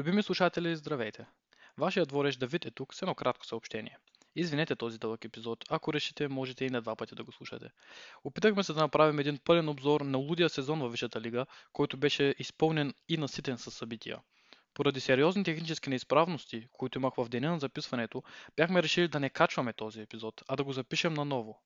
Любими 0.00 0.22
слушатели, 0.22 0.76
здравейте! 0.76 1.26
Вашият 1.78 2.08
дворещ 2.08 2.38
Давид 2.40 2.64
е 2.64 2.70
тук 2.70 2.94
с 2.94 3.02
едно 3.02 3.14
кратко 3.14 3.46
съобщение. 3.46 3.98
Извинете 4.36 4.76
този 4.76 4.98
дълъг 4.98 5.24
епизод, 5.24 5.64
ако 5.70 5.92
решите, 5.92 6.28
можете 6.28 6.64
и 6.64 6.70
на 6.70 6.82
два 6.82 6.96
пъти 6.96 7.14
да 7.14 7.24
го 7.24 7.32
слушате. 7.32 7.66
Опитахме 8.24 8.62
се 8.62 8.72
да 8.72 8.80
направим 8.80 9.18
един 9.18 9.38
пълен 9.38 9.68
обзор 9.68 10.00
на 10.00 10.18
лудия 10.18 10.48
сезон 10.48 10.80
във 10.80 10.92
Висшата 10.92 11.20
лига, 11.20 11.46
който 11.72 11.96
беше 11.96 12.34
изпълнен 12.38 12.94
и 13.08 13.16
наситен 13.16 13.58
с 13.58 13.70
събития. 13.70 14.18
Поради 14.74 15.00
сериозни 15.00 15.44
технически 15.44 15.90
неизправности, 15.90 16.68
които 16.72 16.98
имах 16.98 17.14
в 17.16 17.28
деня 17.28 17.50
на 17.50 17.58
записването, 17.58 18.22
бяхме 18.56 18.82
решили 18.82 19.08
да 19.08 19.20
не 19.20 19.30
качваме 19.30 19.72
този 19.72 20.00
епизод, 20.00 20.42
а 20.48 20.56
да 20.56 20.64
го 20.64 20.72
запишем 20.72 21.14
наново. 21.14 21.60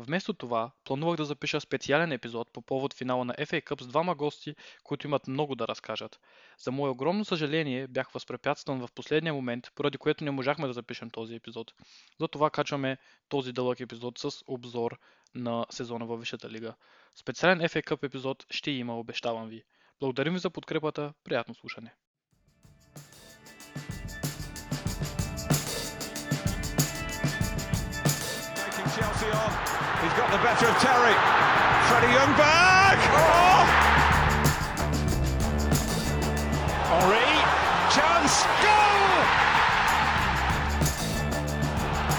Вместо 0.00 0.34
това, 0.34 0.70
планувах 0.84 1.16
да 1.16 1.24
запиша 1.24 1.60
специален 1.60 2.12
епизод 2.12 2.52
по 2.52 2.62
повод 2.62 2.94
финала 2.94 3.24
на 3.24 3.34
FA 3.34 3.64
Cup 3.64 3.82
с 3.82 3.86
двама 3.86 4.14
гости, 4.14 4.54
които 4.84 5.06
имат 5.06 5.26
много 5.26 5.54
да 5.54 5.68
разкажат. 5.68 6.20
За 6.58 6.72
мое 6.72 6.90
огромно 6.90 7.24
съжаление, 7.24 7.86
бях 7.86 8.10
възпрепятстван 8.10 8.86
в 8.86 8.92
последния 8.94 9.34
момент, 9.34 9.66
поради 9.74 9.98
което 9.98 10.24
не 10.24 10.30
можахме 10.30 10.66
да 10.66 10.72
запишем 10.72 11.10
този 11.10 11.34
епизод. 11.34 11.72
Затова 12.20 12.50
качваме 12.50 12.98
този 13.28 13.52
дълъг 13.52 13.80
епизод 13.80 14.18
с 14.18 14.30
обзор 14.46 14.98
на 15.34 15.66
сезона 15.70 16.06
във 16.06 16.20
Висшата 16.20 16.50
лига. 16.50 16.74
Специален 17.14 17.60
FA 17.60 17.86
Cup 17.86 18.02
епизод 18.06 18.46
ще 18.50 18.70
има, 18.70 18.98
обещавам 18.98 19.48
ви. 19.48 19.62
Благодарим 20.00 20.32
ви 20.32 20.38
за 20.38 20.50
подкрепата, 20.50 21.12
приятно 21.24 21.54
слушане. 21.54 21.94
Better 30.58 30.72
of 30.72 30.78
Terry. 30.82 31.14
Freddie 31.86 32.14
Youngberg. 32.18 32.98
Oh! 33.14 33.62
Henri. 36.90 37.30
Chance. 37.94 38.42
Goal! 38.58 39.22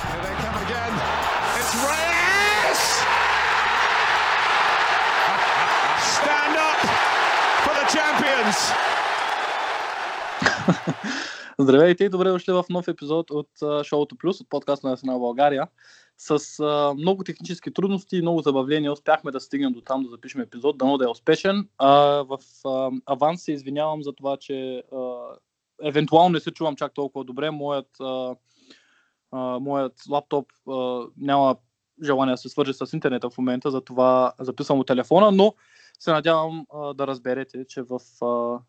Here 0.08 0.24
they 0.24 0.36
come 0.40 0.58
again. 0.64 0.94
It's 1.60 1.76
Reyes! 1.84 2.82
Stand 6.16 6.56
up 6.56 6.80
for 7.66 7.74
the 7.76 7.84
champions. 7.92 8.89
Здравейте 11.62 12.04
и 12.04 12.10
добре 12.10 12.30
дошли 12.30 12.54
в 12.54 12.66
нов 12.70 12.88
епизод 12.88 13.32
от 13.32 13.50
Шоуто 13.84 14.16
Плюс, 14.16 14.42
от 14.42 14.50
подкаста 14.50 14.88
на 14.88 14.94
Арсенал 14.94 15.20
България. 15.20 15.68
С 16.18 16.60
а, 16.60 16.94
много 16.94 17.24
технически 17.24 17.74
трудности 17.74 18.18
и 18.18 18.22
много 18.22 18.42
забавления 18.42 18.92
успяхме 18.92 19.32
да 19.32 19.40
стигнем 19.40 19.74
до 19.74 19.82
там 19.82 20.04
да 20.04 20.10
запишем 20.10 20.42
епизод, 20.42 20.78
дано 20.78 20.98
да 20.98 21.06
е 21.06 21.08
успешен. 21.08 21.70
А, 21.78 21.90
в 22.24 22.40
а, 22.66 22.92
аванс 23.06 23.44
се 23.44 23.52
извинявам 23.52 24.04
за 24.04 24.14
това, 24.14 24.38
че 24.38 24.84
а, 24.94 25.20
евентуално 25.84 26.30
не 26.30 26.40
се 26.40 26.52
чувам 26.52 26.76
чак 26.76 26.94
толкова 26.94 27.26
добре. 27.26 27.52
Моят, 27.52 27.90
а, 28.00 28.36
а, 29.32 29.60
моят 29.60 29.94
лаптоп 30.10 30.46
а, 30.70 31.06
няма 31.18 31.56
желание 32.04 32.34
да 32.34 32.38
се 32.38 32.50
свържи 32.50 32.74
с 32.74 32.94
интернета 32.94 33.30
в 33.30 33.38
момента, 33.38 33.72
затова 33.72 34.34
записвам 34.40 34.80
от 34.80 34.88
телефона, 34.88 35.32
но 35.32 35.54
се 36.00 36.12
надявам 36.12 36.66
а, 36.74 36.94
да 36.94 37.08
разберете, 37.08 37.66
че 37.66 37.82
в 37.82 38.00
а, 38.22 38.60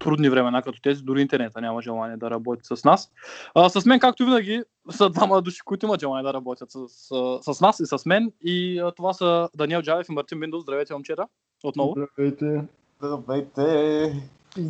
трудни 0.00 0.28
времена 0.28 0.62
като 0.62 0.80
тези, 0.80 1.02
дори 1.02 1.22
интернета 1.22 1.60
няма 1.60 1.82
желание 1.82 2.16
да 2.16 2.30
работи 2.30 2.62
с 2.64 2.84
нас. 2.84 3.10
А, 3.54 3.68
с 3.68 3.86
мен, 3.86 4.00
както 4.00 4.24
винаги, 4.24 4.62
са 4.90 5.10
двама 5.10 5.42
души, 5.42 5.60
които 5.64 5.86
имат 5.86 6.00
желание 6.00 6.22
да 6.22 6.34
работят 6.34 6.70
с, 6.70 6.78
с, 6.88 7.38
с 7.54 7.60
нас 7.60 7.80
и 7.80 7.86
с 7.86 8.06
мен. 8.06 8.32
И 8.42 8.78
а, 8.78 8.92
това 8.92 9.12
са 9.12 9.48
Даниел 9.56 9.82
Джаев 9.82 10.08
и 10.08 10.12
Мартин 10.12 10.40
Биндов. 10.40 10.62
Здравейте, 10.62 10.92
момчета. 10.92 11.26
Отново. 11.64 11.94
Здравейте. 11.96 12.64
Здравейте! 13.02 14.12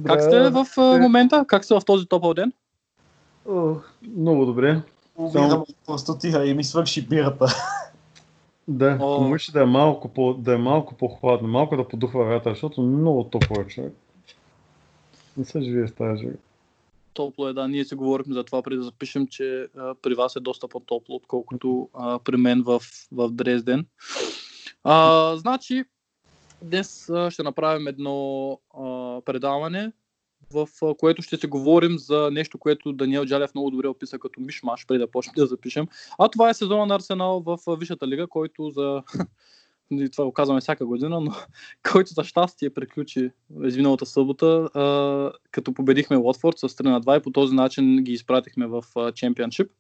Как 0.07 0.23
сте 0.23 0.51
в 0.51 0.67
а, 0.77 0.99
момента? 0.99 1.45
Как 1.49 1.65
сте 1.65 1.75
в 1.75 1.81
този 1.87 2.07
топъл 2.07 2.35
ден? 2.35 2.53
О, 3.49 3.75
много 4.17 4.47
добре. 4.47 4.83
От 5.17 5.69
простотия 5.87 6.47
и 6.47 6.55
ми 6.55 6.65
свърши 6.65 7.07
бирата. 7.07 7.47
Да, 8.69 8.99
О. 9.01 9.19
помисли 9.19 9.53
да 9.53 9.63
е 9.63 9.67
малко, 9.67 10.09
по, 10.09 10.35
да 10.35 10.55
е 10.55 10.57
малко 10.57 10.95
по-хладно, 10.95 11.49
малко 11.49 11.77
да 11.77 11.89
подухва 11.89 12.25
врата, 12.25 12.51
защото 12.51 12.83
много 12.83 13.25
топло 13.25 13.61
е 13.61 13.67
човек. 13.67 13.93
Не 15.41 15.47
се 15.47 15.61
живее 15.61 15.89
с 15.89 15.93
тази 15.93 16.23
жага. 16.23 16.37
Топло 17.15 17.49
е, 17.49 17.53
да. 17.53 17.69
Ние 17.69 17.85
си 17.85 17.95
говорихме 17.95 18.35
за 18.35 18.45
това 18.45 18.63
преди 18.63 18.77
да 18.77 18.83
запишем, 18.83 19.27
че 19.27 19.69
а, 19.77 19.95
при 19.95 20.15
вас 20.15 20.37
е 20.37 20.41
доста 20.41 20.69
по-топло, 20.69 21.17
отколкото 21.17 21.89
а, 21.95 22.19
при 22.19 22.37
мен 22.37 22.63
в, 22.63 22.83
в 23.13 23.31
Дрезден. 23.31 23.87
А, 24.85 25.37
значи, 25.37 25.85
днес 26.63 27.09
а, 27.09 27.31
ще 27.31 27.43
направим 27.43 27.87
едно 27.87 28.53
а, 28.75 29.21
предаване, 29.21 29.93
в 30.53 30.69
а, 30.83 30.95
което 30.95 31.23
ще 31.23 31.37
си 31.37 31.47
говорим 31.47 31.99
за 31.99 32.31
нещо, 32.33 32.59
което 32.59 32.93
Даниел 32.93 33.27
Джалев 33.27 33.55
много 33.55 33.71
добре 33.71 33.89
описа 33.89 34.19
като 34.19 34.41
мишмаш, 34.41 34.87
преди 34.87 34.99
да 34.99 35.11
почнем 35.11 35.35
да 35.37 35.47
запишем. 35.47 35.87
А 36.19 36.29
това 36.29 36.51
е 36.51 36.55
сезона 36.55 36.87
на 36.87 36.95
Арсенал 36.95 37.41
в 37.41 37.59
Висшата 37.77 38.09
лига, 38.09 38.27
който 38.27 38.71
за 38.71 39.03
и 39.91 40.11
това 40.11 40.25
го 40.25 40.33
казваме 40.33 40.61
всяка 40.61 40.87
година, 40.87 41.21
но 41.21 41.33
който 41.93 42.15
за 42.15 42.25
щастие 42.25 42.71
приключи 42.71 43.31
изминалата 43.65 44.07
събота, 44.07 44.69
като 45.51 45.75
победихме 45.75 46.17
Уотфорд 46.17 46.59
с 46.59 46.69
3 46.69 46.85
на 46.85 47.01
2 47.01 47.21
и 47.21 47.23
по 47.23 47.31
този 47.31 47.55
начин 47.55 47.97
ги 47.97 48.13
изпратихме 48.13 48.67
в 48.67 48.85
Чемпионшип. 49.15 49.71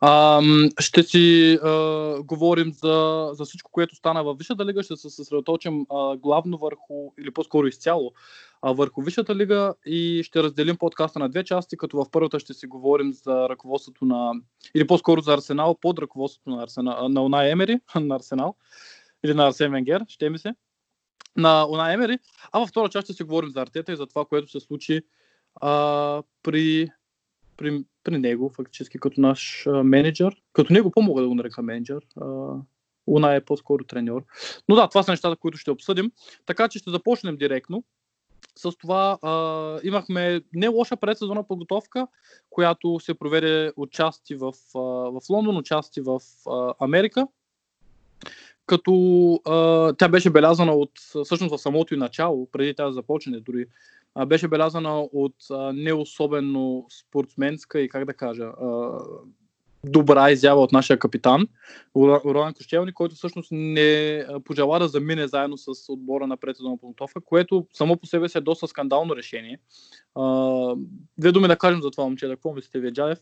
А, 0.00 0.42
ще 0.80 1.02
си 1.02 1.58
а, 1.62 2.22
говорим 2.22 2.72
за, 2.72 3.28
за 3.32 3.44
всичко, 3.44 3.70
което 3.70 3.94
стана 3.94 4.24
във 4.24 4.38
Висшата 4.38 4.66
лига. 4.66 4.82
Ще 4.82 4.96
се 4.96 5.10
съсредоточим 5.10 5.86
а, 5.90 6.16
главно 6.16 6.58
върху, 6.58 7.12
или 7.18 7.30
по-скоро 7.30 7.66
изцяло, 7.66 8.12
а, 8.62 8.72
върху 8.72 9.02
Висшата 9.02 9.34
лига 9.34 9.74
и 9.86 10.22
ще 10.24 10.42
разделим 10.42 10.76
подкаста 10.76 11.18
на 11.18 11.28
две 11.28 11.44
части, 11.44 11.76
като 11.76 11.96
в 11.96 12.10
първата 12.10 12.40
ще 12.40 12.54
си 12.54 12.66
говорим 12.66 13.12
за 13.12 13.48
ръководството 13.48 14.04
на, 14.04 14.32
или 14.74 14.86
по-скоро 14.86 15.20
за 15.20 15.34
Арсенал, 15.34 15.78
под 15.80 15.98
ръководството 15.98 16.50
на, 16.50 16.62
Арсенал, 16.62 17.08
на 17.08 17.22
Унай 17.22 17.50
Емери, 17.50 17.80
на 17.94 18.16
Арсенал, 18.16 18.54
или 19.24 19.34
на 19.34 19.46
Арсен 19.46 19.72
Венгер, 19.72 20.04
ще 20.08 20.30
ми 20.30 20.38
се, 20.38 20.54
на 21.36 21.66
Унай 21.68 21.94
Емери, 21.94 22.18
а 22.52 22.58
във 22.58 22.68
втора 22.68 22.88
част 22.88 23.06
ще 23.06 23.12
си 23.12 23.22
говорим 23.22 23.50
за 23.50 23.62
Артета 23.62 23.92
и 23.92 23.96
за 23.96 24.06
това, 24.06 24.24
което 24.24 24.50
се 24.50 24.60
случи 24.60 25.02
а, 25.60 26.22
при, 26.42 26.90
при, 27.56 27.84
при 28.08 28.18
него, 28.18 28.50
фактически 28.56 28.98
като 28.98 29.20
наш 29.20 29.66
а, 29.66 29.82
менеджер. 29.82 30.36
Като 30.52 30.72
него 30.72 30.90
по-мога 30.90 31.22
да 31.22 31.28
го 31.28 31.34
нарека 31.34 31.62
менеджер. 31.62 32.06
А, 32.20 32.26
Уна 33.06 33.34
е 33.34 33.44
по-скоро 33.44 33.84
треньор. 33.84 34.24
Но 34.68 34.76
да, 34.76 34.88
това 34.88 35.02
са 35.02 35.10
нещата, 35.10 35.36
които 35.36 35.58
ще 35.58 35.70
обсъдим. 35.70 36.12
Така 36.46 36.68
че 36.68 36.78
ще 36.78 36.90
започнем 36.90 37.36
директно. 37.36 37.84
С 38.56 38.72
това 38.72 39.18
а, 39.22 39.32
имахме 39.84 40.40
не 40.52 40.68
лоша 40.68 40.96
предсезонна 40.96 41.46
подготовка, 41.48 42.06
която 42.50 43.00
се 43.00 43.14
проведе 43.14 43.72
отчасти 43.76 44.34
в, 44.34 44.52
а, 44.74 44.78
в 44.80 45.20
Лондон, 45.30 45.56
отчасти 45.56 46.00
в 46.00 46.20
а, 46.46 46.74
Америка. 46.80 47.26
Като 48.66 48.92
а, 49.44 49.92
тя 49.92 50.08
беше 50.08 50.30
белязана 50.30 50.72
от, 50.72 50.90
всъщност 51.24 51.54
в 51.54 51.58
самото 51.58 51.94
и 51.94 51.96
начало, 51.96 52.48
преди 52.52 52.74
тя 52.74 52.92
започне 52.92 53.40
дори, 53.40 53.66
беше 54.26 54.48
белязана 54.48 55.00
от 55.00 55.34
а, 55.50 55.72
не 55.72 55.92
особено 55.92 56.86
спортсменска 57.00 57.80
и 57.80 57.88
как 57.88 58.04
да 58.04 58.14
кажа, 58.14 58.44
а, 58.44 58.98
добра 59.84 60.30
изява 60.30 60.60
от 60.60 60.72
нашия 60.72 60.98
капитан, 60.98 61.48
Ролан 61.96 62.54
Кощелник, 62.54 62.94
който 62.94 63.14
всъщност 63.14 63.48
не 63.52 64.26
пожела 64.44 64.78
да 64.78 64.88
замине 64.88 65.28
заедно 65.28 65.58
с 65.58 65.92
отбора 65.92 66.26
на 66.26 66.36
предсезонна 66.36 66.78
подготовка, 66.78 67.20
което 67.20 67.66
само 67.72 67.96
по 67.96 68.06
себе 68.06 68.28
си 68.28 68.38
е 68.38 68.40
доста 68.40 68.68
скандално 68.68 69.16
решение. 69.16 69.58
А, 70.14 70.74
две 71.18 71.32
думи 71.32 71.48
да 71.48 71.58
кажем 71.58 71.82
за 71.82 71.90
това 71.90 72.04
момче, 72.04 72.28
какво 72.28 72.52
мислите 72.52 72.80
вие, 72.80 72.92
Джаев? 72.92 73.18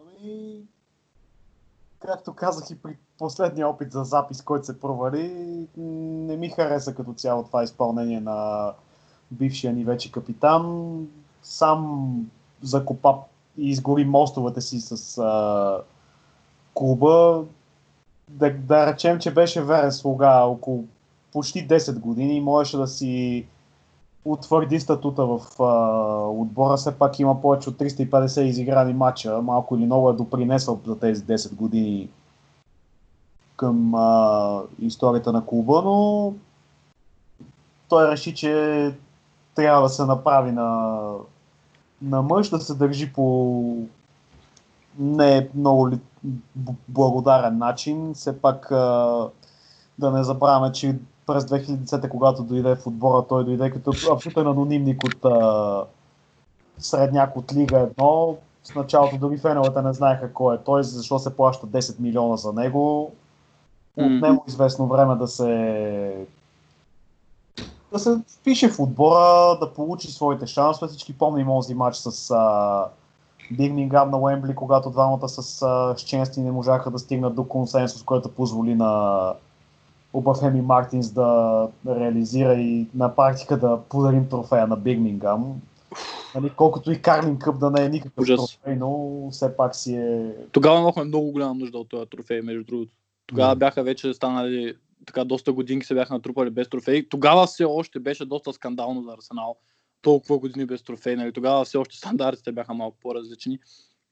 Ами, 0.00 0.62
както 1.98 2.34
казах 2.34 2.70
и 2.70 2.82
при 2.82 2.96
последния 3.18 3.68
опит 3.68 3.92
за 3.92 4.04
запис, 4.04 4.42
който 4.42 4.66
се 4.66 4.80
провали, 4.80 5.28
не 5.76 6.36
ми 6.36 6.48
хареса 6.48 6.94
като 6.94 7.14
цяло 7.14 7.44
това 7.44 7.62
изпълнение 7.62 8.20
на 8.20 8.72
бившия 9.38 9.72
ни 9.72 9.84
вече 9.84 10.12
капитан. 10.12 10.96
Сам 11.42 12.14
закопа 12.62 13.14
и 13.58 13.70
изгори 13.70 14.04
мостовете 14.04 14.60
си 14.60 14.80
с 14.80 15.18
а, 15.18 15.80
клуба. 16.74 17.44
Да, 18.28 18.50
да 18.50 18.86
речем, 18.86 19.18
че 19.18 19.34
беше 19.34 19.62
верен 19.62 19.92
слуга 19.92 20.42
около 20.44 20.84
почти 21.32 21.68
10 21.68 21.98
години 21.98 22.36
и 22.36 22.40
можеше 22.40 22.76
да 22.76 22.86
си 22.86 23.46
утвърди 24.24 24.80
статута 24.80 25.26
в 25.26 25.40
а, 25.62 26.28
отбора. 26.28 26.76
Все 26.76 26.98
пак 26.98 27.18
има 27.18 27.40
повече 27.40 27.68
от 27.68 27.78
350 27.78 28.40
изиграни 28.40 28.92
матча. 28.92 29.42
Малко 29.42 29.76
или 29.76 29.84
много 29.84 30.10
е 30.10 30.12
допринесъл 30.12 30.80
за 30.86 30.98
тези 30.98 31.22
10 31.22 31.54
години 31.54 32.08
към 33.56 33.94
а, 33.94 34.62
историята 34.80 35.32
на 35.32 35.46
клуба, 35.46 35.82
но 35.84 36.32
той 37.88 38.10
реши, 38.10 38.34
че 38.34 38.94
трябва 39.54 39.82
да 39.82 39.88
се 39.88 40.04
направи 40.04 40.52
на, 40.52 41.00
на 42.02 42.22
мъж, 42.22 42.50
да 42.50 42.60
се 42.60 42.74
държи 42.74 43.12
по 43.12 43.76
не 44.98 45.48
много 45.54 45.90
ли, 45.90 45.98
благодарен 46.88 47.58
начин. 47.58 48.14
Все 48.14 48.40
пак 48.40 48.66
да 49.98 50.10
не 50.12 50.24
забравяме, 50.24 50.72
че 50.72 50.98
през 51.26 51.44
2010, 51.44 52.08
когато 52.08 52.42
дойде 52.42 52.74
в 52.74 52.86
отбора, 52.86 53.26
той 53.28 53.44
дойде 53.44 53.70
като 53.70 53.92
абсолютен 54.12 54.46
анонимник 54.46 55.04
от 55.04 55.24
а, 55.24 55.84
средняк 56.78 57.36
от 57.36 57.52
Лига 57.54 57.88
1. 57.88 58.36
В 58.70 58.74
началото 58.74 59.18
дори 59.18 59.38
феновете 59.38 59.82
не 59.82 59.92
знаеха 59.92 60.32
кой 60.32 60.54
е 60.54 60.58
той, 60.58 60.84
защо 60.84 61.18
се 61.18 61.36
плаща 61.36 61.66
10 61.66 62.00
милиона 62.00 62.36
за 62.36 62.52
него. 62.52 63.12
Отнемо 63.96 64.44
известно 64.48 64.86
време 64.86 65.16
да 65.16 65.28
се 65.28 66.26
да 67.94 68.00
се 68.00 68.20
впише 68.40 68.68
в 68.68 68.80
отбора, 68.80 69.58
да 69.60 69.72
получи 69.74 70.12
своите 70.12 70.46
шансове. 70.46 70.88
Всички 70.88 71.18
помним 71.18 71.46
този 71.46 71.74
матч 71.74 71.96
с 71.96 72.30
а, 72.30 72.88
на 74.10 74.18
Уембли, 74.18 74.54
когато 74.54 74.90
двамата 74.90 75.28
с 75.28 75.62
а, 75.62 75.94
Щенски 75.98 76.40
не 76.40 76.52
можаха 76.52 76.90
да 76.90 76.98
стигнат 76.98 77.34
до 77.34 77.44
консенсус, 77.44 78.02
който 78.02 78.28
позволи 78.28 78.74
на 78.74 79.32
Обафеми 80.12 80.60
Мартинс 80.60 81.10
да 81.10 81.68
реализира 81.86 82.54
и 82.54 82.86
на 82.94 83.14
практика 83.14 83.58
да 83.58 83.80
подарим 83.88 84.28
трофея 84.28 84.66
на 84.66 84.76
Бирмингам. 84.76 85.60
Нали, 86.34 86.50
колкото 86.56 86.92
и 86.92 87.02
Карлин 87.02 87.38
Къп 87.38 87.58
да 87.58 87.70
не 87.70 87.84
е 87.84 87.88
никакъв 87.88 88.22
Ужас. 88.22 88.36
трофей, 88.36 88.76
но 88.76 89.20
все 89.30 89.56
пак 89.56 89.76
си 89.76 89.96
е... 89.96 90.34
Тогава 90.52 90.80
имахме 90.80 91.04
много 91.04 91.30
голяма 91.30 91.54
нужда 91.54 91.78
от 91.78 91.88
този 91.88 92.06
трофей, 92.06 92.42
между 92.42 92.64
другото. 92.64 92.92
Тогава 93.26 93.56
бяха 93.56 93.82
вече 93.82 94.14
станали 94.14 94.74
така 95.06 95.24
доста 95.24 95.52
годинки 95.52 95.86
се 95.86 95.94
бяха 95.94 96.14
натрупали 96.14 96.50
без 96.50 96.68
трофей. 96.68 97.08
Тогава 97.08 97.46
все 97.46 97.64
още 97.64 98.00
беше 98.00 98.24
доста 98.24 98.52
скандално 98.52 99.02
за 99.02 99.12
Арсенал. 99.12 99.56
Толкова 100.02 100.38
години 100.38 100.66
без 100.66 100.82
трофей. 100.82 101.16
Нали? 101.16 101.32
Тогава 101.32 101.64
все 101.64 101.78
още 101.78 101.96
стандартите 101.96 102.52
бяха 102.52 102.74
малко 102.74 102.98
по-различни. 103.00 103.58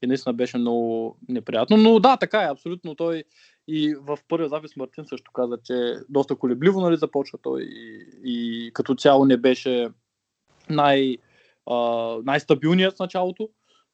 И 0.01 0.07
наистина 0.07 0.33
беше 0.33 0.57
много 0.57 1.17
неприятно. 1.29 1.77
Но 1.77 1.99
да, 1.99 2.17
така 2.17 2.41
е, 2.41 2.51
абсолютно. 2.51 2.95
Той 2.95 3.23
и 3.67 3.95
в 3.95 4.17
първия 4.27 4.49
запис 4.49 4.75
Мартин 4.75 5.05
също 5.05 5.31
каза, 5.31 5.57
че 5.63 5.95
доста 6.09 6.35
колебливо 6.35 6.81
нали, 6.81 6.97
започва 6.97 7.39
той 7.41 7.61
и, 7.61 8.05
и 8.23 8.71
като 8.73 8.95
цяло 8.95 9.25
не 9.25 9.37
беше 9.37 9.89
най, 10.69 11.17
а, 11.71 11.75
най-стабилният 12.23 12.95
в 12.95 12.99
началото. 12.99 13.49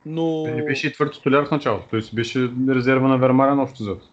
Но... 0.05 0.43
Не 0.43 0.63
беше 0.63 0.87
и 0.87 0.93
твърд 0.93 1.15
столяр 1.15 1.45
в 1.45 1.51
началото. 1.51 1.87
Той 1.89 2.01
си 2.01 2.15
беше 2.15 2.49
резерва 2.69 3.07
на 3.07 3.17
Вермарен 3.17 3.59
общо 3.59 3.83
взето. 3.83 4.09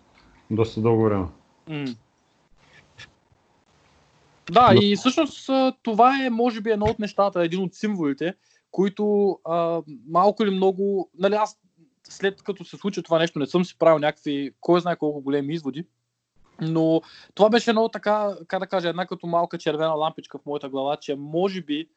Доста 0.51 0.81
дълго 0.81 1.05
време. 1.05 1.27
М. 1.69 1.85
Да, 4.51 4.73
Но- 4.73 4.81
и 4.83 4.97
всъщност 4.97 5.51
това 5.83 6.25
е, 6.25 6.31
може 6.31 6.61
би, 6.61 6.71
едно 6.71 6.87
от 6.87 6.99
нещата, 6.99 7.43
един 7.43 7.63
от 7.63 7.75
символите, 7.75 8.35
които 8.71 9.39
а, 9.45 9.83
малко 10.09 10.43
или 10.43 10.51
много, 10.51 11.11
нали 11.19 11.35
аз 11.35 11.59
след 12.09 12.43
като 12.43 12.65
се 12.65 12.77
случи 12.77 13.03
това 13.03 13.19
нещо, 13.19 13.39
не 13.39 13.47
съм 13.47 13.65
си 13.65 13.79
правил 13.79 13.99
някакви, 13.99 14.51
кой 14.61 14.81
знае 14.81 14.97
колко 14.97 15.21
големи 15.21 15.55
изводи, 15.55 15.85
но 16.61 17.03
това 17.35 17.49
беше 17.49 17.71
едно 17.71 17.89
така, 17.89 18.37
как 18.49 18.61
да 18.61 18.67
кажа, 18.67 18.89
една 18.89 19.07
като 19.07 19.27
малка 19.27 19.59
червена 19.59 19.91
лампичка 19.91 20.39
в 20.39 20.47
моята 20.47 20.69
глава, 20.69 20.97
че 20.97 21.15
може 21.15 21.63
би 21.63 21.89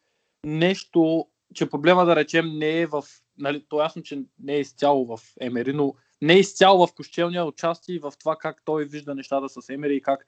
нещо, 0.44 1.28
че 1.54 1.70
проблема 1.70 2.06
да 2.06 2.16
речем 2.16 2.58
не 2.58 2.82
е 2.82 2.86
в, 2.86 3.04
нали, 3.38 3.66
то 3.70 3.80
е 3.80 3.84
ясно, 3.84 4.04
че 4.04 4.22
не 4.40 4.54
е 4.54 4.60
изцяло 4.60 5.18
в 5.18 5.20
Емери, 5.40 5.74
но 5.74 5.94
не 6.22 6.34
е 6.34 6.40
изцяло 6.40 6.88
в 6.88 6.94
Кощелния 6.94 7.46
участие 7.46 7.96
и 7.96 8.00
в 8.00 8.14
това 8.20 8.36
как 8.36 8.62
той 8.66 8.86
вижда 8.86 9.16
нещата 9.16 9.50
с 9.50 9.70
Емери 9.70 9.96
и 9.96 10.02
как 10.02 10.26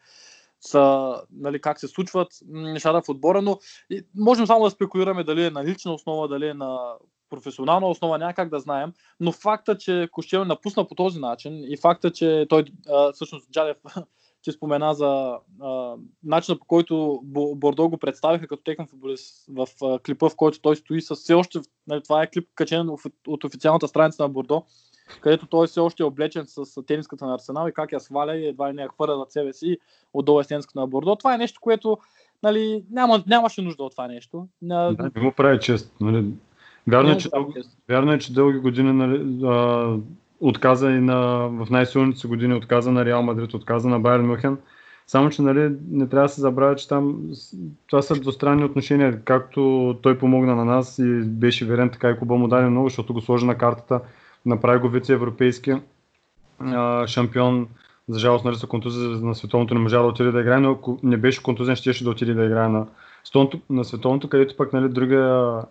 са, 0.62 1.16
нали, 1.32 1.62
как 1.62 1.80
се 1.80 1.88
случват 1.88 2.28
нещата 2.48 3.02
в 3.02 3.10
отбора, 3.10 3.42
но 3.42 3.60
можем 4.16 4.48
само 4.48 4.64
да 4.64 4.72
спекулираме 4.72 5.24
дали 5.24 5.46
е 5.46 5.50
на 5.50 5.66
лична 5.66 5.94
основа, 5.94 6.28
дали 6.28 6.48
е 6.48 6.54
на 6.54 6.94
професионална 7.30 7.88
основа, 7.88 8.18
няма 8.18 8.34
как 8.34 8.50
да 8.50 8.60
знаем, 8.60 8.94
но 9.20 9.32
факта, 9.32 9.78
че 9.78 10.10
Кощел 10.12 10.46
напусна 10.46 10.88
по 10.88 10.96
този 10.96 11.20
начин 11.20 11.64
и 11.64 11.78
факта, 11.78 12.12
че 12.12 12.46
той, 12.50 12.66
всъщност 13.14 13.52
Джалев, 13.52 13.78
че 14.42 14.52
спомена 14.52 14.94
за 14.94 15.38
а, 15.62 15.96
начина 16.24 16.60
по 16.60 16.66
който 16.66 17.20
Бо- 17.24 17.56
Бордо 17.56 17.90
го 17.90 17.98
представиха 17.98 18.48
като 18.48 18.64
техен 18.64 18.88
футболист 18.88 19.46
в 19.50 19.68
а, 19.84 20.00
клипа, 20.00 20.30
в 20.30 20.36
който 20.36 20.62
той 20.62 20.76
стои 20.76 21.02
с 21.02 21.16
все 21.16 21.34
още, 21.34 21.60
нали, 21.88 22.04
това 22.04 22.24
е 22.24 22.30
клип 22.30 22.50
качен 22.56 22.90
от 23.28 23.44
официалната 23.44 23.88
страница 23.88 24.24
на 24.24 24.30
Бордо, 24.30 24.64
където 25.22 25.46
той 25.46 25.68
все 25.68 25.80
още 25.80 26.04
е 26.04 26.06
облечен 26.06 26.46
с 26.48 26.84
тениската 26.86 27.26
на 27.26 27.36
Арсенал 27.36 27.68
и 27.68 27.74
как 27.74 27.92
я 27.92 28.00
сваля 28.00 28.36
и 28.36 28.48
едва 28.48 28.70
ли 28.70 28.76
не 28.76 28.82
я 28.82 28.90
хвърля 28.90 29.18
зад 29.18 29.32
себе 29.32 29.54
си 29.54 29.78
отдолу 30.14 30.42
е 30.42 30.44
тениската 30.44 30.80
на 30.80 30.88
Бордо. 30.88 31.16
Това 31.16 31.34
е 31.34 31.38
нещо, 31.38 31.62
което 31.62 31.98
нали, 32.44 32.84
няма, 32.92 33.24
нямаше 33.28 33.62
нужда 33.62 33.84
от 33.84 33.92
това 33.92 34.08
нещо. 34.08 34.48
На, 34.62 34.94
Да, 34.94 35.12
не 35.16 35.22
му 35.22 35.32
прави 35.32 35.60
чест. 35.60 35.96
Нали. 36.02 36.26
Вярно, 36.88 37.12
е, 37.12 37.18
че 37.18 37.30
чест. 37.56 37.78
вярно 37.90 38.14
е, 38.14 38.20
че 38.20 38.34
дълги 38.34 38.60
години 38.60 38.94
нали, 38.94 39.46
а, 39.46 39.96
отказа 40.40 40.92
и 40.92 41.00
на, 41.00 41.48
в 41.48 41.68
най-силните 41.70 42.20
си 42.20 42.28
години 42.28 42.54
отказа 42.54 42.92
на 42.92 43.06
Реал 43.06 43.24
Мадрид, 43.24 43.54
отказа 43.54 43.90
на 43.90 44.00
Байер 44.00 44.20
Мюхен. 44.20 44.58
Само, 45.08 45.30
че 45.30 45.42
нали, 45.42 45.76
не 45.90 46.08
трябва 46.08 46.28
да 46.28 46.34
се 46.34 46.42
забравя, 46.42 46.76
че 46.76 46.88
там 46.88 47.22
това 47.88 48.02
са 48.02 48.20
двустранни 48.20 48.64
отношения. 48.64 49.22
Както 49.24 49.96
той 50.02 50.18
помогна 50.18 50.56
на 50.56 50.66
нас 50.66 51.00
и 51.00 51.22
беше 51.26 51.66
верен, 51.66 51.90
така 51.90 52.10
и 52.10 52.18
Куба 52.20 52.36
му 52.36 52.48
даде 52.48 52.70
много, 52.70 52.90
защото 52.90 53.14
го 53.14 53.22
сложи 53.22 53.46
на 53.46 53.58
картата, 53.58 54.02
направи 54.46 54.80
го 54.80 54.90
вице-европейски 54.90 55.82
а, 56.60 57.08
шампион. 57.08 57.68
За 58.10 58.20
жалост, 58.20 58.46
нали, 58.46 58.56
са 58.56 58.68
контузия 58.68 59.10
на 59.10 59.36
световното 59.36 59.74
не 59.74 59.80
можа 59.80 60.02
да 60.02 60.08
отиде 60.08 60.32
да 60.32 60.42
играе, 60.42 60.60
но 60.60 60.72
ако 60.72 61.00
не 61.04 61.18
беше 61.18 61.44
контузен, 61.44 61.76
ще 61.76 62.04
да 62.04 62.10
отиде 62.10 62.34
да 62.34 62.46
играе 62.46 62.68
на, 62.68 62.88
на 63.70 63.84
световното, 63.86 64.30
където 64.30 64.58
пък 64.58 64.74
нали, 64.74 64.90
другия 64.90 65.62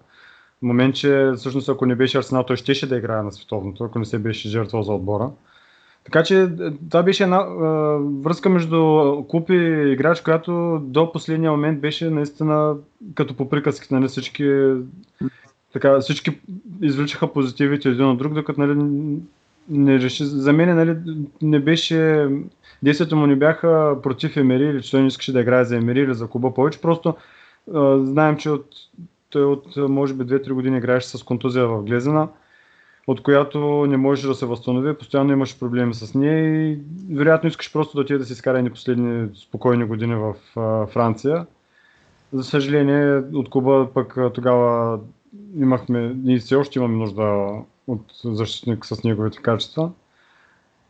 момент, 0.62 0.94
че 0.94 1.32
всъщност 1.36 1.68
ако 1.68 1.86
не 1.86 1.94
беше 1.94 2.18
Арсенал, 2.18 2.42
той 2.42 2.56
щеше 2.56 2.88
да 2.88 2.96
играе 2.96 3.22
на 3.22 3.32
световното, 3.32 3.84
ако 3.84 3.98
не 3.98 4.04
се 4.04 4.18
беше 4.18 4.48
жертвал 4.48 4.82
за 4.82 4.92
отбора. 4.92 5.30
Така 6.04 6.22
че 6.22 6.42
е, 6.42 6.48
това 6.90 7.02
беше 7.02 7.22
една 7.22 7.36
е, 7.36 7.44
връзка 8.22 8.48
между 8.48 8.78
клуб 9.28 9.50
и 9.50 9.92
играч, 9.92 10.20
която 10.20 10.80
до 10.82 11.12
последния 11.12 11.50
момент 11.50 11.80
беше 11.80 12.10
наистина 12.10 12.76
като 13.14 13.36
по 13.36 13.48
приказките, 13.48 13.94
нали, 13.94 14.08
всички, 14.08 14.44
така, 15.72 16.00
всички 16.00 16.40
извличаха 16.82 17.32
позитивите 17.32 17.88
един 17.88 18.06
от 18.06 18.18
друг, 18.18 18.32
докато 18.32 18.60
нали, 18.60 18.74
не 19.68 19.98
реши, 19.98 20.24
за 20.24 20.52
мен 20.52 20.76
нали, 20.76 20.96
не 21.42 21.60
беше, 21.60 22.28
действията 22.82 23.16
му 23.16 23.26
не 23.26 23.36
бяха 23.36 23.96
против 24.02 24.36
Емери 24.36 24.64
или 24.64 24.82
че 24.82 24.90
той 24.90 25.00
не 25.00 25.06
искаше 25.06 25.32
да 25.32 25.40
играе 25.40 25.64
за 25.64 25.76
Емери 25.76 26.00
или 26.00 26.14
за 26.14 26.28
клуба 26.28 26.54
повече, 26.54 26.80
просто 26.80 27.08
е, 27.08 27.14
знаем, 28.02 28.36
че 28.36 28.50
от, 28.50 28.66
той 29.30 29.44
от 29.44 29.76
може 29.76 30.14
би 30.14 30.24
2-3 30.24 30.52
години 30.52 30.78
играеше 30.78 31.08
с 31.08 31.22
контузия 31.22 31.66
в 31.66 31.82
Глезена, 31.82 32.28
от 33.06 33.22
която 33.22 33.86
не 33.88 33.96
можеше 33.96 34.26
да 34.26 34.34
се 34.34 34.46
възстанови, 34.46 34.94
постоянно 34.94 35.32
имаше 35.32 35.58
проблеми 35.58 35.94
с 35.94 36.14
нея 36.14 36.70
и 36.70 36.78
вероятно 37.10 37.48
искаш 37.48 37.72
просто 37.72 37.96
да 37.96 38.00
отиде 38.00 38.18
да 38.18 38.24
си 38.24 38.32
изкара 38.32 38.58
едни 38.58 38.70
последни 38.70 39.28
спокойни 39.34 39.84
години 39.84 40.14
в 40.14 40.34
а, 40.56 40.86
Франция. 40.86 41.46
За 42.32 42.44
съжаление, 42.44 43.22
от 43.34 43.50
клуба 43.50 43.88
пък 43.94 44.16
а, 44.16 44.32
тогава 44.32 44.98
имахме, 45.56 46.14
ние 46.14 46.38
все 46.38 46.54
още 46.54 46.78
имаме 46.78 46.96
нужда 46.96 47.48
от 47.86 48.02
защитник 48.24 48.86
с 48.86 49.04
неговите 49.04 49.38
качества. 49.38 49.90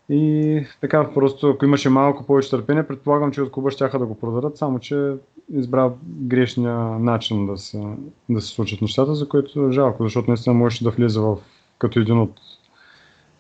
И 0.09 0.67
така, 0.81 1.14
просто 1.14 1.49
ако 1.49 1.64
имаше 1.64 1.88
малко 1.88 2.26
повече 2.26 2.50
търпение, 2.50 2.87
предполагам, 2.87 3.33
че 3.33 3.43
от 3.43 3.53
клуба 3.53 3.71
ще 3.71 3.88
да 3.88 4.07
го 4.07 4.19
продадат, 4.19 4.59
само 4.59 4.79
че 4.79 5.14
избра 5.55 5.93
грешния 6.05 6.79
начин 6.79 7.47
да 7.47 7.59
се, 7.59 7.83
да 8.29 8.41
се 8.41 8.49
случат 8.49 8.83
нещата, 8.83 9.14
за 9.14 9.29
което 9.29 9.67
е 9.67 9.73
жалко, 9.73 10.05
защото 10.05 10.31
наистина 10.31 10.55
можеше 10.55 10.85
да 10.85 10.91
влезе 10.91 11.21
в, 11.21 11.37
като 11.79 12.00
един 12.00 12.19
от 12.21 12.41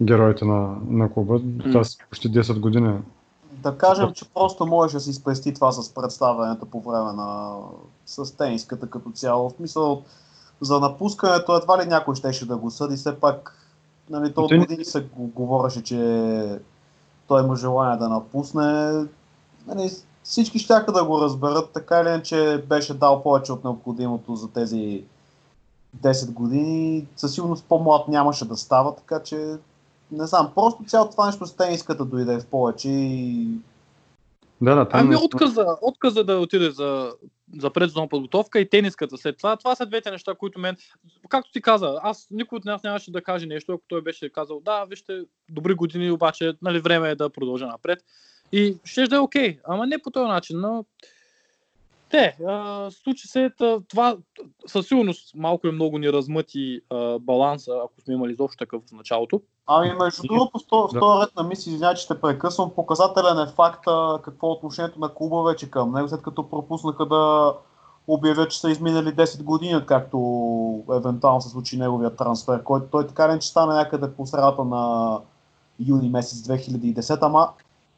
героите 0.02 0.44
на, 0.44 0.76
на 0.88 1.12
клуба. 1.12 1.40
Това 1.64 1.84
са 1.84 1.98
почти 2.10 2.30
10 2.30 2.60
години. 2.60 2.98
Да 3.52 3.78
кажем, 3.78 4.12
че 4.14 4.24
просто 4.34 4.66
можеш 4.66 4.92
да 4.92 5.00
си 5.00 5.12
спести 5.12 5.54
това 5.54 5.72
с 5.72 5.94
представянето 5.94 6.66
по 6.66 6.80
време 6.80 7.12
на 7.12 7.56
с 8.06 8.36
тениската 8.36 8.90
като 8.90 9.10
цяло. 9.10 9.50
В 9.50 9.52
смисъл, 9.52 10.02
за 10.60 10.80
напускането 10.80 11.56
едва 11.56 11.82
ли 11.82 11.88
някой 11.88 12.14
щеше 12.14 12.46
да 12.46 12.56
го 12.56 12.70
съди, 12.70 12.96
все 12.96 13.14
пак 13.14 13.56
нали, 14.10 14.34
то 14.34 14.42
от 14.42 14.50
не- 14.50 14.58
години 14.58 14.84
се 14.84 15.00
го- 15.02 15.26
говореше, 15.26 15.82
че 15.82 16.58
той 17.28 17.42
има 17.42 17.56
желание 17.56 17.98
да 17.98 18.08
напусне. 18.08 18.92
Нали, 19.66 19.90
всички 20.22 20.58
щяха 20.58 20.92
да 20.92 21.04
го 21.04 21.20
разберат, 21.20 21.70
така 21.70 22.00
или 22.00 22.08
иначе 22.08 22.64
беше 22.68 22.94
дал 22.94 23.22
повече 23.22 23.52
от 23.52 23.64
необходимото 23.64 24.36
за 24.36 24.48
тези 24.48 25.04
10 25.96 26.32
години. 26.32 27.06
Със 27.16 27.34
сигурност 27.34 27.64
по-млад 27.64 28.08
нямаше 28.08 28.44
да 28.44 28.56
става, 28.56 28.94
така 28.94 29.22
че 29.22 29.56
не 30.12 30.26
знам, 30.26 30.50
просто 30.54 30.84
цялото 30.84 31.10
това 31.10 31.26
нещо 31.26 31.46
с 31.46 31.52
тениската 31.52 32.04
дойде 32.04 32.40
в 32.40 32.46
повече 32.46 32.88
и 32.88 33.48
Да, 34.62 34.74
да, 34.74 34.88
там 34.88 35.00
Ами 35.00 35.08
наистина- 35.08 35.26
отказа, 35.26 35.66
отказа 35.82 36.24
да 36.24 36.34
отиде 36.34 36.70
за, 36.70 37.12
за 37.58 37.70
предзона 37.72 38.08
подготовка 38.08 38.60
и 38.60 38.68
тениската 38.68 39.18
след 39.18 39.38
това. 39.38 39.56
Това 39.56 39.74
са 39.74 39.86
двете 39.86 40.10
неща, 40.10 40.34
които 40.34 40.60
мен, 40.60 40.76
както 41.28 41.52
ти 41.52 41.62
каза, 41.62 41.98
аз 42.02 42.26
никой 42.30 42.56
от 42.56 42.64
нас 42.64 42.82
нямаше 42.82 43.10
да 43.10 43.22
каже 43.22 43.46
нещо, 43.46 43.72
ако 43.72 43.84
той 43.88 44.02
беше 44.02 44.28
казал, 44.28 44.60
да, 44.60 44.84
вижте, 44.84 45.22
добри 45.50 45.74
години, 45.74 46.10
обаче 46.10 46.52
нали, 46.62 46.80
време 46.80 47.10
е 47.10 47.14
да 47.14 47.30
продължа 47.30 47.66
напред. 47.66 48.04
И 48.52 48.76
ще 48.84 49.06
да 49.06 49.16
е 49.16 49.18
окей, 49.18 49.58
ама 49.64 49.86
не 49.86 50.02
по 50.02 50.10
този 50.10 50.28
начин, 50.28 50.60
но 50.60 50.84
те, 52.10 52.36
а, 52.46 52.90
случи 52.90 53.28
се 53.28 53.50
това 53.88 54.16
със 54.66 54.86
сигурност 54.86 55.34
малко 55.34 55.66
и 55.66 55.72
много 55.72 55.98
ни 55.98 56.12
размъти 56.12 56.80
а, 56.90 57.18
баланса, 57.18 57.72
ако 57.84 58.00
сме 58.04 58.14
имали 58.14 58.32
изобщо 58.32 58.58
такъв 58.58 58.82
в 58.88 58.92
началото. 58.92 59.40
Ами, 59.66 59.92
между 59.92 60.22
другото, 60.22 60.50
в 60.54 60.98
този 61.00 61.22
ред 61.22 61.36
на 61.36 61.42
мисли, 61.42 61.70
извиня, 61.70 61.94
че 61.94 62.08
те 62.08 62.20
прекъсвам, 62.20 62.70
показателен 62.70 63.38
е 63.38 63.46
факта 63.46 64.20
какво 64.22 64.48
е 64.48 64.52
отношението 64.52 65.00
на 65.00 65.14
клуба 65.14 65.42
вече 65.42 65.70
към 65.70 65.92
него, 65.92 66.08
след 66.08 66.22
като 66.22 66.50
пропуснаха 66.50 67.06
да 67.06 67.54
обявят, 68.08 68.50
че 68.50 68.60
са 68.60 68.70
изминали 68.70 69.08
10 69.08 69.42
години, 69.42 69.76
откакто 69.76 70.18
евентуално 70.92 71.40
се 71.40 71.48
случи 71.48 71.78
неговия 71.78 72.16
трансфер, 72.16 72.62
който 72.62 72.86
той 72.90 73.06
така 73.06 73.26
не 73.26 73.38
че 73.38 73.48
стана 73.48 73.74
някъде 73.74 74.12
по 74.12 74.26
средата 74.26 74.64
на 74.64 75.18
юни 75.86 76.08
месец 76.08 76.38
2010, 76.38 77.18
ама 77.22 77.48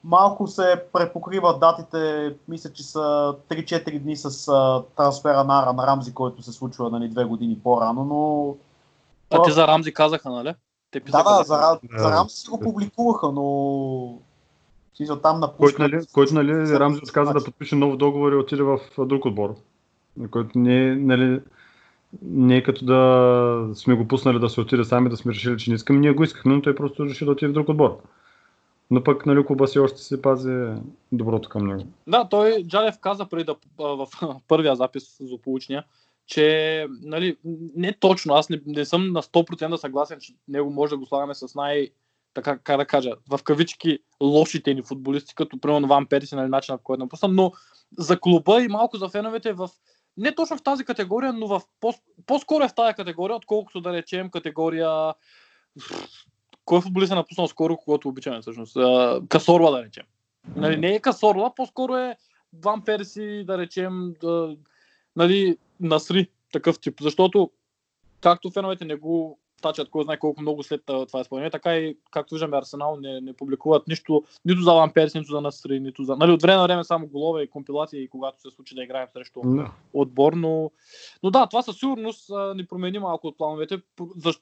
малко 0.04 0.46
се 0.46 0.82
препокриват 0.92 1.60
датите, 1.60 2.34
мисля, 2.48 2.72
че 2.72 2.82
са 2.82 3.34
3-4 3.48 3.98
дни 3.98 4.16
с 4.16 4.48
а, 4.48 4.82
трансфера 4.96 5.44
на 5.44 5.62
Аран 5.62 5.78
Рамзи, 5.78 6.14
който 6.14 6.42
се 6.42 6.52
случва 6.52 6.90
нали, 6.90 7.08
две 7.08 7.24
години 7.24 7.58
по-рано, 7.64 8.04
но... 8.04 8.54
А 9.30 9.42
те 9.42 9.50
за 9.50 9.66
Рамзи 9.66 9.94
казаха, 9.94 10.30
нали? 10.30 10.54
Те 10.90 11.00
Да, 11.00 11.22
да, 11.22 11.36
за- 11.36 11.42
за, 11.44 11.54
Ра- 11.54 11.78
Да. 11.92 12.02
за 12.02 12.10
Рамзи 12.10 12.36
си 12.36 12.48
го 12.50 12.60
публикуваха, 12.60 13.32
но... 13.32 14.18
Смисъл, 14.96 15.16
там 15.16 15.40
напускат... 15.40 15.76
Който, 15.76 15.96
нали, 15.96 16.06
който 16.12 16.34
нали, 16.34 16.78
Рамзи 16.78 17.00
отказа 17.04 17.32
да 17.32 17.44
подпише 17.44 17.76
нов 17.76 17.96
договор 17.96 18.32
и 18.32 18.36
отиде 18.36 18.62
в 18.62 18.78
друг 18.98 19.24
отбор. 19.24 19.54
Който 20.30 20.58
не 20.58 20.88
е, 20.88 20.94
нали, 20.94 21.40
не 22.22 22.56
е 22.56 22.62
като 22.62 22.84
да 22.84 23.74
сме 23.74 23.94
го 23.94 24.08
пуснали 24.08 24.38
да 24.38 24.50
се 24.50 24.60
отиде 24.60 24.84
сами, 24.84 25.08
да 25.08 25.16
сме 25.16 25.32
решили, 25.32 25.58
че 25.58 25.70
не 25.70 25.76
искаме. 25.76 25.98
Ние 25.98 26.12
го 26.12 26.24
искахме, 26.24 26.54
но 26.54 26.62
той 26.62 26.74
просто 26.74 27.04
реши 27.04 27.24
да 27.24 27.30
отиде 27.30 27.48
в 27.48 27.52
друг 27.52 27.68
отбор. 27.68 27.98
Но 28.92 29.04
пък 29.04 29.26
нали, 29.26 29.46
клуба 29.46 29.68
си 29.68 29.78
още 29.78 30.02
се 30.02 30.22
пази 30.22 30.68
доброто 31.12 31.48
към 31.48 31.66
него. 31.66 31.84
Да, 32.06 32.28
той 32.28 32.64
Джалев 32.64 32.98
каза 33.00 33.26
преди 33.26 33.44
да, 33.44 33.56
в 33.78 34.06
първия 34.48 34.76
запис 34.76 35.16
злополучния, 35.20 35.84
че 36.26 36.86
нали, 37.02 37.36
не 37.76 37.92
точно, 37.92 38.34
аз 38.34 38.48
не, 38.48 38.60
не 38.66 38.84
съм 38.84 39.12
на 39.12 39.22
100% 39.22 39.76
съгласен, 39.76 40.18
че 40.20 40.34
него 40.48 40.70
може 40.70 40.90
да 40.90 40.98
го 40.98 41.06
слагаме 41.06 41.34
с 41.34 41.54
най- 41.54 41.90
така, 42.34 42.58
как 42.58 42.76
да 42.76 42.86
кажа, 42.86 43.10
в 43.30 43.42
кавички 43.42 43.98
лошите 44.22 44.74
ни 44.74 44.82
футболисти, 44.82 45.34
като 45.34 45.60
примерно 45.60 45.88
Ван 45.88 46.06
Перси, 46.06 46.34
нали, 46.34 46.48
начинът 46.48 46.80
по 46.80 46.84
който 46.84 47.04
напусна, 47.04 47.28
но 47.28 47.52
за 47.98 48.20
клуба 48.20 48.62
и 48.62 48.68
малко 48.68 48.96
за 48.96 49.08
феновете 49.08 49.52
в 49.52 49.70
не 50.16 50.34
точно 50.34 50.56
в 50.56 50.62
тази 50.62 50.84
категория, 50.84 51.32
но 51.32 51.46
в 51.46 51.62
по- 51.80 51.94
по-скоро 52.26 52.64
е 52.64 52.68
в 52.68 52.74
тази 52.74 52.94
категория, 52.94 53.36
отколкото 53.36 53.80
да 53.80 53.92
речем 53.92 54.30
категория 54.30 55.14
кой 56.64 56.80
футболист 56.80 57.12
е 57.12 57.14
напуснал 57.14 57.48
скоро, 57.48 57.76
когато 57.76 58.08
обичаме 58.08 58.40
всъщност? 58.40 58.76
Касорла 59.28 59.70
да 59.70 59.84
речем. 59.84 60.04
Нали, 60.56 60.76
не 60.76 60.94
е 60.94 61.00
Касорла, 61.00 61.54
по-скоро 61.54 61.96
е 61.96 62.16
Ван 62.52 62.84
Перси, 62.84 63.44
да 63.46 63.58
речем, 63.58 64.14
да, 64.20 64.56
нали, 65.16 65.56
Насри, 65.80 66.28
такъв 66.52 66.80
тип. 66.80 67.00
Защото, 67.00 67.50
както 68.20 68.50
феновете 68.50 68.84
не 68.84 68.96
го 68.96 69.38
тачат 69.62 69.90
кой 69.90 70.04
знае 70.04 70.18
колко 70.18 70.40
много 70.40 70.62
след 70.62 70.82
това 70.86 71.20
изпълнение, 71.20 71.50
така 71.50 71.76
и, 71.76 71.96
както 72.10 72.34
виждаме, 72.34 72.56
Арсенал 72.56 72.96
не, 73.00 73.20
не 73.20 73.32
публикуват 73.32 73.88
нищо, 73.88 74.24
нито 74.44 74.60
за 74.62 74.72
Ван 74.74 74.92
нито 74.96 75.32
за 75.32 75.40
Насри, 75.40 75.80
нито 75.80 76.04
за... 76.04 76.16
Нали, 76.16 76.32
от 76.32 76.42
време 76.42 76.56
на 76.56 76.62
време 76.62 76.84
само 76.84 77.06
голове 77.06 77.42
и 77.42 77.50
компилации, 77.50 78.08
когато 78.08 78.40
се 78.40 78.50
случи 78.50 78.74
да 78.74 78.82
играем 78.82 79.08
срещу 79.12 79.40
Да. 79.44 79.70
отбор, 79.92 80.32
но, 80.32 80.70
но 81.22 81.30
да, 81.30 81.46
това 81.46 81.62
със 81.62 81.76
сигурност 81.76 82.30
ни 82.56 82.66
промени 82.66 82.98
малко 82.98 83.26
от 83.26 83.38
плановете, 83.38 83.80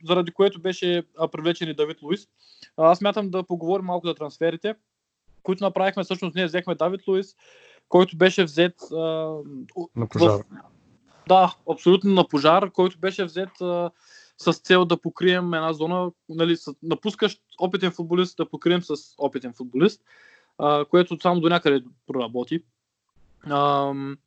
заради 0.04 0.32
което 0.32 0.60
беше 0.60 1.02
привлечен 1.32 1.68
и 1.68 1.74
Давид 1.74 2.02
Луис. 2.02 2.28
Аз 2.76 3.00
мятам 3.00 3.30
да 3.30 3.42
поговорим 3.42 3.86
малко 3.86 4.06
за 4.06 4.14
трансферите, 4.14 4.74
които 5.42 5.64
направихме. 5.64 6.04
Всъщност 6.04 6.34
ние 6.36 6.46
взехме 6.46 6.74
Давид 6.74 7.00
Луис, 7.08 7.36
който 7.88 8.16
беше 8.16 8.44
взет 8.44 8.74
а, 8.92 8.96
На 9.96 10.08
пожар. 10.08 10.30
в- 10.30 10.44
да, 11.28 11.54
абсолютно 11.72 12.14
на 12.14 12.28
пожар, 12.28 12.70
който 12.70 12.98
беше 12.98 13.24
взет 13.24 13.60
а, 13.60 13.90
с 14.40 14.52
цел 14.52 14.85
да 14.85 14.97
покрием 14.97 15.54
една 15.54 15.73
зона, 15.73 16.11
нали, 16.28 16.56
с, 16.56 16.75
напускащ 16.82 17.42
опитен 17.59 17.90
футболист, 17.90 18.37
да 18.37 18.49
покрием 18.49 18.82
с 18.82 18.94
опитен 19.18 19.52
футболист, 19.52 20.02
а, 20.59 20.85
което 20.85 21.20
само 21.20 21.40
до 21.40 21.49
някъде 21.49 21.85
проработи. 22.06 22.62
Ам, 23.50 24.18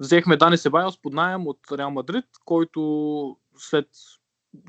взехме 0.00 0.36
Дани 0.36 0.58
Себайос 0.58 1.02
под 1.02 1.12
найем 1.12 1.46
от 1.46 1.58
Реал 1.72 1.90
Мадрид, 1.90 2.24
който 2.44 3.36
след 3.56 3.88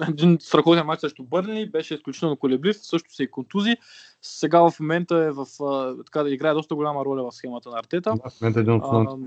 един 0.10 0.38
страхотен 0.42 0.86
матч 0.86 1.02
срещу 1.02 1.24
Бърни 1.24 1.70
беше 1.70 1.94
изключително 1.94 2.38
колеблив, 2.38 2.78
също 2.82 3.14
се 3.14 3.24
и 3.24 3.32
контузи. 3.32 3.78
Сега 4.22 4.70
в 4.70 4.80
момента 4.80 5.18
е 5.18 5.32
в, 5.32 5.46
а, 5.64 6.04
така 6.04 6.24
да 6.24 6.34
играе 6.34 6.54
доста 6.54 6.76
голяма 6.76 7.06
роля 7.06 7.24
в 7.24 7.36
схемата 7.36 7.70
на 7.70 7.80
Артета. 7.80 8.14
Да, 8.24 8.30
в 8.30 8.42
момента 8.42 8.60
е 8.60 8.62
един 8.62 8.74
от 8.74 9.20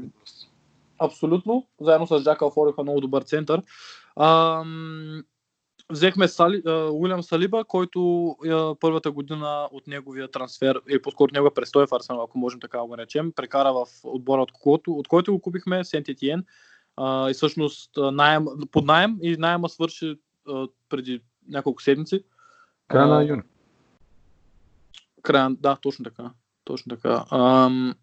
Абсолютно. 0.99 1.67
Заедно 1.81 2.07
с 2.07 2.23
Джака 2.23 2.45
Алфориха 2.45 2.83
много 2.83 3.01
добър 3.01 3.23
център. 3.23 3.63
Ам, 4.21 5.25
взехме 5.91 6.29
Сали, 6.29 6.63
Уилям 6.93 7.23
Салиба, 7.23 7.65
който 7.65 8.37
първата 8.81 9.11
година 9.11 9.69
от 9.73 9.87
неговия 9.87 10.31
трансфер, 10.31 10.81
или 10.89 11.03
по-скоро 11.03 11.25
от 11.25 11.33
неговия 11.33 11.55
престой 11.55 11.87
в 11.87 11.93
Арсенал, 11.93 12.23
ако 12.23 12.39
можем 12.39 12.61
така 12.61 12.81
го 12.81 12.97
наречем, 12.97 13.33
прекара 13.33 13.73
в 13.73 13.87
отбора, 14.05 14.43
от 14.43 14.53
който, 14.53 14.93
от 14.93 15.09
който 15.09 15.33
го 15.33 15.41
купихме, 15.41 15.85
Сент 15.85 16.09
Етиен. 16.09 16.45
И 17.01 17.33
всъщност 17.35 17.99
а, 17.99 18.11
наем, 18.11 18.47
под 18.71 18.85
найем 18.85 19.19
и 19.23 19.37
найема 19.37 19.69
свърши 19.69 20.19
преди 20.89 21.23
няколко 21.49 21.83
седмици. 21.83 22.25
Края 22.89 23.07
на 23.07 23.25
юни. 23.25 23.43
Края, 25.23 25.51
да, 25.51 25.77
точно 25.77 26.05
така. 26.05 26.31
Точно 26.65 26.97
така. 26.97 27.25
Ам, 27.31 27.95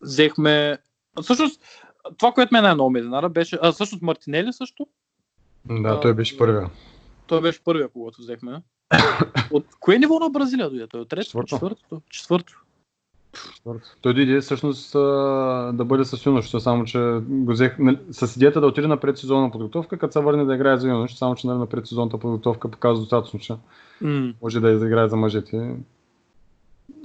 взехме... 0.00 0.78
Всъщност, 1.22 1.62
това, 2.18 2.32
което 2.32 2.54
мен 2.54 2.62
най-много 2.62 2.90
ме 2.90 2.98
изненада, 2.98 3.28
беше... 3.28 3.58
А, 3.62 3.72
всъщност 3.72 4.02
Мартинели 4.02 4.52
също. 4.52 4.86
Да, 5.64 6.00
той 6.00 6.14
беше 6.14 6.38
първия. 6.38 6.70
Той 7.26 7.40
беше 7.40 7.64
първия, 7.64 7.88
когато 7.88 8.20
взехме. 8.20 8.62
От 9.50 9.64
кое 9.80 9.98
ниво 9.98 10.18
на 10.18 10.30
Бразилия 10.30 10.70
дойде? 10.70 10.86
Той 10.86 11.00
от 11.00 11.08
трето? 11.08 11.24
Четвърто. 11.24 11.46
Четвърто? 11.54 12.02
Четвърто. 12.10 12.64
Той 14.00 14.14
дойде 14.14 14.40
всъщност 14.40 14.92
да 15.76 15.84
бъде 15.84 16.04
с 16.04 16.26
юношето, 16.26 16.60
само 16.60 16.84
че 16.84 16.98
го 17.28 17.52
взех 17.52 17.78
нали, 17.78 17.98
с 18.10 18.36
идеята 18.36 18.60
да 18.60 18.66
отиде 18.66 18.86
на 18.86 19.00
предсезонна 19.00 19.50
подготовка, 19.50 19.98
като 19.98 20.12
се 20.12 20.20
върне 20.20 20.44
да 20.44 20.54
играе 20.54 20.76
за 20.76 20.88
юноши, 20.88 21.16
само 21.16 21.34
че 21.34 21.46
нали, 21.46 21.58
на 21.58 21.66
предсезонната 21.66 22.18
подготовка 22.18 22.70
показва 22.70 23.00
достатъчно, 23.00 23.40
че 23.40 23.54
М. 24.00 24.32
може 24.42 24.60
да 24.60 24.70
изиграе 24.70 25.08
за 25.08 25.16
мъжете. 25.16 25.76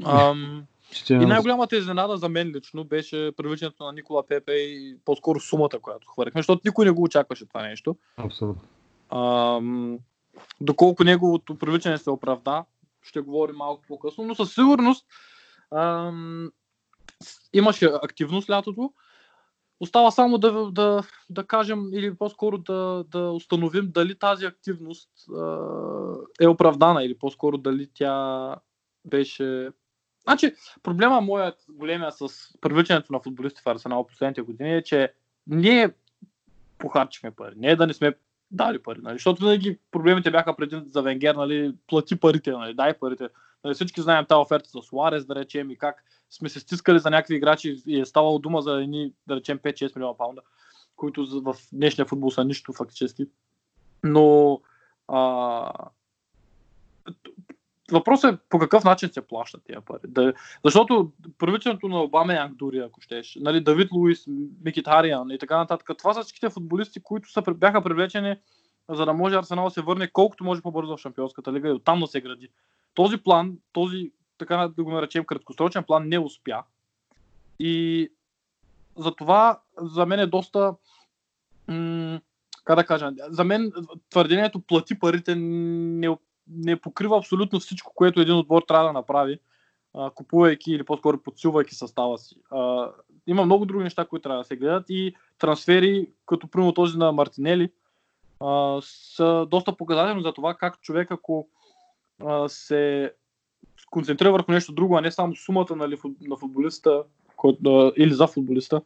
Ам, 0.05 0.63
Че 0.91 1.05
ти 1.05 1.13
е 1.13 1.15
и 1.15 1.19
на- 1.19 1.27
най-голямата 1.27 1.77
изненада 1.77 2.17
за 2.17 2.29
мен 2.29 2.51
лично 2.55 2.83
беше 2.83 3.31
привличането 3.37 3.85
на 3.85 3.91
Никола 3.91 4.27
Пепе 4.27 4.53
и 4.53 4.97
по-скоро 5.05 5.39
сумата, 5.39 5.79
която 5.81 6.07
хвърляхме, 6.07 6.39
защото 6.39 6.61
никой 6.65 6.85
не 6.85 6.91
го 6.91 7.03
очакваше 7.03 7.45
това 7.45 7.61
нещо. 7.61 7.97
Абсолютно. 8.17 8.61
Ам, 9.09 9.99
доколко 10.61 11.03
неговото 11.03 11.57
привличане 11.57 11.97
се 11.97 12.09
оправда, 12.09 12.65
ще 13.01 13.19
говорим 13.19 13.55
малко 13.55 13.83
по-късно, 13.87 14.23
но 14.23 14.35
със 14.35 14.53
сигурност 14.53 15.05
с- 17.23 17.49
имаше 17.53 17.85
активност 17.85 18.49
лятото. 18.49 18.93
Остава 19.79 20.11
само 20.11 20.37
да, 20.37 20.71
да, 20.71 21.03
да 21.29 21.47
кажем 21.47 21.89
или 21.93 22.15
по-скоро 22.15 22.57
да, 22.57 23.03
да 23.07 23.31
установим 23.31 23.91
дали 23.91 24.19
тази 24.19 24.45
активност 24.45 25.09
а, 25.37 25.67
е 26.39 26.47
оправдана 26.47 27.03
или 27.03 27.17
по-скоро 27.17 27.57
дали 27.57 27.89
тя 27.93 28.55
беше... 29.05 29.69
Значи, 30.27 30.55
проблема 30.83 31.21
моят 31.21 31.65
големия 31.69 32.11
с 32.11 32.27
привличането 32.61 33.13
на 33.13 33.19
футболисти 33.19 33.61
в 33.61 33.69
Арсенал 33.69 34.07
последните 34.07 34.41
години 34.41 34.75
е, 34.75 34.83
че 34.83 35.13
ние 35.47 35.89
похарчихме 36.77 37.31
пари. 37.31 37.53
Не 37.57 37.67
е 37.67 37.75
да 37.75 37.87
не 37.87 37.93
сме 37.93 38.13
дали 38.51 38.79
пари. 38.79 38.99
Нали? 39.01 39.15
Защото 39.15 39.43
винаги 39.43 39.79
проблемите 39.91 40.31
бяха 40.31 40.55
преди 40.55 40.81
за 40.85 41.01
Венгер, 41.01 41.35
нали? 41.35 41.75
плати 41.87 42.19
парите, 42.19 42.51
нали? 42.51 42.73
дай 42.73 42.93
парите. 42.93 43.29
Нали? 43.63 43.75
Всички 43.75 44.01
знаем 44.01 44.25
тази 44.25 44.39
оферта 44.39 44.69
за 44.69 44.81
Суарес, 44.81 45.25
да 45.25 45.35
речем, 45.35 45.71
и 45.71 45.77
как 45.77 46.03
сме 46.29 46.49
се 46.49 46.59
стискали 46.59 46.99
за 46.99 47.09
някакви 47.09 47.35
играчи 47.35 47.81
и 47.87 47.99
е 47.99 48.05
ставало 48.05 48.39
дума 48.39 48.61
за 48.61 48.81
едни, 48.81 49.13
да 49.27 49.35
речем, 49.35 49.59
5-6 49.59 49.95
милиона 49.95 50.17
паунда, 50.17 50.41
които 50.95 51.41
в 51.41 51.55
днешния 51.73 52.05
футбол 52.05 52.31
са 52.31 52.43
нищо 52.43 52.73
фактически. 52.73 53.27
Но 54.03 54.61
а, 55.07 55.71
въпросът 57.91 58.35
е 58.35 58.37
по 58.49 58.59
какъв 58.59 58.83
начин 58.83 59.09
се 59.09 59.27
плащат 59.27 59.63
тия 59.65 59.81
пари. 59.81 60.01
Да, 60.07 60.33
защото 60.65 61.11
привличането 61.37 61.87
на 61.87 62.01
Обама 62.01 62.33
Янг 62.33 62.55
дори, 62.55 62.79
ако 62.79 63.01
щеш, 63.01 63.37
нали, 63.41 63.63
Давид 63.63 63.91
Луис, 63.91 64.25
Микитариан 64.65 65.29
и 65.31 65.37
така 65.37 65.57
нататък, 65.57 65.97
това 65.97 66.13
са 66.13 66.21
всичките 66.21 66.49
футболисти, 66.49 66.99
които 66.99 67.31
са, 67.31 67.41
бяха 67.41 67.81
привлечени 67.81 68.35
за 68.89 69.05
да 69.05 69.13
може 69.13 69.35
Арсенал 69.35 69.65
да 69.65 69.71
се 69.71 69.81
върне 69.81 70.07
колкото 70.07 70.43
може 70.43 70.61
по-бързо 70.61 70.97
в 70.97 71.01
Шампионската 71.01 71.53
лига 71.53 71.69
и 71.69 71.71
оттам 71.71 71.99
да 71.99 72.07
се 72.07 72.21
гради. 72.21 72.49
Този 72.93 73.17
план, 73.17 73.57
този, 73.73 74.11
така 74.37 74.71
да 74.77 74.83
го 74.83 74.91
наречем 74.91 75.25
краткосрочен 75.25 75.83
план, 75.83 76.07
не 76.07 76.19
успя. 76.19 76.63
И 77.59 78.09
затова 78.97 79.59
за 79.77 80.05
мен 80.05 80.19
е 80.19 80.27
доста 80.27 80.75
м- 81.67 82.21
как 82.63 82.75
да 82.75 82.85
кажа, 82.85 83.11
за 83.29 83.43
мен 83.43 83.71
твърдението 84.09 84.59
плати 84.59 84.99
парите 84.99 85.35
не, 85.35 86.17
не 86.49 86.75
покрива 86.75 87.17
абсолютно 87.17 87.59
всичко, 87.59 87.91
което 87.95 88.21
един 88.21 88.35
отбор 88.35 88.61
трябва 88.67 88.85
да 88.85 88.93
направи, 88.93 89.39
а, 89.93 90.09
купувайки 90.09 90.71
или 90.71 90.83
по-скоро 90.83 91.17
подсилвайки 91.17 91.75
състава 91.75 92.17
си. 92.17 92.35
А, 92.51 92.89
има 93.27 93.45
много 93.45 93.65
други 93.65 93.83
неща, 93.83 94.05
които 94.05 94.23
трябва 94.23 94.41
да 94.41 94.47
се 94.47 94.55
гледат 94.55 94.85
и 94.89 95.15
трансфери, 95.39 96.09
като 96.25 96.47
примерно 96.47 96.73
този 96.73 96.97
на 96.97 97.11
Мартинели, 97.11 97.71
а, 98.39 98.79
са 98.81 99.47
доста 99.49 99.77
показателни 99.77 100.23
за 100.23 100.33
това 100.33 100.53
как 100.53 100.81
човек, 100.81 101.11
ако 101.11 101.47
а, 102.25 102.49
се 102.49 103.13
концентрира 103.89 104.31
върху 104.31 104.51
нещо 104.51 104.73
друго, 104.73 104.97
а 104.97 105.01
не 105.01 105.11
само 105.11 105.35
сумата 105.35 105.75
нали, 105.75 105.97
на 106.21 106.37
футболиста 106.37 107.03
който, 107.37 107.93
или 107.97 108.13
за 108.13 108.27
футболиста 108.27 108.81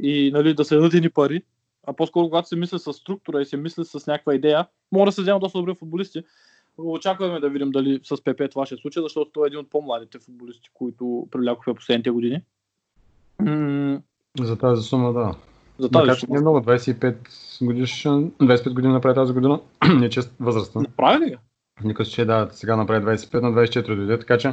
и 0.00 0.30
нали, 0.34 0.54
да 0.54 0.64
се 0.64 0.74
дадат 0.74 0.94
едни 0.94 1.10
пари, 1.10 1.42
а 1.86 1.92
по-скоро 1.92 2.28
когато 2.28 2.48
се 2.48 2.56
мисли 2.56 2.78
с 2.78 2.92
структура 2.92 3.40
и 3.40 3.46
се 3.46 3.56
мисли 3.56 3.84
с 3.84 4.06
някаква 4.06 4.34
идея, 4.34 4.66
може 4.92 5.06
да 5.06 5.12
се 5.12 5.22
вземат 5.22 5.40
доста 5.40 5.58
добри 5.58 5.74
футболисти. 5.74 6.22
Очакваме 6.78 7.40
да 7.40 7.48
видим 7.48 7.70
дали 7.70 8.00
с 8.02 8.16
ПП 8.24 8.50
това 8.50 8.66
ще 8.66 8.76
случи, 8.76 9.00
защото 9.00 9.30
той 9.34 9.46
е 9.46 9.48
един 9.48 9.58
от 9.58 9.70
по-младите 9.70 10.18
футболисти, 10.18 10.68
които 10.74 11.28
привлякохме 11.30 11.74
последните 11.74 12.10
години. 12.10 12.42
За 14.40 14.58
тази 14.58 14.82
сума, 14.82 15.12
да. 15.12 15.34
За 15.78 15.88
тази 15.88 16.06
Макар 16.06 16.18
че 16.18 16.26
не 16.30 16.34
е 16.34 16.38
сума. 16.38 16.50
много, 16.50 16.66
25 16.66 17.16
годишен, 17.66 18.30
25 18.30 18.74
години 18.74 18.92
направи 18.92 19.14
тази 19.14 19.32
година, 19.32 19.60
не 19.98 20.06
е 20.06 20.10
чест 20.10 20.34
възрастта. 20.40 20.80
Направи 20.80 21.26
ли 21.26 21.30
го? 21.30 21.40
Никос, 21.84 22.08
че 22.08 22.24
да, 22.24 22.48
сега 22.50 22.76
направи 22.76 23.04
25 23.06 23.40
на 23.40 23.52
24 23.52 23.96
дойде, 23.96 24.18
така 24.18 24.38
че 24.38 24.52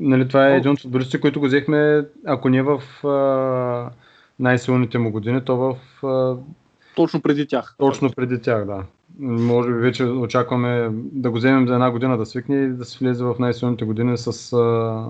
нали, 0.00 0.28
това 0.28 0.48
е 0.48 0.52
О. 0.52 0.56
един 0.56 0.70
от 0.72 0.80
футболистите, 0.80 1.20
които 1.20 1.40
го 1.40 1.46
взехме, 1.46 2.04
ако 2.26 2.48
не 2.48 2.62
в 2.62 3.06
а, 3.06 3.90
най-силните 4.38 4.98
му 4.98 5.10
години, 5.10 5.44
то 5.44 5.56
в 5.56 5.76
а, 6.06 6.36
Точно 6.96 7.22
преди 7.22 7.46
тях. 7.46 7.74
точно 7.78 8.10
преди 8.16 8.42
тях, 8.42 8.64
да. 8.64 8.84
Може 9.18 9.72
би 9.72 9.78
вече 9.78 10.04
очакваме 10.04 10.90
да 10.92 11.30
го 11.30 11.36
вземем 11.36 11.68
за 11.68 11.74
една 11.74 11.90
година 11.90 12.18
да 12.18 12.26
свикне 12.26 12.56
и 12.56 12.68
да 12.68 12.84
се 12.84 12.98
влезе 12.98 13.24
в 13.24 13.36
най-силните 13.38 13.84
години 13.84 14.18
с, 14.18 14.32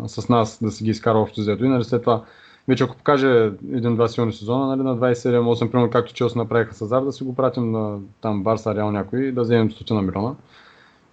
с 0.06 0.28
нас, 0.28 0.58
да 0.62 0.70
си 0.70 0.84
ги 0.84 0.90
изкара 0.90 1.18
общо 1.18 1.40
взето. 1.40 1.64
И 1.64 1.68
нали, 1.68 1.84
след 1.84 2.02
това, 2.02 2.24
вече 2.68 2.84
ако 2.84 2.96
покаже 2.96 3.52
един-два 3.72 4.08
силни 4.08 4.32
сезона, 4.32 4.66
нали, 4.66 4.82
на 4.82 4.96
27-8, 4.96 5.70
примерно 5.70 5.90
както 5.90 6.14
Челси 6.14 6.38
направиха 6.38 6.74
с 6.74 6.82
Азар, 6.82 7.02
да 7.02 7.12
си 7.12 7.24
го 7.24 7.34
пратим 7.34 7.70
на 7.70 7.98
там 8.20 8.42
Барса, 8.42 8.74
Реал 8.74 8.92
някой 8.92 9.20
и 9.20 9.32
да 9.32 9.42
вземем 9.42 9.70
стотина 9.70 10.02
милиона 10.02 10.34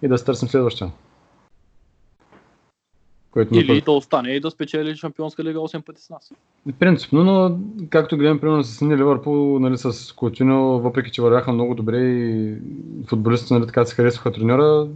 и 0.02 0.08
да 0.08 0.18
се 0.18 0.24
търсим 0.24 0.48
следващия. 0.48 0.92
Което 3.34 3.54
Или 3.54 3.80
напър- 3.80 3.84
да 3.84 3.92
остане 3.92 4.30
и 4.30 4.40
да 4.40 4.50
спечели 4.50 4.96
Шампионска 4.96 5.44
лига 5.44 5.58
8 5.58 5.80
пъти 5.82 6.02
с 6.02 6.10
нас. 6.10 6.32
Принципно, 6.78 7.24
но 7.24 7.58
както 7.90 8.16
гледам 8.16 8.38
примерно 8.40 8.64
с 8.64 8.76
Сини 8.76 8.96
Ливърпул, 8.96 9.58
нали, 9.58 9.78
с 9.78 10.12
Котино, 10.12 10.80
въпреки 10.80 11.10
че 11.10 11.22
вървяха 11.22 11.52
много 11.52 11.74
добре 11.74 11.98
и 11.98 12.54
футболистите 13.08 13.54
нали, 13.54 13.66
така 13.66 13.84
се 13.84 13.94
харесваха 13.94 14.32
треньора, 14.32 14.88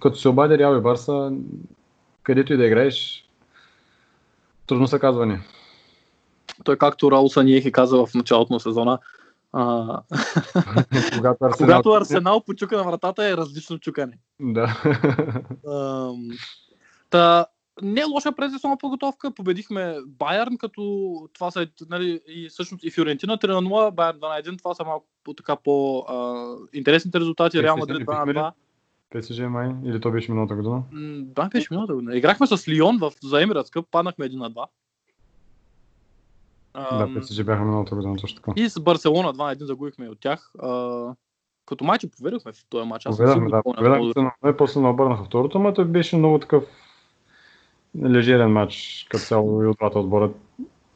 като 0.00 0.18
се 0.18 0.28
обади 0.28 0.58
Реал 0.58 0.76
и 0.76 0.80
Барса, 0.80 1.32
където 2.22 2.52
и 2.52 2.56
да 2.56 2.66
играеш, 2.66 3.28
трудно 4.66 4.86
се 4.86 4.98
казва 4.98 5.26
не. 5.26 5.40
Той 6.64 6.76
както 6.76 7.10
Раул 7.10 7.28
Саниехи 7.28 7.72
каза 7.72 8.06
в 8.06 8.14
началото 8.14 8.52
на 8.52 8.60
сезона, 8.60 8.98
а, 9.52 9.84
Когато 11.16 11.44
Арсенал... 11.44 11.68
когато 11.68 11.92
Арсенал 11.92 12.40
почука 12.40 12.76
на 12.76 12.84
вратата 12.84 13.28
е 13.28 13.36
различно 13.36 13.78
чукане. 13.78 14.18
Да. 14.40 14.82
Ам, 15.68 16.28
Та, 17.12 17.46
не 17.82 18.00
е 18.00 18.04
лоша 18.04 18.32
предсезонна 18.32 18.76
подготовка. 18.76 19.30
Победихме 19.30 19.96
Байерн, 20.06 20.56
като 20.58 21.12
това 21.32 21.50
са 21.50 21.66
нали, 21.90 22.20
и 22.28 22.48
всъщност 22.48 22.84
и 22.84 22.90
Фиорентина 22.90 23.38
3 23.38 23.48
на 23.48 23.62
0, 23.62 23.90
Байерн 23.90 24.18
2 24.18 24.20
на 24.20 24.52
1. 24.52 24.58
Това 24.58 24.74
са 24.74 24.84
малко 24.84 25.06
по, 25.24 25.34
така 25.34 25.56
по 25.56 25.98
а, 25.98 26.46
интересните 26.72 27.20
резултати. 27.20 27.62
Реал 27.62 27.76
Мадрид 27.76 27.98
не 27.98 28.04
2 28.04 28.18
на 28.18 28.26
бихме 28.26 28.40
ли? 28.40 28.44
2. 28.44 28.52
ПСЖ 29.20 29.38
май, 29.38 29.74
или 29.84 30.00
то 30.00 30.10
беше 30.10 30.32
миналата 30.32 30.54
година. 30.54 30.82
Да, 31.22 31.48
беше 31.48 31.68
миналата 31.70 31.94
година. 31.94 32.16
Играхме 32.16 32.46
с 32.46 32.68
Лион 32.68 32.98
в, 32.98 33.12
за 33.22 33.42
Емиратс 33.42 33.70
Къп, 33.70 33.86
паднахме 33.90 34.30
1 34.30 34.36
на 34.36 34.50
2. 34.50 34.66
Ам, 36.74 37.14
Да, 37.14 37.20
ПСЖ 37.20 37.44
бяха 37.44 37.64
миналата 37.64 37.94
година, 37.94 38.16
точно 38.16 38.42
така. 38.42 38.52
и 38.56 38.68
с 38.68 38.80
Барселона 38.80 39.34
2 39.34 39.38
на 39.38 39.56
1 39.56 39.64
загубихме 39.64 40.06
и 40.06 40.08
от 40.08 40.20
тях. 40.20 40.50
А, 40.58 41.14
като 41.66 41.84
майче 41.84 42.10
поведохме 42.10 42.52
в 42.52 42.56
този 42.68 42.88
матч. 42.88 43.06
Аз 43.06 43.16
Поведахме, 43.16 43.50
да, 43.50 43.62
поведахме 43.62 44.12
се, 44.12 44.30
но 44.42 44.56
после 44.56 44.80
не 44.80 44.88
обърнаха 44.88 45.24
второто, 45.24 45.58
но 45.58 45.74
той 45.74 45.84
беше 45.84 46.16
много 46.16 46.38
такъв 46.38 46.64
лежерен 48.04 48.50
матч, 48.52 49.06
като 49.10 49.24
цяло 49.24 49.62
и 49.62 49.66
от 49.66 49.76
двата 49.76 49.98
отбора. 49.98 50.30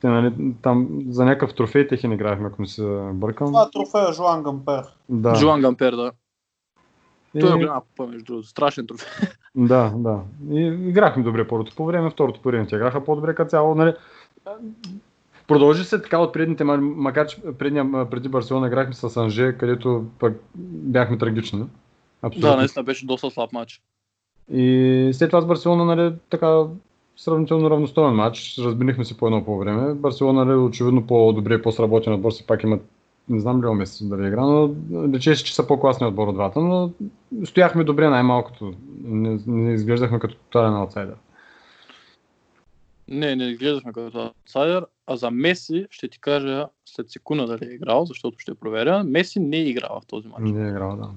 Те, 0.00 0.08
нали, 0.08 0.54
там 0.62 0.88
за 1.08 1.24
някакъв 1.24 1.54
трофей 1.54 1.88
техен 1.88 2.12
играхме, 2.12 2.46
ако 2.48 2.62
не 2.62 2.68
се 2.68 2.82
бъркам. 3.12 3.46
Това 3.46 3.62
е 3.62 3.70
трофея 3.72 4.12
Жуан 4.12 4.42
Гампер. 4.42 4.82
Да. 5.08 5.34
Жуан 5.34 5.60
Гампер, 5.60 5.92
да. 5.92 6.12
И- 7.34 7.40
Той 7.40 7.50
е 7.50 7.58
голяма 7.58 7.80
купа, 7.80 8.06
между 8.06 8.24
другото. 8.24 8.48
Страшен 8.48 8.86
трофей. 8.86 9.28
Да, 9.58 9.92
да. 9.96 10.20
И 10.50 10.60
играхме 10.66 11.22
добре 11.22 11.48
първото 11.48 11.76
по 11.76 11.86
време, 11.86 12.10
второто 12.10 12.40
по 12.40 12.48
време. 12.48 12.66
Те 12.66 12.76
играха 12.76 13.04
по-добре 13.04 13.34
като 13.34 13.50
цяло. 13.50 13.74
Нали. 13.74 13.94
Продължи 15.48 15.84
се 15.84 16.02
така 16.02 16.18
от 16.18 16.32
предните, 16.32 16.64
ма- 16.64 16.94
макар 16.96 17.26
че 17.26 17.42
предния, 17.58 18.10
преди 18.10 18.28
Барселона 18.28 18.66
играхме 18.66 18.94
с 18.94 19.16
Анже, 19.16 19.52
където 19.52 20.04
пък 20.18 20.42
бяхме 20.54 21.18
трагични. 21.18 21.64
Абсолютно. 22.22 22.50
Да, 22.50 22.56
наистина 22.56 22.82
беше 22.82 23.06
доста 23.06 23.30
слаб 23.30 23.52
матч. 23.52 23.82
И 24.52 25.10
след 25.14 25.30
това 25.30 25.40
с 25.40 25.46
Барселона, 25.46 25.84
нали, 25.84 26.14
така 26.30 26.64
сравнително 27.16 27.70
равностоен 27.70 28.14
матч. 28.14 28.54
Разбинихме 28.58 29.04
се 29.04 29.16
по 29.16 29.26
едно 29.26 29.44
по 29.44 29.58
време. 29.58 29.94
Барселона, 29.94 30.44
нали, 30.44 30.56
очевидно 30.58 31.06
по-добре, 31.06 31.62
по-сработен 31.62 32.12
отбор, 32.12 32.30
все 32.30 32.46
пак 32.46 32.62
имат 32.62 32.82
не 33.28 33.40
знам 33.40 33.64
ли 33.64 33.74
Месец 33.74 34.08
дали 34.08 34.26
игра, 34.26 34.42
но 34.42 34.74
речеше, 35.12 35.44
че 35.44 35.54
са 35.54 35.66
по-класни 35.66 36.06
отбор 36.06 36.28
от 36.28 36.34
двата, 36.34 36.60
но 36.60 36.90
стояхме 37.44 37.84
добре 37.84 38.08
най-малкото. 38.08 38.74
Не, 39.04 39.38
не 39.46 39.74
изглеждахме 39.74 40.18
като 40.18 40.34
тотален 40.34 40.74
аутсайдер. 40.74 41.16
Не, 43.08 43.36
не 43.36 43.54
гледахме 43.54 43.92
като 43.92 44.18
аутсайдер, 44.18 44.86
а 45.06 45.16
за 45.16 45.30
Меси 45.30 45.86
ще 45.90 46.08
ти 46.08 46.20
кажа 46.20 46.66
след 46.84 47.10
секунда 47.10 47.46
дали 47.46 47.70
е 47.70 47.74
играл, 47.74 48.04
защото 48.04 48.38
ще 48.38 48.54
проверя. 48.54 49.04
Меси 49.04 49.40
не 49.40 49.56
е 49.56 49.68
играл 49.68 50.00
в 50.02 50.06
този 50.06 50.28
матч. 50.28 50.50
Не 50.50 50.66
е 50.66 50.68
играл, 50.68 50.96
да. 50.96 51.08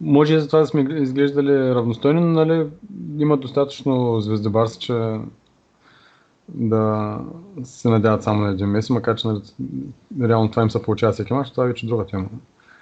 Може 0.00 0.34
и 0.34 0.40
за 0.40 0.46
това 0.46 0.58
да 0.58 0.66
сме 0.66 0.80
изглеждали 0.90 1.74
равностойни, 1.74 2.20
но 2.20 2.26
нали, 2.26 2.66
има 3.18 3.36
достатъчно 3.36 4.20
звездебарси, 4.20 4.78
че 4.78 5.20
да 6.48 7.18
се 7.64 7.88
надяват 7.88 8.22
само 8.22 8.40
на 8.40 8.50
един 8.50 8.66
месец, 8.66 8.90
макар 8.90 9.16
че 9.16 9.28
нали, 9.28 9.40
реално 10.20 10.50
това 10.50 10.62
им 10.62 10.70
се 10.70 10.82
получава 10.82 11.12
всеки 11.12 11.32
мач, 11.32 11.50
това 11.50 11.64
е 11.64 11.68
вече 11.68 11.86
друга 11.86 12.06
тема. 12.06 12.28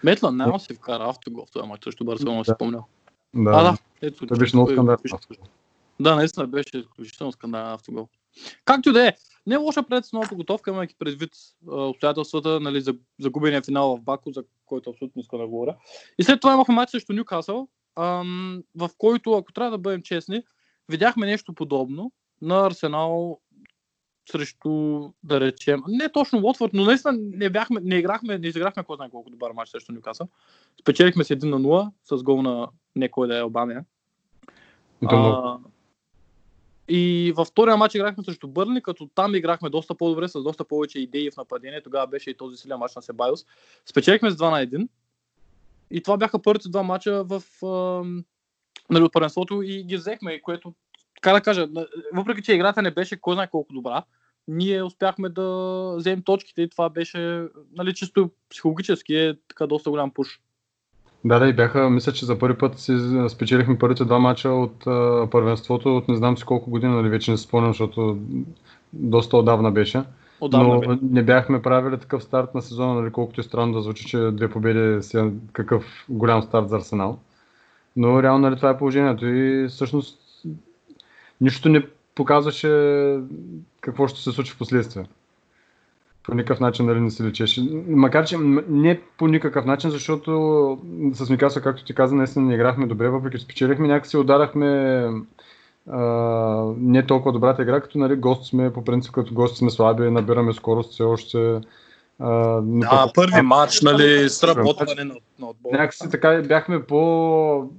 Метлан 0.05 0.37
няма 0.37 0.61
си 0.61 0.74
вкара 0.74 1.05
автогол 1.09 1.44
в 1.46 1.53
този 1.53 1.68
матч, 1.68 1.85
също 1.85 2.05
Барселона 2.05 2.44
си 2.44 2.50
Да. 2.50 2.55
спомнял. 2.55 2.87
Да, 3.35 3.50
А, 3.50 3.62
да. 3.62 3.77
Ето, 4.03 4.27
Той 4.27 4.38
беше 4.38 4.57
много 4.57 4.70
скандален. 4.70 4.98
Да, 6.00 6.14
наистина 6.16 6.46
беше 6.46 6.79
изключително 6.79 7.33
скандален 7.33 7.72
автогол. 7.72 8.09
Както 8.64 8.92
да 8.92 9.09
е, 9.09 9.12
не 9.47 9.55
е 9.55 9.59
лоша 9.59 9.83
предсезонна 9.83 10.29
подготовка, 10.29 10.70
имайки 10.70 10.94
предвид 10.99 11.31
обстоятелствата, 11.66 12.61
нали, 12.61 12.81
за 12.81 12.94
загубения 13.20 13.62
финал 13.62 13.97
в 13.97 14.01
Баку, 14.01 14.33
за 14.33 14.44
който 14.66 14.90
абсолютно 14.90 15.20
искам 15.20 15.40
да 15.40 15.47
говоря. 15.47 15.77
И 16.18 16.23
след 16.23 16.40
това 16.40 16.55
имахме 16.55 16.75
матч 16.75 16.90
срещу 16.90 17.12
Нюкасъл, 17.12 17.68
в 18.77 18.90
който, 18.99 19.33
ако 19.33 19.53
трябва 19.53 19.70
да 19.70 19.79
бъдем 19.79 20.03
честни, 20.03 20.42
видяхме 20.88 21.27
нещо 21.27 21.53
подобно 21.53 22.12
на 22.42 22.66
Арсенал 22.66 23.40
срещу, 24.31 25.01
да 25.23 25.40
речем, 25.40 25.83
не 25.88 26.09
точно 26.09 26.38
Уотфорд, 26.38 26.73
но 26.73 26.85
наистина 26.85 27.12
не, 27.18 27.51
бяхме, 27.51 27.81
не 27.83 27.97
играхме, 27.97 28.38
не 28.38 28.47
изиграхме 28.47 28.85
кой 28.85 28.97
знае 28.97 29.11
колко 29.11 29.31
добър 29.31 29.53
матч 29.53 29.70
срещу 29.70 29.92
Нюкасъл. 29.92 30.29
Спечелихме 30.81 31.25
се 31.25 31.38
1 31.38 31.44
на 31.44 31.61
0 31.61 31.90
с 32.05 32.23
гол 32.23 32.42
на 32.42 32.68
не 32.97 33.09
кой 33.09 33.29
да 33.29 33.38
е 33.38 33.42
Обамия. 33.42 33.85
И 35.03 35.07
то 35.07 35.18
много. 35.18 35.37
А, 35.37 35.59
и 36.88 37.33
във 37.37 37.49
втория 37.49 37.77
матч 37.77 37.94
играхме 37.94 38.25
срещу 38.25 38.49
Бърни, 38.49 38.83
като 38.83 39.09
там 39.14 39.35
играхме 39.35 39.70
доста 39.70 39.94
по-добре, 39.94 40.29
с 40.29 40.42
доста 40.42 40.64
повече 40.64 40.99
идеи 40.99 41.31
в 41.31 41.37
нападение. 41.37 41.83
Тогава 41.83 42.07
беше 42.07 42.31
и 42.31 42.37
този 42.37 42.57
силен 42.57 42.79
матч 42.79 42.94
на 42.97 43.03
Себайос. 43.03 43.47
Спечелихме 43.87 44.31
с 44.31 44.37
2 44.37 44.51
на 44.51 44.66
1. 44.66 44.88
И 45.90 46.03
това 46.03 46.16
бяха 46.16 46.42
първите 46.42 46.68
два 46.68 46.83
матча 46.83 47.25
в 47.25 47.42
нали, 48.90 49.05
от 49.05 49.12
първенството 49.12 49.62
и 49.62 49.85
ги 49.85 49.97
взехме, 49.97 50.42
което, 50.42 50.75
така 51.14 51.33
да 51.33 51.40
кажа, 51.40 51.68
въпреки 52.12 52.42
че 52.42 52.53
играта 52.53 52.83
не 52.83 52.90
беше 52.90 53.20
кой 53.20 53.35
знае 53.35 53.51
колко 53.51 53.73
добра, 53.73 54.03
ние 54.49 54.83
успяхме 54.83 55.29
да 55.29 55.94
вземем 55.97 56.23
точките 56.23 56.62
и 56.62 56.68
това 56.68 56.88
беше, 56.88 57.44
нали, 57.73 57.94
чисто 57.94 58.31
психологически 58.51 59.14
е 59.14 59.35
така 59.49 59.66
доста 59.66 59.90
голям 59.90 60.11
пуш. 60.11 60.40
Да, 61.25 61.39
да, 61.39 61.49
и 61.49 61.53
бяха, 61.53 61.91
мисля, 61.91 62.13
че 62.13 62.27
за 62.27 62.39
първи 62.39 62.59
път 62.59 62.79
си 62.79 62.97
спечелихме 63.29 63.79
първите 63.79 64.05
два 64.05 64.19
мача 64.19 64.49
от 64.49 64.87
а, 64.87 65.29
първенството 65.31 65.97
от 65.97 66.09
не 66.09 66.17
знам 66.17 66.39
си 66.39 66.45
колко 66.45 66.71
години, 66.71 66.95
нали 66.95 67.09
вече 67.09 67.31
не 67.31 67.37
спомням, 67.37 67.73
защото 67.73 68.19
доста 68.93 69.37
отдавна 69.37 69.71
беше. 69.71 70.03
Отдавна 70.41 70.75
но 70.75 70.81
бе. 70.81 70.99
не 71.03 71.23
бяхме 71.23 71.63
правили 71.63 71.99
такъв 71.99 72.23
старт 72.23 72.55
на 72.55 72.63
сезона, 72.63 72.95
нали, 72.95 73.13
колкото 73.13 73.41
е 73.41 73.45
странно 73.45 73.73
да 73.73 73.81
звучи, 73.81 74.07
че 74.07 74.31
две 74.33 74.51
победи 74.51 75.03
си 75.03 75.19
е 75.19 75.31
какъв 75.53 76.05
голям 76.09 76.43
старт 76.43 76.69
за 76.69 76.77
Арсенал. 76.77 77.19
Но 77.97 78.23
реално 78.23 78.49
нали, 78.49 78.57
това 78.57 78.71
е 78.71 78.79
положението 78.79 79.27
и 79.27 79.69
всъщност 79.69 80.19
нищо 81.41 81.69
не 81.69 81.87
показваше 82.15 82.69
какво 83.81 84.09
ще 84.09 84.21
се 84.21 84.33
случи 84.33 84.53
в 84.53 84.59
последствие. 84.59 85.05
По 86.25 86.35
никакъв 86.35 86.61
начин 86.61 86.87
нали, 86.87 87.01
не 87.01 87.11
се 87.11 87.25
лечеше. 87.25 87.69
Макар, 87.89 88.25
че 88.27 88.37
не 88.69 89.01
по 89.19 89.29
никакъв 89.29 89.65
начин, 89.65 89.91
защото 89.91 90.79
с 91.13 91.31
Микаса, 91.31 91.61
както 91.61 91.85
ти 91.85 91.95
каза, 91.95 92.15
наистина 92.15 92.47
не 92.47 92.55
играхме 92.55 92.87
добре, 92.87 93.09
въпреки 93.09 93.39
че 93.39 93.45
спечелихме, 93.45 93.89
някакси 93.89 94.17
ударахме 94.17 95.05
а, 95.91 96.01
не 96.79 97.07
толкова 97.07 97.33
добрата 97.33 97.63
игра, 97.63 97.81
като 97.81 97.99
нали, 97.99 98.17
гост 98.17 98.45
сме, 98.45 98.73
по 98.73 98.85
принцип 98.85 99.13
като 99.13 99.35
гост 99.35 99.57
сме 99.57 99.71
слаби, 99.71 100.11
набираме 100.11 100.53
скорост 100.53 100.93
все 100.93 101.03
още. 101.03 101.61
А, 102.19 102.61
Да, 102.61 102.89
толкова- 102.89 103.13
първи 103.15 103.43
матч, 103.43 103.83
нали, 103.83 104.29
сработване 104.29 105.05
на, 105.05 105.15
на 105.39 105.47
отбора. 105.47 105.73
някакси 105.79 106.11
така 106.11 106.43
бяхме 106.49 106.83
по 106.83 107.71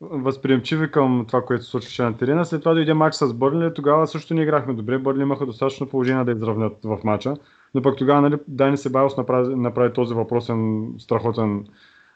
възприемчиви 0.00 0.90
към 0.90 1.24
това, 1.28 1.42
което 1.42 1.64
се 1.64 1.70
случваше 1.70 2.02
на 2.02 2.16
терена. 2.16 2.44
След 2.44 2.60
това 2.60 2.74
дойде 2.74 2.94
матч 2.94 3.16
с 3.16 3.34
Бърли, 3.34 3.74
тогава 3.74 4.06
също 4.06 4.34
не 4.34 4.42
играхме 4.42 4.74
добре. 4.74 4.98
Бърли 4.98 5.22
имаха 5.22 5.46
достатъчно 5.46 5.86
положение 5.88 6.24
да 6.24 6.32
изравнят 6.32 6.72
в 6.84 6.98
матча. 7.04 7.34
Но 7.74 7.82
пък 7.82 7.98
тогава 7.98 8.20
нали, 8.20 8.36
Дани 8.48 8.76
Себайос 8.76 9.16
направи, 9.16 9.54
направи 9.54 9.92
този 9.92 10.14
въпросен 10.14 10.92
страхотен 10.98 11.66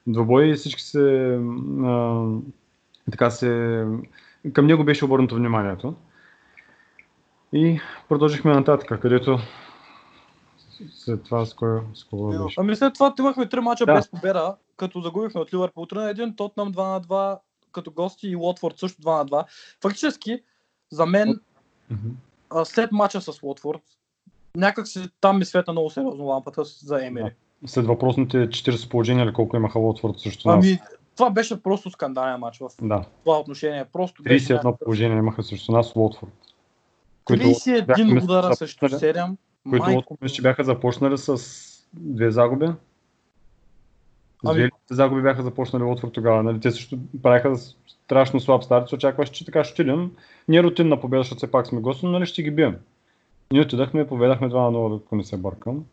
двобой 0.07 0.45
и 0.45 0.55
всички 0.55 0.83
се 0.83 1.39
а, 1.85 2.25
така 3.11 3.31
се 3.31 3.85
към 4.53 4.67
него 4.67 4.85
беше 4.85 5.05
обърнато 5.05 5.35
вниманието. 5.35 5.95
И 7.53 7.81
продължихме 8.09 8.53
нататък, 8.53 9.01
където 9.01 9.39
след 10.91 11.25
това 11.25 11.47
с 11.47 11.55
кой, 11.55 11.81
с 11.95 12.05
кого 12.05 12.45
беше. 12.45 12.61
Ами 12.61 12.77
след 12.77 12.95
това 12.95 13.15
имахме 13.19 13.49
три 13.49 13.61
мача 13.61 13.87
Да. 13.87 13.95
без 13.95 14.11
победа, 14.11 14.57
като 14.77 15.01
загубихме 15.01 15.41
от 15.41 15.55
Ливърпул 15.55 15.87
3 15.87 15.95
на 15.95 16.15
1, 16.15 16.37
Тотнам 16.37 16.73
2 16.73 16.93
на 16.93 17.01
2, 17.01 17.39
като 17.73 17.91
гости 17.91 18.29
и 18.29 18.37
Уотфорд 18.37 18.79
също 18.79 19.03
2 19.03 19.19
на 19.19 19.27
2. 19.27 19.45
Фактически, 19.83 20.43
за 20.91 21.07
мен, 21.07 21.41
след 22.65 22.93
мача 22.93 23.21
с 23.21 23.43
Уотфорд, 23.43 23.83
някак 24.57 24.89
си 24.89 25.09
там 25.21 25.39
ми 25.39 25.45
светна 25.45 25.73
много 25.73 25.91
сериозно 25.91 26.25
лампата 26.25 26.63
за 26.65 27.07
Емери. 27.07 27.35
След 27.67 27.87
въпросните 27.87 28.37
40 28.39 28.91
положения 28.91 29.25
или 29.25 29.33
колко 29.33 29.57
имаха 29.57 29.79
Лотфорд 29.79 30.21
срещу 30.21 30.49
нас. 30.49 30.67
Ами, 30.67 30.79
това 31.17 31.31
беше 31.31 31.63
просто 31.63 31.91
скандален 31.91 32.41
матч 32.41 32.59
в 32.59 32.69
Да, 32.83 33.05
това 33.25 33.39
отношение. 33.39 33.85
Просто 33.85 34.23
беше 34.23 34.45
31 34.47 34.55
някакъв- 34.55 34.79
положения 34.79 35.19
имаха 35.19 35.43
срещу 35.43 35.73
нас 35.73 35.97
Лотфорд. 35.97 36.31
които 37.25 37.45
31 37.45 37.87
бяхме 37.87 38.21
удара 38.23 38.57
срещу 38.57 38.89
започнали- 38.89 39.13
7. 39.15 39.37
Които 39.71 40.17
мисля, 40.23 40.35
че 40.35 40.43
бяха 40.43 40.65
започнали 40.65 41.19
с 41.19 41.37
две 41.93 42.31
загуби. 42.31 42.69
Ами- 44.45 44.59
Две 44.59 44.71
загуби 44.91 45.23
бяха 45.23 45.43
започнали 45.43 45.83
Лотфорд 45.83 46.13
тогава. 46.13 46.43
Нали? 46.43 46.61
Те 46.61 46.71
също 46.71 46.99
правиха 47.23 47.57
страшно 47.57 48.41
слаб 48.41 48.65
старт. 48.65 48.89
Се 48.89 48.95
очакваше, 48.95 49.33
че 49.33 49.45
така 49.45 49.65
ще 49.65 49.73
отидем. 49.73 50.11
Не 50.49 50.57
е 50.57 50.63
рутинна 50.63 51.01
победа, 51.01 51.21
защото 51.21 51.37
все 51.37 51.51
пак 51.51 51.67
сме 51.67 51.81
гости, 51.81 52.07
но 52.07 52.13
нали 52.13 52.27
ще 52.27 52.43
ги 52.43 52.51
бием. 52.51 52.77
Ние 53.53 53.61
отидахме 53.61 54.01
и 54.01 54.07
победахме 54.07 54.49
2 54.49 54.53
на 54.53 54.79
0, 54.79 55.01
ако 55.05 55.17
не 55.17 55.25
се 55.25 55.37
бъркам. 55.37 55.85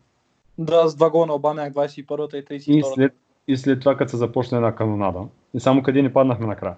да, 0.58 0.88
с 0.88 0.96
два 0.96 1.10
гола 1.10 1.26
на 1.26 1.34
Обамяк, 1.34 1.72
21-та 1.74 2.36
и 2.38 2.44
32-та. 2.44 2.72
И 2.72 2.82
след, 2.94 3.12
и 3.48 3.56
след 3.56 3.80
това, 3.80 3.96
като 3.96 4.10
се 4.10 4.16
започна 4.16 4.56
една 4.58 4.74
канонада. 4.74 5.20
И 5.54 5.60
само 5.60 5.82
къде 5.82 6.02
ни 6.02 6.12
паднахме 6.12 6.46
накрая. 6.46 6.76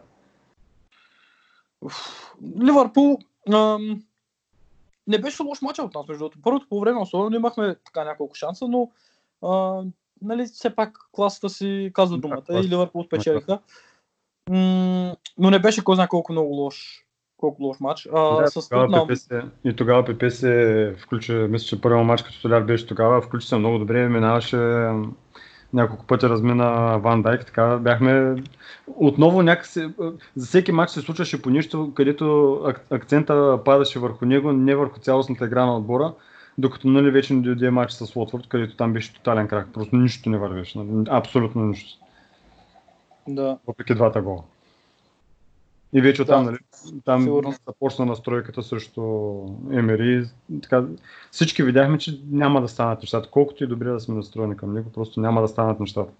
Ливърпул 2.62 3.18
ам, 3.52 4.02
не 5.06 5.18
беше 5.18 5.42
лош 5.42 5.62
матч 5.62 5.78
от 5.78 5.94
нас, 5.94 6.08
между 6.08 6.18
другото. 6.18 6.38
Първото 6.42 6.66
по 6.68 6.80
време 6.80 7.00
особено 7.00 7.36
имахме 7.36 7.76
така 7.84 8.04
няколко 8.04 8.34
шанса, 8.34 8.68
но 8.68 8.90
а, 9.42 9.82
нали, 10.22 10.44
все 10.44 10.74
пак 10.74 10.98
класата 11.12 11.48
си 11.48 11.90
казва 11.94 12.16
Да, 12.16 12.20
думата 12.20 12.42
класата. 12.42 12.66
и 12.66 12.68
Ливърпул 12.70 13.04
спечелиха. 13.04 13.58
М, 14.50 15.16
но 15.38 15.50
не 15.50 15.58
беше 15.58 15.84
кой 15.84 15.94
знае 15.94 16.08
колко 16.08 16.32
много 16.32 16.54
лош, 16.54 17.04
колко 17.42 17.62
лош 17.62 17.80
матч. 17.80 18.08
А, 18.14 18.36
Да, 18.42 18.46
с 18.46 18.68
тогава 18.68 18.86
Тотнам, 18.86 19.06
ПП 19.06 19.16
се, 19.16 19.42
и 19.64 19.76
тогава 19.76 20.04
ПП 20.04 20.30
се 20.30 20.94
включи, 20.98 21.32
мисля, 21.32 21.66
че 21.66 21.80
първият 21.80 22.06
матч 22.06 22.22
като 22.22 22.36
соляр 22.36 22.62
беше 22.62 22.86
тогава, 22.86 23.20
включи 23.20 23.48
се 23.48 23.56
много 23.56 23.78
добре, 23.78 24.08
минаваше 24.08 24.90
няколко 25.72 26.06
пъти 26.06 26.28
размина 26.28 26.96
Ван 26.96 27.22
Дайк, 27.22 27.46
така 27.46 27.76
бяхме 27.76 28.42
отново 28.96 29.42
някакси, 29.42 29.88
за 30.36 30.46
всеки 30.46 30.72
матч 30.72 30.90
се 30.90 31.00
случваше 31.00 31.42
по 31.42 31.50
нищо, 31.50 31.92
където 31.94 32.52
ак- 32.66 32.86
акцента 32.90 33.60
падаше 33.64 33.98
върху 33.98 34.24
него, 34.24 34.52
не 34.52 34.74
върху 34.74 35.00
цялостната 35.00 35.44
игра 35.44 35.66
на 35.66 35.76
отбора, 35.76 36.14
докато 36.58 36.88
нали 36.88 37.10
вече 37.10 37.34
не 37.34 37.42
дойде 37.42 37.70
матч 37.70 37.92
с 37.92 38.16
Лотфорд, 38.16 38.48
където 38.48 38.76
там 38.76 38.92
беше 38.92 39.14
тотален 39.14 39.48
крак, 39.48 39.68
просто 39.72 39.96
нищо 39.96 40.30
не 40.30 40.38
вървеше, 40.38 40.78
нали, 40.78 41.06
абсолютно 41.10 41.64
нищо, 41.64 41.98
да, 43.28 43.58
въпреки 43.66 43.94
двата 43.94 44.22
гола. 44.22 44.42
И 45.94 46.00
вече 46.00 46.22
оттам, 46.22 46.44
Да, 46.44 46.50
нали, 46.50 46.58
там 47.04 47.22
сигурно. 47.22 47.54
започна 47.66 48.06
настройката 48.06 48.62
срещу 48.62 49.02
Емери. 49.70 50.24
Така, 50.62 50.84
всички 51.30 51.62
видяхме, 51.62 51.98
че 51.98 52.20
няма 52.30 52.60
да 52.60 52.68
станат 52.68 53.00
нещата. 53.00 53.28
Колкото 53.30 53.64
и 53.64 53.66
добре 53.66 53.88
да 53.90 54.00
сме 54.00 54.14
настроени 54.14 54.56
към 54.56 54.72
него, 54.72 54.90
просто 54.94 55.20
няма 55.20 55.40
да 55.42 55.48
станат 55.48 55.80
нещата. 55.80 56.12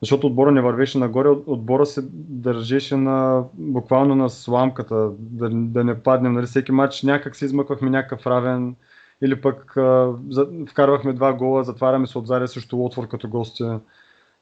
Защото 0.00 0.26
отбора 0.26 0.50
не 0.52 0.60
вървеше 0.60 0.98
нагоре, 0.98 1.28
от- 1.28 1.44
отбора 1.46 1.86
се 1.86 2.00
държеше 2.12 2.96
на, 2.96 3.44
буквално 3.54 4.14
на 4.14 4.30
сламката, 4.30 5.10
да, 5.18 5.50
да 5.50 5.84
не 5.84 6.02
паднем. 6.02 6.32
Нали, 6.32 6.46
всеки 6.46 6.72
матч 6.72 7.02
някак 7.02 7.36
се 7.36 7.44
измъквахме 7.44 7.90
някакъв 7.90 8.26
равен 8.26 8.76
или 9.22 9.40
пък 9.40 9.76
а, 9.76 10.12
за, 10.30 10.48
вкарвахме 10.70 11.12
два 11.12 11.32
гола, 11.32 11.64
затваряме 11.64 12.06
се 12.06 12.18
отзади 12.18 12.48
срещу 12.48 12.76
Лотфорд 12.76 13.08
като 13.08 13.28
гости. 13.28 13.64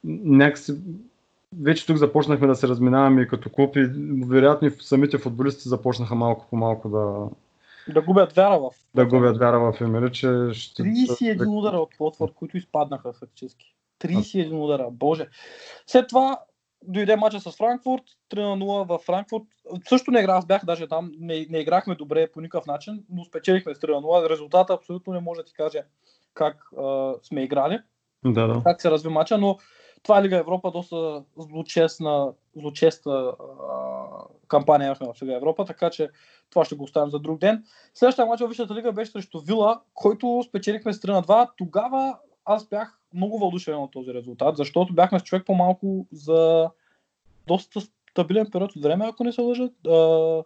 Някакси 0.05 0.75
вече 1.63 1.87
тук 1.87 1.97
започнахме 1.97 2.47
да 2.47 2.55
се 2.55 2.69
разминаваме 2.69 3.23
и 3.23 3.29
като 3.29 3.51
клуб 3.51 3.77
и 3.77 3.91
вероятно 4.27 4.69
и 4.69 4.71
самите 4.81 5.19
футболисти 5.19 5.69
започнаха 5.69 6.15
малко 6.15 6.47
по 6.51 6.57
малко 6.57 6.89
да, 6.89 7.29
да 7.95 8.03
губят 8.03 8.33
вяра 8.33 8.59
в. 8.59 8.71
да 8.95 9.07
губят 9.07 9.39
вяра 9.39 9.59
в 9.61 9.81
Емери, 9.81 10.13
че 10.13 10.49
ще... 10.53 10.83
31 10.83 11.59
удара 11.59 11.77
от 11.77 11.91
Уотфорд, 11.99 12.33
които 12.35 12.57
изпаднаха 12.57 13.13
фактически. 13.13 13.75
31 14.01 14.53
удара, 14.53 14.89
боже. 14.91 15.29
След 15.87 16.09
това 16.09 16.41
дойде 16.85 17.17
мача 17.17 17.41
с 17.41 17.57
Франкфурт, 17.57 18.03
3 18.31 18.41
на 18.41 18.65
0 18.65 18.89
в 18.89 18.99
Франкфурт. 18.99 19.45
Също 19.89 20.11
не 20.11 20.21
играх, 20.21 20.37
аз 20.37 20.47
бях 20.47 20.65
даже 20.65 20.87
там, 20.87 21.13
не, 21.21 21.47
не 21.51 21.59
играхме 21.59 21.95
добре 21.95 22.31
по 22.33 22.41
никакъв 22.41 22.67
начин, 22.67 23.05
но 23.11 23.25
спечелихме 23.25 23.75
с 23.75 23.79
3 23.79 23.95
на 23.95 24.03
0. 24.03 24.31
Резултата 24.31 24.75
абсолютно 24.75 25.13
не 25.13 25.21
може 25.21 25.41
да 25.41 25.45
ти 25.45 25.53
каже 25.53 25.83
как 26.35 26.57
а, 26.79 27.15
сме 27.23 27.43
играли, 27.43 27.79
Да, 28.25 28.47
да. 28.47 28.63
как 28.65 28.83
се 28.83 28.91
разви 28.91 29.09
мача, 29.09 29.39
но 29.39 29.59
това 30.03 30.19
е 30.19 30.23
Лига 30.23 30.37
Европа, 30.37 30.71
доста 30.71 31.23
злочестна, 31.37 32.33
злочестна 32.57 33.13
а, 33.13 33.35
кампания 34.49 34.87
имахме 34.87 35.07
в 35.15 35.23
Лига 35.23 35.37
Европа, 35.37 35.65
така 35.65 35.91
че 35.91 36.11
това 36.51 36.65
ще 36.65 36.75
го 36.75 36.85
оставим 36.85 37.11
за 37.11 37.19
друг 37.19 37.41
ден. 37.41 37.65
Следващия 37.95 38.27
мач 38.27 38.41
в 38.41 38.49
Висшата 38.49 38.75
лига 38.75 38.93
беше 38.93 39.11
срещу 39.11 39.41
Вила, 39.41 39.81
който 39.95 40.43
спечелихме 40.49 40.93
с 40.93 41.01
3 41.01 41.13
на 41.13 41.23
2. 41.23 41.49
Тогава 41.57 42.19
аз 42.45 42.69
бях 42.69 42.99
много 43.15 43.39
въодушевен 43.39 43.81
от 43.81 43.93
този 43.93 44.15
резултат, 44.15 44.57
защото 44.57 44.95
бяхме 44.95 45.19
с 45.19 45.23
човек 45.23 45.47
по-малко 45.47 46.07
за 46.13 46.71
доста 47.47 47.81
стабилен 48.11 48.51
период 48.53 48.77
от 48.77 48.83
време, 48.83 49.05
ако 49.09 49.25
не 49.25 49.33
се 49.33 49.41
лъжат. 49.41 49.87
А, 49.87 50.43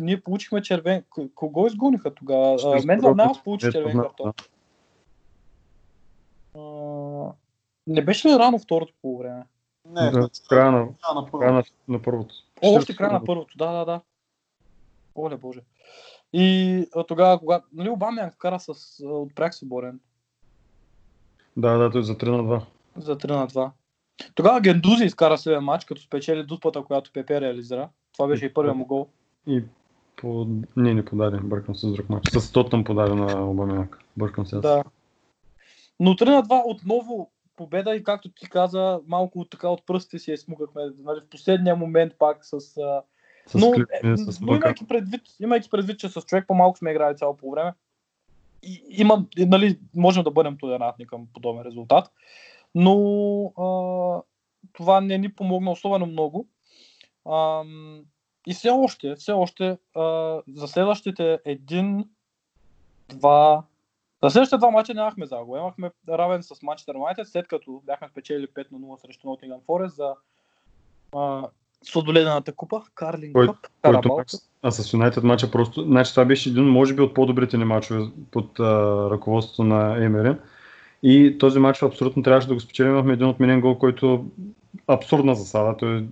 ние 0.00 0.20
получихме 0.20 0.62
червен... 0.62 1.04
Кого 1.34 1.66
изгониха 1.66 2.14
тогава? 2.14 2.80
Мендел 2.84 3.14
Наус 3.14 3.42
получи 3.42 3.72
червен 3.72 3.98
картон. 3.98 4.32
Не 7.86 8.04
беше 8.04 8.28
ли 8.28 8.32
рано 8.32 8.58
второто 8.58 8.92
по 9.02 9.18
време? 9.18 9.42
Не, 9.88 10.10
Да, 10.10 10.28
в 10.44 10.48
края 10.48 10.72
на, 10.72 10.88
на 11.14 11.30
края 11.40 11.52
на, 11.52 11.64
на 11.88 12.02
първото. 12.02 12.34
О, 12.62 12.76
още 12.76 12.96
края 12.96 13.12
на 13.12 13.24
първото, 13.24 13.58
да, 13.58 13.72
да, 13.72 13.84
да. 13.84 14.00
Оле 15.16 15.36
боже. 15.36 15.60
И 16.32 16.78
а, 16.96 17.04
тогава, 17.04 17.38
когато 17.38 17.66
нали, 17.72 17.88
Обамян 17.88 18.30
вкара 18.30 18.60
с 18.60 18.68
а, 19.04 19.08
отпряг 19.08 19.54
се 19.54 19.66
борен 19.66 20.00
Да, 21.56 21.78
да, 21.78 21.90
той 21.90 22.02
за 22.02 22.14
3 22.14 22.28
на 22.28 22.42
2. 22.42 22.62
за 22.96 23.16
3 23.16 23.30
на 23.30 23.48
2. 23.48 23.70
Тогава 24.34 24.60
Гендузи 24.60 25.04
изкара 25.04 25.38
следен 25.38 25.64
матч, 25.64 25.84
като 25.84 26.02
спечели 26.02 26.42
дуспата, 26.42 26.82
която 26.82 27.12
Пепе 27.12 27.40
реализира. 27.40 27.88
Това 28.12 28.28
беше 28.28 28.46
и 28.46 28.54
първият 28.54 28.76
му 28.76 28.86
гол. 28.86 29.08
И 29.46 29.64
по... 30.16 30.46
Не, 30.76 30.94
не 30.94 31.04
подаде, 31.04 31.36
бъркам 31.36 31.74
се 31.74 31.88
с 31.88 31.92
друг 31.92 32.08
матч. 32.08 32.30
С 32.30 32.52
Тотъм 32.52 32.84
подаде 32.84 33.14
на 33.14 33.50
Обамяк. 33.50 33.98
Бъркам 34.16 34.46
се. 34.46 34.56
Да. 34.56 34.84
Но 36.00 36.10
3 36.10 36.30
на 36.30 36.42
2 36.42 36.62
отново 36.64 37.30
победа 37.56 37.96
и 37.96 38.04
както 38.04 38.28
ти 38.28 38.48
каза, 38.48 39.00
малко 39.06 39.44
така 39.44 39.68
от 39.68 39.86
пръстите 39.86 40.18
си 40.18 40.30
я 40.30 40.38
смукахме. 40.38 40.82
Нали, 40.98 41.20
в 41.20 41.30
последния 41.30 41.76
момент 41.76 42.12
пак 42.18 42.44
с... 42.44 42.52
А... 42.52 43.02
С 43.46 43.54
но, 43.54 43.70
клипни, 43.70 44.12
е, 44.12 44.16
с 44.16 44.40
но 44.40 44.54
имайки, 44.54 44.86
предвид, 44.86 45.22
имайки 45.40 45.70
предвид, 45.70 45.98
че 45.98 46.08
с 46.08 46.22
човек 46.22 46.44
по-малко 46.46 46.78
сме 46.78 46.90
играли 46.90 47.16
цяло 47.16 47.36
по 47.36 47.50
време, 47.50 47.72
и, 48.62 48.82
имам, 48.88 49.28
и, 49.38 49.46
нали, 49.46 49.78
можем 49.96 50.24
да 50.24 50.30
бъдем 50.30 50.56
толерантни 50.58 51.06
към 51.06 51.26
подобен 51.34 51.62
резултат, 51.62 52.12
но 52.74 52.94
а, 53.46 53.66
това 54.72 55.00
не 55.00 55.18
ни 55.18 55.32
помогна 55.32 55.70
особено 55.70 56.06
много. 56.06 56.48
А, 57.24 57.62
и 58.46 58.54
все 58.54 58.70
още, 58.70 59.14
все 59.14 59.32
още 59.32 59.78
а, 59.94 60.40
за 60.54 60.68
следващите 60.68 61.38
един, 61.44 62.04
два, 63.08 63.62
за 64.24 64.30
следващите 64.30 64.58
два 64.58 64.70
мача 64.70 64.94
нямахме 64.94 65.26
загуба. 65.26 65.58
Имахме 65.58 65.90
равен 66.08 66.42
с 66.42 66.62
Манчестър 66.62 66.94
Юнайтед, 66.94 67.28
след 67.28 67.48
като 67.48 67.82
бяхме 67.86 68.08
спечели 68.08 68.46
5 68.46 68.66
на 68.72 68.78
0 68.78 68.96
срещу 68.96 69.26
Nottingham 69.26 69.60
Forest 69.60 69.86
за 69.86 70.14
а, 71.16 71.42
сладоледената 71.84 72.52
купа, 72.52 72.82
Карлин 72.94 73.32
Кой- 73.32 73.46
Къп, 73.46 73.56
Който 73.56 73.70
Карабал. 73.82 74.16
матч, 74.16 74.32
а 74.62 74.70
с 74.70 74.92
Юнайтед 74.92 75.24
матча 75.24 75.50
просто, 75.50 75.82
значи 75.82 76.10
това 76.10 76.24
беше 76.24 76.48
един, 76.48 76.64
може 76.64 76.94
би, 76.94 77.02
от 77.02 77.14
по-добрите 77.14 77.56
ни 77.58 77.64
мачове 77.64 78.00
под 78.30 78.60
а, 78.60 78.64
ръководството 79.10 79.64
на 79.64 80.04
Емери. 80.04 80.36
И 81.02 81.38
този 81.38 81.58
матч 81.58 81.82
абсолютно 81.82 82.22
трябваше 82.22 82.48
да 82.48 82.54
го 82.54 82.60
спечелим. 82.60 82.90
Имахме 82.90 83.12
един 83.12 83.26
отменен 83.26 83.60
гол, 83.60 83.78
който 83.78 84.26
абсурдна 84.86 85.34
засада. 85.34 85.76
Той, 85.76 86.06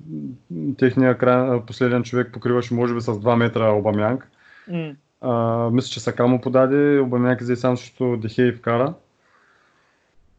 техният 0.79 1.19
край, 1.19 1.61
последен 1.61 2.03
човек 2.03 2.33
покриваше 2.33 2.75
може 2.75 2.95
би 2.95 3.01
с 3.01 3.07
2 3.07 3.35
метра 3.37 3.71
Обамянг. 3.71 4.31
М, 4.69 4.93
А, 5.23 5.71
мисля, 5.71 5.89
че 5.89 6.01
Сака 6.01 6.27
му 6.27 6.41
подаде, 6.41 7.01
Обамяк 7.01 7.41
взе 7.41 7.57
сам 7.57 7.77
срещу 7.77 8.17
Дехей 8.17 8.53
вкара, 8.53 8.95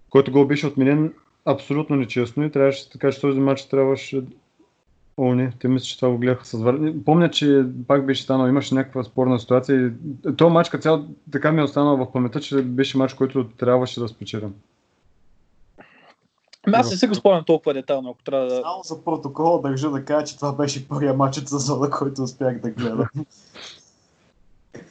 който 0.09 0.31
гол 0.31 0.45
беше 0.45 0.67
отменен 0.67 1.13
абсолютно 1.45 1.95
нечестно 1.95 2.43
и 2.43 2.51
трябваше 2.51 2.89
така, 2.89 3.11
че 3.11 3.21
този 3.21 3.39
матч 3.39 3.65
трябваше 3.65 4.23
О, 5.17 5.35
не, 5.35 5.51
те 5.59 5.67
мисля, 5.67 5.85
че 5.85 5.99
това 5.99 6.11
го 6.11 6.17
гледаха 6.17 6.45
с 6.45 6.53
Вар... 6.53 6.75
Помня, 7.05 7.31
че 7.31 7.65
пак 7.87 8.05
беше 8.05 8.23
станал, 8.23 8.47
имаше 8.47 8.75
някаква 8.75 9.03
спорна 9.03 9.39
ситуация 9.39 9.87
и 9.87 10.35
този 10.35 10.53
матч 10.53 10.69
като 10.69 10.81
цяло 10.81 11.05
така 11.31 11.51
ми 11.51 11.61
е 11.61 11.63
останал 11.63 11.97
в 11.97 12.11
паметта, 12.11 12.39
че 12.39 12.61
беше 12.61 12.97
матч, 12.97 13.13
който 13.13 13.49
трябваше 13.49 13.99
да 13.99 14.07
спечелим. 14.07 14.53
Ами 16.67 16.75
аз 16.75 16.91
не 16.91 16.97
си 16.97 17.07
го 17.07 17.15
спомням 17.15 17.43
толкова 17.45 17.73
детайлно, 17.73 18.09
ако 18.09 18.23
трябва 18.23 18.45
да... 18.45 18.55
Само 18.55 18.83
за 18.83 19.03
протокола 19.03 19.61
държа 19.61 19.91
да 19.91 20.05
кажа, 20.05 20.25
че 20.25 20.35
това 20.35 20.51
беше 20.53 20.87
първия 20.87 21.13
матч 21.13 21.37
от 21.37 21.49
сезона, 21.49 21.89
който 21.89 22.23
успях 22.23 22.59
да 22.59 22.69
гледам. 22.69 23.07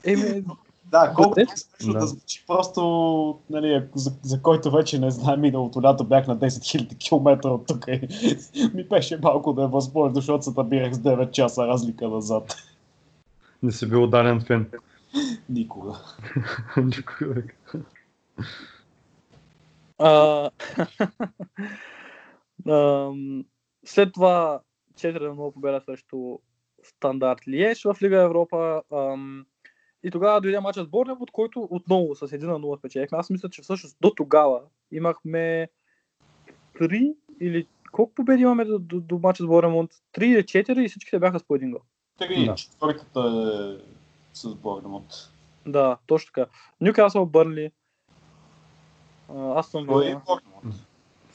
Еми, 0.04 0.44
Да, 0.84 1.12
колкото 1.16 1.40
е 1.40 1.46
смешно 1.46 1.92
Да. 1.92 1.98
да 1.98 2.06
звучи, 2.06 2.44
просто, 2.46 2.82
нали, 3.50 3.84
за, 3.94 4.12
за 4.22 4.42
който 4.42 4.70
вече 4.70 4.98
не 4.98 5.10
знае, 5.10 5.36
миналото 5.36 5.82
лято 5.82 6.04
бях 6.04 6.26
на 6.26 6.36
10 6.38 6.46
000 6.46 6.98
км 6.98 7.48
от 7.50 7.66
тук 7.66 7.84
и 7.88 8.08
ми 8.74 8.84
беше 8.84 9.18
малко 9.22 9.52
да 9.52 9.62
е 9.62 9.66
възможно, 9.66 10.14
защото 10.14 10.44
се 10.44 10.50
набирах 10.56 10.94
с 10.94 10.98
9 10.98 11.30
часа 11.30 11.66
разлика 11.66 12.08
назад. 12.08 12.56
Не 13.62 13.72
си 13.72 13.88
бил 13.88 14.04
ударен 14.04 14.40
фен. 14.40 14.70
Никога. 15.48 15.98
Никога. 16.76 17.42
А, 19.98 20.50
след 23.86 24.12
това 24.12 24.60
4 24.94 25.20
на 25.20 25.34
0 25.34 25.52
победа 25.54 25.80
срещу 25.84 26.38
Стандарт 26.82 27.48
Лиеж 27.48 27.82
в 27.82 27.96
Лига 28.02 28.22
Европа. 28.22 28.82
ам, 28.92 29.46
и 30.02 30.10
тогава 30.10 30.40
дойде 30.40 30.60
мачът 30.60 30.86
с 30.86 30.90
Борнемут, 30.90 31.30
който 31.30 31.68
отново 31.70 32.14
с 32.14 32.20
1 32.20 32.42
на 32.42 32.60
0 32.60 32.78
спечелихме. 32.78 33.18
Аз 33.18 33.30
мисля, 33.30 33.48
че 33.48 33.62
всъщност 33.62 33.96
до 34.00 34.10
тогава 34.10 34.60
имахме 34.92 35.68
3 36.80 37.14
или 37.40 37.66
колко 37.92 38.14
победи 38.14 38.42
имаме 38.42 38.64
до, 38.64 38.78
до, 38.78 39.00
до 39.00 39.18
мача 39.18 39.42
с 39.42 39.46
Борнемут? 39.46 39.90
3 40.14 40.24
или 40.24 40.42
4 40.42 40.80
и 40.80 40.88
всичките 40.88 41.18
бяха 41.18 41.38
с 41.38 41.44
по 41.44 41.54
един 41.54 41.70
гол. 41.70 41.80
Три, 42.18 42.46
Да. 42.46 42.54
четвъртата 42.54 43.20
е 43.20 43.84
с 44.32 44.54
Борнемут. 44.54 45.30
Да, 45.66 45.96
точно 46.06 46.32
така. 46.34 46.50
Нюкасъл, 46.80 47.26
Бърнли. 47.26 47.70
Аз 49.28 49.66
съм 49.66 49.86
Кой 49.86 50.06
е? 50.06 50.16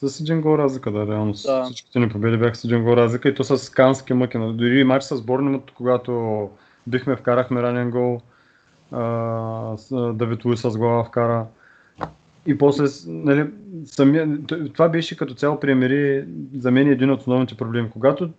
С 0.02 0.20
един 0.20 0.42
гол 0.42 0.58
разлика, 0.58 0.92
да, 0.92 1.08
реално. 1.08 1.34
Да. 1.46 1.64
Всичките 1.64 2.00
ни 2.00 2.10
победи 2.10 2.38
бяха 2.38 2.56
с 2.56 2.64
един 2.64 2.84
гол 2.84 2.94
разлика 2.94 3.30
и 3.30 3.36
то 3.36 3.44
с 3.44 3.70
кански 3.70 4.14
мъки. 4.14 4.38
Дори 4.38 4.80
и 4.80 4.84
матч 4.84 5.04
с 5.04 5.22
Борнемут, 5.22 5.72
когато 5.72 6.50
бихме, 6.88 7.16
вкарахме 7.16 7.62
ранен 7.62 7.92
гол. 7.92 8.22
Давид 10.14 10.46
Луис 10.46 10.62
с 10.62 10.78
глава 10.78 11.04
вкара. 11.04 11.46
И 12.46 12.58
после, 12.58 12.84
нали, 13.08 13.50
самия, 13.86 14.38
това 14.74 14.90
беше 14.90 15.18
като 15.18 15.34
цяло 15.34 15.60
премери 15.60 16.26
за 16.58 16.72
мен 16.72 16.88
един 16.88 17.12
от 17.12 17.20
основните 17.20 17.58
проблеми. 17.58 17.90
Когато 17.90 18.30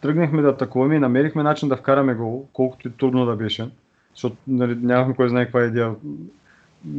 тръгнахме 0.00 0.42
да 0.42 0.48
атакуваме 0.48 0.94
и 0.94 0.98
намерихме 0.98 1.42
начин 1.42 1.68
да 1.68 1.76
вкараме 1.76 2.14
гол, 2.14 2.46
колкото 2.52 2.88
и 2.88 2.90
трудно 2.90 3.26
да 3.26 3.36
беше, 3.36 3.70
защото 4.14 4.36
нали, 4.46 4.78
нямахме 4.82 5.14
кой 5.14 5.28
знае 5.28 5.44
каква 5.44 5.64
идея. 5.64 5.94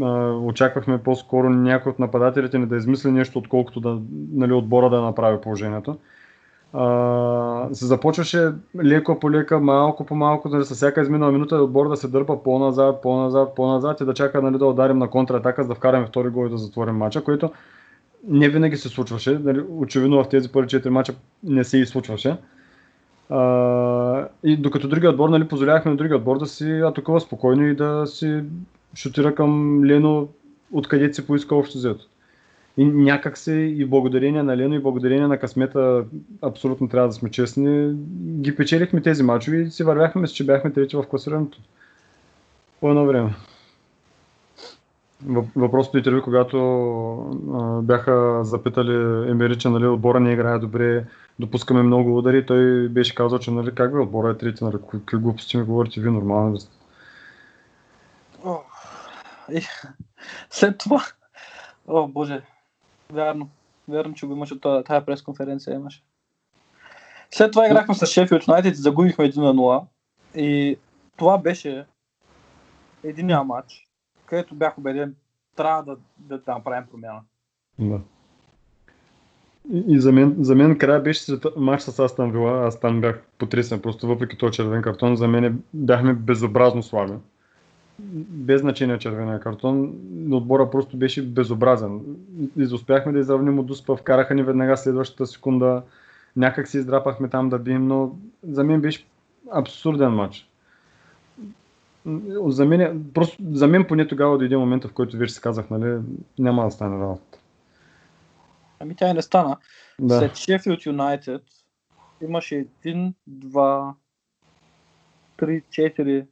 А, 0.02 0.32
очаквахме 0.32 0.98
по-скоро 0.98 1.50
някой 1.50 1.90
от 1.90 2.00
нападателите 2.00 2.60
ни 2.60 2.66
да 2.66 2.78
измисли 2.78 3.12
нещо, 3.12 3.40
отколкото 3.40 3.80
да, 3.80 4.00
нали, 4.34 4.54
отбора 4.54 4.90
да 4.90 5.02
направи 5.02 5.42
положението. 5.42 5.98
Се 7.74 7.86
започваше 7.86 8.52
леко 8.84 9.20
по 9.20 9.32
лека, 9.32 9.60
малко 9.60 10.06
по 10.06 10.16
малко, 10.16 10.50
нали, 10.50 10.66
с 10.66 10.76
всяка 10.76 11.02
изминала 11.02 11.32
минута 11.32 11.56
отбор 11.56 11.90
да 11.90 11.98
се 11.98 12.08
дърпа 12.08 12.44
по-назад, 12.44 13.02
по-назад, 13.02 13.56
по-назад 13.56 14.02
и 14.02 14.06
да 14.06 14.14
чака 14.14 14.42
нали, 14.42 14.58
да 14.58 14.66
ударим 14.66 14.98
на 14.98 15.10
контратака, 15.10 15.64
за 15.64 15.70
да 15.70 15.76
вкараме 15.76 16.06
втори 16.06 16.30
гол 16.30 16.46
и 16.46 16.50
да 16.50 16.58
затворим 16.58 16.96
мача, 16.96 17.24
което 17.24 17.52
не 18.28 18.50
винаги 18.50 18.78
се 18.78 18.90
случваше. 18.90 19.40
Нали, 19.44 19.64
очевидно 19.70 20.24
в 20.24 20.30
тези 20.30 20.52
първи 20.52 20.68
4 20.68 20.90
мача 20.90 21.14
не 21.44 21.64
се 21.64 21.78
и 21.78 21.86
случваше. 21.86 22.38
А, 23.30 24.28
и 24.44 24.58
докато 24.58 24.88
другия 24.88 25.10
отбор, 25.10 25.30
нали, 25.30 25.48
позволявахме 25.48 25.92
на 25.92 25.98
другия 25.98 26.18
отбор 26.18 26.38
да 26.38 26.46
си 26.46 26.72
атакува 26.72 27.20
спокойно 27.20 27.68
и 27.68 27.76
да 27.76 28.08
си 28.08 28.44
шутира 28.96 29.36
към 29.36 29.84
Лено 29.86 30.28
откъдето 30.72 31.16
си 31.16 31.28
поиска 31.28 31.56
общо 31.56 31.78
взето. 31.78 32.06
И 32.80 32.86
някак 32.86 33.38
се 33.38 33.54
и 33.54 33.86
благодарение 33.86 34.44
на 34.44 34.58
Лено 34.58 34.76
и 34.76 34.80
благодарение 34.80 35.28
на 35.28 35.40
късмета, 35.40 36.06
абсолютно 36.42 36.90
трябва 36.90 37.08
да 37.08 37.14
сме 37.14 37.32
честни, 37.32 37.94
ги 38.42 38.56
печелихме 38.56 39.02
тези 39.02 39.24
мачове 39.24 39.58
и 39.58 39.72
си 39.72 39.84
вървяхме, 39.84 40.28
че 40.28 40.46
бяхме 40.46 40.74
трети 40.74 40.96
в 40.96 41.04
класирането. 41.04 41.58
По 42.80 42.90
едно 42.90 43.06
време. 43.06 43.34
Въп- 45.26 45.52
Въпросното 45.56 45.98
интервю, 45.98 46.22
когато 46.22 46.58
а, 47.54 47.82
бяха 47.82 48.44
запитали 48.44 48.94
Емери, 49.32 49.58
че 49.58 49.70
нали, 49.70 49.88
отбора 49.88 50.20
не 50.20 50.32
играе 50.34 50.60
добре, 50.60 51.06
допускаме 51.40 51.82
много 51.82 52.18
удари, 52.18 52.46
той 52.46 52.90
беше 52.90 53.16
казал, 53.16 53.40
че 53.40 53.52
нали, 53.52 53.76
как 53.76 53.92
бе, 53.92 54.00
отбора 54.00 54.32
е 54.32 54.38
трети, 54.38 54.64
нали, 54.64 54.76
какви 54.92 55.18
глупости 55.18 55.58
ми 55.58 55.64
говорите 55.64 56.02
ви, 56.02 56.10
нормално 56.10 56.54
да 56.54 56.60
сте. 56.60 56.78
След 60.50 60.78
това, 60.78 61.04
о 61.88 62.08
боже, 62.08 62.42
вярно, 63.14 63.50
вярно, 63.88 64.14
че 64.14 64.26
го 64.26 64.34
имаше 64.34 64.62
тая, 64.62 64.84
тая 64.84 65.06
пресконференция 65.06 65.76
имаше. 65.76 66.04
След 67.32 67.52
това 67.52 67.68
играхме 67.68 67.96
с 67.96 68.06
Шефилд 68.06 68.48
Юнайтед 68.48 68.74
и 68.74 68.78
загубихме 68.78 69.32
1 69.32 69.38
на 69.38 69.54
0. 69.54 69.84
И 70.36 70.78
това 71.18 71.38
беше 71.38 71.86
единия 73.04 73.44
матч, 73.44 73.88
където 74.26 74.56
бях 74.56 74.78
убеден, 74.78 75.16
трябва 75.56 75.84
да, 75.84 75.98
да, 76.18 76.38
да 76.38 76.54
направим 76.54 76.90
промяна. 76.92 77.20
Да. 77.80 78.00
И, 79.74 79.84
и 79.88 80.00
за, 80.00 80.12
мен, 80.12 80.36
за 80.40 80.56
мен 80.56 80.78
края 80.78 81.02
беше 81.02 81.22
след 81.22 81.46
матч 81.58 81.84
с 81.84 82.00
Астан 82.00 82.32
Вила. 82.32 82.68
Аз 82.68 82.80
там 82.80 83.02
бях 83.02 83.22
потресен, 83.38 83.82
просто 83.82 84.08
въпреки 84.08 84.38
този 84.38 84.54
червен 84.54 84.82
картон, 84.82 85.16
за 85.16 85.28
мен 85.28 85.64
бяхме 85.74 86.14
безобразно 86.14 86.84
слаби. 86.84 87.14
Без 88.30 88.62
значение 88.62 89.00
червения 89.00 89.40
картон, 89.40 89.94
отбора 90.32 90.70
просто 90.70 90.98
беше 90.98 91.26
безобразен. 91.26 92.02
И 92.58 92.64
успяхме 92.64 93.12
да 93.12 93.20
изравним 93.20 93.60
от 93.60 93.66
Дуспа, 93.66 93.96
вкараха 93.96 94.36
ни 94.36 94.44
веднага 94.44 94.78
следващата 94.78 95.28
секунда. 95.28 95.84
Някак 96.36 96.68
си 96.68 96.78
издрапахме 96.78 97.30
там 97.30 97.50
да 97.50 97.60
бием, 97.60 97.88
но 97.88 98.16
за 98.44 98.64
мен 98.64 98.82
беше 98.82 99.06
абсурден 99.52 100.12
матч. 100.12 100.50
За 102.46 102.66
мен, 102.66 103.06
просто, 103.14 103.38
за 103.52 103.68
мен 103.68 103.86
поне 103.88 104.08
тогава 104.08 104.38
дойде 104.38 104.58
момента, 104.58 104.88
в 104.88 104.94
който 104.94 105.18
вече 105.18 105.34
си 105.34 105.42
казах, 105.42 105.70
нали, 105.70 106.02
няма 106.40 106.64
да 106.66 106.72
стане 106.72 107.00
работа. 107.00 107.40
Ами 108.80 108.96
тя 108.96 109.10
и 109.10 109.14
не 109.14 109.22
стана. 109.22 109.58
Да. 110.00 110.20
След 110.20 110.36
Шефилд 110.36 110.86
Юнайтед 110.86 111.42
имаше 112.22 112.68
1, 112.86 113.14
2, 113.30 113.94
3, 115.38 115.64
4, 115.70 116.26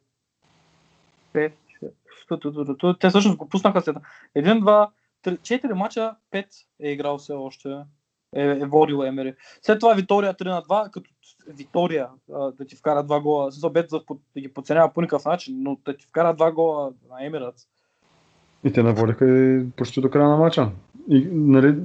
5, 1.38 1.52
6. 2.30 3.00
Те 3.00 3.10
всъщност 3.10 3.38
го 3.38 3.50
пуснаха 3.50 3.82
след. 3.82 3.96
1, 4.38 4.60
2, 4.60 4.90
3, 5.26 5.38
4 5.38 5.74
мача, 5.74 6.16
5 6.34 6.46
е 6.82 6.92
играл 6.92 7.18
все 7.18 7.34
още. 7.34 7.78
Е, 8.36 8.44
е 8.46 8.66
водил 8.66 9.04
Емери. 9.04 9.36
След 9.62 9.80
това 9.80 9.94
Витория 9.94 10.34
3 10.34 10.46
на 10.46 10.62
2, 10.62 10.92
като 10.92 11.10
Витория 11.48 12.08
а, 12.34 12.52
да 12.52 12.66
ти 12.66 12.76
вкара 12.76 13.04
два 13.04 13.20
гола, 13.20 13.52
с 13.52 13.64
обед 13.64 13.90
за 13.90 14.06
под- 14.06 14.20
да 14.36 14.42
ги 14.42 14.54
подценява 14.54 14.94
по 14.94 15.02
никакъв 15.02 15.26
начин, 15.26 15.56
но 15.60 15.78
да 15.86 15.98
ти 15.98 16.06
вкара 16.06 16.34
два 16.34 16.52
гола 16.52 16.92
на 17.12 17.26
Емират. 17.26 17.56
И 18.64 18.74
те 18.74 18.84
наводиха 18.84 19.30
и 19.30 19.70
почти 19.72 20.02
до 20.02 20.10
края 20.10 20.30
на 20.30 20.38
матча. 20.38 20.70
И, 21.10 21.28
нали, 21.32 21.76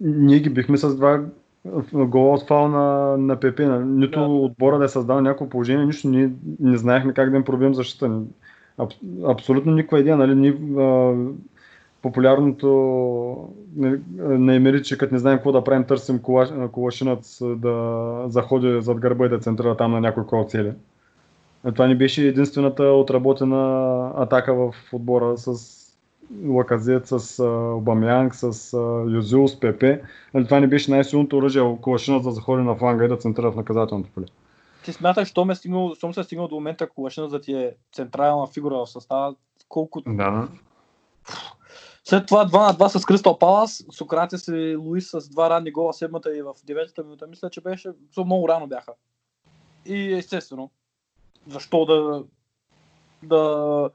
ние 0.00 0.38
ги 0.38 0.50
бихме 0.50 0.76
с 0.76 0.96
два 0.96 1.20
гола 1.92 2.34
от 2.34 2.46
фал 2.48 2.68
на, 2.68 3.16
на 3.16 3.36
ПП. 3.36 3.58
Нали? 3.58 3.84
Нито 3.84 4.20
Да. 4.20 4.26
отбора 4.26 4.78
да 4.78 4.84
е 4.84 4.88
създал 4.88 5.20
някакво 5.20 5.48
положение, 5.48 5.86
нищо. 5.86 6.08
Ние 6.08 6.30
не 6.60 6.76
знаехме 6.76 7.12
как 7.14 7.30
да 7.30 7.36
им 7.36 7.44
пробием 7.44 7.74
защита. 7.74 8.20
Аб, 8.78 8.92
абсолютно 9.26 9.72
никаква 9.72 10.00
идея. 10.00 10.16
Нали? 10.16 10.34
Ние, 10.34 10.82
а, 10.82 11.14
популярното 12.02 13.48
нали, 13.76 14.00
на 14.18 14.54
Емери, 14.54 14.82
че 14.82 14.98
като 14.98 15.14
не 15.14 15.18
знаем 15.18 15.36
какво 15.36 15.52
да 15.52 15.64
правим, 15.64 15.84
търсим 15.84 16.18
колаш, 16.18 16.48
колашинът 16.72 17.38
да 17.40 18.24
заходи 18.26 18.82
зад 18.82 18.98
гърба 18.98 19.26
и 19.26 19.28
да 19.28 19.38
центрира 19.38 19.76
там 19.76 19.92
на 19.92 20.00
някой 20.00 20.26
кол 20.26 20.44
цели. 20.48 20.72
Е, 21.66 21.72
Това 21.72 21.86
ни 21.86 21.94
беше 21.94 22.28
единствената 22.28 22.84
отработена 22.84 24.12
атака 24.16 24.54
в 24.54 24.74
отбора 24.92 25.38
с 25.38 25.78
Лаказет, 26.46 27.06
с 27.06 27.44
Обамянг, 27.76 28.34
с 28.34 28.76
Юзил, 29.08 29.48
с 29.48 29.60
Пепе. 29.60 30.00
Нали, 30.34 30.44
Това 30.44 30.60
ни 30.60 30.66
беше 30.66 30.90
най-силното 30.90 31.36
оръжие, 31.36 31.76
колашина 31.80 32.18
за 32.18 32.28
да 32.28 32.34
заходи 32.34 32.62
на 32.62 32.74
фланга 32.74 33.04
и 33.04 33.08
да 33.08 33.16
центрира 33.16 33.52
в 33.52 33.56
наказателното 33.56 34.10
поле. 34.14 34.26
Ти 34.84 34.92
смяташ, 34.92 35.28
що 35.28 35.44
ме 35.44 35.52
е 35.52 35.56
стигнал, 35.56 35.94
щом 35.94 36.14
се 36.14 36.20
е 36.20 36.24
стигнал 36.24 36.48
до 36.48 36.54
момента, 36.54 36.88
Колашина 36.88 37.28
да 37.28 37.40
ти 37.40 37.52
е 37.52 37.76
централна 37.92 38.46
фигура 38.46 38.76
в 38.76 38.86
състава, 38.86 39.34
колко 39.68 40.02
Да. 40.06 40.48
След 42.04 42.26
това 42.26 42.46
2 42.46 42.52
на 42.52 42.88
2 42.88 42.98
с 42.98 43.04
Кристал 43.04 43.38
Палас, 43.38 43.84
Сократес 43.90 44.48
и 44.48 44.76
Луис 44.76 45.10
с 45.10 45.28
два 45.28 45.50
ранни 45.50 45.72
гола, 45.72 45.92
седмата 45.92 46.36
и 46.36 46.42
в 46.42 46.54
9-та 46.54 47.02
минута, 47.02 47.26
мисля, 47.26 47.50
че 47.50 47.60
беше, 47.60 47.90
много 48.16 48.48
рано 48.48 48.66
бяха. 48.66 48.92
И 49.86 50.12
естествено, 50.12 50.70
защо 51.46 51.84
да 51.84 52.24
да, 53.22 53.90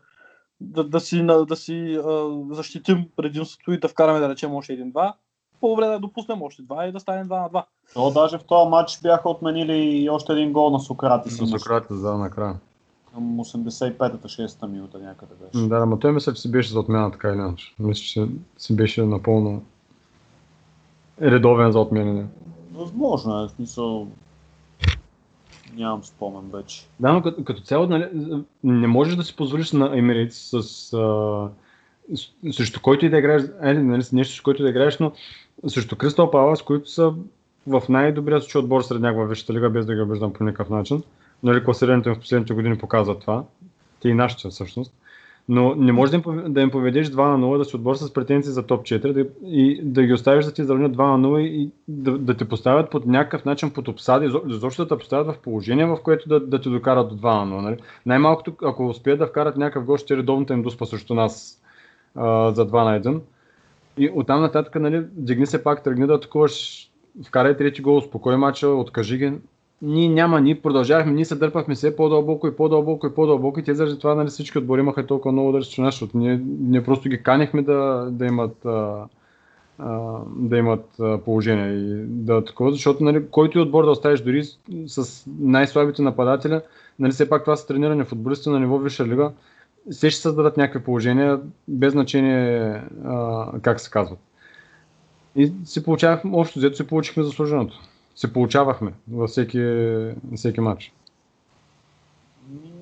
да, 0.61 0.83
да 0.83 0.99
си, 0.99 1.23
да 1.47 1.55
си 1.55 1.99
а, 2.05 2.29
защитим 2.51 3.09
предимството 3.15 3.71
и 3.71 3.79
да 3.79 3.87
вкараме, 3.87 4.19
да 4.19 4.29
речем, 4.29 4.55
още 4.55 4.73
един-два. 4.73 5.15
По-добре 5.61 5.85
да 5.85 5.99
допуснем 5.99 6.41
още 6.41 6.61
два 6.61 6.85
и 6.85 6.91
да 6.91 6.99
стане 6.99 7.25
2 7.25 7.29
на 7.29 7.49
2. 7.49 7.63
То 7.93 8.11
даже 8.11 8.37
в 8.37 8.43
този 8.43 8.69
матч 8.69 8.99
бяха 9.01 9.29
отменили 9.29 9.73
и 9.73 10.09
още 10.09 10.33
един 10.33 10.53
гол 10.53 10.69
на 10.69 10.79
Сократи 10.79 11.29
си. 11.29 11.41
На 11.41 11.47
имаше. 11.47 11.63
Сократи, 11.63 11.87
да, 11.93 12.17
накрая. 12.17 12.55
Към 13.13 13.37
85-та, 13.37 14.27
6-та 14.27 14.67
минута 14.67 14.99
някъде 14.99 15.33
беше. 15.35 15.67
Да, 15.67 15.85
но 15.85 15.99
той 15.99 16.11
мисля, 16.11 16.33
че 16.33 16.41
си 16.41 16.51
беше 16.51 16.71
за 16.71 16.79
отмяна 16.79 17.11
така 17.11 17.29
или 17.29 17.37
иначе. 17.37 17.73
Мисля, 17.79 18.03
че 18.03 18.27
си 18.57 18.75
беше 18.75 19.03
напълно 19.03 19.61
редовен 21.21 21.71
за 21.71 21.79
отменяне. 21.79 22.25
Възможно 22.73 23.43
е, 23.43 23.47
в 23.47 23.49
смисъл... 23.49 24.07
Нямам 25.75 26.03
спомен 26.03 26.49
вече. 26.53 26.87
Да, 26.99 27.13
но 27.13 27.21
като, 27.21 27.43
като 27.43 27.61
цяло 27.61 27.87
нали, 27.87 28.09
не 28.63 28.87
можеш 28.87 29.15
да 29.15 29.23
си 29.23 29.35
позволиш 29.35 29.71
на 29.71 29.97
Емирейтс 29.97 30.49
с, 30.49 30.53
а, 30.93 31.49
с 32.15 32.55
срещу 32.55 32.81
който 32.81 33.05
и 33.05 33.09
да 33.09 33.17
играеш, 33.17 33.43
е, 33.61 33.73
нали, 33.73 34.03
нещо, 34.13 34.35
с 34.35 34.41
който 34.41 34.61
и 34.61 34.63
да 34.63 34.69
играеш, 34.69 34.99
но 34.99 35.11
срещу 35.67 35.95
Кристал 35.95 36.31
Палас, 36.31 36.61
които 36.61 36.89
са 36.89 37.13
в 37.67 37.83
най-добрия 37.89 38.41
случай 38.41 38.59
отбор 38.59 38.81
сред 38.81 39.01
някаква 39.01 39.25
висшата 39.25 39.53
лига, 39.53 39.69
без 39.69 39.85
да 39.85 39.95
ги 39.95 40.01
обиждам 40.01 40.33
по 40.33 40.43
никакъв 40.43 40.69
начин. 40.69 41.03
Нали, 41.43 41.63
класирането 41.63 42.09
им 42.09 42.15
в 42.15 42.19
последните 42.19 42.53
години 42.53 42.77
показва 42.77 43.19
това. 43.19 43.43
Те 44.01 44.09
и 44.09 44.13
нашите 44.13 44.49
всъщност. 44.49 44.93
Но 45.49 45.75
не 45.75 45.91
можеш 45.91 46.11
да 46.11 46.17
им, 46.17 46.53
да 46.53 46.61
им 46.61 46.71
поведеш 46.71 47.07
2 47.07 47.37
на 47.37 47.45
0, 47.45 47.57
да 47.57 47.65
си 47.65 47.75
отбор 47.75 47.95
с 47.95 48.13
претенции 48.13 48.51
за 48.51 48.63
топ 48.63 48.81
4 48.81 49.13
да, 49.13 49.25
и 49.45 49.81
да 49.83 50.03
ги 50.03 50.13
оставиш 50.13 50.45
да 50.45 50.53
ти 50.53 50.61
изравнят 50.61 50.97
2 50.97 51.17
на 51.17 51.27
0 51.27 51.39
и 51.39 51.69
да, 51.87 52.17
да 52.17 52.37
те 52.37 52.45
поставят 52.45 52.91
под 52.91 53.05
някакъв 53.05 53.45
начин 53.45 53.71
под 53.71 53.87
обсада, 53.87 54.25
изо- 54.25 54.43
изобщо 54.47 54.85
да 54.85 54.95
те 54.95 54.99
поставят 54.99 55.35
в 55.35 55.39
положение, 55.39 55.85
в 55.85 55.97
което 56.03 56.29
да, 56.29 56.39
да 56.39 56.61
те 56.61 56.69
докарат 56.69 57.09
до 57.09 57.15
2 57.15 57.43
на 57.43 57.55
0. 57.55 57.61
Нали? 57.61 57.77
Най-малкото, 58.05 58.53
ако 58.63 58.87
успеят 58.87 59.19
да 59.19 59.27
вкарат 59.27 59.57
някакъв 59.57 59.85
гол, 59.85 59.97
ще 59.97 60.17
редовно 60.17 60.45
им 60.49 60.63
доспа 60.63 60.85
срещу 60.85 61.13
нас 61.13 61.61
а, 62.15 62.51
за 62.51 62.67
2 62.67 62.83
на 62.83 63.01
1. 63.01 63.19
И 63.97 64.11
оттам 64.15 64.41
нататък, 64.41 64.75
нали, 64.75 65.05
дигни 65.11 65.45
се 65.45 65.63
пак, 65.63 65.83
тръгни 65.83 66.07
да 66.07 66.13
атакуваш, 66.13 66.87
вкарай 67.27 67.57
трети 67.57 67.81
гол, 67.81 67.97
успокой 67.97 68.37
мача, 68.37 68.67
откажи 68.67 69.17
ги. 69.17 69.33
Ние 69.81 70.09
няма, 70.09 70.41
ние 70.41 70.61
продължавахме, 70.61 71.11
ние 71.11 71.25
се 71.25 71.35
дърпахме 71.35 71.75
все 71.75 71.95
по-дълбоко 71.95 72.47
и 72.47 72.55
по-дълбоко 72.55 73.07
и 73.07 73.13
по-дълбоко 73.15 73.59
и 73.59 73.63
те 73.63 73.73
заради 73.73 73.99
това 73.99 74.15
нали, 74.15 74.29
всички 74.29 74.57
отбори 74.57 74.81
имаха 74.81 75.05
толкова 75.05 75.31
много 75.31 75.49
удари 75.49 75.63
нас, 75.77 75.93
защото 75.93 76.17
ние, 76.17 76.41
ние 76.45 76.83
просто 76.83 77.09
ги 77.09 77.23
канихме 77.23 77.61
да, 77.61 78.07
да 78.11 78.25
имат 78.25 78.65
да 80.35 80.57
имат 80.57 81.01
положение 81.25 81.69
и 81.69 82.05
да 82.07 82.37
атакуват, 82.37 82.73
защото 82.73 83.03
нали, 83.03 83.27
който 83.31 83.57
и 83.57 83.61
отбор 83.61 83.85
да 83.85 83.91
оставиш 83.91 84.21
дори 84.21 84.43
с, 84.43 85.03
с 85.05 85.25
най-слабите 85.39 86.01
нападателя, 86.01 86.61
нали, 86.99 87.11
все 87.11 87.29
пак 87.29 87.43
това 87.43 87.55
са 87.55 87.67
тренирани 87.67 88.03
футболисти 88.03 88.49
на 88.49 88.59
ниво 88.59 88.77
Висша 88.77 89.05
лига, 89.05 89.31
все 89.91 90.09
ще 90.09 90.21
създадат 90.21 90.57
някакви 90.57 90.85
положения, 90.85 91.39
без 91.67 91.93
значение 91.93 92.81
а, 93.05 93.45
как 93.61 93.79
се 93.79 93.89
казват. 93.89 94.19
И 95.35 95.53
си 95.65 95.83
получавахме, 95.83 96.31
общо 96.33 96.59
взето 96.59 96.75
си 96.75 96.87
получихме 96.87 97.23
заслуженото. 97.23 97.79
Се 98.15 98.33
получавахме 98.33 98.93
във 99.11 99.29
всеки, 99.29 99.85
всеки 100.35 100.59
матч. 100.59 100.93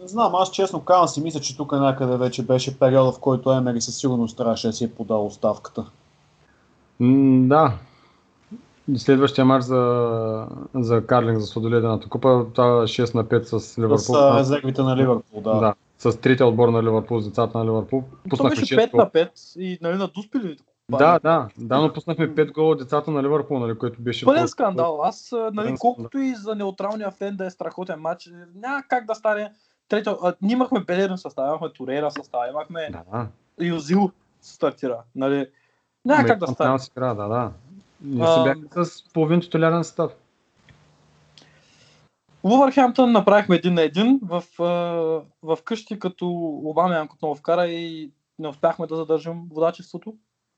Не 0.01 0.07
знам, 0.07 0.35
аз 0.35 0.51
честно 0.51 0.79
казвам 0.79 1.07
си 1.07 1.21
мисля, 1.21 1.39
че 1.39 1.57
тук 1.57 1.71
някъде 1.71 2.17
вече 2.17 2.45
беше 2.45 2.79
периода, 2.79 3.11
в 3.11 3.19
който 3.19 3.51
Емери 3.51 3.81
със 3.81 3.97
сигурност 3.97 4.37
трябваше 4.37 4.67
да 4.67 4.73
си 4.73 4.83
е 4.83 4.91
подал 4.91 5.25
оставката. 5.25 5.85
М, 6.99 7.47
да. 7.47 7.73
Следващия 8.97 9.45
матч 9.45 9.65
за, 9.65 10.47
за 10.75 11.05
Карлинг 11.05 11.39
за 11.39 11.45
сладоледената 11.45 12.09
купа, 12.09 12.45
това 12.53 12.65
6 12.65 13.15
на 13.15 13.25
5 13.25 13.57
с 13.57 13.79
Ливърпул. 13.79 14.15
С 14.15 14.37
резервите 14.39 14.81
на 14.81 14.97
Ливърпул, 14.97 15.41
да. 15.41 15.59
да. 15.59 15.73
С 15.97 16.21
третия 16.21 16.47
отбор 16.47 16.69
на 16.69 16.83
Ливърпул, 16.83 17.19
с 17.19 17.25
децата 17.25 17.57
на 17.57 17.65
Ливърпул. 17.65 18.03
Пуснахме 18.29 18.59
беше 18.59 18.75
6 18.75 18.91
5 18.91 18.93
на 18.93 19.09
5 19.09 19.59
и 19.59 19.77
нали, 19.81 19.97
на 19.97 20.07
Дуспили. 20.07 20.57
Да, 20.91 21.19
да, 21.19 21.47
да, 21.57 21.81
но 21.81 21.93
пуснахме 21.93 22.35
5 22.35 22.51
гола 22.51 22.69
от 22.69 22.79
децата 22.79 23.11
на 23.11 23.23
Ливърпул, 23.23 23.59
нали, 23.59 23.77
което 23.77 24.01
беше... 24.01 24.25
Пълен 24.25 24.47
скандал. 24.47 25.01
Аз, 25.03 25.29
нали, 25.31 25.55
Пълен 25.55 25.77
колкото 25.77 26.17
и 26.17 26.35
за 26.35 26.55
неутралния 26.55 27.11
фен 27.11 27.35
да 27.35 27.45
е 27.45 27.49
страхотен 27.49 27.99
матч, 27.99 28.29
няма 28.55 28.83
как 28.89 29.05
да 29.05 29.15
стане. 29.15 29.51
Трето, 29.89 30.19
а, 30.23 30.33
ние 30.41 30.53
имахме 30.53 30.79
Белерин 30.79 31.17
състав, 31.17 31.47
имахме 31.47 31.73
Турера 31.73 32.11
състав, 32.11 32.41
имахме 32.49 32.89
Да. 32.91 33.27
Юзил 33.61 34.11
стартира. 34.41 35.01
Нали? 35.15 35.47
Няма 36.05 36.25
как 36.25 36.39
да 36.39 36.47
стане. 36.47 36.79
Игра, 36.91 37.13
да, 37.13 37.27
да. 37.27 37.51
Ние 38.01 38.27
си 38.27 38.43
бяхме 38.43 38.85
с 38.85 39.03
половин 39.13 39.41
титулярен 39.41 39.83
състав. 39.83 40.11
Вулвърхемптън 42.45 43.11
направихме 43.11 43.55
един 43.55 43.73
на 43.73 43.81
един 43.81 44.19
в, 44.23 44.43
в 45.43 45.57
къщи, 45.63 45.99
като 45.99 46.27
Обама 46.63 47.07
отново 47.13 47.35
вкара 47.35 47.67
и 47.67 48.11
не 48.39 48.47
успяхме 48.47 48.87
да 48.87 48.95
задържим 48.95 49.41
водачеството. 49.51 50.13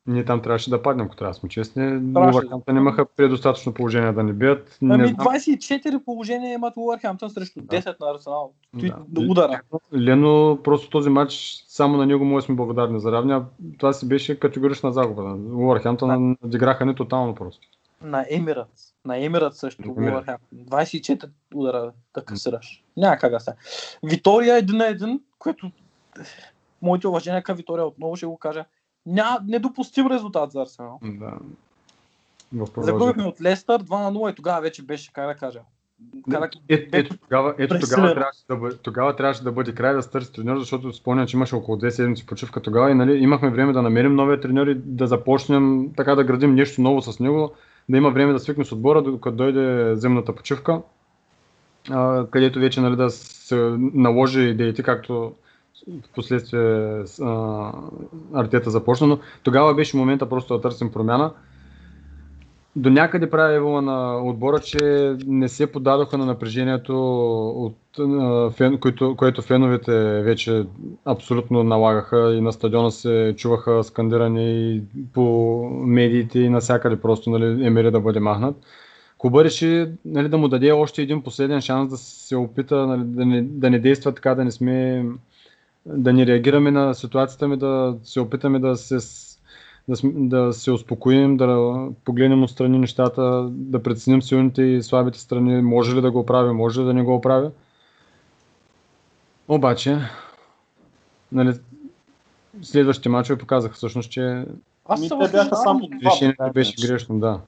Ние 0.08 0.26
там 0.26 0.42
трябваше 0.42 0.70
да 0.70 0.82
паднем, 0.82 1.06
ако 1.06 1.16
трябва 1.16 1.30
да 1.34 1.40
сме 1.40 1.50
честни. 1.50 2.00
Да. 2.00 2.42
имаха 2.70 3.06
предостатъчно 3.06 3.74
положение 3.74 4.12
да 4.12 4.24
ни 4.24 4.34
бият. 4.34 4.78
Не 4.82 4.96
Ами 4.96 5.08
знам. 5.08 5.28
24 5.28 6.04
положения 6.06 6.54
имат 6.54 6.76
Вулвърхемптън 6.76 7.30
срещу 7.30 7.60
10 7.60 8.00
на 8.00 8.12
Арсенал. 8.12 8.54
Той 8.80 8.92
Да. 9.08 9.22
удара. 9.22 9.62
Лено, 9.96 10.60
просто 10.64 10.90
този 10.90 11.10
матч, 11.10 11.64
само 11.68 11.98
на 11.98 12.06
него 12.06 12.26
му 12.26 12.42
сме 12.42 12.56
благодарни 12.56 13.00
за 13.00 13.12
равня. 13.12 13.46
Това 13.78 13.94
си 13.94 14.08
беше 14.08 14.40
категорична 14.40 14.92
загуба. 14.92 15.38
Уорхемптън 15.56 16.36
надиграха 16.44 16.86
не 16.86 16.96
тотално 16.96 17.36
просто. 17.36 17.68
На 18.02 18.26
Емират. 18.30 18.70
На 19.08 19.18
Емират 19.18 19.56
също. 19.56 19.94
Вулвърхемптън. 19.94 20.38
24 20.56 21.30
удара 21.54 21.92
да 22.14 22.26
касираш. 22.26 22.84
Няма 22.98 23.18
как 23.18 23.32
да 23.32 23.40
стане. 23.40 23.58
Витория 24.04 24.58
един 24.58 24.78
на 24.78 24.88
един, 24.88 25.22
което 25.40 25.72
моите 26.82 27.08
уважения 27.08 27.44
към 27.44 27.58
Витория 27.58 27.86
отново 27.86 28.16
ще 28.16 28.26
го 28.26 28.38
кажа. 28.38 28.66
Ня, 29.06 29.40
недопустим 29.48 30.08
резултат 30.08 30.52
за 30.52 30.62
Арсенал. 30.62 31.00
Да. 31.04 31.34
Загубихме 32.78 33.24
от 33.24 33.42
Лестър 33.42 33.84
2 33.84 34.04
на 34.04 34.20
0 34.20 34.32
и 34.32 34.36
тогава 34.36 34.62
вече 34.62 34.84
беше, 34.84 35.14
как 35.14 35.28
да 35.28 35.36
кажа. 35.36 35.60
Как 36.32 36.40
да... 36.40 36.50
Ето, 36.70 36.90
ето, 36.98 37.18
тогава, 37.18 37.56
ето 37.58 37.80
тогава, 37.80 38.14
трябваше 38.14 38.46
да 38.50 38.56
бъде, 38.56 38.78
тогава 38.78 39.16
трябваше 39.16 39.44
да 39.44 39.52
бъде 39.52 39.76
край 39.76 39.94
да 39.94 40.04
се 40.04 40.10
търси 40.10 40.34
треньор, 40.34 40.60
защото 40.60 40.94
спомням, 40.94 41.28
че 41.28 41.38
имаше 41.38 41.56
около 41.56 41.78
2 41.78 41.90
седмици 41.90 42.26
почивка 42.26 42.62
тогава 42.62 42.92
и 42.92 42.94
нали, 42.94 43.18
имахме 43.18 43.50
време 43.50 43.74
да 43.74 43.82
намерим 43.82 44.16
новия 44.16 44.42
треньор 44.42 44.68
и 44.68 44.76
да 44.76 45.08
започнем 45.08 45.94
така 45.98 46.16
да 46.16 46.24
градим 46.24 46.56
нещо 46.56 46.82
ново 46.82 47.02
с 47.02 47.20
него, 47.20 47.52
да 47.90 47.98
има 47.98 48.10
време 48.10 48.34
да 48.34 48.40
свикне 48.40 48.66
с 48.66 48.72
отбора, 48.72 49.02
докато 49.02 49.36
дойде 49.36 49.96
земната 49.96 50.36
почивка, 50.36 50.82
а, 51.90 52.26
където 52.28 52.60
вече 52.60 52.82
нали, 52.82 52.96
да 52.96 53.10
се 53.10 53.56
наложи 53.80 54.42
идеите, 54.42 54.84
както 54.84 55.34
в 55.88 56.10
последствие 56.16 57.04
Артета 58.34 58.70
започна, 58.70 59.08
но 59.08 59.20
тогава 59.44 59.76
беше 59.76 59.98
момента 59.98 60.30
просто 60.30 60.56
да 60.56 60.62
търсим 60.62 60.92
промяна. 60.92 61.32
До 62.78 62.90
някъде 62.90 63.30
прави 63.30 63.56
Евола 63.56 63.82
на 63.82 64.18
отбора, 64.24 64.60
че 64.60 64.78
не 65.28 65.50
се 65.50 65.72
подадоха 65.72 66.18
на 66.18 66.26
напрежението, 66.26 66.96
от, 67.50 67.78
фен, 68.54 68.78
което, 68.78 69.16
което 69.16 69.42
феновете 69.42 70.22
вече 70.22 70.66
абсолютно 71.06 71.64
налагаха 71.64 72.36
и 72.36 72.42
на 72.42 72.54
стадиона 72.54 72.92
се 72.92 73.34
чуваха 73.38 73.84
скандирани 73.84 74.76
и 74.76 74.82
по 75.14 75.64
медиите 75.74 76.40
и 76.40 76.50
навсякъде 76.50 77.02
просто 77.02 77.30
нали, 77.30 77.66
Емери 77.66 77.92
да 77.92 78.00
бъде 78.00 78.20
махнат. 78.20 78.56
Куба 79.18 79.44
реши 79.44 79.88
нали, 80.06 80.30
да 80.30 80.38
му 80.38 80.48
даде 80.48 80.72
още 80.72 81.02
един 81.02 81.22
последен 81.22 81.62
шанс 81.62 81.90
да 81.90 81.98
се 81.98 82.36
опита 82.36 82.88
нали, 82.88 83.02
да, 83.06 83.26
не, 83.26 83.42
да 83.42 83.70
не 83.70 83.80
действа 83.80 84.14
така, 84.14 84.36
да 84.36 84.46
не 84.46 84.52
сме 84.52 85.06
да 85.86 86.14
не 86.14 86.26
реагираме 86.26 86.72
на 86.72 86.94
ситуацията 86.94 87.48
ми, 87.48 87.58
да 87.58 87.96
се 88.04 88.20
опитаме 88.20 88.60
да 88.60 88.76
се, 88.76 89.00
да, 89.88 89.98
да 90.14 90.54
се 90.54 90.72
успокоим, 90.72 91.38
да 91.38 91.88
погледнем 92.06 92.44
отстрани 92.44 92.80
нещата, 92.80 93.48
да 93.52 93.84
преценим 93.84 94.22
силните 94.22 94.62
и 94.62 94.84
слабите 94.84 95.20
страни, 95.20 95.62
може 95.62 95.96
ли 95.96 96.02
да 96.02 96.12
го 96.12 96.20
оправи, 96.20 96.52
може 96.52 96.82
ли 96.82 96.86
да 96.86 96.94
не 96.94 97.04
го 97.04 97.16
оправи. 97.16 97.50
Обаче, 99.48 99.98
нали, 101.32 101.54
следващите 102.62 103.10
мачове 103.10 103.40
показаха 103.40 103.76
всъщност, 103.76 104.12
че 104.12 104.46
Аз 104.86 105.02
Ми, 105.02 105.10
те 105.10 105.32
бяха 105.32 105.56
само 105.56 105.90
решението 106.06 106.38
така 106.38 106.54
беше 106.54 106.74
иначе. 106.78 106.88
грешно, 106.88 107.20
да. 107.20 107.40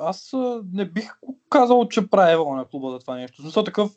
Аз 0.00 0.34
не 0.72 0.84
бих 0.84 1.12
казал, 1.50 1.88
че 1.88 2.10
прави 2.10 2.44
на 2.56 2.64
клуба 2.64 2.90
за 2.90 2.98
това 2.98 3.16
нещо. 3.16 3.42
Смисъл 3.42 3.64
такъв 3.64 3.90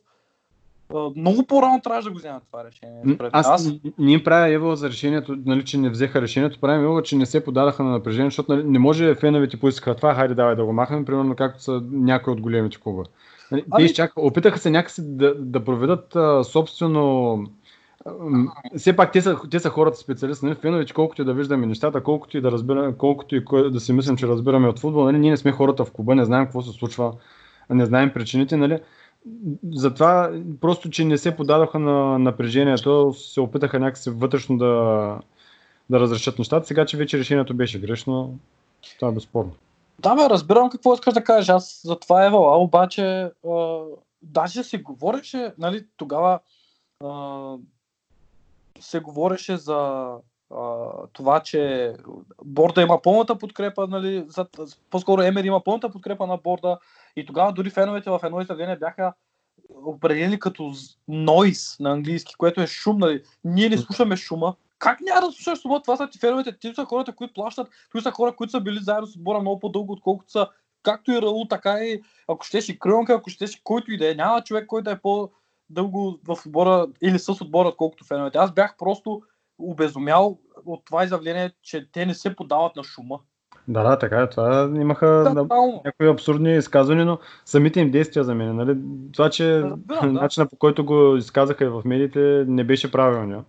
много 1.16 1.46
по-рано 1.48 1.82
трябваше 1.82 2.08
да 2.08 2.12
го 2.12 2.18
вземат 2.18 2.44
това 2.52 2.64
решение. 2.64 3.18
Аз, 3.32 3.48
аз... 3.50 3.72
не 4.00 4.14
им 4.14 4.24
правя 4.24 4.50
Ева 4.50 4.76
за 4.76 4.90
решението, 4.90 5.38
нали, 5.46 5.66
че 5.66 5.78
не 5.78 5.90
взеха 5.90 6.22
решението, 6.22 6.60
правим 6.60 6.86
Ева, 6.86 7.04
че 7.04 7.16
не 7.16 7.26
се 7.26 7.44
подадаха 7.44 7.84
на 7.84 7.92
напрежение, 7.92 8.30
защото 8.30 8.56
нали, 8.56 8.64
не 8.64 8.80
може 8.80 9.16
феновете 9.16 9.60
поискаха 9.60 9.96
това, 9.96 10.16
хайде 10.16 10.34
давай 10.34 10.56
да 10.56 10.66
го 10.66 10.74
махнем, 10.74 11.06
примерно 11.06 11.36
както 11.36 11.64
са 11.64 11.82
някои 11.92 12.34
от 12.34 12.42
големите 12.42 12.78
клуба. 12.78 13.04
Нали, 13.52 13.62
те 13.62 14.02
Ами- 14.02 14.10
опитаха 14.16 14.60
се 14.60 14.70
някакси 14.70 15.02
да, 15.06 15.36
да 15.36 15.64
проведат 15.64 16.16
а, 16.16 16.44
собствено 16.44 17.40
все 18.78 18.96
пак 18.96 19.12
те 19.12 19.22
са, 19.22 19.38
те 19.52 19.60
са 19.60 19.70
хората 19.70 19.98
специалисти, 19.98 20.46
нали? 20.46 20.56
феновете, 20.56 20.94
колкото 20.94 21.22
и 21.22 21.26
да 21.26 21.34
виждаме 21.34 21.66
нещата, 21.66 22.04
колкото 22.04 22.38
и 22.38 22.42
да 22.42 22.52
разбираме, 22.52 22.94
колкото 22.98 23.36
и 23.36 23.44
да 23.72 23.80
си 23.80 23.94
мислим, 23.94 24.18
че 24.18 24.28
разбираме 24.28 24.68
от 24.68 24.80
футбол, 24.80 25.04
нали? 25.04 25.20
ние 25.20 25.32
не 25.32 25.38
сме 25.38 25.52
хората 25.52 25.86
в 25.86 25.92
клуба, 25.92 26.16
не 26.16 26.26
знаем 26.26 26.46
какво 26.46 26.62
се 26.62 26.72
случва, 26.72 27.14
не 27.70 27.86
знаем 27.86 28.12
причините, 28.14 28.58
нали? 28.58 28.80
Затова 29.74 30.32
просто, 30.62 30.90
че 30.90 31.06
не 31.06 31.18
се 31.18 31.36
подадоха 31.36 31.80
на 31.80 32.20
напрежението, 32.20 33.14
се 33.14 33.42
опитаха 33.42 33.80
някакси 33.80 34.10
вътрешно 34.10 34.58
да, 34.58 35.20
да 35.90 36.00
разрешат 36.00 36.40
нещата. 36.40 36.68
Сега, 36.68 36.86
че 36.86 36.98
вече 36.98 37.20
решението 37.20 37.54
беше 37.54 37.80
грешно, 37.80 38.38
това 39.00 39.12
е 39.12 39.12
безспорно. 39.12 39.52
Да, 40.00 40.16
бе, 40.16 40.30
разбирам 40.30 40.70
какво 40.70 40.94
искаш 40.94 41.14
да 41.14 41.24
кажеш. 41.24 41.50
Аз 41.50 41.82
за 41.86 42.00
това 42.00 42.26
е 42.26 42.30
вала, 42.30 42.58
обаче 42.58 43.32
а, 43.50 43.84
даже 44.22 44.64
се 44.64 44.78
говореше, 44.78 45.54
нали, 45.58 45.86
тогава 45.98 46.40
а, 47.04 47.56
се 48.80 49.00
говореше 49.00 49.58
за 49.58 50.12
а, 50.56 50.90
това, 51.14 51.40
че 51.40 51.94
борда 52.46 52.82
има 52.82 53.02
пълната 53.02 53.38
подкрепа, 53.38 53.88
нали, 53.88 54.26
за, 54.28 54.46
по-скоро 54.90 55.22
Емер 55.22 55.44
има 55.44 55.64
пълната 55.64 55.90
подкрепа 55.90 56.28
на 56.28 56.38
борда 56.38 56.78
и 57.16 57.26
тогава 57.26 57.54
дори 57.54 57.70
феновете 57.70 58.10
в 58.10 58.20
едно 58.24 58.42
изявление 58.42 58.78
бяха 58.78 59.14
определени 59.70 60.40
като 60.40 60.74
нойс 61.08 61.80
на 61.80 61.92
английски, 61.92 62.36
което 62.38 62.62
е 62.62 62.68
шум. 62.68 62.98
Нали. 62.98 63.24
Ние 63.44 63.70
не 63.70 63.78
слушаме 63.78 64.16
шума. 64.16 64.56
Как 64.80 65.02
няма 65.02 65.28
да 65.28 65.32
слушаш 65.32 65.62
шума? 65.62 65.82
Това 65.82 65.98
са 65.98 66.10
ти 66.10 66.20
феновете, 66.20 66.58
ти 66.58 66.74
са 66.76 66.86
хората, 66.86 67.16
които 67.16 67.34
плащат, 67.34 67.68
ти 67.96 68.02
са 68.02 68.12
хора, 68.12 68.36
които 68.36 68.52
са 68.52 68.62
били 68.62 68.80
заедно 68.82 69.08
с 69.08 69.16
отбора 69.16 69.40
много 69.40 69.60
по-дълго, 69.60 69.94
отколкото 69.94 70.32
са 70.32 70.48
както 70.84 71.12
и 71.12 71.22
Раул, 71.22 71.46
така 71.50 71.80
и 71.80 72.02
ако 72.28 72.46
щеш 72.46 72.70
и 72.70 72.80
Крънка, 72.80 73.14
ако 73.14 73.30
щеш 73.30 73.62
който 73.64 73.92
и 73.92 73.98
да 73.98 74.12
е. 74.12 74.16
Няма 74.16 74.44
човек, 74.44 74.68
който 74.68 74.84
да 74.84 74.92
е 74.92 75.00
по-дълго 75.00 76.20
в 76.24 76.38
отбора 76.46 76.88
или 77.02 77.20
с 77.20 77.30
отбора, 77.30 77.68
отколкото 77.68 78.06
феновете. 78.06 78.38
Аз 78.38 78.54
бях 78.54 78.78
просто 78.78 79.22
обезумял 79.58 80.40
от 80.66 80.86
това 80.86 81.04
изявление, 81.04 81.52
че 81.62 81.92
те 81.92 82.06
не 82.06 82.14
се 82.14 82.36
подават 82.36 82.76
на 82.76 82.84
шума. 82.84 83.20
Да, 83.68 83.84
да, 83.84 84.00
така 84.00 84.22
е. 84.22 84.30
Това 84.30 84.72
имаха 84.76 85.08
да, 85.08 85.46
някои 85.86 86.08
абсурдни 86.08 86.58
изказвания, 86.58 87.06
но 87.06 87.20
самите 87.46 87.80
им 87.80 87.92
действия 87.92 88.24
за 88.24 88.36
мен. 88.36 88.56
Нали? 88.56 88.78
Това, 89.14 89.30
че 89.30 89.62
Разбирам, 89.62 90.14
да. 90.14 90.22
начинът 90.22 90.50
по 90.50 90.56
който 90.56 90.86
го 90.86 91.16
изказаха 91.16 91.66
и 91.66 91.70
в 91.70 91.82
медиите 91.86 92.46
не 92.48 92.64
беше 92.64 92.92
правилно. 92.92 93.44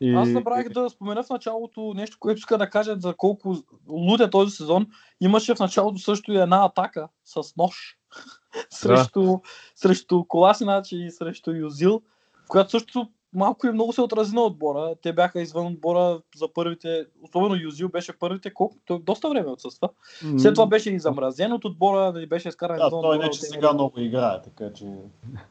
И... 0.00 0.14
Аз 0.14 0.28
забравих 0.28 0.68
да 0.68 0.90
спомена 0.90 1.22
в 1.22 1.30
началото 1.30 1.92
нещо, 1.96 2.16
което 2.20 2.38
иска 2.38 2.58
да 2.58 2.70
кажа 2.70 2.96
за 2.98 3.14
колко 3.14 3.56
луд 3.88 4.20
е 4.20 4.30
този 4.30 4.50
сезон. 4.50 4.86
Имаше 5.20 5.54
в 5.54 5.58
началото 5.58 5.98
също 5.98 6.32
и 6.32 6.36
една 6.36 6.64
атака 6.64 7.08
с 7.24 7.56
нож 7.56 7.96
срещу, 8.70 9.38
срещу 9.74 10.24
Коласинач 10.24 10.92
и 10.92 11.10
срещу 11.10 11.52
Юзил, 11.52 12.02
в 12.44 12.48
която 12.48 12.70
също 12.70 13.08
малко 13.36 13.66
и 13.66 13.72
много 13.72 13.92
се 13.92 14.00
отрази 14.00 14.34
на 14.34 14.42
отбора. 14.42 14.94
Те 15.02 15.12
бяха 15.12 15.40
извън 15.40 15.66
отбора 15.66 16.20
за 16.36 16.52
първите, 16.52 17.06
особено 17.22 17.56
Юзил 17.56 17.88
беше 17.88 18.18
първите, 18.18 18.54
колко, 18.54 18.76
той 18.84 18.98
доста 19.02 19.28
време 19.28 19.50
отсъства. 19.50 19.88
М, 20.24 20.38
След 20.38 20.54
това 20.54 20.66
беше 20.66 20.90
и 20.90 20.98
замразен 20.98 21.52
от 21.52 21.64
отбора, 21.64 22.12
нали, 22.12 22.26
беше 22.26 22.48
изкаран 22.48 22.76
Да, 22.76 22.90
той 22.90 22.98
отбора 22.98 23.18
не, 23.18 23.30
че 23.30 23.40
сега 23.40 23.72
много 23.72 24.00
играе, 24.00 24.42
така 24.42 24.72
че... 24.72 24.84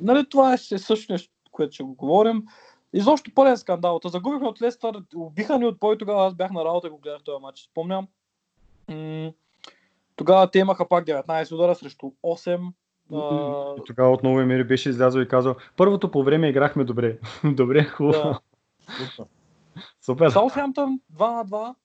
Нали, 0.02 0.30
това 0.30 0.54
е 0.54 0.58
също 0.58 1.14
нещо, 1.14 1.34
което 1.52 1.74
ще 1.74 1.84
го 1.84 1.96
говорим. 1.96 2.44
Изобщо 2.94 3.32
пълен 3.36 3.58
скандал. 3.58 4.00
Та 4.00 4.10
загубихме 4.10 4.48
от 4.48 4.62
Лестър, 4.62 5.04
убиха 5.16 5.60
ни 5.60 5.66
от 5.66 5.80
бой 5.80 5.98
тогава, 5.98 6.28
аз 6.28 6.36
бях 6.36 6.52
на 6.52 6.66
работа 6.66 6.88
и 6.88 6.90
го 6.90 6.98
гледах 6.98 7.24
този 7.24 7.42
матч, 7.42 7.60
спомням. 7.72 8.08
М- 8.90 9.32
тогава 10.16 10.52
те 10.52 10.60
имаха 10.60 10.88
пак 10.88 11.06
19 11.06 11.52
удара 11.52 11.76
срещу 11.76 12.12
8. 12.24 12.72
А, 13.14 13.76
И 13.78 13.82
тогава 13.86 14.12
отново 14.12 14.40
Емери 14.40 14.64
беше 14.64 14.90
излязъл 14.90 15.22
и 15.22 15.28
казал, 15.28 15.56
първото 15.78 16.12
по 16.12 16.24
време 16.24 16.50
играхме 16.50 16.84
добре. 16.84 17.18
добре, 17.44 17.84
хубаво. 17.84 18.40
Да. 19.18 19.26
Супер. 20.02 20.30
Саутхемптън 20.30 21.00
2 21.16 21.36
на 21.36 21.46
2, 21.46 21.76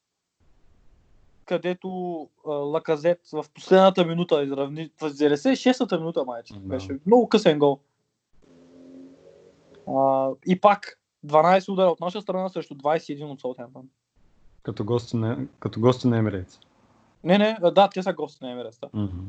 където 1.45 2.21
а, 2.47 2.51
Лаказет 2.51 3.21
в 3.33 3.45
последната 3.55 4.05
минута 4.07 4.43
изравни, 4.43 4.91
в 5.01 5.11
96-та 5.11 5.99
минута 5.99 6.25
майче, 6.25 6.55
Да. 6.55 6.61
беше 6.61 6.99
много 7.07 7.29
късен 7.29 7.59
гол. 7.59 7.81
А, 9.89 10.31
и 10.47 10.61
пак 10.61 11.01
12 11.27 11.69
удара 11.73 11.89
от 11.91 12.01
наша 12.01 12.21
страна 12.21 12.49
срещу 12.49 12.75
21 12.75 13.25
от 13.25 13.41
Саутхемптън. 13.41 13.89
Като 14.63 14.85
гости 14.85 15.17
на, 15.17 15.39
като 15.59 15.81
гости 15.81 16.09
на 16.09 16.19
Емирейц. 16.19 16.61
Не, 17.25 17.39
не, 17.39 17.59
да, 17.73 17.89
те 17.89 18.03
са 18.03 18.13
гости 18.13 18.45
на 18.45 18.51
Емиреста. 18.51 18.89
Мгм. 18.93 19.21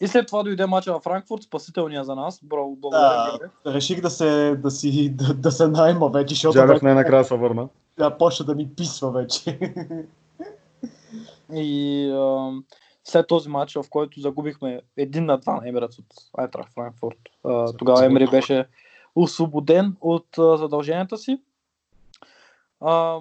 И 0.00 0.08
след 0.08 0.26
това 0.26 0.42
дойде 0.42 0.66
мача 0.66 0.92
във 0.92 1.02
Франкфурт, 1.02 1.42
спасителния 1.42 2.04
за 2.04 2.14
нас. 2.14 2.40
Бро, 2.42 2.68
Да, 2.70 2.76
благодаря. 2.80 3.38
Георги. 3.38 3.76
реших 3.76 4.00
да 4.00 4.10
се, 4.10 4.56
да 4.56 4.70
си, 4.70 5.10
да, 5.14 5.34
да 5.34 5.52
се 5.52 5.68
найма 5.68 6.08
вече, 6.08 6.34
защото 6.34 6.54
Джаров 6.54 6.70
вече 6.70 6.84
най-накрая 6.84 7.24
се 7.24 7.36
върна. 7.36 7.68
да, 7.98 8.18
почна 8.18 8.46
да 8.46 8.54
ми 8.54 8.68
писва 8.74 9.10
вече. 9.10 9.58
И 11.52 12.10
а, 12.10 12.52
след 13.04 13.26
този 13.26 13.48
матч, 13.48 13.74
в 13.74 13.84
който 13.90 14.20
загубихме 14.20 14.80
един 14.96 15.24
на 15.24 15.38
два 15.38 15.60
на 15.60 15.68
Емирец 15.68 15.98
от 15.98 16.06
Айтрах 16.38 16.66
Франкфурт, 16.74 17.18
а, 17.44 17.72
тогава 17.72 18.04
Емери 18.04 18.26
беше 18.26 18.66
освободен 19.14 19.96
от 20.00 20.38
а, 20.38 20.56
задълженията 20.56 21.18
си. 21.18 21.40
А, 22.80 23.18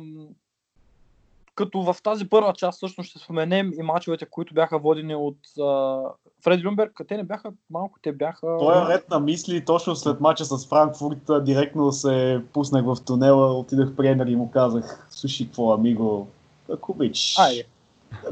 като 1.59 1.81
в 1.81 1.95
тази 2.03 2.29
първа 2.29 2.53
част 2.53 2.77
всъщност 2.77 3.09
ще 3.09 3.19
споменем 3.19 3.71
и 3.79 3.83
мачовете, 3.83 4.25
които 4.25 4.53
бяха 4.53 4.79
водени 4.79 5.15
от 5.15 5.37
а, 5.61 5.99
Фреди 6.43 6.63
Люмберг. 6.63 7.01
Те 7.07 7.17
не 7.17 7.23
бяха 7.23 7.51
малко, 7.69 7.99
те 8.01 8.11
бяха... 8.11 8.57
Той 8.59 8.83
е 8.83 8.87
ред 8.87 9.09
на 9.09 9.19
мисли, 9.19 9.65
точно 9.65 9.95
след 9.95 10.19
мача 10.19 10.45
с 10.45 10.67
Франкфурт, 10.67 11.43
директно 11.43 11.91
се 11.91 12.41
пуснах 12.53 12.85
в 12.85 12.97
тунела, 13.05 13.59
отидах 13.59 13.95
при 13.95 14.07
Енер 14.07 14.27
и 14.27 14.35
му 14.35 14.51
казах, 14.51 15.07
слушай, 15.09 15.45
какво, 15.45 15.73
амиго, 15.73 16.27
ако 16.73 16.91
обичаш. 16.91 17.39
Айде. 17.39 17.63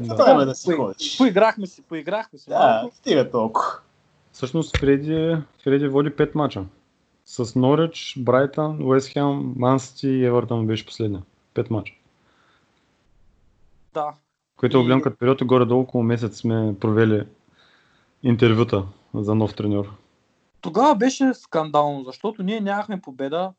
Да, 0.00 0.14
време 0.14 0.44
да 0.44 0.54
си 0.54 0.72
ходиш. 0.72 1.18
Поиграхме 1.18 1.66
си, 1.66 1.82
поиграхме 1.82 2.38
си. 2.38 2.50
Да, 2.50 2.58
малко. 2.58 2.96
стига 2.96 3.30
толкова. 3.30 3.66
Всъщност 4.32 4.76
Фреди, 4.76 5.36
Фреди 5.64 5.88
води 5.88 6.10
5 6.10 6.34
мача. 6.34 6.64
С 7.24 7.54
Норич, 7.54 8.14
Брайтън, 8.18 8.78
Уест 8.82 9.08
Хем, 9.08 9.54
Мансити 9.56 10.08
и 10.08 10.24
Евертън 10.24 10.66
беше 10.66 10.86
последния. 10.86 11.22
5 11.54 11.70
мача. 11.70 11.92
Да. 13.94 14.12
Което 14.56 14.76
И- 14.76 14.80
го 14.80 14.84
гледам 14.84 15.02
като 15.02 15.16
период 15.18 15.40
и 15.40 15.44
горе-долу 15.44 15.82
около 15.82 16.04
месец 16.04 16.36
сме 16.36 16.74
провели 16.80 17.26
интервюта 18.22 18.84
за 19.14 19.34
нов 19.34 19.54
треньор. 19.54 19.94
Тогава 20.60 20.94
беше 20.94 21.34
скандално, 21.34 22.04
защото 22.04 22.42
ние 22.42 22.60
нямахме 22.60 23.00
победа 23.00 23.52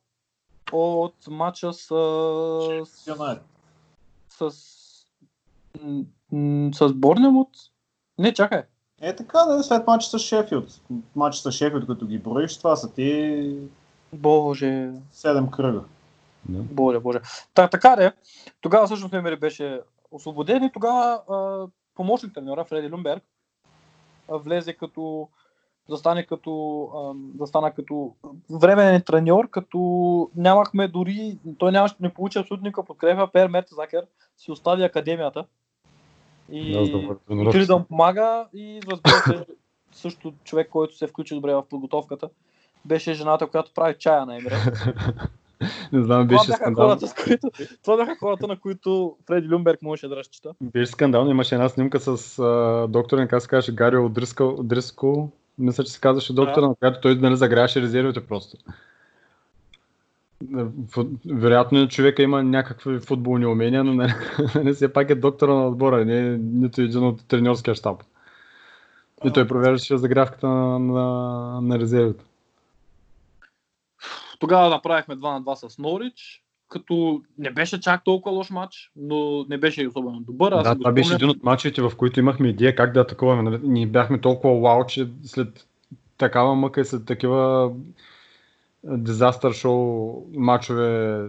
от 0.72 1.16
матча 1.30 1.74
с, 1.74 1.88
с, 2.86 3.16
с, 4.30 4.52
с 6.74 6.94
Борнемут. 6.94 7.50
Не, 8.18 8.34
чакай. 8.34 8.64
Е 9.02 9.16
така, 9.16 9.44
да, 9.44 9.64
след 9.64 9.88
мача 9.88 10.10
с 10.10 10.20
Шефилд. 10.20 10.82
Мача 11.16 11.40
с 11.42 11.52
Шефилд, 11.52 11.88
като 11.88 12.06
ги 12.06 12.18
броиш, 12.18 12.58
това 12.58 12.76
са 12.76 12.94
ти 12.94 13.56
Боже, 14.14 14.92
7 15.14 15.50
кръга. 15.50 15.82
Да. 16.50 16.60
боже, 16.62 17.00
боже. 17.00 17.20
Та, 17.54 17.68
така 17.68 17.96
де, 17.96 18.12
тогава 18.62 18.86
всъщност 18.86 19.14
Емери 19.14 19.36
беше 19.40 19.82
освободен 20.12 20.64
и 20.64 20.72
тогава 20.72 21.22
помощник 21.96 22.34
треньора 22.34 22.66
Фреди 22.66 22.90
Люмберг 22.90 23.24
влезе 24.30 24.74
като 24.74 25.30
застане 25.90 26.26
като, 26.26 26.88
застана 27.40 27.72
като 27.72 28.16
временен 28.50 29.02
треньор, 29.02 29.50
като 29.50 30.30
нямахме 30.36 30.88
дори, 30.88 31.38
той 31.58 31.72
нямаше, 31.72 31.96
не 32.00 32.14
получи 32.14 32.40
абсолютно 32.40 32.66
никаква 32.66 32.84
подкрепа, 32.86 33.32
Пер 33.34 33.48
Мертезакер 33.48 34.06
си 34.38 34.52
остави 34.52 34.84
академията 34.84 35.46
и 36.52 36.74
Да, 36.74 36.92
да 37.36 37.50
отиде 37.50 37.66
да 37.66 37.78
му 37.78 37.84
помага 37.84 38.48
и 38.54 38.80
разбира 38.92 39.14
се, 39.14 39.46
също 39.92 40.34
човек, 40.44 40.70
който 40.70 40.98
се 40.98 41.08
включи 41.08 41.36
добре 41.36 41.56
в 41.56 41.64
подготовката, 41.70 42.30
беше 42.86 43.14
жената, 43.14 43.48
която 43.48 43.74
прави 43.74 43.96
чая 44.00 44.26
на 44.26 44.36
Емира. 44.36 44.58
Не 45.94 46.04
знам, 46.04 46.28
беше 46.28 46.52
скандал. 46.52 46.88
хората, 46.88 47.08
с 47.08 47.14
които, 47.14 47.52
това 47.84 47.98
бяха 47.98 48.16
хората, 48.20 48.48
на 48.48 48.60
които 48.60 49.16
Фреди 49.28 49.48
Люмберг 49.48 49.82
можеше 49.82 50.08
да 50.08 50.16
разчита. 50.16 50.54
Беше 50.62 50.92
скандално. 50.92 51.32
Имаше 51.32 51.56
една 51.56 51.70
снимка 51.70 52.00
с 52.00 52.40
а, 52.40 52.88
доктора, 52.90 53.28
как 53.28 53.42
се 53.42 53.48
казваше, 53.48 53.76
Гари 53.76 53.98
Одрискал, 53.98 54.50
Одрискал, 54.50 55.32
мисля, 55.58 55.84
че 55.84 55.92
се 55.92 56.00
казваше 56.00 56.34
доктора, 56.34 56.68
на 56.68 56.76
която 56.76 57.02
той 57.02 57.16
нали, 57.16 57.36
загряваше 57.36 57.82
резервите 57.82 58.28
просто. 58.28 58.58
Вероятно 61.26 61.88
човека 61.88 62.24
има 62.24 62.44
някакви 62.44 63.00
футболни 63.00 63.46
умения, 63.46 63.84
но 63.84 63.94
не, 63.94 64.16
не 64.64 64.74
все 64.74 64.94
пак 64.94 65.10
е 65.10 65.16
доктора 65.16 65.54
на 65.54 65.68
отбора, 65.68 66.06
не 66.06 66.38
нито 66.38 66.82
един 66.82 67.04
от 67.04 67.28
треньорския 67.28 67.76
щаб. 67.76 68.04
И 69.26 69.34
той 69.34 69.48
провеждаше 69.48 69.98
загрявката 69.98 70.48
на, 70.48 70.80
на, 70.80 71.62
на 71.62 71.80
резервите. 71.80 72.24
Тогава 74.40 74.70
направихме 74.70 75.16
2 75.16 75.22
на 75.22 75.42
2 75.42 75.68
с 75.68 75.78
Норич, 75.78 76.44
като 76.70 77.22
не 77.38 77.52
беше 77.52 77.80
чак 77.80 78.04
толкова 78.04 78.36
лош 78.36 78.50
матч, 78.50 78.92
но 78.96 79.46
не 79.50 79.58
беше 79.58 79.82
и 79.82 79.88
особено 79.88 80.20
добър. 80.20 80.52
Аз 80.52 80.64
Да, 80.64 80.76
това 80.76 80.92
беше 80.92 81.14
един 81.14 81.30
от 81.30 81.44
мачовете, 81.44 81.82
в 81.82 81.92
които 81.98 82.20
имахме 82.20 82.48
идея 82.48 82.76
как 82.76 82.94
да 82.94 83.00
атакуваме. 83.00 83.42
нали? 83.44 83.60
Ние 83.64 83.88
бяхме 83.88 84.22
толкова 84.22 84.60
вау, 84.60 84.86
че 84.86 85.08
след 85.24 85.68
такава 86.18 86.56
мъка 86.56 86.82
и 86.82 86.86
след 86.86 87.06
такива 87.06 87.72
дизастър 88.84 89.54
шоу 89.54 90.14
мачове 90.36 91.20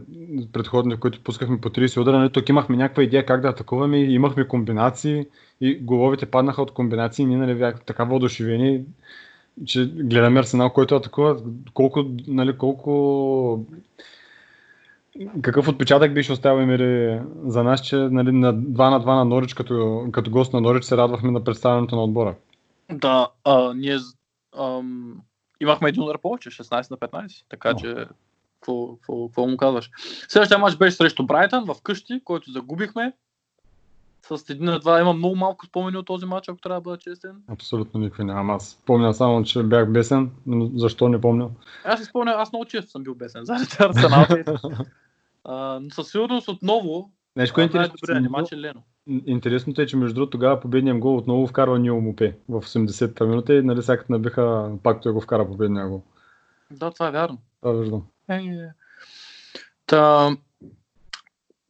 предходни, 0.52 0.96
които 0.96 1.20
пускахме 1.20 1.60
по 1.60 1.70
30 1.70 2.00
удара, 2.00 2.18
нали, 2.18 2.30
тук 2.30 2.48
имахме 2.48 2.76
някаква 2.76 3.02
идея 3.02 3.26
как 3.26 3.40
да 3.40 3.48
атакуваме 3.48 3.98
и 3.98 4.14
имахме 4.14 4.48
комбинации 4.48 5.26
и 5.60 5.78
головите 5.78 6.26
паднаха 6.26 6.62
от 6.62 6.74
комбинации 6.74 7.24
ние 7.24 7.36
нали, 7.36 7.54
бяхме 7.54 7.80
така 7.86 8.04
въодушевени, 8.04 8.84
че 9.66 9.86
гледаме 9.86 10.40
Арсенал, 10.40 10.70
който 10.70 10.96
атакува 10.96 11.36
колко, 11.74 12.04
нали, 12.26 12.58
колко 12.58 13.64
какъв 15.42 15.68
отпечатък 15.68 16.14
беше 16.14 16.32
оставил 16.32 16.62
Емери 16.62 17.20
за 17.44 17.62
нас, 17.62 17.80
че 17.80 17.96
нали, 17.96 18.32
на 18.32 18.54
2 18.54 18.90
на 18.90 19.00
2 19.00 19.06
на 19.06 19.24
Норич, 19.24 19.54
като, 19.54 20.06
като 20.12 20.30
гост 20.30 20.52
на 20.52 20.60
Норич, 20.60 20.84
се 20.84 20.96
радвахме 20.96 21.30
на 21.30 21.44
представянето 21.44 21.96
на 21.96 22.04
отбора. 22.04 22.34
Да, 22.92 23.28
а, 23.44 23.74
ние 23.74 23.98
ам, 24.58 25.20
имахме 25.60 25.88
един 25.88 26.02
удар 26.02 26.18
повече, 26.18 26.50
16 26.50 26.90
на 26.90 26.96
15, 26.96 27.44
така 27.48 27.74
че 27.74 28.06
какво 28.60 29.46
му 29.46 29.56
казваш? 29.56 29.90
Следващия 30.28 30.58
матч 30.58 30.76
беше 30.76 30.96
срещу 30.96 31.26
Брайтън 31.26 31.64
в 31.64 31.76
къщи, 31.82 32.20
който 32.24 32.50
загубихме. 32.50 33.12
С 34.22 34.50
един 34.50 34.64
на 34.64 34.78
два 34.78 35.00
имам 35.00 35.18
много 35.18 35.36
малко 35.36 35.66
спомени 35.66 35.96
от 35.96 36.06
този 36.06 36.26
матч, 36.26 36.48
ако 36.48 36.60
трябва 36.60 36.80
да 36.80 36.84
бъда 36.84 36.96
честен. 36.96 37.42
Абсолютно 37.48 38.00
никакви 38.00 38.24
нямам. 38.24 38.50
Аз 38.50 38.82
помня 38.86 39.14
само, 39.14 39.44
че 39.44 39.62
бях 39.62 39.92
бесен, 39.92 40.30
но 40.46 40.70
защо 40.74 41.08
не 41.08 41.20
помня. 41.20 41.50
Аз 41.84 42.00
си 42.00 42.06
спомням, 42.06 42.34
аз 42.38 42.52
много 42.52 42.64
често 42.64 42.90
съм 42.90 43.02
бил 43.02 43.14
бесен 43.14 43.44
заради 43.44 43.66
Арсенал. 43.80 44.26
А, 45.44 45.80
но 45.82 45.90
със 45.90 46.10
сигурност 46.10 46.48
отново 46.48 47.10
Нещо, 47.36 47.60
е 47.60 47.64
интересно, 47.64 48.30
матч 48.30 48.52
е 48.52 48.56
Лено. 48.56 48.82
Интересното 49.26 49.82
е, 49.82 49.86
че 49.86 49.96
между 49.96 50.14
другото 50.14 50.30
тогава 50.30 50.60
победният 50.60 50.98
гол 50.98 51.16
отново 51.16 51.46
вкарва 51.46 51.78
Нил 51.78 52.00
Мопе 52.00 52.36
в 52.48 52.60
80-та 52.60 53.24
минута 53.24 53.54
и 53.54 53.62
нали 53.62 53.82
сега 53.82 53.98
като 53.98 54.12
набиха, 54.12 54.72
пак 54.82 55.02
той 55.02 55.12
го 55.12 55.20
вкара 55.20 55.46
победния 55.46 55.88
гол. 55.88 56.02
Да, 56.70 56.90
това 56.90 57.08
е 57.08 57.10
вярно. 57.10 57.38
Това 57.60 57.72
виждам. 57.72 58.02
Е, 58.28 58.68
Та, 59.86 60.30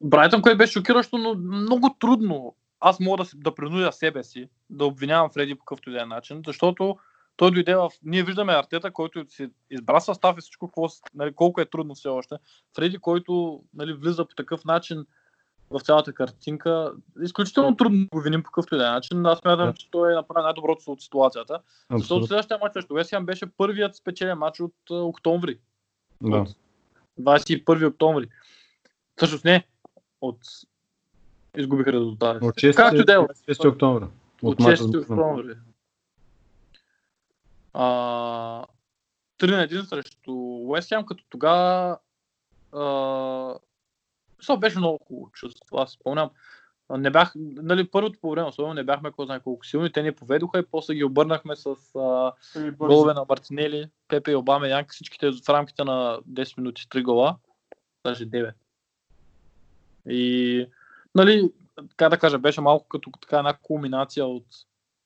Брайтън, 0.01 0.43
което 0.43 0.59
беше 0.59 0.73
шокиращо, 0.73 1.19
но 1.19 1.35
много 1.35 1.97
трудно. 1.99 2.55
Аз 2.81 3.01
мога 3.01 3.25
да, 3.25 3.31
да 3.35 3.55
принудя 3.55 3.93
себе 3.93 4.25
си 4.25 4.49
да 4.71 4.85
обвинявам 4.85 5.31
Фреди 5.31 5.55
по 5.55 5.65
какъвто 5.65 5.91
и 5.91 5.93
да 5.93 6.03
е 6.03 6.07
начин, 6.07 6.43
защото 6.47 6.97
той 7.37 7.51
дойде 7.51 7.75
в... 7.75 7.91
Ние 8.03 8.23
виждаме 8.23 8.53
Артета, 8.53 8.91
който 8.91 9.25
си 9.29 9.51
избра 9.71 10.01
състав 10.01 10.39
и 10.39 10.41
всичко, 10.41 10.69
какво, 10.69 10.87
нали, 11.15 11.33
колко 11.33 11.61
е 11.61 11.65
трудно 11.65 11.95
все 11.95 12.09
още. 12.09 12.37
Фреди, 12.77 12.99
който 12.99 13.63
нали, 13.75 13.93
влиза 13.93 14.25
по 14.25 14.35
такъв 14.35 14.65
начин 14.65 15.07
в 15.71 15.81
цялата 15.81 16.13
картинка, 16.13 16.93
изключително 17.23 17.77
трудно 17.77 18.07
го 18.13 18.21
виним 18.21 18.43
по 18.43 18.51
какъвто 18.51 18.75
и 18.75 18.79
да 18.79 18.87
е 18.87 18.91
начин. 18.91 19.27
Аз 19.27 19.39
смятам, 19.39 19.67
Да. 19.67 19.75
че 19.75 19.91
той 19.91 20.13
е 20.13 20.15
направил 20.15 20.45
най-доброто 20.45 20.93
от 20.93 21.03
ситуацията. 21.03 21.61
Защото 21.81 22.03
Абсолютно. 22.03 22.27
следващия 22.27 22.59
матч 22.59 22.73
срещу 22.73 22.95
Вест 22.95 23.11
Хем 23.11 23.27
беше 23.27 23.47
първият 23.47 23.97
спечелен 23.97 24.39
матч 24.39 24.61
от 24.61 24.75
октомври. 24.91 25.59
Да. 26.23 26.37
От 26.37 26.57
21 27.21 27.89
октомври. 27.89 28.29
Всъщност 29.17 29.45
не. 29.45 29.67
От... 30.21 30.39
Изгубих 31.57 31.87
резултати. 31.87 32.47
От 32.47 32.55
6, 32.55 32.77
Както 32.77 33.05
да 33.05 33.15
е. 33.15 33.19
От 33.19 33.31
6 33.31 33.69
октомври. 33.69 34.05
от 34.43 34.61
мача 34.61 34.83
6 34.83 34.87
с 34.87 34.91
Бургас. 34.91 35.11
октомври. 35.11 35.55
А, 37.73 38.65
3 39.39 39.57
на 39.57 39.69
1 39.69 39.85
срещу 39.85 40.33
Уест 40.33 40.89
Хем, 40.89 41.07
като 41.07 41.25
тогава 41.29 41.99
това 44.43 44.57
беше 44.59 44.79
много 44.79 44.99
хубаво 45.07 45.31
чувство, 45.33 45.79
аз 45.79 45.91
спомням. 45.91 46.31
Не 46.91 47.11
бях, 47.11 47.33
нали, 47.37 47.91
първото 47.91 48.19
по 48.21 48.31
време, 48.31 48.49
особено 48.49 48.75
не 48.75 48.85
бяхме 48.85 49.11
кой 49.11 49.27
знае 49.27 49.41
колко 49.41 49.67
силни, 49.67 49.93
те 49.93 50.03
ни 50.03 50.13
поведоха 50.13 50.59
и 50.59 50.67
после 50.71 50.95
ги 50.95 51.05
обърнахме 51.05 51.57
с 51.57 51.67
а, 51.99 52.33
голове 52.71 53.15
на 53.15 53.25
Мартинели, 53.29 53.91
Пепе 54.09 54.31
и 54.31 54.35
Обаме 54.35 54.69
Янг, 54.69 54.93
всичките 54.93 55.31
в 55.31 55.49
рамките 55.49 55.85
на 55.85 56.19
10 56.31 56.59
минути 56.59 56.83
с 56.83 56.87
3 56.87 57.03
гола, 57.03 57.37
даже 58.05 58.27
9. 58.27 58.53
И, 60.09 60.67
нали, 61.15 61.51
така 61.89 62.09
да 62.09 62.19
кажа, 62.19 62.39
беше 62.39 62.61
малко 62.61 62.89
като 62.89 63.11
така 63.21 63.39
една 63.39 63.55
кулминация 63.63 64.27
от 64.27 64.47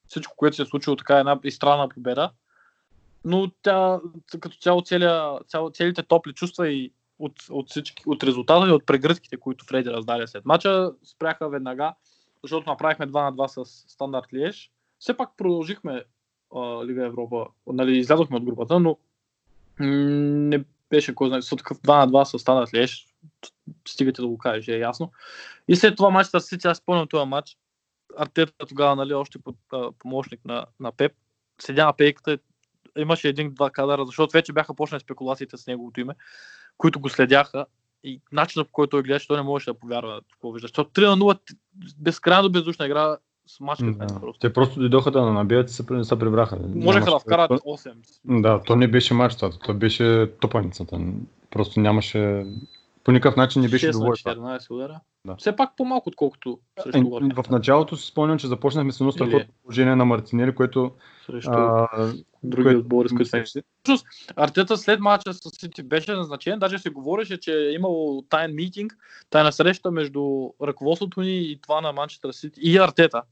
всичко, 0.09 0.37
което 0.37 0.57
се 0.57 0.63
е 0.63 0.67
случило, 0.67 0.97
така 0.97 1.19
една 1.19 1.41
изстранна 1.45 1.89
победа. 1.89 2.31
Но 3.25 3.51
тя, 3.63 4.01
като 4.41 4.57
цяло, 4.57 4.83
целия, 4.83 5.39
цяло 5.49 5.71
целите 5.71 6.03
топли 6.03 6.33
чувства 6.33 6.69
и 6.69 6.93
от, 7.19 7.33
от, 7.51 7.71
всички, 7.71 8.03
от 8.07 8.25
резултата 8.25 8.69
и 8.69 8.73
от 8.73 8.87
прегръдките, 8.87 9.37
които 9.37 9.65
Фреди 9.67 9.91
раздаде 9.91 10.27
след 10.27 10.45
мача, 10.45 10.93
спряха 11.05 11.49
веднага, 11.49 11.95
защото 12.43 12.71
направихме 12.71 13.09
2 13.09 13.13
на 13.13 13.33
2 13.33 13.65
с 13.65 13.85
стандарт 13.93 14.33
Лиеж. 14.35 14.71
Все 14.99 15.17
пак 15.17 15.31
продължихме 15.37 16.05
а, 16.55 16.87
Лига 16.87 17.05
Европа. 17.07 17.47
Нали, 17.67 17.99
излязохме 17.99 18.37
от 18.37 18.45
групата, 18.45 18.81
но 18.81 18.99
м, 19.79 19.87
не 20.49 20.65
беше 20.91 21.15
кой 21.15 21.29
знае, 21.29 21.43
с 21.43 21.57
такъв 21.57 21.79
2 21.79 21.99
на 21.99 22.09
2 22.09 22.25
с 22.25 22.39
стандарт 22.39 22.75
Лиеж. 22.75 23.07
Стигате 23.89 24.23
да 24.23 24.29
го 24.29 24.39
кажеш, 24.39 24.69
е 24.69 24.79
ясно. 24.79 25.13
И 25.69 25.77
след 25.77 25.97
това 25.97 26.11
матчата 26.11 26.41
с 26.41 26.49
Сити, 26.49 26.67
аз 26.67 26.79
спомням 26.79 27.09
този 27.09 27.27
матч. 27.27 27.57
Артета 28.17 28.67
тогава, 28.69 28.97
нали, 28.97 29.15
още 29.15 29.39
под, 29.39 29.57
а, 29.73 29.93
помощник 29.99 30.41
на, 30.45 30.67
на 30.81 30.93
Пеп, 30.93 31.13
седя 31.61 31.85
на 31.85 31.93
пейката, 31.93 32.39
имаше 32.99 33.29
един-два 33.29 33.71
кадъра, 33.71 34.07
защото 34.07 34.33
вече 34.33 34.53
бяха 34.53 34.75
почнали 34.75 35.01
спекулациите 35.01 35.57
с 35.57 35.67
неговото 35.67 36.01
име, 36.01 36.15
които 36.79 37.01
го 37.01 37.09
следяха 37.09 37.67
и 38.05 38.21
начинът 38.33 38.67
по 38.69 38.73
който 38.73 38.91
той 38.91 39.03
гледаше, 39.03 39.29
той 39.29 39.37
не 39.37 39.43
можеше 39.43 39.71
да 39.71 39.79
повярва 39.79 40.21
какво 40.33 40.53
вижда. 40.53 40.65
Защото 40.65 41.01
3 41.01 41.07
на 41.07 41.17
0, 41.17 41.39
безкрайно 41.99 42.51
бездушна 42.51 42.87
игра 42.87 43.17
с 43.47 43.61
мачка 43.61 43.93
Да. 43.93 44.07
просто. 44.07 44.39
Те 44.41 44.53
просто 44.53 44.81
дойдоха 44.81 45.11
да 45.11 45.33
набият 45.33 45.71
и 45.71 45.73
се, 45.73 45.85
се 46.03 46.19
прибраха. 46.19 46.59
Можеха 46.75 47.11
да 47.11 47.19
вкарат 47.19 47.51
8. 47.51 47.95
Да, 48.25 48.63
то 48.63 48.77
не 48.77 48.89
беше 48.89 49.15
матч, 49.15 49.37
това. 49.37 49.51
То 49.51 49.75
беше 49.75 50.31
топаницата. 50.41 51.01
Просто 51.51 51.81
нямаше... 51.81 52.47
По 53.05 53.13
никакъв 53.13 53.37
начин 53.37 53.63
не 53.63 53.69
беше 53.69 53.89
6 53.89 53.93
добро. 53.93 54.07
на 54.09 54.15
това. 54.35 54.59
14 54.59 54.71
удара. 54.71 55.01
Да. 55.27 55.37
Все 55.37 55.57
пак 55.57 55.77
по-малко, 55.77 56.09
отколкото 56.09 56.59
срещу, 56.83 56.99
Е, 56.99 57.03
Уотфорд. 57.03 57.47
В 57.47 57.51
началото 57.51 57.97
си 57.97 58.07
спомням, 58.07 58.39
че 58.39 58.47
започнахме 58.47 58.93
с 58.93 59.01
едно 59.01 59.09
Или- 59.09 59.13
страхотно 59.15 59.55
положение 59.63 59.97
на 59.97 60.05
Мартинели, 60.05 60.55
което... 60.55 60.93
срещу 61.27 61.51
а, 61.51 61.89
други 62.43 62.65
което- 62.65 62.79
отбори, 62.79 63.09
с 63.09 63.13
които 63.13 63.31
Артета 64.37 64.77
след 64.77 65.01
мача 65.01 65.35
с 65.35 65.51
Сити 65.51 65.83
беше 65.83 66.13
назначен, 66.13 66.59
даже 66.59 66.79
се 66.79 66.91
говореше, 66.91 67.41
че 67.41 67.53
е 67.59 67.73
имало 67.73 68.23
тайн 68.23 68.55
митинг, 68.55 68.97
тайна 69.31 69.53
среща 69.53 69.91
между 69.91 70.51
ръководството 70.63 71.21
ни 71.21 71.37
и 71.37 71.61
това 71.61 71.81
на 71.81 71.93
Манчестър 71.93 72.33
Сити 72.33 72.61
и 72.63 72.77
Артета. 72.79 73.23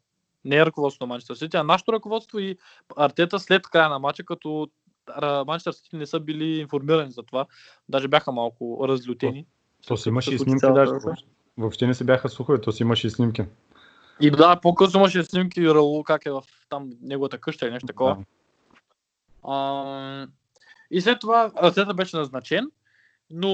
Не 0.44 0.56
е 0.56 0.66
ръководството 0.66 1.04
на 1.04 1.08
Манчестър 1.08 1.34
Сити, 1.34 1.56
а 1.56 1.62
нашето 1.62 1.92
ръководство 1.92 2.38
и 2.38 2.56
Артета 2.96 3.38
след 3.38 3.62
края 3.62 3.88
на 3.88 3.98
мача, 3.98 4.24
като 4.24 4.68
Манчестър 5.46 5.72
Сити 5.72 5.96
не 5.96 6.06
са 6.06 6.20
били 6.20 6.58
информирани 6.60 7.10
за 7.10 7.22
това. 7.22 7.46
Даже 7.88 8.08
бяха 8.08 8.32
малко 8.32 8.84
разлютени. 8.88 9.46
То 9.86 9.96
си 9.96 10.08
имаше 10.08 10.34
и 10.34 10.38
снимки 10.38 10.66
даже. 10.74 10.92
въобще- 10.92 11.26
Въобще 11.58 11.86
не 11.86 11.94
се 11.94 12.04
бяха 12.04 12.28
слухове, 12.28 12.60
то 12.60 12.72
си 12.72 12.82
имаше 12.82 13.06
и 13.06 13.10
снимки. 13.10 13.44
И 14.20 14.30
да, 14.30 14.56
по-късно 14.56 15.00
имаше 15.00 15.24
снимки 15.24 15.60
и 15.60 15.68
Раул 15.68 16.02
как 16.02 16.26
е 16.26 16.30
в 16.30 16.42
там 16.68 16.90
неговата 17.02 17.38
къща 17.38 17.66
или 17.66 17.72
нещо 17.72 17.86
такова. 17.86 18.16
Да. 18.16 18.22
А, 19.44 20.26
и 20.90 21.00
след 21.00 21.20
това 21.20 21.50
Артета 21.56 21.94
беше 21.94 22.16
назначен, 22.16 22.70
но 23.30 23.50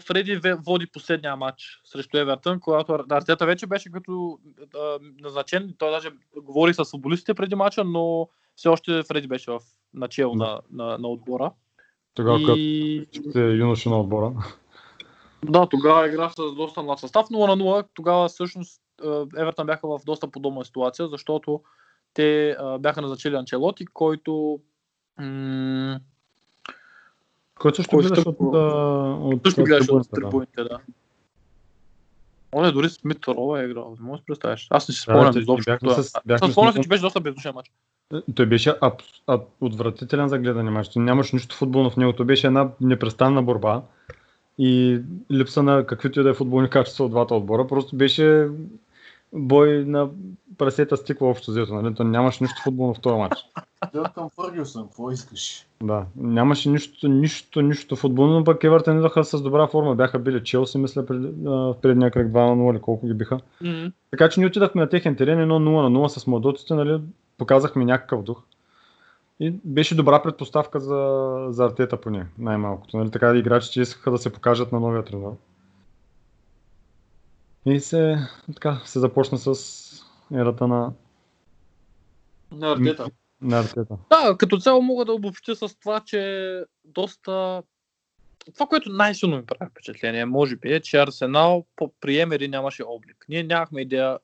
Фреди 0.00 0.40
ве- 0.40 0.64
води 0.66 0.86
последния 0.86 1.36
матч 1.36 1.80
срещу 1.84 2.18
Евертън, 2.18 2.60
когато 2.60 2.92
Ар- 2.92 3.04
Артета 3.10 3.46
вече 3.46 3.66
беше 3.66 3.92
като 3.92 4.38
а, 4.76 4.98
назначен. 5.20 5.74
Той 5.78 5.90
даже 5.90 6.10
говори 6.36 6.74
с 6.74 6.84
футболистите 6.84 7.34
преди 7.34 7.54
матча, 7.54 7.84
но 7.84 8.28
все 8.56 8.68
още 8.68 9.02
Фреди 9.02 9.28
беше 9.28 9.50
в 9.50 9.60
начало 9.94 10.34
Да. 10.34 10.44
на, 10.44 10.84
на, 10.84 10.98
на 10.98 11.08
отбора. 11.08 11.52
Тогава, 12.14 12.58
и... 12.58 13.06
сте 13.30 13.40
юноши 13.40 13.88
на 13.88 14.00
отбора. 14.00 14.32
Да, 15.44 15.66
тогава 15.66 16.08
игра 16.08 16.30
с 16.30 16.54
доста 16.56 16.82
млад 16.82 16.98
състав, 16.98 17.26
0 17.28 17.46
на 17.48 17.56
0. 17.56 17.86
Тогава 17.94 18.28
всъщност 18.28 18.80
е, 19.04 19.08
Евертън 19.36 19.66
бяха 19.66 19.88
в 19.88 20.00
доста 20.06 20.28
подобна 20.28 20.64
ситуация, 20.64 21.08
защото 21.08 21.60
те 22.14 22.56
бяха 22.80 23.02
назначили 23.02 23.34
Анчелоти, 23.36 23.86
който 23.86 24.60
м- 25.18 26.00
Който 27.54 27.76
също 27.76 27.90
Кой 27.90 28.02
гледаш 28.02 28.26
от, 28.26 28.36
а, 28.54 28.58
от, 29.20 29.40
също 29.44 29.64
гледаше 29.64 29.92
от 29.92 30.02
да. 30.02 30.20
трибуните, 30.20 30.62
да. 30.64 30.78
Оле, 32.54 32.72
дори 32.72 32.88
Смит 32.88 33.28
Рова 33.28 33.60
е 33.60 33.64
играл, 33.64 33.96
не 34.00 34.06
можеш 34.06 34.18
да 34.18 34.22
си 34.22 34.26
представиш. 34.26 34.66
Аз 34.70 34.88
не 34.88 34.94
си 34.94 34.98
Да, 34.98 35.02
спомням 35.02 35.32
те- 35.32 35.38
изобщо. 35.38 35.70
бяхме 35.70 35.88
това. 35.88 36.02
с- 36.02 36.12
бяхме 36.26 36.52
спомням 36.52 36.74
него- 36.74 36.82
че 36.82 36.88
беше 36.88 37.02
доста 37.02 37.20
бездушен 37.20 37.54
матч. 37.54 37.70
Той 38.34 38.46
беше 38.46 38.74
аб, 38.80 38.94
аб, 39.26 39.42
отвратителен 39.60 40.28
за 40.28 40.38
гледане 40.38 40.70
мач. 40.70 40.88
Нямаше 40.96 41.36
нищо 41.36 41.56
футболно 41.56 41.90
в 41.90 41.96
него. 41.96 42.12
То 42.12 42.24
беше 42.24 42.46
една 42.46 42.68
непрестанна 42.80 43.42
борба 43.42 43.82
и 44.58 45.00
липса 45.32 45.62
на 45.62 45.86
каквито 45.86 46.20
и 46.20 46.22
да 46.22 46.30
е 46.30 46.34
футболни 46.34 46.70
качества 46.70 47.04
от 47.04 47.10
двата 47.10 47.34
отбора. 47.34 47.66
Просто 47.66 47.96
беше 47.96 48.48
бой 49.32 49.84
на 49.84 50.08
прасета 50.58 50.96
стикла 50.96 51.28
общо 51.28 51.50
взето. 51.50 51.74
Нали? 51.74 51.94
То 51.94 52.04
нямаше 52.04 52.44
нищо 52.44 52.62
футболно 52.64 52.94
в 52.94 53.00
този 53.00 53.16
матч. 53.16 53.36
Дел 53.92 54.04
към 54.14 54.30
Фъргюсън, 54.30 54.82
какво 54.82 55.10
искаш? 55.10 55.66
Да, 55.82 56.04
нямаше 56.16 56.70
нищо, 56.70 57.08
нищо, 57.08 57.62
нищо 57.62 57.96
футболно, 57.96 58.38
но 58.38 58.44
пък 58.44 58.64
Евертън 58.64 58.96
идваха 58.96 59.24
с 59.24 59.42
добра 59.42 59.66
форма. 59.66 59.94
Бяха 59.94 60.18
били 60.18 60.44
Челси, 60.44 60.78
мисля, 60.78 61.06
пред, 61.06 61.20
в 61.44 61.76
предния 61.82 62.10
кръг 62.10 62.28
2 62.28 62.32
на 62.32 62.62
0 62.62 62.72
или 62.72 62.80
колко 62.80 63.06
ги 63.06 63.14
биха. 63.14 63.40
М, 63.60 63.92
Така 64.10 64.28
че 64.28 64.40
ние 64.40 64.46
отидахме 64.46 64.80
на 64.80 64.88
техен 64.88 65.16
терен, 65.16 65.40
едно 65.40 65.60
0 65.60 65.88
на 65.88 65.90
0 65.90 66.08
с 66.08 66.26
младоците, 66.26 66.74
нали, 66.74 67.00
показахме 67.38 67.84
някакъв 67.84 68.22
дух. 68.22 68.42
И 69.40 69.50
беше 69.64 69.94
добра 69.94 70.22
предпоставка 70.22 70.80
за, 70.80 71.46
за 71.50 71.64
артета 71.64 72.00
поне, 72.00 72.26
най-малкото. 72.38 72.96
Нали, 72.96 73.10
така 73.10 73.36
играчите 73.36 73.80
искаха 73.80 74.10
да 74.10 74.18
се 74.18 74.32
покажат 74.32 74.72
на 74.72 74.80
новия 74.80 75.04
тренер. 75.04 75.32
И 77.66 77.80
се, 77.80 78.18
така, 78.54 78.80
се 78.84 78.98
започна 78.98 79.38
с 79.38 80.04
ерата 80.34 80.66
на, 80.66 80.92
На 82.52 82.72
Артета. 82.72 83.10
на 83.40 83.58
артета. 83.58 83.96
Да, 84.10 84.36
като 84.38 84.58
цяло 84.58 84.82
мога 84.82 85.04
да 85.04 85.12
обобщя 85.12 85.56
с 85.56 85.78
това, 85.80 86.00
че 86.00 86.64
доста 86.84 87.62
това, 88.54 88.66
което 88.66 88.90
най-силно 88.90 89.36
ми 89.36 89.46
прави 89.46 89.70
впечатление, 89.70 90.24
може 90.24 90.56
би, 90.56 90.72
е, 90.72 90.80
че 90.80 90.98
Арсенал 90.98 91.64
по 91.76 91.92
приемери 92.00 92.48
нямаше 92.48 92.82
облик. 92.82 93.24
Ние 93.28 93.42
нямахме 93.42 93.80
идея 93.80 94.18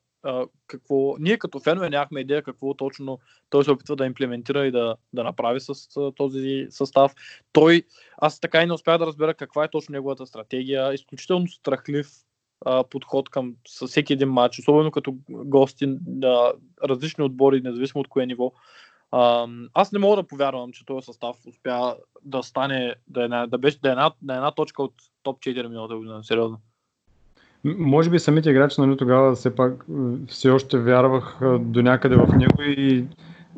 какво. 0.67 1.15
Ние 1.19 1.37
като 1.37 1.59
фенове 1.59 1.89
нямахме 1.89 2.19
идея 2.19 2.43
какво 2.43 2.73
точно 2.73 3.19
той 3.49 3.63
се 3.63 3.71
опитва 3.71 3.95
да 3.95 4.05
имплементира 4.05 4.65
и 4.65 4.71
да, 4.71 4.95
да 5.13 5.23
направи 5.23 5.59
с 5.59 5.73
този 6.15 6.67
състав. 6.69 7.13
Той, 7.51 7.83
аз 8.17 8.39
така 8.39 8.63
и 8.63 8.65
не 8.65 8.73
успях 8.73 8.97
да 8.97 9.05
разбера 9.05 9.33
каква 9.33 9.63
е 9.63 9.71
точно 9.71 9.93
неговата 9.93 10.25
стратегия. 10.25 10.93
Изключително 10.93 11.47
страхлив 11.47 12.07
подход 12.89 13.29
към 13.29 13.55
с 13.67 13.87
всеки 13.87 14.13
един 14.13 14.29
матч, 14.29 14.59
особено 14.59 14.91
като 14.91 15.15
гости 15.29 15.97
на 16.07 16.53
различни 16.83 17.23
отбори, 17.23 17.61
независимо 17.61 18.01
от 18.01 18.07
кое 18.07 18.25
ниво. 18.25 18.51
Аз 19.73 19.91
не 19.91 19.99
мога 19.99 20.15
да 20.15 20.27
повярвам, 20.27 20.71
че 20.71 20.85
този 20.85 21.05
състав 21.05 21.37
успя 21.47 21.95
да 22.21 22.43
стане, 22.43 22.95
да, 23.07 23.23
е, 23.23 23.47
да 23.47 23.57
беше 23.57 23.79
да 23.79 23.89
е 23.89 23.91
една, 23.91 24.11
на 24.21 24.35
една 24.35 24.51
точка 24.51 24.83
от 24.83 24.93
топ 25.23 25.39
4 25.39 25.67
миналата 25.67 25.95
година, 25.95 26.23
сериозно. 26.23 26.59
Може 27.77 28.09
би 28.09 28.19
самите 28.19 28.49
играчи 28.49 28.81
нали, 28.81 28.97
тогава 28.97 29.35
все 29.35 29.55
пак 29.55 29.85
все 30.27 30.49
още 30.49 30.77
вярвах 30.77 31.39
до 31.59 31.81
някъде 31.81 32.15
в 32.15 32.27
него 32.27 32.61
и 32.61 33.05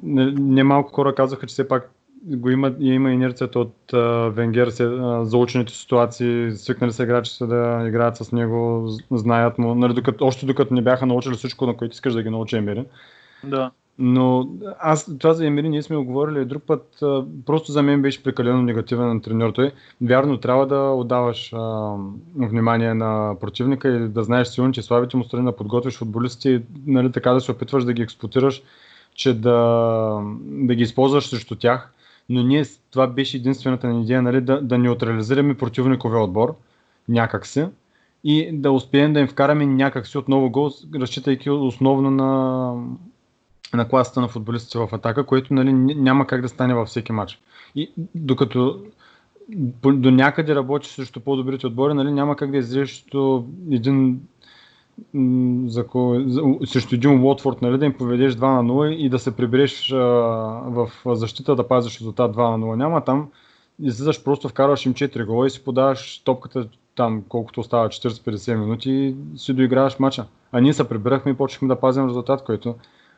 не- 0.04 0.32
немалко 0.32 0.94
хора 0.94 1.16
казаха, 1.16 1.48
че 1.48 1.54
все 1.54 1.68
пак 1.68 1.92
го 2.26 2.50
има, 2.50 2.74
има 2.80 3.12
инерцията 3.12 3.60
от 3.60 3.94
а, 3.94 3.98
Венгер, 4.30 4.68
се, 4.68 4.84
а, 4.84 5.26
заучените 5.26 5.74
ситуации, 5.74 6.52
свикнали 6.52 6.92
са 6.92 7.04
играчите 7.04 7.46
да 7.46 7.86
играят 7.88 8.18
с 8.18 8.32
него, 8.32 8.88
знаят 9.12 9.58
му, 9.58 9.76
нали, 9.76 9.94
докато, 9.94 10.26
още 10.26 10.46
докато 10.46 10.74
не 10.74 10.82
бяха 10.82 11.06
научили 11.06 11.36
всичко, 11.36 11.66
на 11.66 11.78
което 11.78 11.94
искаш 11.94 12.14
да 12.14 12.24
ги 12.24 12.30
научи 12.30 12.56
Емери. 12.56 12.86
Да. 13.44 13.72
Но 14.00 14.50
аз 14.80 15.18
това 15.20 15.34
за 15.34 15.46
Емери 15.48 15.70
ние 15.70 15.84
сме 15.84 15.96
го 15.96 16.06
говорили 16.06 16.42
и 16.42 16.46
друг 16.46 16.64
път. 16.64 17.04
Просто 17.46 17.72
за 17.72 17.84
мен 17.84 18.02
беше 18.02 18.24
прекалено 18.24 18.62
негативен 18.62 19.22
треньор 19.22 19.52
той. 19.52 19.72
Вярно, 20.02 20.38
трябва 20.38 20.68
да 20.68 20.80
отдаваш 20.80 21.54
а, 21.54 21.96
внимание 22.36 22.94
на 22.94 23.36
противника 23.42 23.90
и 23.90 24.08
да 24.08 24.24
знаеш 24.24 24.48
силно, 24.48 24.72
че 24.72 24.82
слабите 24.82 25.18
му 25.18 25.24
страни 25.24 25.46
да 25.46 25.56
подготвиш 25.56 25.98
футболисти 25.98 26.50
и 26.50 26.62
нали, 26.86 27.12
така 27.12 27.32
да 27.32 27.42
се 27.42 27.52
опитваш 27.52 27.84
да 27.84 27.94
ги 27.94 28.02
експлуатираш, 28.02 28.62
че 29.16 29.34
да, 29.34 30.22
да 30.42 30.76
ги 30.76 30.84
използваш 30.84 31.28
срещу 31.28 31.56
тях. 31.56 31.94
Но 32.30 32.44
ние 32.44 32.64
това 32.92 33.08
беше 33.08 33.38
единствената 33.38 33.88
ни 33.88 34.04
идея, 34.04 34.22
нали, 34.22 34.42
да, 34.42 34.62
да 34.62 34.78
неутрализираме 34.78 35.58
противниковия 35.58 36.24
отбор 36.24 36.56
някакси 37.10 37.66
и 38.24 38.50
да 38.54 38.72
успеем 38.72 39.14
да 39.14 39.20
им 39.20 39.28
вкараме 39.28 39.66
някакси 39.66 40.18
отново 40.18 40.50
гол, 40.50 40.72
разчитайки 40.96 41.50
основно 41.50 42.12
на, 42.12 42.74
на 43.74 43.88
класата 43.90 44.22
на 44.22 44.28
футболистите 44.28 44.78
в 44.78 44.90
атака, 44.92 45.26
което 45.26 45.54
нали, 45.54 45.74
няма 45.74 46.28
как 46.28 46.42
да 46.42 46.50
стане 46.50 46.74
във 46.74 46.88
всеки 46.88 47.12
матч. 47.12 47.40
И 47.76 47.92
докато 48.16 48.80
до 49.86 50.12
някъде 50.12 50.56
работиш 50.56 50.92
срещу 50.92 51.20
по-добрите 51.20 51.68
отбори, 51.68 51.94
нали, 51.94 52.12
няма 52.12 52.36
как 52.36 52.52
да 52.52 52.64
срещу 52.64 53.44
един 53.72 54.22
за, 55.66 55.88
кой- 55.88 56.66
срещу 56.66 56.96
един 56.96 57.24
Уотфорд, 57.24 57.62
нали, 57.62 57.78
да 57.78 57.86
им 57.86 57.94
поведеш 57.94 58.34
2 58.34 58.42
на 58.42 58.64
0 58.74 58.96
и 58.96 59.10
да 59.10 59.20
се 59.20 59.36
прибереш 59.36 59.92
а, 59.92 59.98
в 60.68 60.92
защита 61.06 61.56
да 61.56 61.68
пазиш 61.68 62.00
резултат 62.00 62.36
2 62.36 62.58
на 62.58 62.66
0. 62.66 62.76
Няма 62.76 63.04
там. 63.04 63.30
Излизаш 63.82 64.24
просто, 64.24 64.50
вкарваш 64.50 64.86
им 64.86 64.94
4 64.94 65.26
гола 65.26 65.48
и 65.48 65.50
си 65.50 65.64
подаваш 65.64 66.22
топката 66.26 66.68
там, 66.96 67.24
колкото 67.30 67.60
остава 67.60 67.88
40-50 67.88 68.56
минути 68.56 68.92
и 68.92 69.16
си 69.38 69.54
доиграваш 69.54 70.00
мача. 70.00 70.26
А 70.52 70.60
ние 70.60 70.74
се 70.74 70.90
прибирахме 70.90 71.32
и 71.32 71.36
почнахме 71.36 71.68
да 71.68 71.80
пазим 71.80 72.08
резултат, 72.08 72.44
който 72.44 72.76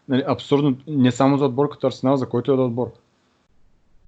нали, 0.10 0.24
абсурдно 0.28 0.78
не 0.88 1.12
само 1.12 1.38
за 1.38 1.46
отбор 1.46 1.70
като 1.70 1.88
Арсенал, 1.88 2.18
за 2.18 2.30
който 2.30 2.52
е 2.52 2.56
да 2.56 2.62
отбор. 2.62 2.92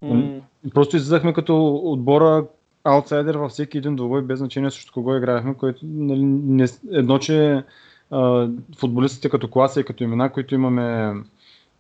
М, 0.02 0.42
Просто 0.74 0.96
излизахме 0.96 1.34
като 1.34 1.76
отбора 1.84 2.46
аутсайдер 2.84 3.36
във 3.36 3.52
всеки 3.52 3.78
един 3.78 3.96
двубой, 3.96 4.22
без 4.22 4.40
значение 4.40 4.72
срещу 4.72 4.94
кого 4.94 5.16
играехме, 5.16 5.54
което 5.54 5.80
нали, 5.84 6.24
не, 6.24 6.66
едно, 6.92 7.20
че 7.20 7.64
а, 8.12 8.50
футболистите 8.78 9.30
като 9.30 9.48
класа 9.48 9.80
и 9.80 9.84
като 9.84 10.04
имена, 10.04 10.32
които 10.32 10.56
имаме 10.56 11.14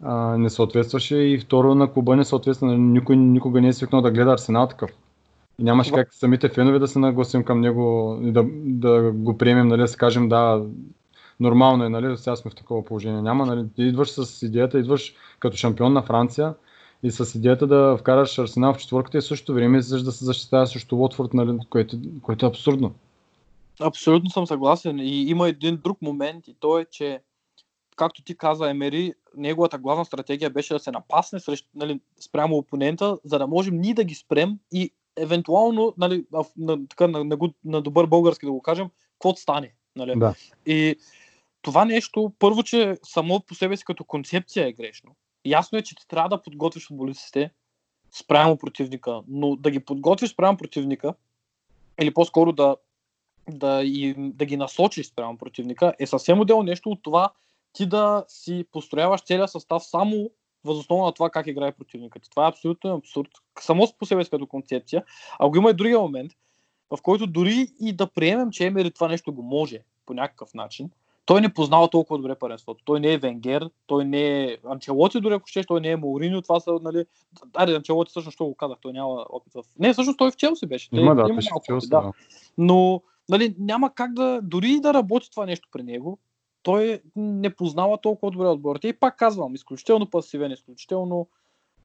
а, 0.03 0.37
не 0.37 0.49
съответстваше 0.49 1.17
и 1.17 1.39
второ 1.39 1.75
на 1.75 1.91
клуба 1.93 2.15
не 2.15 2.25
съответства. 2.25 2.67
Нали, 2.67 2.77
Никой 2.77 3.15
никога 3.15 3.61
не 3.61 3.67
е 3.67 3.73
свикнал 3.73 4.01
да 4.01 4.11
гледа 4.11 4.31
Арсенал 4.31 4.67
такъв. 4.67 4.91
И 5.59 5.63
нямаше 5.63 5.91
как 5.91 6.13
самите 6.13 6.49
фенове 6.49 6.79
да 6.79 6.87
се 6.87 6.99
нагласим 6.99 7.43
към 7.43 7.61
него 7.61 8.19
и 8.23 8.31
да, 8.31 8.45
да 8.63 9.11
го 9.11 9.37
приемем, 9.37 9.67
нали, 9.67 9.81
да 9.81 9.87
си 9.87 9.97
кажем 9.97 10.29
да, 10.29 10.63
нормално 11.41 11.83
е, 11.83 11.89
нали, 11.89 12.17
сега 12.17 12.35
сме 12.35 12.51
в 12.51 12.55
такова 12.55 12.85
положение. 12.85 13.21
Няма, 13.21 13.45
нали, 13.45 13.65
ти 13.75 13.83
идваш 13.83 14.09
с 14.09 14.45
идеята, 14.45 14.79
идваш 14.79 15.13
като 15.39 15.57
шампион 15.57 15.93
на 15.93 16.01
Франция 16.01 16.53
и 17.03 17.11
с 17.11 17.35
идеята 17.35 17.67
да 17.67 17.97
вкараш 17.97 18.39
Арсенал 18.39 18.73
в 18.73 18.77
четвърката 18.77 19.17
и 19.17 19.21
същото 19.21 19.53
време 19.53 19.77
излизаш 19.77 20.03
да 20.03 20.11
се 20.11 20.25
защитава 20.25 20.65
срещу 20.65 20.95
Уотфорд, 20.95 21.33
нали, 21.33 21.59
което, 21.69 21.97
което 22.21 22.45
е 22.45 22.49
абсурдно. 22.49 22.93
Абсолютно 23.81 24.29
съм 24.29 24.47
съгласен. 24.47 24.99
И 24.99 25.29
има 25.29 25.49
един 25.49 25.79
друг 25.83 26.01
момент 26.01 26.47
и 26.47 26.55
то 26.59 26.79
е, 26.79 26.85
че 26.85 27.21
както 27.95 28.23
ти 28.23 28.37
каза, 28.37 28.69
Емери, 28.69 29.13
неговата 29.37 29.77
главна 29.77 30.05
стратегия 30.05 30.49
беше 30.49 30.73
да 30.73 30.79
се 30.79 30.91
напасне 30.91 31.39
срещу, 31.39 31.67
нали, 31.75 31.99
спрямо 32.19 32.57
опонента, 32.57 33.17
за 33.23 33.39
да 33.39 33.47
можем 33.47 33.79
ние 33.79 33.93
да 33.93 34.03
ги 34.03 34.15
спрем 34.15 34.59
и 34.73 34.91
евентуално, 35.17 35.93
нали, 35.97 36.25
на, 36.57 36.87
така, 36.87 37.07
на, 37.07 37.23
на, 37.23 37.37
на 37.65 37.81
добър 37.81 38.05
български 38.05 38.45
да 38.45 38.51
го 38.51 38.61
кажем, 38.61 38.87
какво 39.11 39.35
стане. 39.35 39.73
Нали? 39.95 40.13
Да. 40.15 40.35
И 40.65 40.95
това 41.61 41.85
нещо, 41.85 42.33
първо, 42.39 42.63
че 42.63 42.97
само 43.03 43.39
по 43.39 43.55
себе 43.55 43.77
си 43.77 43.85
като 43.85 44.03
концепция 44.03 44.67
е 44.67 44.73
грешно. 44.73 45.15
Ясно 45.45 45.77
е, 45.77 45.81
че 45.81 45.95
ти 45.95 46.07
трябва 46.07 46.29
да 46.29 46.41
подготвиш 46.41 46.87
футболистите 46.87 47.51
спрямо 48.11 48.57
противника, 48.57 49.21
но 49.27 49.55
да 49.55 49.71
ги 49.71 49.79
подготвиш 49.79 50.31
спрямо 50.31 50.57
противника, 50.57 51.13
или 52.01 52.13
по-скоро 52.13 52.51
да, 52.51 52.75
да, 53.49 53.83
и, 53.83 54.15
да 54.17 54.45
ги 54.45 54.57
насочиш 54.57 55.07
спрямо 55.07 55.37
противника, 55.37 55.93
е 55.99 56.07
съвсем 56.07 56.39
отделно 56.39 56.63
нещо 56.63 56.89
от 56.89 57.03
това 57.03 57.29
ти 57.73 57.85
да 57.85 58.25
си 58.27 58.65
построяваш 58.71 59.21
целия 59.21 59.47
състав 59.47 59.83
само 59.83 60.29
възоснова 60.63 61.05
на 61.05 61.11
това 61.11 61.29
как 61.29 61.47
играе 61.47 61.71
противникът. 61.71 62.27
Това 62.29 62.45
е 62.45 62.49
абсолютно 62.49 62.95
абсурд. 62.95 63.29
Само 63.59 63.87
по 63.99 64.05
себе 64.05 64.23
си 64.23 64.29
като 64.29 64.47
концепция. 64.47 65.03
А 65.39 65.49
го 65.49 65.57
има 65.57 65.69
и 65.69 65.73
другия 65.73 65.99
момент, 65.99 66.31
в 66.89 67.01
който 67.01 67.27
дори 67.27 67.67
и 67.79 67.93
да 67.93 68.07
приемем, 68.07 68.51
че 68.51 68.65
Емери 68.65 68.91
това 68.91 69.07
нещо 69.07 69.33
го 69.33 69.43
може 69.43 69.79
по 70.05 70.13
някакъв 70.13 70.53
начин, 70.53 70.91
той 71.31 71.41
не 71.41 71.53
познава 71.53 71.89
толкова 71.89 72.17
добре 72.17 72.35
паренството. 72.35 72.83
Той 72.85 72.99
не 72.99 73.13
е 73.13 73.17
Венгер, 73.17 73.69
той 73.87 74.05
не 74.05 74.43
е 74.43 74.57
Анчелоти, 74.65 75.19
дори 75.19 75.33
ако 75.33 75.47
щеш, 75.47 75.65
той 75.65 75.81
не 75.81 75.89
е 75.89 75.95
Мауриньо, 75.95 76.41
това 76.41 76.59
са, 76.59 76.79
нали... 76.81 77.05
Аре, 77.53 77.75
Анчелоти 77.75 78.09
всъщност, 78.09 78.35
що 78.35 78.45
го 78.45 78.55
казах, 78.55 78.77
той 78.81 78.93
няма 78.93 79.25
опит 79.29 79.53
в... 79.53 79.63
Не, 79.79 79.93
всъщност 79.93 80.17
той 80.17 80.31
в 80.31 80.35
Челси 80.35 80.65
беше. 80.65 80.89
Той 80.89 80.99
Има, 80.99 81.15
да, 81.15 81.21
има 81.21 81.35
беше 81.35 81.49
в 81.55 81.65
Челси, 81.65 81.89
да. 81.89 82.01
да. 82.01 82.11
Но 82.57 83.01
нали, 83.29 83.55
няма 83.59 83.93
как 83.93 84.13
да, 84.13 84.39
дори 84.43 84.71
и 84.71 84.79
да 84.79 84.93
работи 84.93 85.31
това 85.31 85.45
нещо 85.45 85.69
при 85.71 85.83
него, 85.83 86.19
той 86.63 87.01
не 87.15 87.55
познава 87.55 87.97
толкова 87.97 88.31
добре 88.31 88.47
отборите. 88.47 88.87
И 88.87 88.99
пак 88.99 89.17
казвам, 89.17 89.55
изключително 89.55 90.09
пасивен, 90.09 90.51
изключително, 90.51 91.27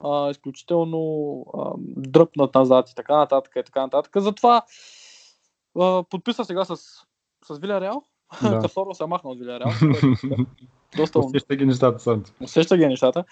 а, 0.01 0.31
изключително 0.31 1.41
а, 1.55 1.73
дръпнат 1.79 2.55
назад 2.55 2.91
и 2.91 2.95
така 2.95 3.17
нататък 3.17 3.53
и 3.57 3.65
така 3.65 3.81
нататък. 3.81 4.13
Затова 4.17 4.63
а, 5.79 6.03
подписа 6.11 6.45
сега 6.45 6.65
с, 6.65 6.77
с 7.45 7.59
Виля 7.59 7.81
Реал. 7.81 8.03
Да. 8.43 8.61
Касоро 8.61 8.95
се 8.95 9.07
махна 9.07 9.31
от 9.31 9.39
Виля 9.39 9.61
Реал. 9.61 9.73
Доста. 10.97 11.19
Усеща 11.27 11.57
ги 11.57 11.67
нещата 11.67 11.99
са. 11.99 12.21
Усеща 12.41 12.77
ги 12.77 12.87
нещата. 12.87 13.25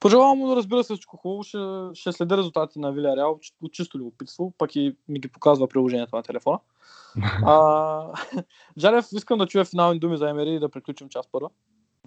Пожелавам 0.00 0.38
му 0.38 0.48
да 0.48 0.56
разбира 0.56 0.84
се 0.84 0.94
всичко 0.94 1.16
хубаво. 1.16 1.42
Ще, 1.42 1.58
ще 1.94 2.12
следя 2.12 2.36
резултатите 2.36 2.78
на 2.78 2.92
Виля 2.92 3.16
Реал 3.16 3.38
от 3.62 3.72
чисто 3.72 3.98
любопитство, 3.98 4.52
пък 4.58 4.76
и 4.76 4.96
ми 5.08 5.20
ги 5.20 5.28
показва 5.28 5.68
приложението 5.68 6.16
на 6.16 6.22
телефона. 6.22 6.58
А, 7.44 8.06
Жарев, 8.78 9.06
искам 9.12 9.38
да 9.38 9.46
чуя 9.46 9.64
финални 9.64 9.98
думи 9.98 10.16
за 10.16 10.30
Емери 10.30 10.54
и 10.54 10.60
да 10.60 10.68
приключим 10.68 11.08
час 11.08 11.26
първа. 11.32 11.48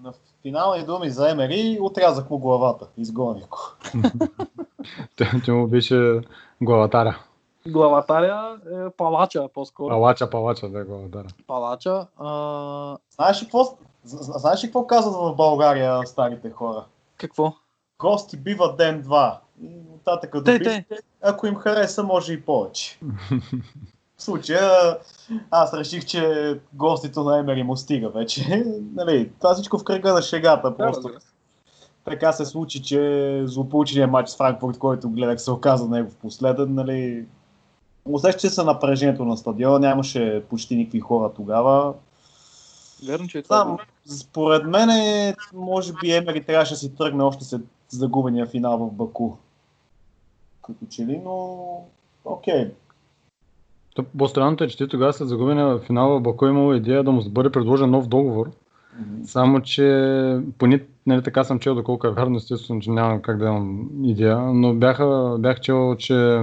На 0.01 0.13
финални 0.41 0.85
думи 0.85 1.09
за 1.09 1.31
Емери 1.31 1.77
отрязах 1.81 2.29
му 2.29 2.39
главата. 2.39 2.87
Изгоних 2.97 3.47
го. 3.47 3.59
Той, 5.15 5.27
той 5.45 5.55
му 5.55 5.67
беше 5.67 6.21
главатаря. 6.61 7.19
Главатаря 7.67 8.57
е 8.73 8.89
палача, 8.89 9.47
по-скоро. 9.53 9.89
Палача, 9.89 10.29
палача, 10.29 10.69
да, 10.69 10.85
главатаря. 10.85 11.27
Палача. 11.47 12.07
А, 12.17 12.97
Знаеш 13.15 13.41
ли 13.41 13.45
какво, 13.45 13.63
з- 13.63 13.77
знаеш 14.39 14.63
ли 14.63 14.67
какво 14.67 14.87
казват 14.87 15.13
в 15.15 15.35
България 15.35 16.01
старите 16.05 16.49
хора? 16.51 16.85
какво? 17.17 17.53
Гости 17.99 18.37
биват 18.37 18.77
ден-два. 18.77 19.39
И 19.63 19.67
оттатък 19.95 20.33
до 20.33 20.43
Те, 20.43 20.59
бившите, 20.59 20.95
ако 21.21 21.47
им 21.47 21.55
хареса, 21.55 22.03
може 22.03 22.33
и 22.33 22.41
повече. 22.41 22.99
В 24.17 24.23
случая 24.23 24.97
аз 25.51 25.73
реших, 25.73 26.05
че 26.05 26.59
гостите 26.73 27.19
на 27.19 27.37
Емери 27.37 27.63
му 27.63 27.77
стига 27.77 28.09
вече. 28.09 28.63
нали, 28.95 29.31
това 29.39 29.53
всичко 29.53 29.77
в 29.77 29.83
кръга 29.83 30.13
на 30.13 30.21
шегата. 30.21 30.77
Просто 30.77 31.07
разбира 31.07 31.21
се. 31.21 31.27
така 32.05 32.31
се 32.31 32.45
случи, 32.45 32.83
че 32.83 33.41
злополученият 33.45 34.11
матч 34.11 34.29
с 34.29 34.37
Франкфурт, 34.37 34.77
който 34.79 35.09
гледах, 35.09 35.41
се 35.41 35.51
оказа 35.51 35.87
негов 35.89 36.15
последен. 36.15 36.73
Нали, 36.75 37.25
усещаше 38.05 38.49
се 38.49 38.63
напрежението 38.63 39.25
на 39.25 39.37
стадиона, 39.37 39.79
нямаше 39.79 40.43
почти 40.49 40.75
никакви 40.75 40.99
хора 40.99 41.33
тогава. 41.35 41.93
Верно, 43.07 43.27
че 43.27 43.37
е 43.37 43.41
това. 43.41 43.63
Там, 43.63 43.77
според 44.05 44.67
мен, 44.67 44.89
може 45.53 45.93
би 46.01 46.11
Емери 46.11 46.43
трябваше 46.43 46.73
да 46.73 46.77
си 46.77 46.95
тръгне 46.95 47.23
още 47.23 47.43
след 47.43 47.61
загубения 47.89 48.45
финал 48.45 48.77
в 48.77 48.91
Баку. 48.91 49.31
Като 50.61 50.85
че 50.89 51.05
ли, 51.05 51.21
но 51.23 51.57
окей. 52.25 52.71
То, 53.95 54.03
по-странното 54.17 54.63
е, 54.63 54.67
че 54.67 54.77
те 54.77 54.87
тогава 54.87 55.13
след 55.13 55.27
загубения 55.27 55.65
в 55.65 55.79
финала 55.79 56.19
в 56.19 56.21
Баку 56.21 56.45
е 56.45 56.49
имало 56.49 56.73
идея 56.73 57.03
да 57.03 57.11
му 57.11 57.29
бъде 57.29 57.51
предложен 57.51 57.89
нов 57.89 58.07
договор. 58.07 58.51
Само, 59.25 59.61
че 59.61 60.39
поне 60.57 60.85
нали, 61.05 61.23
така 61.23 61.43
съм 61.43 61.59
чел, 61.59 61.75
доколко 61.75 62.07
е 62.07 62.11
вярно, 62.11 62.37
естествено, 62.37 62.81
че 62.81 62.91
нямам 62.91 63.21
как 63.21 63.37
да 63.37 63.45
имам 63.45 63.89
идея, 64.03 64.37
но 64.37 64.73
бяха, 64.73 65.35
бях 65.39 65.59
чел, 65.59 65.95
че 65.95 66.41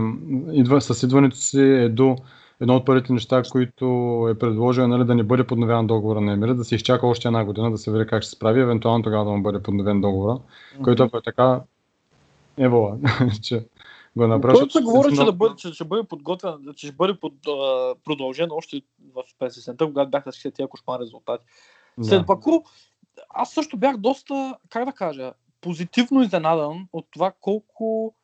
идва, 0.52 0.80
с 0.80 1.02
идването 1.02 1.36
си 1.36 1.60
е 1.60 1.88
до 1.88 2.16
едно 2.60 2.76
от 2.76 2.86
първите 2.86 3.12
неща, 3.12 3.42
които 3.50 3.84
е 4.30 4.38
предложил 4.38 4.88
нали, 4.88 5.04
да 5.04 5.14
не 5.14 5.22
бъде 5.22 5.46
подновен 5.46 5.86
договора 5.86 6.20
на 6.20 6.32
Емирит, 6.32 6.56
да 6.56 6.64
се 6.64 6.74
изчака 6.74 7.06
още 7.06 7.28
една 7.28 7.44
година, 7.44 7.70
да 7.70 7.78
се 7.78 7.92
види 7.92 8.06
как 8.06 8.22
ще 8.22 8.30
се 8.30 8.36
справи, 8.36 8.60
евентуално 8.60 9.02
тогава 9.02 9.24
да 9.24 9.30
му 9.30 9.42
бъде 9.42 9.62
подновен 9.62 10.00
договора, 10.00 10.38
който 10.82 11.02
ако 11.02 11.16
е 11.16 11.22
така, 11.22 11.60
е 12.58 12.68
вола, 12.68 12.98
че 13.42 13.66
го 14.16 14.24
е 14.24 14.26
направи. 14.26 14.58
Който 14.58 14.72
се 14.72 14.82
говори, 14.82 15.16
че, 15.16 15.24
да 15.24 15.32
бъде, 15.32 15.54
че 15.56 15.72
ще 15.72 15.84
бъде 15.84 16.02
подготвен, 16.02 16.52
че 16.76 16.86
ще 16.86 16.96
бъде 16.96 17.14
под, 17.14 17.32
а, 17.48 17.94
продължен 18.04 18.48
още 18.52 18.82
в 19.14 19.22
50-та, 19.40 19.86
когато 19.86 20.10
бяха 20.10 20.32
всички 20.32 20.50
тия 20.50 20.68
кошмарни 20.68 21.04
резултати. 21.04 21.44
След 22.02 22.20
Да. 22.20 22.24
Баку, 22.24 22.50
аз 23.28 23.50
също 23.50 23.76
бях 23.76 23.96
доста, 23.96 24.58
как 24.68 24.84
да 24.84 24.92
кажа, 24.92 25.32
позитивно 25.60 26.22
изненадан 26.22 26.88
от 26.92 27.06
това 27.10 27.32
колко 27.40 28.14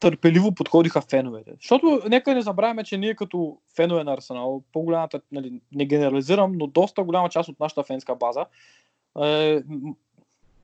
търпеливо 0.00 0.54
подходиха 0.54 1.00
феновете. 1.00 1.52
Защото 1.60 2.00
нека 2.08 2.34
не 2.34 2.42
забравяме, 2.42 2.84
че 2.84 2.98
ние 2.98 3.14
като 3.14 3.58
фенове 3.76 4.04
на 4.04 4.12
Арсенал, 4.12 4.62
по-голямата, 4.72 5.20
нали, 5.32 5.60
не 5.72 5.86
генерализирам, 5.86 6.52
но 6.52 6.66
доста 6.66 7.04
голяма 7.04 7.28
част 7.28 7.48
от 7.48 7.60
нашата 7.60 7.82
фенска 7.82 8.14
база 8.14 8.46
е 9.22 9.62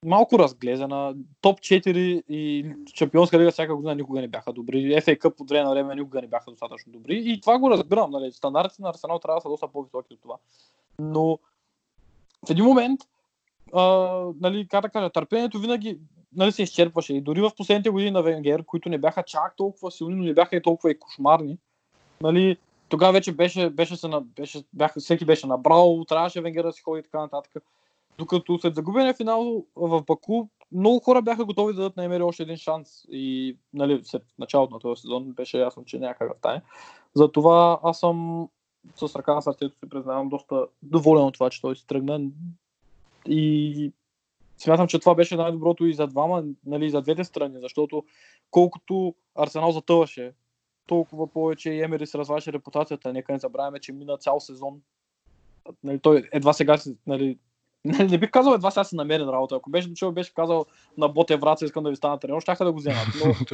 малко 0.05 0.39
разглезена. 0.39 1.15
Топ 1.41 1.61
4 1.61 1.89
и 2.29 2.75
Чемпионска 2.95 3.39
лига 3.39 3.51
всяка 3.51 3.77
година 3.77 3.95
никога 3.95 4.21
не 4.21 4.29
бяха 4.29 4.53
добри. 4.53 4.77
FA 4.77 5.19
Cup 5.19 5.41
от 5.41 5.51
време 5.51 5.65
на 5.65 5.71
време 5.71 5.95
никога 5.95 6.21
не 6.21 6.29
бяха 6.29 6.51
достатъчно 6.51 6.93
добри. 6.93 7.23
И 7.25 7.41
това 7.41 7.59
го 7.59 7.71
разбирам. 7.71 8.11
Нали. 8.11 8.33
Стандартите 8.33 8.83
на 8.83 8.89
Арсенал 8.89 9.19
трябва 9.19 9.37
да 9.37 9.41
са 9.41 9.49
доста 9.49 9.69
по-високи 9.69 10.15
от 10.15 10.21
това. 10.21 10.37
Но 10.99 11.39
в 12.47 12.51
един 12.51 12.65
момент, 12.65 13.01
а, 13.73 13.83
нали, 14.41 14.69
как 14.69 14.83
да 14.83 14.89
кажа, 14.89 15.11
търпението 15.11 15.59
винаги 15.59 15.99
нали, 16.37 16.53
се 16.53 16.63
изчерпваше. 16.63 17.15
И 17.15 17.21
дори 17.21 17.41
в 17.41 17.51
последните 17.57 17.91
години 17.91 18.11
на 18.11 18.23
Венгер, 18.23 18.65
които 18.65 18.89
не 18.89 18.99
бяха 18.99 19.23
чак 19.23 19.57
толкова 19.57 19.91
силни, 19.91 20.15
но 20.15 20.25
не 20.25 20.35
бяха 20.35 20.57
и 20.57 20.63
толкова 20.63 20.91
и 20.91 20.99
кошмарни, 20.99 21.59
нали, 22.21 22.57
тогава 22.89 23.13
вече 23.13 23.33
беше, 23.33 23.71
беше 23.71 23.97
се 23.97 24.09
беше, 24.37 24.63
бяха, 24.73 25.01
всеки 25.01 25.25
беше 25.25 25.47
набрал, 25.47 26.05
трябваше 26.09 26.41
Венгер 26.41 26.65
да 26.65 26.73
си 26.73 26.83
ходи 26.83 27.01
и 27.01 27.03
така 27.03 27.21
нататък. 27.21 27.63
Докато 28.19 28.59
след 28.59 28.75
загубения 28.75 29.15
финал 29.15 29.65
в 29.77 30.03
Баку, 30.03 30.47
много 30.73 31.01
хора 31.01 31.23
бяха 31.23 31.45
готови 31.45 31.73
да 31.73 31.77
дадат 31.77 31.97
на 31.97 32.05
Емери 32.05 32.23
още 32.23 32.43
един 32.43 32.57
шанс. 32.57 32.89
И 33.09 33.57
нали, 33.75 34.01
след 34.05 34.23
началото 34.39 34.75
на 34.75 34.81
този 34.81 35.01
сезон 35.01 35.33
беше 35.33 35.59
ясно, 35.59 35.85
че 35.85 35.99
няма 35.99 36.15
как 36.15 36.29
да 36.29 36.39
стане. 36.39 36.63
Затова 37.15 37.81
аз 37.83 38.01
съм 38.01 38.49
с 38.97 39.17
ръка 39.17 39.35
на 39.35 39.43
сърцето 39.43 39.75
си 39.75 39.91
признавам 39.91 40.29
доста 40.29 40.67
доволен 40.83 41.25
от 41.25 41.35
това, 41.35 41.51
че 41.51 41.61
той 41.61 41.77
си 41.77 41.87
тръгна. 41.87 42.21
И 43.29 43.93
смятам, 44.59 44.87
че 44.87 44.99
това 44.99 45.15
беше 45.15 45.37
най-доброто 45.37 45.87
и 45.87 45.95
за 45.95 46.07
двама, 46.07 46.45
нали, 46.67 46.87
и 46.87 46.91
за 46.91 47.03
двете 47.03 47.25
страни, 47.25 47.61
защото 47.61 48.05
колкото 48.51 49.15
Арсенал 49.35 49.73
затъваше, 49.73 50.33
толкова 50.87 51.27
повече 51.27 51.71
и 51.71 51.83
Емери 51.83 52.07
се 52.07 52.19
разваше 52.19 52.53
репутацията. 52.53 53.13
Нека 53.13 53.33
не 53.33 53.39
забравяме, 53.39 53.79
че 53.79 53.93
мина 53.93 54.17
цял 54.17 54.41
сезон. 54.41 54.81
Нали, 55.85 55.99
той 55.99 56.29
едва 56.33 56.53
сега 56.53 56.79
си, 56.79 56.97
нали, 57.07 57.39
не, 57.85 58.05
не 58.11 58.19
бих 58.19 58.31
казал 58.31 58.53
едва 58.53 58.71
сега 58.71 58.85
си 58.85 58.97
намерен 58.97 59.29
работа. 59.29 59.57
Ако 59.57 59.71
беше 59.71 59.89
дошъл, 59.89 60.13
беше 60.13 60.35
казал 60.35 60.67
на 60.99 61.09
Ботев 61.09 61.41
Враца, 61.41 61.65
искам 61.65 61.85
да 61.85 61.91
ви 61.91 61.97
стана 61.97 62.19
тренер, 62.19 62.41
щяха 62.41 62.65
да 62.65 62.73
го 62.73 62.79
вземат. 62.79 63.07
Но, 63.25 63.35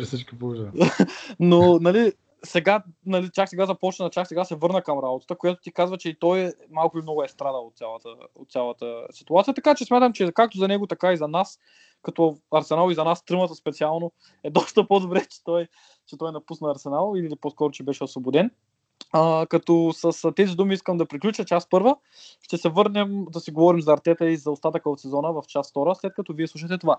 но 1.41 1.79
нали, 1.79 2.13
сега, 2.45 2.83
нали, 3.07 3.31
чак 3.33 3.49
сега 3.49 3.67
започна, 3.67 4.11
чак 4.11 4.27
сега 4.29 4.45
се 4.45 4.55
върна 4.55 4.83
към 4.83 4.99
работата, 4.99 5.37
която 5.37 5.61
ти 5.63 5.73
казва, 5.73 5.99
че 5.99 6.09
и 6.09 6.19
той 6.19 6.41
е, 6.41 6.53
малко 6.71 6.99
и 6.99 7.03
много 7.03 7.23
е 7.23 7.29
страдал 7.29 7.67
от 7.67 7.77
цялата, 7.77 8.09
от 8.35 8.51
цялата 8.51 9.07
ситуация. 9.11 9.55
Така 9.55 9.75
че 9.75 9.85
смятам, 9.85 10.13
че 10.13 10.33
както 10.33 10.59
за 10.59 10.69
него, 10.69 10.87
така 10.87 11.13
и 11.13 11.17
за 11.17 11.29
нас, 11.29 11.59
като 12.03 12.37
Арсенал 12.51 12.91
и 12.91 12.95
за 12.95 13.05
нас, 13.05 13.25
тримата 13.25 13.55
специално, 13.55 14.13
е 14.45 14.51
доста 14.61 14.89
по-добре, 14.89 15.27
че 15.31 15.45
той, 15.45 15.69
че 16.07 16.19
той 16.19 16.33
напусна 16.33 16.71
Арсенал 16.71 17.13
или 17.17 17.37
по-скоро, 17.41 17.71
че 17.71 17.83
беше 17.83 18.05
освободен. 18.05 18.51
А, 19.13 19.47
като 19.47 19.93
с, 19.93 20.33
тези 20.33 20.55
думи 20.55 20.75
искам 20.75 20.97
да 20.97 21.07
приключа 21.07 21.45
част 21.45 21.71
първа. 21.71 21.97
Ще 22.43 22.57
се 22.57 22.69
върнем 22.69 23.25
да 23.31 23.41
си 23.41 23.51
говорим 23.51 23.81
за 23.81 23.93
Артета 23.93 24.31
и 24.31 24.37
за 24.37 24.51
остатъка 24.51 24.91
от 24.91 25.01
сезона 25.01 25.33
в 25.33 25.43
част 25.49 25.71
втора, 25.71 25.95
след 25.95 26.15
като 26.15 26.33
вие 26.33 26.47
слушате 26.47 26.79
това. 26.79 26.99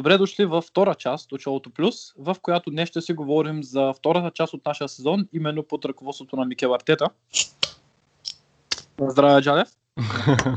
Добре 0.00 0.18
дошли 0.18 0.44
във 0.44 0.64
втора 0.64 0.94
част 0.94 1.32
от 1.32 1.40
Шоуто 1.40 1.70
Плюс, 1.70 2.14
в 2.18 2.36
която 2.42 2.70
днес 2.70 2.88
ще 2.88 3.00
си 3.00 3.12
говорим 3.12 3.62
за 3.62 3.92
втората 3.92 4.30
част 4.34 4.54
от 4.54 4.66
нашия 4.66 4.88
сезон, 4.88 5.28
именно 5.32 5.62
под 5.62 5.84
ръководството 5.84 6.36
на 6.36 6.44
Микел 6.44 6.74
Артета. 6.74 7.08
Здраве, 9.00 9.42
Джалев! 9.42 9.68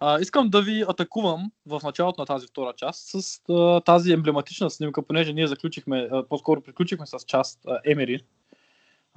А, 0.00 0.20
искам 0.20 0.48
да 0.48 0.62
ви 0.62 0.84
атакувам 0.88 1.50
в 1.66 1.80
началото 1.84 2.20
на 2.20 2.26
тази 2.26 2.46
втора 2.46 2.72
част 2.76 3.08
с 3.08 3.40
а, 3.50 3.80
тази 3.80 4.12
емблематична 4.12 4.70
снимка, 4.70 5.02
понеже 5.02 5.32
ние 5.32 5.46
заключихме, 5.46 6.08
а, 6.12 6.28
по-скоро 6.28 6.60
приключихме 6.60 7.06
с 7.06 7.18
част 7.26 7.60
а, 7.66 7.80
Емери. 7.84 8.20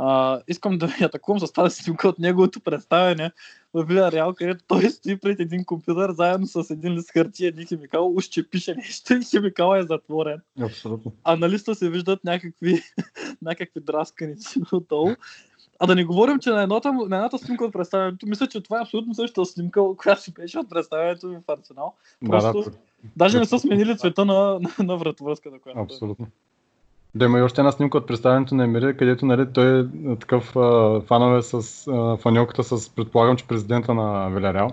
А, 0.01 0.41
искам 0.47 0.77
да 0.77 0.87
ви 0.87 1.03
атакувам 1.03 1.39
с 1.39 1.51
тази 1.51 1.75
снимка 1.75 2.09
от 2.09 2.19
неговото 2.19 2.59
представяне 2.59 3.31
в 3.73 3.83
Виля 3.83 4.11
Реал, 4.11 4.33
където 4.33 4.63
той 4.67 4.89
стои 4.89 5.17
пред 5.17 5.39
един 5.39 5.65
компютър 5.65 6.11
заедно 6.11 6.47
с 6.47 6.69
един 6.69 6.93
лист 6.93 7.11
хартия, 7.11 7.47
един 7.47 7.67
химикал, 7.67 8.15
уж 8.15 8.25
че 8.25 8.49
пише 8.49 8.75
нещо 8.75 9.13
и 9.13 9.23
химикала 9.23 9.79
е 9.79 9.83
затворен. 9.83 10.41
Абсолютно. 10.61 11.11
А 11.23 11.35
на 11.35 11.49
листа 11.49 11.75
се 11.75 11.89
виждат 11.89 12.23
някакви, 12.23 12.81
някакви 13.41 13.81
драсканици 13.81 14.59
отдолу. 14.71 15.09
А 15.79 15.87
да 15.87 15.95
не 15.95 16.05
говорим, 16.05 16.39
че 16.39 16.49
на, 16.49 16.63
едната, 16.63 16.93
на 16.93 17.03
едната 17.03 17.37
снимка 17.37 17.65
от 17.65 17.73
представянето, 17.73 18.27
мисля, 18.27 18.47
че 18.47 18.61
това 18.61 18.77
е 18.79 18.81
абсолютно 18.81 19.15
същата 19.15 19.45
снимка, 19.45 19.81
която 19.97 20.21
си 20.21 20.33
беше 20.33 20.59
от 20.59 20.69
представянето 20.69 21.27
ми 21.27 21.37
в 21.47 21.51
Арсенал. 21.51 21.93
Да, 22.21 22.29
Просто- 22.29 22.71
да, 22.71 22.77
Даже 23.17 23.39
не 23.39 23.45
са 23.45 23.59
сменили 23.59 23.97
цвета 23.97 24.25
на, 24.25 24.59
на, 24.59 24.85
на 24.85 24.97
вратовръзката, 24.97 25.59
която 25.59 25.79
е. 25.79 26.25
Да 27.15 27.25
има 27.25 27.39
и 27.39 27.41
още 27.41 27.61
една 27.61 27.71
снимка 27.71 27.97
от 27.97 28.07
представянето 28.07 28.55
на 28.55 28.63
Емири, 28.63 28.97
където 28.97 29.25
нали, 29.25 29.47
той 29.53 29.79
е 29.79 29.85
такъв 30.19 30.55
а, 30.55 31.01
фанове 31.01 31.41
с 31.41 31.87
а, 31.87 32.17
фаньоката 32.17 32.63
с, 32.63 32.89
предполагам, 32.89 33.35
че 33.37 33.47
президента 33.47 33.93
на 33.93 34.29
Вилярял. 34.29 34.69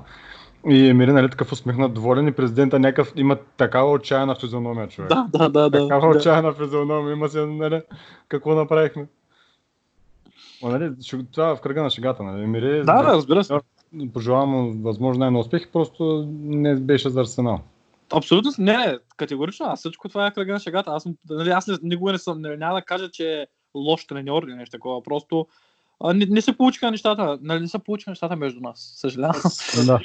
И 0.68 0.88
Емири, 0.88 1.12
нали, 1.12 1.30
такъв 1.30 1.52
усмихнат, 1.52 1.94
доволен 1.94 2.28
и 2.28 2.32
президента 2.32 2.78
някакъв 2.78 3.12
има 3.16 3.36
такава 3.56 3.90
отчаяна 3.90 4.34
физиономия, 4.34 4.88
човек. 4.88 5.08
Да, 5.08 5.28
да, 5.32 5.48
да. 5.48 5.70
да, 5.70 5.88
такава 5.88 6.12
да. 6.12 6.18
отчаяна 6.18 6.52
физиономия, 6.52 7.12
има 7.12 7.28
се, 7.28 7.46
нали, 7.46 7.82
какво 8.28 8.54
направихме. 8.54 9.06
Ма, 10.62 10.68
нали, 10.70 10.92
това 11.32 11.50
е 11.50 11.56
в 11.56 11.60
кръга 11.60 11.82
на 11.82 11.90
шегата, 11.90 12.22
нали. 12.22 12.42
Емири, 12.42 12.78
Да, 12.78 13.02
да, 13.02 13.04
разбира 13.04 13.44
се. 13.44 13.54
пожелавам 14.12 14.82
възможно 14.82 15.20
най-на 15.20 15.38
успех, 15.38 15.68
просто 15.72 16.28
не 16.42 16.74
беше 16.74 17.10
за 17.10 17.20
Арсенал. 17.20 17.60
Абсолютно, 18.12 18.52
не, 18.58 18.76
не, 18.76 18.98
категорично, 19.16 19.66
аз 19.66 19.78
всичко 19.78 20.08
това 20.08 20.26
е 20.26 20.32
кръга 20.32 20.52
на 20.52 20.60
шегата. 20.60 20.90
Аз, 20.90 21.06
нали, 21.30 21.50
аз 21.50 21.66
не, 21.66 21.76
никога 21.82 22.12
не 22.12 22.18
съм, 22.18 22.40
не, 22.40 22.56
няма 22.56 22.74
да 22.74 22.82
кажа, 22.82 23.10
че 23.10 23.40
е 23.40 23.46
лош 23.74 24.06
треньор 24.06 24.42
или 24.42 24.54
нещо 24.54 24.72
такова, 24.72 25.02
просто 25.02 25.46
а, 26.00 26.14
не, 26.14 26.26
не, 26.26 26.40
се 26.40 26.56
получиха 26.56 26.90
нещата, 26.90 27.38
нали, 27.42 27.60
не 27.60 27.68
се 27.68 27.78
получиха 27.78 28.10
нещата 28.10 28.36
между 28.36 28.60
нас, 28.60 28.92
съжалявам. 28.96 29.42
Да. 29.86 30.00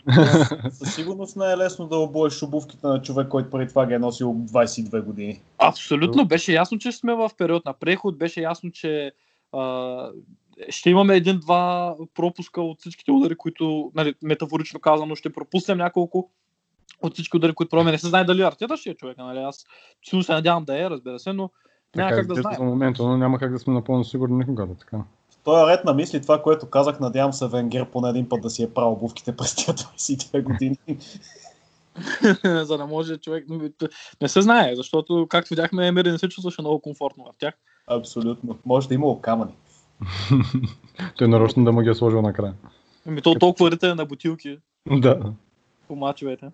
Със 0.72 0.95
сигурност 0.95 1.36
не 1.36 1.52
е 1.52 1.58
лесно 1.58 1.88
да 1.88 1.97
обоеш 1.97 2.43
обувките 2.43 2.88
на 2.88 3.02
човек, 3.02 3.28
който 3.28 3.49
преди 3.49 3.70
това 3.70 3.86
ги 3.86 3.93
е 3.93 3.99
носил 3.99 4.34
22 4.34 5.02
години. 5.02 5.41
Абсолютно, 5.58 6.26
беше 6.26 6.54
ясно, 6.54 6.80
че 6.80 6.91
сме 6.91 7.14
в 7.14 7.32
период 7.38 7.66
на 7.66 7.74
преход, 7.74 8.18
беше 8.18 8.41
ясно, 8.41 8.72
че 8.72 9.12
а, 9.52 10.10
ще 10.70 10.89
имаме 10.89 11.16
един-два 11.16 11.95
пропуска 12.14 12.62
от 12.62 12.80
всичките 12.80 13.12
удари, 13.12 13.36
които, 13.36 13.91
нали, 13.95 14.14
метафорично 14.22 14.80
казано, 14.80 15.16
ще 15.16 15.34
пропуснем 15.34 15.78
няколко 15.78 16.30
от 17.02 17.14
всички 17.14 17.38
удари, 17.38 17.54
които 17.54 17.70
пробваме. 17.70 17.91
Не 17.91 17.97
се 17.97 18.08
знае 18.08 18.24
дали 18.24 18.41
Артета 18.41 18.78
ще 18.78 18.89
е 18.89 18.95
човека, 18.95 19.24
нали? 19.24 19.39
Аз 19.39 19.66
силно 20.10 20.24
се 20.24 20.34
надявам 20.34 20.66
да 20.66 20.86
е, 20.86 20.89
разбира 20.89 21.20
се, 21.20 21.34
но 21.34 21.49
няма 21.95 22.10
Така 22.10 22.22
как 22.22 22.28
да 22.28 22.41
знаем. 22.41 22.58
за 22.58 22.64
момента, 22.64 23.04
но 23.04 23.18
няма 23.18 23.39
как 23.39 23.52
да 23.52 23.60
сме 23.60 23.74
напълно 23.74 24.04
сигурни 24.04 24.38
никога 24.38 24.68
да 24.68 24.76
така. 24.76 24.97
В 25.30 25.38
този 25.43 25.72
ред 25.72 25.86
на 25.86 25.93
мисли, 25.93 26.22
това, 26.22 26.41
което 26.41 26.70
казах, 26.70 26.99
надявам 26.99 27.34
се 27.34 27.47
Венгер 27.47 27.86
поне 27.86 28.10
един 28.10 28.30
път 28.30 28.41
да 28.41 28.49
си 28.49 28.64
е 28.64 28.74
правил 28.74 28.91
обувките 28.91 29.36
през 29.36 29.56
тези 29.56 30.18
22 30.18 30.43
години. 30.43 30.78
за 32.66 32.78
да 32.78 32.86
може 32.86 33.18
човек... 33.18 33.45
Не 34.22 34.28
се 34.28 34.41
знае, 34.41 34.76
защото, 34.76 35.28
както 35.30 35.49
видяхме, 35.49 35.88
Емери 35.88 36.12
не 36.12 36.18
се 36.18 36.30
чувстваше 36.30 36.62
много 36.62 36.80
комфортно 36.80 37.24
в 37.24 37.38
тях. 37.38 37.54
Абсолютно. 37.88 38.58
Може 38.66 38.88
да 38.88 38.93
има 38.93 39.22
камъни. 39.22 39.52
Той 41.18 41.28
нарочно 41.28 41.64
да 41.64 41.72
му 41.72 41.82
ги 41.82 41.89
е 41.89 41.93
сложил 41.93 42.22
накрая. 42.22 42.54
Ами 43.08 43.22
то 43.22 43.36
толкова 43.36 43.72
ритане 43.72 43.93
на 43.93 44.06
бутилки 44.06 44.58
Да. 44.91 45.34
по 45.88 45.95
мачовете. 45.95 46.52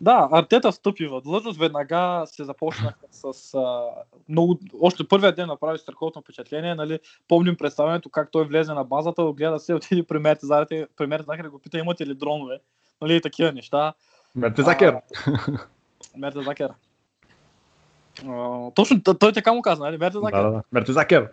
Да, 0.00 0.28
Артета 0.32 0.72
стъпи 0.72 1.06
в 1.06 1.20
длъжност, 1.20 1.58
веднага 1.58 2.22
се 2.26 2.44
започнаха 2.44 2.94
с 3.10 3.54
а, 3.54 3.84
много, 4.28 4.58
още 4.80 5.08
първия 5.08 5.34
ден 5.34 5.46
направи 5.46 5.78
страхотно 5.78 6.22
впечатление, 6.22 6.74
нали, 6.74 6.98
помним 7.28 7.56
представянето 7.56 8.10
как 8.10 8.30
той 8.30 8.44
влезе 8.44 8.74
на 8.74 8.84
базата, 8.84 9.32
гледа 9.32 9.58
се, 9.58 9.74
отиде 9.74 10.02
при 10.02 10.18
при 10.96 11.06
Мертезакер 11.06 11.48
го 11.48 11.58
пита 11.58 11.78
имате 11.78 12.06
ли 12.06 12.14
дронове, 12.14 12.58
нали, 13.02 13.16
и 13.16 13.20
такива 13.20 13.52
неща. 13.52 13.94
Мертезакер. 14.36 14.96
Мертезакер. 16.16 16.70
Точно 18.74 19.02
той 19.02 19.32
така 19.32 19.52
му 19.52 19.62
каза, 19.62 19.82
нали, 19.82 19.98
Мертезакер. 19.98 20.42
Да, 20.42 20.50
да. 20.50 20.62
Мертезакер. 20.72 21.28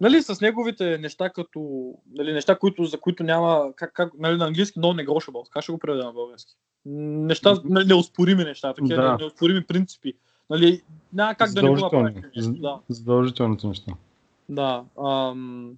Нали, 0.00 0.22
с 0.22 0.40
неговите 0.40 0.98
неща, 0.98 1.30
като, 1.30 1.92
нали, 2.12 2.32
неща, 2.32 2.58
които, 2.58 2.84
за 2.84 3.00
които 3.00 3.22
няма, 3.22 3.72
как, 3.76 3.92
как, 3.92 4.12
нали, 4.18 4.36
на 4.36 4.46
английски 4.46 4.78
no 4.78 5.06
negotiable, 5.06 5.50
как 5.50 5.62
ще 5.62 5.72
го 5.72 5.78
преведа 5.78 6.04
на 6.04 6.12
български? 6.12 6.54
Неща, 6.86 7.54
нали, 7.64 7.86
неоспорими 7.86 8.44
неща, 8.44 8.74
такива 8.74 9.02
Да. 9.02 9.16
неоспорими 9.20 9.66
принципи. 9.66 10.12
Нали, 10.50 10.82
няма 11.12 11.34
как 11.34 11.52
да 11.52 11.62
не 11.62 11.68
го 11.68 11.74
нещо, 12.34 12.52
Да, 12.60 12.78
Задължителните 12.88 13.66
неща. 13.66 13.92
да. 14.48 14.84
Ам... 15.04 15.76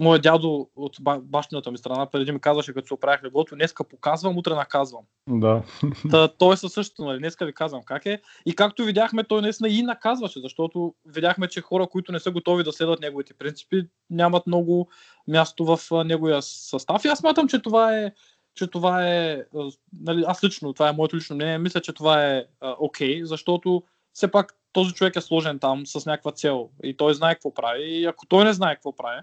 Моят 0.00 0.22
дядо 0.22 0.68
от 0.76 0.96
ба- 1.00 1.20
бащината 1.22 1.70
ми 1.70 1.78
страна 1.78 2.06
преди 2.06 2.32
ми 2.32 2.40
казваше, 2.40 2.74
като 2.74 2.86
се 2.86 2.94
оправях 2.94 3.24
леглото, 3.24 3.54
днеска 3.54 3.84
показвам, 3.84 4.38
утре 4.38 4.54
наказвам. 4.54 5.02
Да. 5.28 5.62
Та, 6.10 6.28
той 6.28 6.54
е 6.54 6.56
със 6.56 6.72
същото, 6.72 7.04
нали? 7.04 7.18
Днеска 7.18 7.46
ви 7.46 7.52
казвам 7.52 7.82
как 7.82 8.06
е. 8.06 8.20
И 8.46 8.54
както 8.54 8.84
видяхме, 8.84 9.24
той 9.24 9.42
наистина 9.42 9.68
и 9.68 9.82
наказваше, 9.82 10.40
защото 10.40 10.94
видяхме, 11.06 11.48
че 11.48 11.60
хора, 11.60 11.86
които 11.86 12.12
не 12.12 12.20
са 12.20 12.30
готови 12.30 12.64
да 12.64 12.72
следват 12.72 13.00
неговите 13.00 13.34
принципи, 13.34 13.88
нямат 14.10 14.46
много 14.46 14.88
място 15.28 15.64
в 15.64 16.04
неговия 16.04 16.42
състав. 16.42 17.04
И 17.04 17.08
аз 17.08 17.18
смятам, 17.18 17.48
че 17.48 17.62
това 17.62 17.98
е 17.98 18.12
че 18.54 18.66
това 18.66 19.08
е, 19.08 19.44
нали, 19.92 20.24
аз 20.26 20.44
лично, 20.44 20.72
това 20.72 20.88
е 20.88 20.92
моето 20.92 21.16
лично 21.16 21.36
мнение, 21.36 21.58
мисля, 21.58 21.80
че 21.80 21.92
това 21.92 22.26
е 22.26 22.44
окей, 22.78 23.24
защото 23.24 23.82
все 24.12 24.30
пак 24.30 24.56
този 24.72 24.94
човек 24.94 25.16
е 25.16 25.20
сложен 25.20 25.58
там 25.58 25.86
с 25.86 26.06
някаква 26.06 26.32
цел 26.32 26.70
и 26.82 26.96
той 26.96 27.14
знае 27.14 27.34
какво 27.34 27.54
прави 27.54 27.84
и 27.84 28.04
ако 28.04 28.26
той 28.26 28.44
не 28.44 28.52
знае 28.52 28.74
какво 28.74 28.96
прави, 28.96 29.20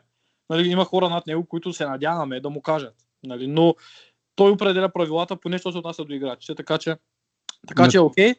нали, 0.49 0.69
има 0.69 0.85
хора 0.85 1.09
над 1.09 1.27
него, 1.27 1.45
които 1.45 1.73
се 1.73 1.85
надяваме 1.85 2.39
да 2.39 2.49
му 2.49 2.61
кажат. 2.61 2.95
Нали, 3.23 3.47
но 3.47 3.75
той 4.35 4.51
определя 4.51 4.89
правилата, 4.89 5.35
поне 5.35 5.57
що 5.57 5.71
се 5.71 5.77
отнася 5.77 6.05
до 6.05 6.13
играчите, 6.13 6.55
така 6.55 6.77
че 6.77 6.95
така 7.67 7.83
Не- 7.83 7.89
че 7.89 7.97
е 7.97 8.01
окей. 8.01 8.33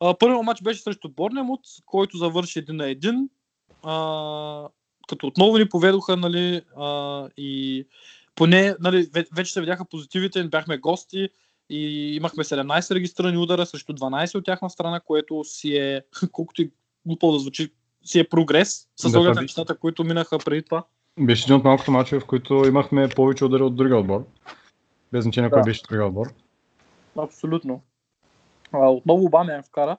А, 0.00 0.14
Първият 0.14 0.44
матч 0.44 0.62
беше 0.62 0.82
срещу 0.82 1.08
Борнемут, 1.08 1.60
който 1.86 2.16
завърши 2.16 2.58
един 2.58 2.76
на 2.76 2.88
един. 2.88 3.28
А, 3.82 4.68
като 5.08 5.26
отново 5.26 5.58
ни 5.58 5.68
поведоха, 5.68 6.16
нали, 6.16 6.62
а, 6.76 7.28
и 7.36 7.86
поне, 8.34 8.74
нали, 8.80 9.06
ве- 9.06 9.36
вече 9.36 9.52
се 9.52 9.60
видяха 9.60 9.84
позитивите, 9.84 10.44
бяхме 10.44 10.78
гости 10.78 11.28
и 11.70 12.14
имахме 12.16 12.44
17 12.44 12.94
регистрирани 12.94 13.38
удара 13.38 13.66
срещу 13.66 13.92
12 13.92 14.34
от 14.38 14.44
тяхна 14.44 14.70
страна, 14.70 15.00
което 15.00 15.44
си 15.44 15.76
е, 15.76 16.02
колкото 16.32 16.62
и 16.62 16.70
глупо 17.06 17.32
да 17.32 17.38
звучи, 17.38 17.72
си 18.04 18.18
е 18.18 18.28
прогрес 18.28 18.88
с 18.96 19.14
оглед 19.18 19.34
на 19.34 19.42
нещата, 19.42 19.76
които 19.76 20.04
минаха 20.04 20.38
преди 20.38 20.62
това. 20.62 20.84
Беше 21.20 21.44
един 21.44 21.56
от 21.56 21.64
малкото 21.64 21.90
мачове, 21.90 22.20
в 22.20 22.26
които 22.26 22.54
имахме 22.54 23.08
повече 23.08 23.44
удари 23.44 23.62
от 23.62 23.76
другия 23.76 23.98
отбор. 23.98 24.24
Без 25.12 25.22
значение 25.24 25.50
кой 25.50 25.60
Да. 25.60 25.64
беше 25.64 25.82
другия 25.88 26.06
отбор. 26.06 26.26
Абсолютно. 27.18 27.80
А, 28.72 28.90
отново 28.90 29.24
Обамян 29.24 29.62
вкара. 29.62 29.96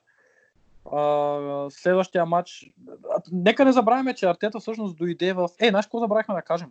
А, 0.92 1.68
следващия 1.70 2.26
матч. 2.26 2.74
А, 2.90 3.22
Нека 3.32 3.66
не 3.66 3.72
забравяме, 3.72 4.16
че 4.16 4.26
Артета 4.26 4.60
всъщност 4.60 4.98
дойде 4.98 5.34
в. 5.34 5.50
Е, 5.60 5.70
знаеш 5.70 5.86
какво 5.86 6.00
забравихме 6.00 6.36
да 6.36 6.42
кажем? 6.42 6.70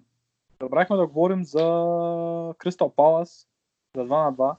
Забравихме 0.62 0.96
да 0.96 1.06
говорим 1.06 1.44
за 1.44 1.64
Кристал 2.58 2.92
Палас, 2.96 3.46
за 3.96 4.02
2 4.02 4.08
на 4.08 4.32
2. 4.32 4.54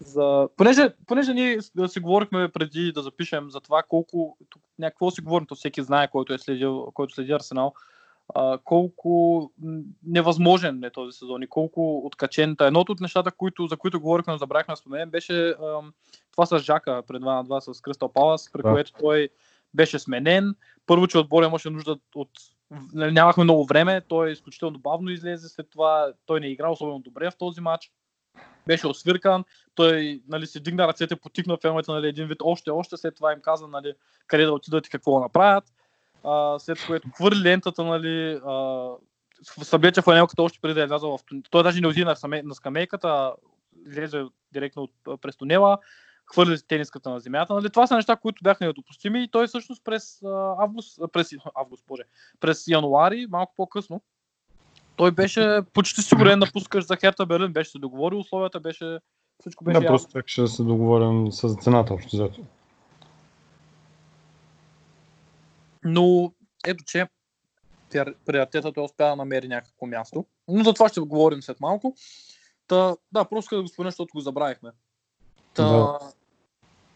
За... 0.00 0.48
Понеже, 0.56 0.94
понеже 1.06 1.34
ние 1.34 1.58
си 1.88 2.00
говорихме 2.00 2.48
преди 2.48 2.92
да 2.92 3.02
запишем 3.02 3.50
за 3.50 3.60
това 3.60 3.82
колко. 3.82 4.36
Тук, 4.48 4.62
някакво 4.78 5.10
си 5.10 5.20
говорим, 5.20 5.46
то 5.46 5.54
всеки 5.54 5.82
знае, 5.82 6.08
който 6.08 6.32
е 6.32 6.38
следил, 6.38 6.90
който 6.94 7.14
следи 7.14 7.32
Арсенал, 7.32 7.72
а, 8.34 8.58
колко 8.64 9.50
невъзможен 10.06 10.84
е 10.84 10.90
този 10.90 11.18
сезон 11.18 11.42
и 11.42 11.46
колко 11.46 11.98
откачен. 12.06 12.56
Едното 12.60 12.92
от 12.92 13.00
нещата, 13.00 13.30
които, 13.30 13.66
за 13.66 13.76
които 13.76 14.00
говорихме, 14.00 14.32
но 14.32 14.38
забравихме 14.38 14.72
да 14.72 14.76
споменем, 14.76 15.10
беше 15.10 15.48
ам, 15.48 15.92
това 16.32 16.46
с 16.46 16.58
Жака 16.58 17.02
пред 17.06 17.22
2 17.22 17.24
на 17.24 17.44
2 17.44 17.72
с 17.72 17.80
Кристал 17.80 18.12
Палас, 18.12 18.52
при 18.52 18.62
Да. 18.62 18.70
което 18.70 18.92
той 19.00 19.28
беше 19.74 19.98
сменен. 19.98 20.54
Първо, 20.86 21.06
че 21.06 21.18
отбор 21.18 21.42
имаше 21.42 21.70
нужда 21.70 21.98
от... 22.14 22.30
нали, 22.92 23.12
Нямахме 23.12 23.44
много 23.44 23.64
време, 23.64 24.00
той 24.00 24.30
изключително 24.30 24.78
бавно 24.78 25.10
излезе, 25.10 25.48
след 25.48 25.70
това 25.70 26.12
той 26.26 26.40
не 26.40 26.46
игра 26.46 26.68
особено 26.68 26.98
добре 26.98 27.30
в 27.30 27.36
този 27.36 27.60
матч. 27.60 27.92
Беше 28.66 28.86
освиркан, 28.86 29.44
той 29.74 30.22
нали, 30.28 30.46
си 30.46 30.60
дигна 30.60 30.88
ръцете, 30.88 31.16
потикна 31.16 31.56
феновете 31.56 31.90
нали, 31.90 32.08
един 32.08 32.26
вид 32.26 32.38
още, 32.42 32.70
още, 32.70 32.96
след 32.96 33.16
това 33.16 33.32
им 33.32 33.40
каза 33.40 33.68
нали, 33.68 33.94
къде 34.26 34.44
да 34.44 34.52
отидат 34.52 34.86
и 34.86 34.90
какво 34.90 35.14
да 35.14 35.20
направят. 35.20 35.64
А, 36.24 36.58
след 36.58 36.86
което 36.86 37.08
хвърли 37.16 37.42
лентата, 37.42 37.84
нали, 37.84 38.40
а, 38.46 38.88
съблече 39.42 40.02
фанелката 40.02 40.42
още 40.42 40.58
преди 40.62 40.74
да 40.74 40.82
е 40.82 40.86
влязъл 40.86 41.18
в 41.18 41.24
тун- 41.24 41.42
Той 41.50 41.62
даже 41.62 41.80
не 41.80 41.86
отиде 41.86 42.04
на, 42.04 42.16
саме- 42.16 42.42
на 42.42 42.54
скамейката, 42.54 43.32
излезе 43.86 44.24
директно 44.52 44.82
от, 44.82 45.20
през 45.20 45.36
тунела, 45.36 45.78
хвърли 46.26 46.56
тениската 46.68 47.10
на 47.10 47.20
земята. 47.20 47.54
Нали? 47.54 47.70
Това 47.70 47.86
са 47.86 47.96
неща, 47.96 48.16
които 48.16 48.42
бяха 48.42 48.64
недопустими 48.66 49.22
и 49.22 49.28
той 49.28 49.46
всъщност 49.46 49.84
през 49.84 50.22
август, 50.58 50.98
през, 51.12 51.30
август, 51.54 51.84
боже, 51.88 52.02
през 52.40 52.68
януари, 52.68 53.26
малко 53.30 53.52
по-късно, 53.56 54.00
той 54.96 55.10
беше 55.10 55.60
почти 55.74 56.02
сигурен 56.02 56.40
да 56.40 56.52
пускаш 56.52 56.84
за 56.84 56.96
Херта 56.96 57.26
Берлин, 57.26 57.52
беше 57.52 57.70
се 57.70 57.78
договорил, 57.78 58.18
условията 58.18 58.60
беше, 58.60 58.98
всичко 59.40 59.64
беше 59.64 59.78
Да, 59.78 59.84
ясно. 59.84 59.92
просто 59.92 60.12
так 60.12 60.28
ще 60.28 60.46
се 60.46 60.62
договорим 60.62 61.32
с 61.32 61.54
цената 61.54 61.94
общо 61.94 62.16
взето. 62.16 62.40
Но 65.88 66.32
ето, 66.66 66.84
че 66.84 67.06
при- 67.90 68.14
при 68.26 68.38
Артета 68.38 68.72
той 68.72 68.84
успя 68.84 69.04
да 69.04 69.16
намери 69.16 69.48
някакво 69.48 69.86
място. 69.86 70.24
Но 70.48 70.64
за 70.64 70.72
това 70.72 70.88
ще 70.88 71.00
говорим 71.00 71.42
след 71.42 71.60
малко. 71.60 71.94
Та, 72.66 72.96
да, 73.12 73.24
просто 73.24 73.56
да 73.56 73.62
го 73.62 73.68
спомена, 73.68 73.90
защото 73.90 74.12
го 74.14 74.20
забравихме. 74.20 74.70
Та, 75.54 75.68
Да. 75.68 75.98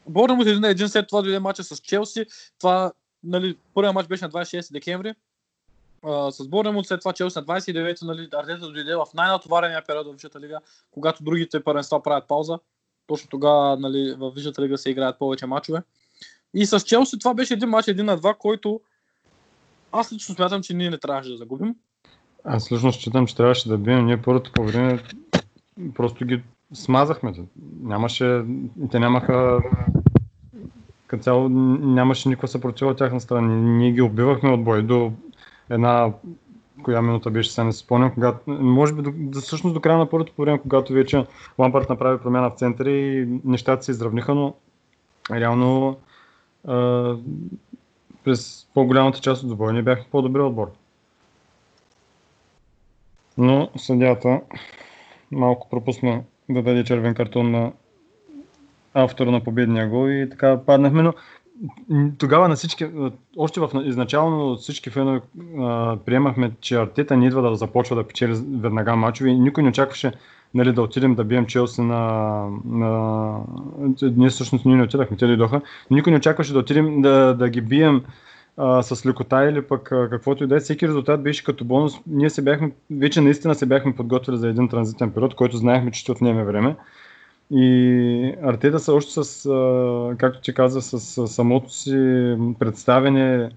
Борнемут 0.09 0.47
един 0.47 0.61
на 0.61 0.68
един, 0.68 0.88
след 0.88 1.09
това 1.09 1.22
дойде 1.22 1.38
матча 1.38 1.64
с 1.64 1.78
Челси. 1.78 2.26
Това, 2.59 2.93
нали, 3.24 3.59
първият 3.74 3.95
матч 3.95 4.09
беше 4.09 4.24
на 4.24 4.30
26 4.30 4.72
декември. 4.72 5.14
А, 6.05 6.30
с 6.30 6.49
Борнемут, 6.49 6.86
след 6.86 7.01
това 7.01 7.12
Челси 7.12 7.38
на 7.38 7.45
29, 7.45 8.03
нали, 8.03 8.28
Артета 8.32 8.70
дойде 8.70 8.97
в 8.97 9.07
най-натоварения 9.14 9.84
период 9.86 10.07
в 10.07 10.12
Висшата 10.12 10.40
лига, 10.40 10.59
когато 10.90 11.24
другите 11.24 11.64
първенства 11.64 12.03
правят 12.03 12.28
пауза. 12.28 12.59
Точно 13.07 13.28
тогава 13.28 13.76
нали, 13.76 14.14
в 14.18 14.30
Висшата 14.30 14.62
лига 14.62 14.78
се 14.78 14.90
играят 14.90 15.18
повече 15.18 15.47
мачове. 15.47 15.82
И 16.55 16.67
с 16.67 16.81
Челси 16.81 17.19
това 17.19 17.35
беше 17.35 17.55
един 17.55 17.69
матч, 17.69 17.89
един 17.89 18.07
на 18.07 18.17
два, 18.17 18.35
който 18.35 18.81
аз 19.93 20.13
лично 20.13 20.35
смятам, 20.35 20.63
че 20.63 20.75
ние 20.75 20.91
не 20.91 20.99
трябваше 20.99 21.31
да 21.31 21.37
загубим. 21.37 21.75
Аз 22.45 22.73
лично 22.73 22.93
считам, 22.93 23.27
че 23.27 23.37
трябваше 23.37 23.69
да 23.69 23.79
бием. 23.79 24.07
Ние 24.07 24.23
първото 24.23 24.53
по 24.53 24.65
време 24.65 25.03
просто 25.95 26.25
ги 26.25 26.43
смазахме. 26.75 27.35
Нямаше, 27.83 28.45
те 28.91 28.99
нямаха 28.99 29.61
като 31.07 31.23
цяло 31.23 31.49
нямаше 31.49 32.29
никаква 32.29 32.49
съпротива 32.49 32.91
от 32.91 32.99
тяхна 32.99 33.21
страна. 33.21 33.55
Ние 33.55 33.93
ги 33.93 34.03
убивахме 34.03 34.51
от 34.51 34.65
бой 34.65 34.83
до 34.83 35.13
една 35.71 36.13
коя 36.83 37.03
минута 37.03 37.31
беше, 37.31 37.53
сега 37.53 37.65
не 37.65 37.73
се 37.73 37.79
спомням, 37.79 38.15
когато, 38.15 38.39
може 38.47 38.95
би 38.95 39.03
до, 39.03 39.41
всъщност 39.41 39.75
до 39.75 39.81
края 39.81 39.99
на 39.99 40.11
първото 40.11 40.33
по 40.33 40.43
време, 40.43 40.61
когато 40.61 40.93
вече 40.93 41.27
Лампард 41.59 41.89
направи 41.89 42.23
промяна 42.23 42.51
в 42.51 42.59
центъра 42.59 42.91
и 42.91 43.29
нещата 43.45 43.85
се 43.85 43.91
изравниха, 43.91 44.35
но 44.35 44.55
реално 45.31 45.97
през 48.25 48.69
по-голямата 48.75 49.21
част 49.21 49.43
от 49.43 49.49
двобоя 49.49 49.73
ние 49.73 49.83
бяхме 49.83 50.05
по-добри 50.11 50.41
отбор. 50.41 50.71
Но 53.39 53.71
съдята 53.77 54.41
малко 55.31 55.69
пропусна 55.71 56.23
да 56.49 56.63
даде 56.63 56.85
червен 56.85 57.15
картон 57.15 57.51
на 57.51 57.73
автора 58.95 59.31
на 59.31 59.45
победния 59.45 59.89
гол 59.89 60.09
и 60.09 60.31
така 60.31 60.61
паднахме, 60.67 61.03
но 61.03 61.15
тогава 62.19 62.49
на 62.49 62.55
всички, 62.55 62.87
още 63.37 63.61
в 63.61 63.71
на- 63.75 63.87
изначално 63.87 64.57
всички 64.57 64.91
фенове 64.91 65.21
приемахме, 66.05 66.53
че 66.61 66.77
Артета 66.77 67.17
не 67.17 67.27
идва 67.27 67.43
да 67.43 67.57
започва 67.57 67.97
да 67.97 68.09
печели 68.09 68.43
веднага 68.61 68.97
мачове 68.97 69.31
и 69.31 69.39
никой 69.39 69.63
не 69.63 69.69
очакваше 69.69 70.13
нали, 70.55 70.73
да 70.73 70.83
отидем 70.83 71.15
да 71.15 71.25
бием 71.25 71.47
Челси 71.47 71.81
на, 71.81 72.45
на... 72.65 73.37
Ние 74.03 74.29
всъщност 74.29 74.65
ние 74.65 74.77
не 74.77 74.83
отидахме, 74.83 75.17
те 75.17 75.27
дойдоха. 75.27 75.61
Никой 75.91 76.11
не 76.11 76.19
очакваше 76.19 76.53
да 76.53 76.59
отидем 76.59 77.03
да, 77.03 77.35
да 77.35 77.49
ги 77.49 77.61
бием 77.61 78.03
а, 78.57 78.83
с 78.83 79.07
лекота 79.07 79.45
или 79.45 79.63
пък 79.63 79.93
а, 79.93 80.09
каквото 80.11 80.45
и 80.45 80.47
да 80.47 80.57
е. 80.57 80.61
Всеки 80.61 80.89
резултат 80.89 81.23
беше 81.23 81.45
като 81.45 81.65
бонус. 81.65 81.93
Ние 82.07 82.31
се 82.31 82.43
бяхме, 82.43 82.73
вече 82.91 83.21
наистина 83.21 83.55
се 83.55 83.67
бяхме 83.67 83.95
подготвили 83.95 84.37
за 84.37 84.49
един 84.49 84.69
транзитен 84.69 85.11
период, 85.11 85.35
който 85.35 85.57
знаехме, 85.57 85.91
че 85.91 86.01
ще 86.01 86.13
отнеме 86.13 86.45
време. 86.45 86.77
И 87.51 88.35
Артета 88.43 88.79
са 88.79 88.93
още 88.93 89.13
с, 89.13 89.47
а, 89.47 90.15
както 90.19 90.41
ти 90.41 90.55
каза, 90.55 90.83
с, 90.83 91.01
с 91.01 91.29
самото 91.29 91.73
си 91.73 92.37
представяне 92.59 93.51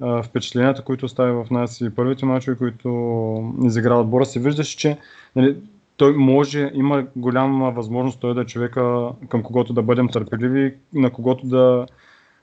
а, 0.00 0.22
впечатленията, 0.22 0.82
които 0.84 1.06
остави 1.06 1.32
в 1.32 1.46
нас 1.50 1.80
и 1.80 1.94
първите 1.94 2.26
мачове, 2.26 2.56
които 2.56 3.54
изигра 3.64 3.94
отбора, 3.94 4.26
се 4.26 4.40
виждаше, 4.40 4.76
че 4.76 4.98
нали, 5.36 5.56
той 5.98 6.12
може, 6.12 6.70
има 6.74 7.06
голяма 7.16 7.70
възможност 7.70 8.20
той 8.20 8.34
да 8.34 8.40
е 8.40 8.44
човека, 8.44 9.10
към 9.28 9.42
когото 9.42 9.72
да 9.72 9.82
бъдем 9.82 10.08
търпеливи, 10.08 10.74
на 10.94 11.10
когото 11.10 11.46
да, 11.46 11.86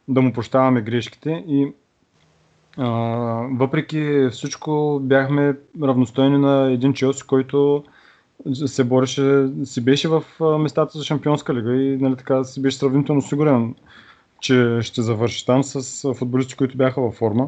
да 0.07 0.21
му 0.21 0.33
прощаваме 0.33 0.81
грешките. 0.81 1.43
И 1.47 1.73
а, 2.77 2.89
въпреки 3.51 4.27
всичко 4.31 4.99
бяхме 5.03 5.55
равностойни 5.83 6.37
на 6.37 6.71
един 6.71 6.93
Челси, 6.93 7.23
който 7.27 7.83
се 8.53 8.83
бореше, 8.83 9.47
си 9.63 9.83
беше 9.83 10.07
в 10.07 10.23
местата 10.59 10.97
за 10.97 11.03
Шампионска 11.03 11.53
лига 11.53 11.75
и 11.75 11.97
нали, 11.97 12.15
така 12.15 12.43
си 12.43 12.61
беше 12.61 12.77
сравнително 12.77 13.21
сигурен, 13.21 13.75
че 14.39 14.79
ще 14.81 15.01
завърши 15.01 15.45
там 15.45 15.63
с 15.63 16.13
футболисти, 16.13 16.55
които 16.55 16.77
бяха 16.77 17.01
във 17.01 17.13
форма. 17.13 17.47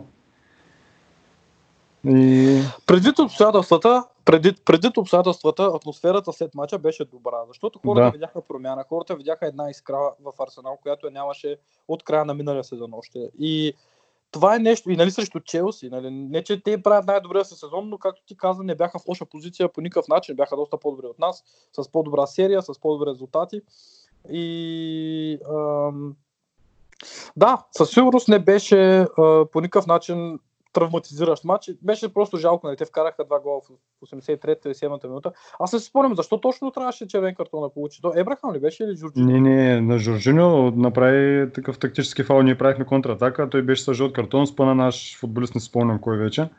И... 2.06 2.62
Предвид 2.86 3.20
обстоятелствата, 3.20 4.04
предвид, 4.28 4.66
предвид 4.66 4.98
обстоятелствата, 4.98 5.72
атмосферата 5.76 6.34
след 6.34 6.56
мача 6.56 6.80
беше 6.80 7.06
добра, 7.06 7.38
защото 7.48 7.80
хората 7.80 8.06
Да. 8.06 8.12
видяха 8.12 8.42
промяна, 8.42 8.86
хората 8.90 9.16
видяха 9.16 9.48
една 9.48 9.70
искра 9.70 10.00
в 10.20 10.32
Арсенал, 10.40 10.78
която 10.82 11.08
я 11.08 11.12
нямаше 11.12 11.58
от 11.88 12.04
края 12.04 12.26
на 12.26 12.34
миналия 12.34 12.64
сезон 12.64 12.94
още. 12.94 13.30
И 13.40 13.74
това 14.32 14.56
е 14.56 14.60
нещо, 14.60 14.92
и 14.92 14.96
нали 14.96 15.12
срещу 15.12 15.40
Челси, 15.40 15.90
нали, 15.90 16.12
не 16.12 16.44
че 16.44 16.64
те 16.64 16.84
правят 16.84 17.06
най-добрия 17.06 17.46
си 17.46 17.56
сезон, 17.56 17.90
но 17.90 17.98
както 17.98 18.24
ти 18.26 18.38
каза, 18.38 18.64
не 18.64 18.76
бяха 18.76 19.00
в 19.00 19.08
лоша 19.08 19.26
позиция 19.26 19.74
по 19.74 19.82
никакъв 19.82 20.08
начин, 20.08 20.36
бяха 20.36 20.56
доста 20.56 20.78
по-добри 20.78 21.06
от 21.08 21.20
нас, 21.20 21.44
с 21.74 21.92
по-добра 21.92 22.28
серия, 22.28 22.62
с 22.62 22.82
по-добри 22.82 23.10
резултати. 23.12 23.62
И 24.32 25.40
ам, 25.50 26.16
да, 27.38 27.66
със 27.72 27.90
сигурност 27.90 28.28
не 28.28 28.40
беше 28.40 29.00
а, 29.18 29.46
по 29.52 29.62
никакъв 29.62 29.88
начин 29.88 30.40
травматизиращ 30.74 31.44
матч. 31.44 31.72
Беше 31.82 32.14
просто 32.14 32.38
жалко, 32.38 32.68
нали? 32.68 32.78
Те 32.78 32.86
вкараха 32.86 33.26
два 33.26 33.40
гола 33.40 33.62
в 33.62 33.72
83-та 34.06 34.70
и 34.70 34.74
7-та 34.74 35.08
минута. 35.08 35.32
Аз 35.60 35.74
не 35.74 35.80
си 35.80 35.86
спомням, 35.86 36.16
защо 36.16 36.38
точно 36.40 36.72
трябваше 36.72 37.08
червен 37.08 37.36
картон 37.36 37.62
да 37.62 37.70
получи. 37.70 38.02
То 38.02 38.14
Ебрахам 38.16 38.54
ли 38.54 38.60
беше 38.60 38.84
или 38.84 38.96
Джорджи? 38.98 39.22
Не, 39.22 39.40
не, 39.40 39.82
на 39.82 40.00
Жоржиньо 40.00 40.72
направи 40.72 41.52
такъв 41.52 41.80
тактически 41.80 42.24
фал, 42.24 42.42
ние 42.42 42.58
правихме 42.58 42.86
контратака, 42.86 43.50
той 43.50 43.62
беше 43.62 43.84
с 43.84 43.94
жълт 43.94 44.14
картон, 44.14 44.48
спъна 44.48 44.76
наш 44.76 45.20
футболист, 45.20 45.56
не 45.56 45.62
спомням 45.62 46.00
кой 46.00 46.18
вече. 46.18 46.50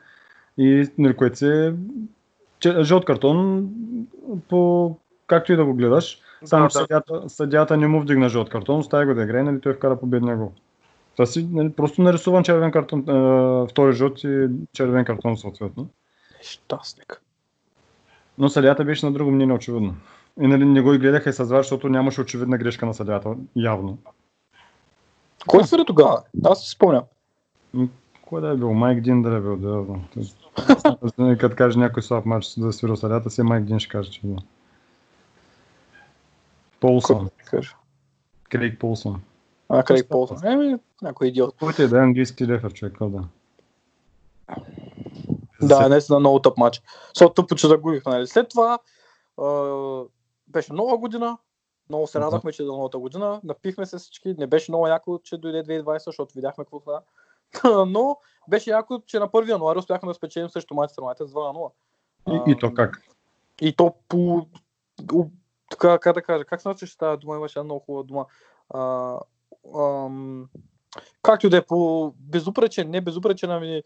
И 0.57 0.89
нали, 0.97 1.15
което 1.15 1.45
е 1.45 1.73
че- 2.59 2.83
жълт 2.83 3.05
картон, 3.05 3.67
по 4.49 4.95
както 5.27 5.53
и 5.53 5.55
да 5.55 5.65
го 5.65 5.73
гледаш, 5.73 6.19
само 6.45 6.63
Да, 6.65 6.69
съдята, 6.69 7.29
съдята 7.29 7.77
не 7.77 7.87
му 7.87 8.01
вдигна 8.01 8.29
жълт 8.29 8.49
картон, 8.49 8.79
остави 8.79 9.05
го 9.05 9.13
да 9.13 9.23
играе, 9.23 9.43
нали, 9.43 9.61
той 9.61 9.73
вкара 9.73 9.99
победния 9.99 10.37
гол. 10.37 10.51
Та 11.19 11.25
си 11.25 11.47
нали, 11.51 11.71
просто 11.71 12.01
нарисуван 12.01 12.43
червен 12.43 12.71
картон, 12.71 12.99
е, 12.99 13.67
втори 13.67 13.93
жълт 13.93 14.23
и 14.23 14.47
червен 14.73 15.05
картон 15.05 15.37
съответно. 15.37 15.89
Щастник. 16.41 17.21
Но 18.37 18.49
съдята 18.49 18.85
беше 18.85 19.05
на 19.05 19.11
друго 19.11 19.31
мнение 19.31 19.55
очевидно. 19.55 19.95
И 20.41 20.47
нали, 20.47 20.65
не 20.65 20.81
го 20.81 20.93
и 20.93 20.97
гледаха 20.97 21.29
и 21.29 21.33
с 21.33 21.45
защото 21.45 21.89
нямаше 21.89 22.21
очевидна 22.21 22.57
грешка 22.57 22.85
на 22.85 22.93
съдята, 22.93 23.35
явно. 23.55 23.97
Кой 25.47 25.63
съди 25.63 25.83
тогава? 25.87 26.23
Аз 26.45 26.63
си 26.63 26.69
спомням. 26.69 27.03
Кой 28.21 28.41
да 28.41 28.49
е 28.49 28.55
бил? 28.55 28.73
Майк 28.73 29.01
Дин 29.01 29.21
да 29.21 29.35
е 29.35 29.41
бил, 29.41 29.57
да, 29.57 29.85
да. 31.17 31.37
Като 31.37 31.55
каже 31.55 31.79
някой 31.79 32.03
слаб 32.03 32.25
матч 32.25 32.53
да 32.57 32.67
е 32.67 32.71
свирил 32.71 32.95
съдята, 32.95 33.29
си 33.29 33.41
Майк 33.41 33.63
Дин 33.63 33.79
ще 33.79 33.89
каже, 33.89 34.11
че 34.11 34.21
е 34.23 34.27
бил. 34.27 34.37
Полсън. 36.79 37.29
Крейг 38.49 38.79
Полсън. 38.79 39.21
А, 39.69 39.83
Крейг 39.83 40.09
Полсън. 40.09 40.51
Еми, 40.51 40.75
някой 41.01 41.27
идиот. 41.27 41.55
Който 41.59 41.81
е 41.81 41.87
да 41.87 41.97
е 41.97 42.01
английски 42.01 42.47
лефер, 42.47 42.73
човек, 42.73 42.97
да. 43.01 43.23
Да, 45.61 45.89
наистина 45.89 46.19
много 46.19 46.39
тъп 46.39 46.57
матч. 46.57 46.81
Защото 47.15 47.33
тъпо, 47.33 47.55
че 47.55 47.67
загубихме. 47.67 48.11
Нали? 48.11 48.27
След 48.27 48.49
това 48.49 48.79
а, 49.41 50.03
беше 50.47 50.73
нова 50.73 50.97
година. 50.97 51.37
Много 51.89 52.07
се 52.07 52.19
радвахме, 52.19 52.51
че 52.51 52.63
е 52.63 52.65
новата 52.65 52.99
година. 52.99 53.41
Напихме 53.43 53.85
се 53.85 53.97
всички. 53.97 54.35
Не 54.37 54.47
беше 54.47 54.71
много 54.71 54.87
яко, 54.87 55.19
че 55.23 55.37
дойде 55.37 55.63
2020, 55.63 56.05
защото 56.05 56.33
видяхме 56.35 56.63
какво 56.63 56.79
стана. 56.79 57.01
Но 57.87 58.17
беше 58.49 58.69
яко, 58.69 59.01
че 59.05 59.19
на 59.19 59.29
1 59.29 59.49
януари 59.49 59.79
успяхме 59.79 60.07
да 60.07 60.13
спечелим 60.13 60.49
срещу 60.49 60.73
Манчестър 60.73 61.01
Юнайтед 61.01 61.27
с 61.27 61.31
2 61.31 61.53
на 61.53 61.59
0. 62.33 62.47
И, 62.47 62.51
и 62.51 62.57
то 62.57 62.73
как? 62.73 63.01
И 63.61 63.75
то 63.75 63.95
по... 64.07 64.47
Така, 65.69 65.99
как 65.99 66.13
да 66.13 66.21
кажа, 66.21 66.45
как 66.45 66.61
се 66.61 66.67
наричаше 66.67 66.97
тази 66.97 67.17
дума, 67.17 67.35
имаше 67.35 67.59
една 67.59 67.63
много 67.63 67.79
хубава 67.79 68.03
дума. 68.03 68.25
А, 68.69 69.15
ам, 69.77 70.49
както 71.21 71.47
и 71.47 71.49
да 71.49 71.57
е 71.57 71.65
по 71.65 72.13
безупречен, 72.19 72.89
не 72.89 73.01
безупречен, 73.01 73.51
ами 73.51 73.81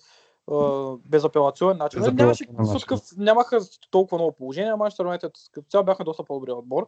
безапелационен 1.06 1.78
начин. 1.78 2.02
Нямаше, 2.02 2.46
такъв, 2.80 3.02
нямаха 3.18 3.60
толкова 3.92 4.18
много 4.18 4.36
положения, 4.36 4.78
Манчестър 4.78 5.06
Юнайтед 5.06 5.32
като 5.52 5.68
цяло 5.70 5.84
бяха 5.84 6.04
доста 6.04 6.24
по-добри 6.24 6.52
отбор. 6.52 6.88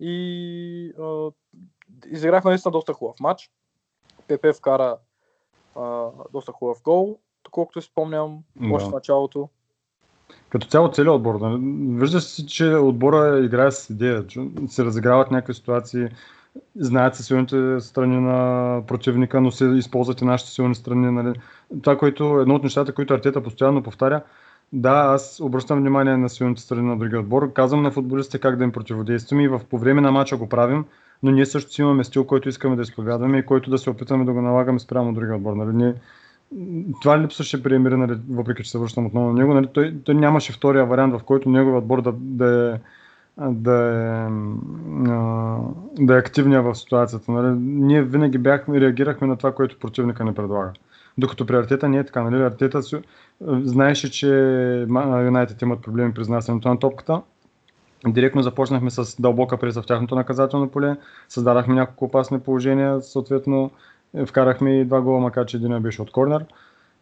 И 0.00 0.92
а, 1.00 1.30
изиграхме 2.06 2.50
наистина 2.50 2.72
доста 2.72 2.92
хубав 2.92 3.20
матч. 3.20 3.50
ПП 4.28 4.52
вкара 4.56 4.98
а, 5.76 6.08
доста 6.32 6.52
хубав 6.52 6.82
гол, 6.82 7.18
доколкото 7.44 7.82
спомням, 7.82 8.38
Да. 8.56 8.74
още 8.74 8.88
в 8.88 8.92
началото. 8.92 9.48
Като 10.48 10.66
цяло 10.66 10.92
целият 10.92 11.14
отбор. 11.14 11.34
нали? 11.34 11.60
Вижда 11.98 12.20
се, 12.20 12.46
че 12.46 12.74
отбора 12.74 13.44
играе 13.44 13.70
с 13.70 13.90
идея, 13.90 14.26
че 14.26 14.40
се 14.68 14.84
разиграват 14.84 15.30
някакви 15.30 15.54
ситуации, 15.54 16.08
знаят 16.76 17.14
се 17.14 17.22
силните 17.22 17.80
страни 17.80 18.20
на 18.20 18.80
противника, 18.86 19.40
но 19.40 19.50
се 19.50 19.64
използват 19.64 20.20
и 20.20 20.24
нашите 20.24 20.50
силни 20.50 20.74
страни. 20.74 21.10
Нали? 21.10 21.38
Това, 21.82 21.98
което 21.98 22.38
едно 22.40 22.54
от 22.54 22.62
нещата, 22.62 22.92
които 22.92 23.14
Артета 23.14 23.42
постоянно 23.42 23.82
повтаря, 23.82 24.22
да, 24.72 24.90
аз 24.90 25.40
обръщам 25.40 25.78
внимание 25.78 26.16
на 26.16 26.28
силните 26.28 26.62
страни 26.62 26.88
на 26.88 26.98
другия 26.98 27.20
отбор, 27.20 27.52
казвам 27.52 27.82
на 27.82 27.90
футболистите 27.90 28.38
как 28.38 28.56
да 28.56 28.64
им 28.64 28.72
противодействаме 28.72 29.42
и 29.42 29.48
в, 29.48 29.60
по 29.70 29.78
време 29.78 30.00
на 30.00 30.12
матча 30.12 30.36
го 30.36 30.48
правим, 30.48 30.84
но 31.22 31.30
ние 31.30 31.46
също 31.46 31.72
си 31.72 31.80
имаме 31.80 32.04
стил, 32.04 32.24
който 32.24 32.48
искаме 32.48 32.76
да 32.76 32.82
изповядваме 32.82 33.38
и 33.38 33.46
който 33.46 33.70
да 33.70 33.78
се 33.78 33.90
опитаме 33.90 34.24
да 34.24 34.32
го 34.32 34.42
налагаме 34.42 34.78
спрямо 34.78 35.12
другия 35.12 35.36
отбор. 35.36 35.52
Нали? 35.52 35.76
Ние, 35.76 35.94
това 37.02 37.18
липсваше 37.18 37.62
при 37.62 37.74
Емири, 37.74 37.96
нали, 37.96 38.18
въпреки 38.30 38.62
че 38.62 38.70
се 38.70 38.78
връщам 38.78 39.06
отново 39.06 39.32
на 39.32 39.38
него. 39.38 39.54
Нали, 39.54 39.66
той, 39.72 39.94
той 40.04 40.14
нямаше 40.14 40.52
втория 40.52 40.86
вариант, 40.86 41.14
в 41.14 41.24
който 41.24 41.48
неговият 41.48 41.82
отбор 41.82 42.02
да, 42.02 42.12
да 42.12 42.74
е 42.74 42.78
да 43.38 43.74
е, 43.74 44.30
да 46.04 46.14
е 46.14 46.18
активния 46.18 46.62
в 46.62 46.74
ситуацията. 46.74 47.32
Нали? 47.32 47.58
Ние 47.60 48.02
винаги 48.02 48.38
бяхме, 48.38 48.80
реагирахме 48.80 49.26
на 49.26 49.36
това, 49.36 49.52
което 49.52 49.78
противника 49.78 50.24
ни 50.24 50.34
предлага. 50.34 50.72
Докато 51.18 51.46
при 51.46 51.56
Артета 51.56 51.88
не 51.88 51.98
е 51.98 52.04
така. 52.04 52.22
Нали? 52.22 52.42
Артета 52.42 52.80
знаеше, 53.42 54.10
че 54.10 54.28
Юнайтед 55.24 55.62
имат 55.62 55.82
проблеми 55.82 56.14
при 56.14 56.20
изнасянето 56.20 56.68
на 56.68 56.78
топката. 56.78 57.22
Директно 58.06 58.42
започнахме 58.42 58.90
с 58.90 59.20
дълбока 59.20 59.56
преса 59.56 59.82
в 59.82 59.86
тяхното 59.86 60.14
наказателно 60.14 60.68
поле, 60.68 60.96
създадахме 61.28 61.74
няколко 61.74 62.04
опасни 62.04 62.40
положения, 62.40 63.02
съответно 63.02 63.70
е, 64.14 64.26
вкарахме 64.26 64.80
и 64.80 64.84
два 64.84 65.00
гола, 65.00 65.20
макар 65.20 65.46
че 65.46 65.56
един 65.56 65.80
беше 65.80 66.02
от 66.02 66.10
корнер. 66.10 66.44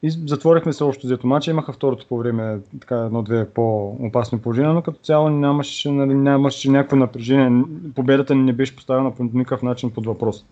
И 0.04 0.10
затворихме 0.10 0.72
се 0.72 0.84
още 0.84 1.06
взето 1.06 1.26
матча. 1.26 1.50
Имаха 1.50 1.72
второто 1.72 2.06
по 2.08 2.18
време 2.18 2.58
така 2.80 2.96
едно-две 2.96 3.50
по-опасни 3.50 4.40
положения, 4.40 4.72
но 4.72 4.82
като 4.82 4.98
цяло 4.98 5.30
нямаше, 5.30 5.90
нали, 5.90 6.14
нямаше 6.14 6.70
някакво 6.70 6.96
напрежение. 6.96 7.64
Победата 7.94 8.34
ни 8.34 8.42
не 8.42 8.52
беше 8.52 8.76
поставена 8.76 9.14
по 9.14 9.24
никакъв 9.24 9.62
начин 9.62 9.90
под 9.90 10.06
въпрос. 10.06 10.44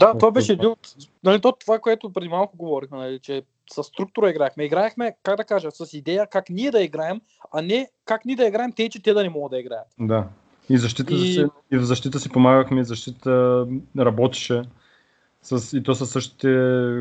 Да, 0.00 0.18
това 0.18 0.30
беше 0.30 0.52
един 0.52 0.68
от... 0.68 0.78
Нали, 1.24 1.40
то, 1.40 1.52
това, 1.52 1.78
което 1.78 2.12
преди 2.12 2.28
малко 2.28 2.56
говорихме, 2.56 2.98
нали, 2.98 3.18
че 3.18 3.42
с 3.72 3.82
структура 3.82 4.30
играехме. 4.30 4.64
Играехме, 4.64 5.14
как 5.22 5.36
да 5.36 5.44
кажа, 5.44 5.70
с 5.70 5.94
идея 5.94 6.26
как 6.26 6.50
ние 6.50 6.70
да 6.70 6.82
играем, 6.82 7.20
а 7.52 7.62
не 7.62 7.88
как 8.04 8.24
ние 8.24 8.36
да 8.36 8.46
играем, 8.46 8.72
те, 8.72 8.88
че 8.88 9.02
те 9.02 9.14
да 9.14 9.22
не 9.22 9.28
могат 9.28 9.50
да 9.50 9.58
играят. 9.58 9.86
Да. 10.00 10.24
И, 10.68 10.78
защита 10.78 11.14
И- 11.14 11.18
Си, 11.18 11.46
и 11.72 11.78
в 11.78 11.84
защита 11.84 12.20
си 12.20 12.28
помагахме, 12.28 12.80
и 12.80 12.84
защита 12.84 13.66
работеше. 13.98 14.62
С, 15.42 15.76
и 15.76 15.82
то 15.82 15.94
са 15.94 16.06
същите 16.06 16.48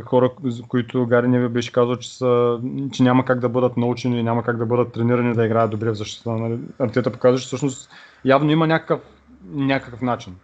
хора, 0.05 0.31
които 0.67 1.05
Гари 1.05 1.27
Неви 1.27 1.47
беше 1.47 1.71
казал, 1.71 1.95
че, 1.95 2.17
са, 2.17 2.59
че 2.93 3.03
няма 3.03 3.25
как 3.25 3.39
да 3.39 3.49
бъдат 3.49 3.77
научени 3.77 4.19
и 4.19 4.23
няма 4.23 4.43
как 4.43 4.57
да 4.57 4.65
бъдат 4.65 4.93
тренирани 4.93 5.33
да 5.33 5.45
играят 5.45 5.71
добре 5.71 5.91
в 5.91 5.95
защита. 5.95 6.31
Нали? 6.31 6.59
Артета 6.79 7.11
показва, 7.11 7.39
че 7.39 7.45
всъщност 7.45 7.89
явно 8.25 8.51
има 8.51 8.67
някакъв, 8.67 9.01
някакъв 9.43 10.01
начин. 10.01 10.35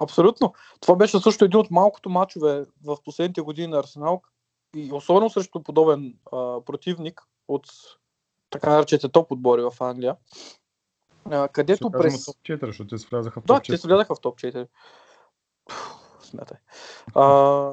Абсолютно. 0.00 0.54
Това 0.80 0.96
беше 0.96 1.18
също 1.18 1.44
един 1.44 1.60
от 1.60 1.70
малкото 1.70 2.10
мачове 2.10 2.64
в 2.84 2.96
последните 3.04 3.40
години 3.40 3.66
на 3.66 3.78
Арсенал 3.78 4.22
и 4.76 4.92
особено 4.92 5.30
срещу 5.30 5.62
подобен 5.62 6.14
а, 6.32 6.60
противник 6.60 7.22
от 7.48 7.66
така 8.50 8.70
наречените 8.70 9.08
топ 9.08 9.32
отбори 9.32 9.62
в 9.62 9.72
Англия, 9.80 10.16
а, 11.30 11.48
където 11.48 11.88
Ще 11.88 11.98
през... 11.98 12.24
топ 12.24 12.36
4, 12.36 12.66
защото 12.66 12.96
те 12.96 13.06
влязаха 13.10 13.40
в 13.40 13.44
Да, 13.44 13.54
топ 13.54 13.64
те 13.64 13.72
4. 13.72 13.76
се 13.76 13.88
влязаха 13.88 14.14
в 14.14 14.20
топ 14.20 14.38
4. 14.38 14.66
Смятай. 16.26 16.58
А, 17.14 17.72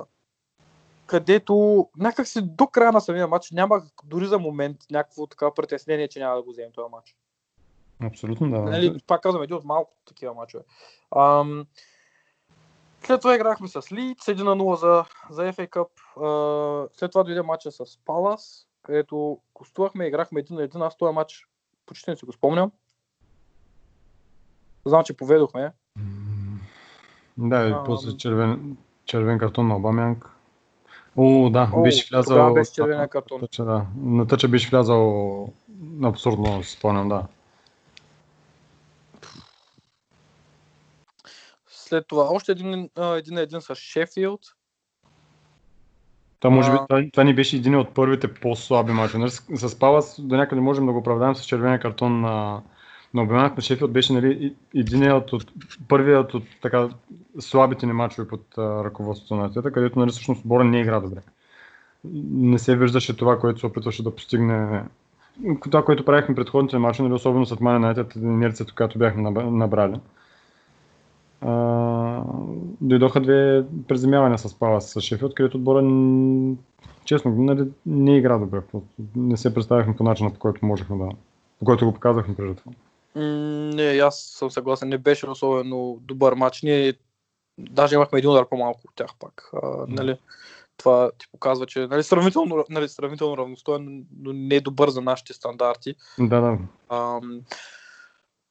където 1.05 1.87
някак 1.97 2.27
си 2.27 2.41
до 2.41 2.67
края 2.67 2.91
на 2.91 3.01
самия 3.01 3.27
матч 3.27 3.51
нямах 3.51 3.83
дори 4.03 4.25
за 4.25 4.39
момент 4.39 4.77
някакво 4.91 5.27
така 5.27 5.53
притеснение, 5.53 6.07
че 6.07 6.19
няма 6.19 6.35
да 6.35 6.41
го 6.41 6.51
вземем 6.51 6.71
този 6.71 6.91
матч. 6.91 7.15
Абсолютно 8.03 8.49
да. 8.49 8.61
Нали, 8.61 8.97
пак 9.07 9.21
казвам, 9.21 9.43
един 9.43 9.55
от 9.55 9.63
малко 9.63 9.93
такива 10.05 10.33
мачове. 10.33 10.63
Ам, 11.15 11.65
След 13.05 13.21
това 13.21 13.35
играхме 13.35 13.67
с 13.67 13.91
Лидс 13.91 14.25
1 14.25 14.43
на 14.43 14.55
0 14.55 14.75
за, 14.75 15.05
за 15.29 15.53
FA 15.53 15.69
Cup. 15.69 15.89
А, 16.17 16.89
след 16.93 17.11
това 17.11 17.23
дойде 17.23 17.41
матча 17.41 17.71
с 17.71 17.83
Палас, 18.05 18.67
където 18.83 19.39
гостувахме, 19.53 20.07
играхме 20.07 20.43
1 20.43 20.51
на 20.51 20.67
1. 20.67 20.87
Аз 20.87 20.97
този 20.97 21.13
матч 21.13 21.47
почти 21.85 22.09
не 22.09 22.15
си 22.15 22.25
го 22.25 22.33
спомням. 22.33 22.71
Знам, 24.85 25.03
че 25.03 25.17
поведохме. 25.17 25.71
Да, 27.37 27.67
и 27.67 27.73
после 27.85 28.17
червен, 28.17 28.77
червен 29.05 29.39
картон 29.39 29.67
на 29.67 29.75
Обамянг. 29.75 30.29
О, 31.15 31.49
да, 31.49 31.69
О, 31.73 31.81
беше 31.81 32.07
влязал... 32.11 32.53
Беше 32.53 32.73
червения 32.73 33.07
картон. 33.07 33.39
Тъча, 33.39 33.65
да. 33.65 33.85
На 33.97 34.27
тъча 34.27 34.47
беше 34.47 34.69
влязал 34.69 35.49
абсурдно, 36.03 36.63
си 36.63 36.71
спомням, 36.71 37.09
да. 37.09 37.23
След 41.67 42.07
това 42.07 42.23
още 42.23 42.51
един, 42.51 42.89
един 42.97 43.37
един 43.37 43.61
с 43.61 43.75
Шефилд. 43.75 44.41
Това 46.39 46.55
може 46.55 46.71
би, 46.71 46.77
това, 46.89 47.03
това 47.13 47.23
ни 47.23 47.35
беше 47.35 47.55
един 47.55 47.75
от 47.75 47.93
първите 47.93 48.33
по-слаби 48.33 48.91
мачове. 48.91 49.19
Нали, 49.19 49.31
с, 49.31 49.69
с 49.69 49.79
Палас 49.79 50.21
до 50.21 50.35
някъде 50.35 50.61
можем 50.61 50.85
да 50.85 50.91
го 50.91 50.97
оправдаем 50.97 51.35
с 51.35 51.45
червения 51.45 51.79
картон 51.79 52.21
на, 52.21 52.61
на 53.13 53.21
Обеманък 53.21 53.55
на 53.55 53.61
Шефилд 53.61 53.91
беше 53.91 54.13
нали, 54.13 54.55
единият 54.75 55.33
от, 55.33 55.51
първият 55.87 56.33
от 56.33 56.43
така 56.61 56.89
слабите 57.39 57.85
ни 57.85 57.93
мачове 57.93 58.27
под 58.27 58.57
а, 58.57 58.83
ръководството 58.83 59.35
на 59.35 59.45
Атета, 59.45 59.71
където 59.71 59.99
нали, 59.99 60.11
всъщност 60.11 60.41
отбора 60.41 60.63
не 60.63 60.81
игра 60.81 60.99
добре. 60.99 61.19
Не 62.31 62.59
се 62.59 62.75
виждаше 62.75 63.17
това, 63.17 63.39
което 63.39 63.59
се 63.59 63.65
опитваше 63.65 64.03
да 64.03 64.15
постигне 64.15 64.83
това, 65.69 65.85
което 65.85 66.05
правихме 66.05 66.35
предходните 66.35 66.77
мачове, 66.77 67.09
нали, 67.09 67.15
особено 67.15 67.45
след 67.45 67.59
Мане 67.59 67.75
Юнайтед, 67.75 68.15
инерцията, 68.15 68.73
която 68.75 68.99
бяхме 68.99 69.23
наб- 69.23 69.49
набрали. 69.49 69.99
А, 71.41 72.21
дойдоха 72.81 73.21
две 73.21 73.63
приземявания 73.87 74.37
с 74.37 74.59
Палас 74.59 74.91
с 74.91 75.01
Шефилд, 75.01 75.35
където 75.35 75.57
отбора 75.57 75.81
честно, 77.05 77.31
нали, 77.31 77.67
не 77.85 78.17
игра 78.17 78.37
добре. 78.37 78.61
Не 79.15 79.37
се 79.37 79.53
представяхме 79.53 79.95
по 79.95 80.03
начина, 80.03 80.33
по 80.33 80.39
който 80.39 80.65
можехме 80.65 80.97
да... 80.97 81.09
по 81.59 81.65
който 81.65 81.85
го 81.85 81.93
показахме 81.93 82.35
преди 82.35 82.55
това. 82.55 82.71
Не, 83.15 83.83
аз 83.83 84.19
съм 84.19 84.51
съгласен. 84.51 84.89
Не 84.89 84.97
беше 84.97 85.29
особено 85.29 85.97
добър 86.01 86.33
матч. 86.33 86.61
Ние 86.61 86.93
даже 87.57 87.95
имахме 87.95 88.19
един 88.19 88.29
удар 88.29 88.49
по-малко 88.49 88.81
от 88.85 88.95
тях 88.95 89.09
пак. 89.19 89.49
А, 89.63 89.85
нали, 89.87 90.17
това 90.77 91.11
ти 91.17 91.27
показва, 91.31 91.65
че 91.65 91.87
нали, 91.87 92.03
сравнително, 92.03 92.65
нали, 92.69 92.89
сравнително 92.89 93.37
равностоен, 93.37 94.05
но 94.19 94.33
не 94.33 94.55
е 94.55 94.61
добър 94.61 94.89
за 94.89 95.01
нашите 95.01 95.33
стандарти. 95.33 95.95
Да, 96.19 96.41
да. 96.41 96.57
Ам, 96.89 97.41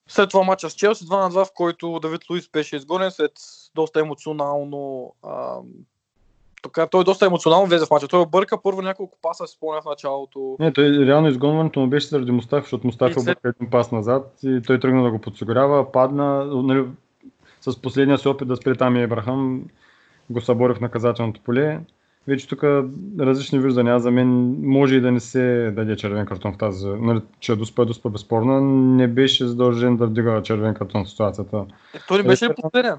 след 0.08 0.30
това 0.30 0.42
матча 0.42 0.70
с 0.70 0.74
Челси 0.74 1.04
2 1.04 1.20
на 1.20 1.30
2, 1.30 1.44
в 1.44 1.54
който 1.54 1.98
Давид 2.02 2.30
Луис 2.30 2.48
беше 2.48 2.76
изгонен 2.76 3.10
след 3.10 3.32
доста 3.74 4.00
емоционално 4.00 5.14
ам, 5.26 5.62
така, 6.62 6.86
той 6.86 7.04
доста 7.04 7.26
емоционално 7.26 7.66
влезе 7.66 7.86
в 7.86 7.90
матча. 7.90 8.08
Той 8.08 8.20
обърка 8.20 8.62
първо 8.62 8.82
няколко 8.82 9.18
паса, 9.22 9.46
си 9.46 9.56
спомня 9.56 9.80
в 9.82 9.84
началото. 9.84 10.56
Не, 10.60 10.72
той 10.72 10.84
реално 10.84 11.28
изгонването 11.28 11.80
му 11.80 11.86
беше 11.86 12.06
заради 12.06 12.32
Мустафи, 12.32 12.64
защото 12.64 12.86
Мустафи 12.86 13.10
И 13.10 13.14
след- 13.14 13.22
обърка 13.22 13.52
един 13.60 13.70
пас 13.70 13.92
назад 13.92 14.32
и 14.42 14.60
той 14.66 14.80
тръгна 14.80 15.02
да 15.02 15.10
го 15.10 15.18
подсигурява, 15.18 15.92
падна, 15.92 16.44
нали, 16.44 16.84
с 17.60 17.82
последния 17.82 18.18
си 18.18 18.28
опит 18.28 18.48
да 18.48 18.56
спре 18.56 18.74
там 18.74 18.96
и 18.96 19.02
Ебрахам, 19.02 19.62
го 20.30 20.40
събори 20.40 20.74
в 20.74 20.80
наказателното 20.80 21.40
поле. 21.40 21.80
Вече 22.28 22.48
тук 22.48 22.64
различни 23.18 23.58
виждания. 23.58 24.00
За 24.00 24.10
мен 24.10 24.56
може 24.62 24.94
и 24.94 25.00
да 25.00 25.12
не 25.12 25.20
се 25.20 25.72
даде 25.76 25.96
червен 25.96 26.26
картон 26.26 26.52
в 26.52 26.58
тази. 26.58 26.88
Нали, 26.88 27.20
че 27.40 27.56
Дуспа 27.56 27.82
е 27.82 27.84
Дуспа 27.84 28.10
безспорно. 28.10 28.60
Не 28.96 29.08
беше 29.08 29.46
задължен 29.46 29.96
да 29.96 30.06
вдига 30.06 30.42
червен 30.42 30.74
картон 30.74 31.04
в 31.04 31.10
ситуацията. 31.10 31.64
Е, 31.94 31.98
той 32.08 32.18
не 32.18 32.24
беше 32.24 32.44
ли 32.44 32.54
последен? 32.62 32.94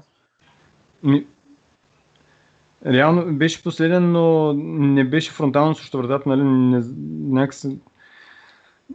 Реално 2.86 3.34
беше 3.34 3.62
последен, 3.62 4.12
но 4.12 4.52
не 4.56 5.04
беше 5.04 5.32
фронтално 5.32 5.74
срещу 5.74 5.98
вратата, 5.98 6.28
нали, 6.28 6.42
не, 6.42 6.82
някакси... 7.28 7.78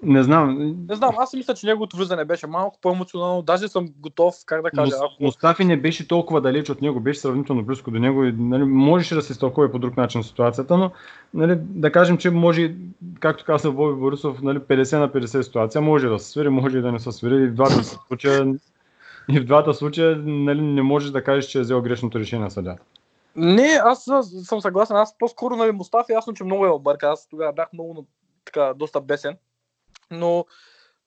Не 0.04 0.24
знам. 0.24 0.76
Не 0.90 0.96
знам, 0.96 1.16
аз 1.18 1.34
мисля, 1.34 1.54
че 1.54 1.66
неговото 1.66 1.98
влизане 1.98 2.26
беше 2.26 2.48
малко 2.48 2.80
по-емоционално. 2.82 3.42
Даже 3.42 3.68
съм 3.68 3.90
готов, 4.00 4.36
как 4.46 4.62
да 4.62 4.72
кажа, 4.72 4.96
ако... 4.98 5.24
Мустафи 5.24 5.66
не 5.66 5.78
беше 5.78 6.08
толкова 6.08 6.42
далеч 6.42 6.70
от 6.70 6.82
него, 6.82 7.00
беше 7.00 7.20
сравнително 7.20 7.64
близко 7.64 7.92
до 7.92 8.00
него 8.00 8.24
и 8.24 8.32
нали, 8.32 8.64
можеше 8.64 9.16
да 9.16 9.22
се 9.22 9.32
изтълкува 9.32 9.72
по 9.72 9.80
друг 9.80 9.98
начин 9.98 10.24
ситуацията, 10.24 10.78
но 10.78 10.92
нали, 11.34 11.56
да 11.60 11.92
кажем, 11.92 12.18
че 12.18 12.30
може, 12.30 12.76
както 13.20 13.46
каза 13.46 13.72
Боби 13.72 14.00
Борисов, 14.00 14.42
нали, 14.42 14.60
50 14.60 15.00
на 15.00 15.10
50 15.10 15.42
ситуация, 15.42 15.82
може 15.82 16.08
да 16.08 16.20
се 16.20 16.32
свири, 16.32 16.50
може 16.50 16.78
и 16.78 16.82
да 16.82 16.92
не 16.92 17.00
се 17.00 17.12
свири. 17.12 17.44
И 17.44 17.48
в 17.48 17.54
двата 17.54 17.84
случая, 17.84 18.56
и 19.30 19.40
в 19.40 19.46
двата 19.46 19.74
случая 19.74 20.18
нали, 20.26 20.62
не 20.62 20.82
можеш 20.82 21.12
да 21.12 21.24
кажеш, 21.24 21.46
че 21.46 21.58
е 21.58 21.62
взел 21.62 21.82
грешното 21.82 22.20
решение 22.20 22.50
съдя. 22.50 22.76
Не, 23.40 23.80
аз 23.84 24.04
съм 24.44 24.62
съгласен. 24.62 24.96
Аз 24.96 25.18
по-скоро 25.18 25.56
нали, 25.56 25.72
Мустафи, 25.72 26.12
ясно, 26.12 26.34
че 26.34 26.44
много 26.44 26.66
е 26.66 26.70
обърка. 26.70 27.10
Аз 27.10 27.28
тогава 27.28 27.54
бях 27.54 27.74
много 27.74 28.06
така, 28.46 28.74
доста 28.74 29.02
бесен. 29.02 29.38
Но, 30.12 30.46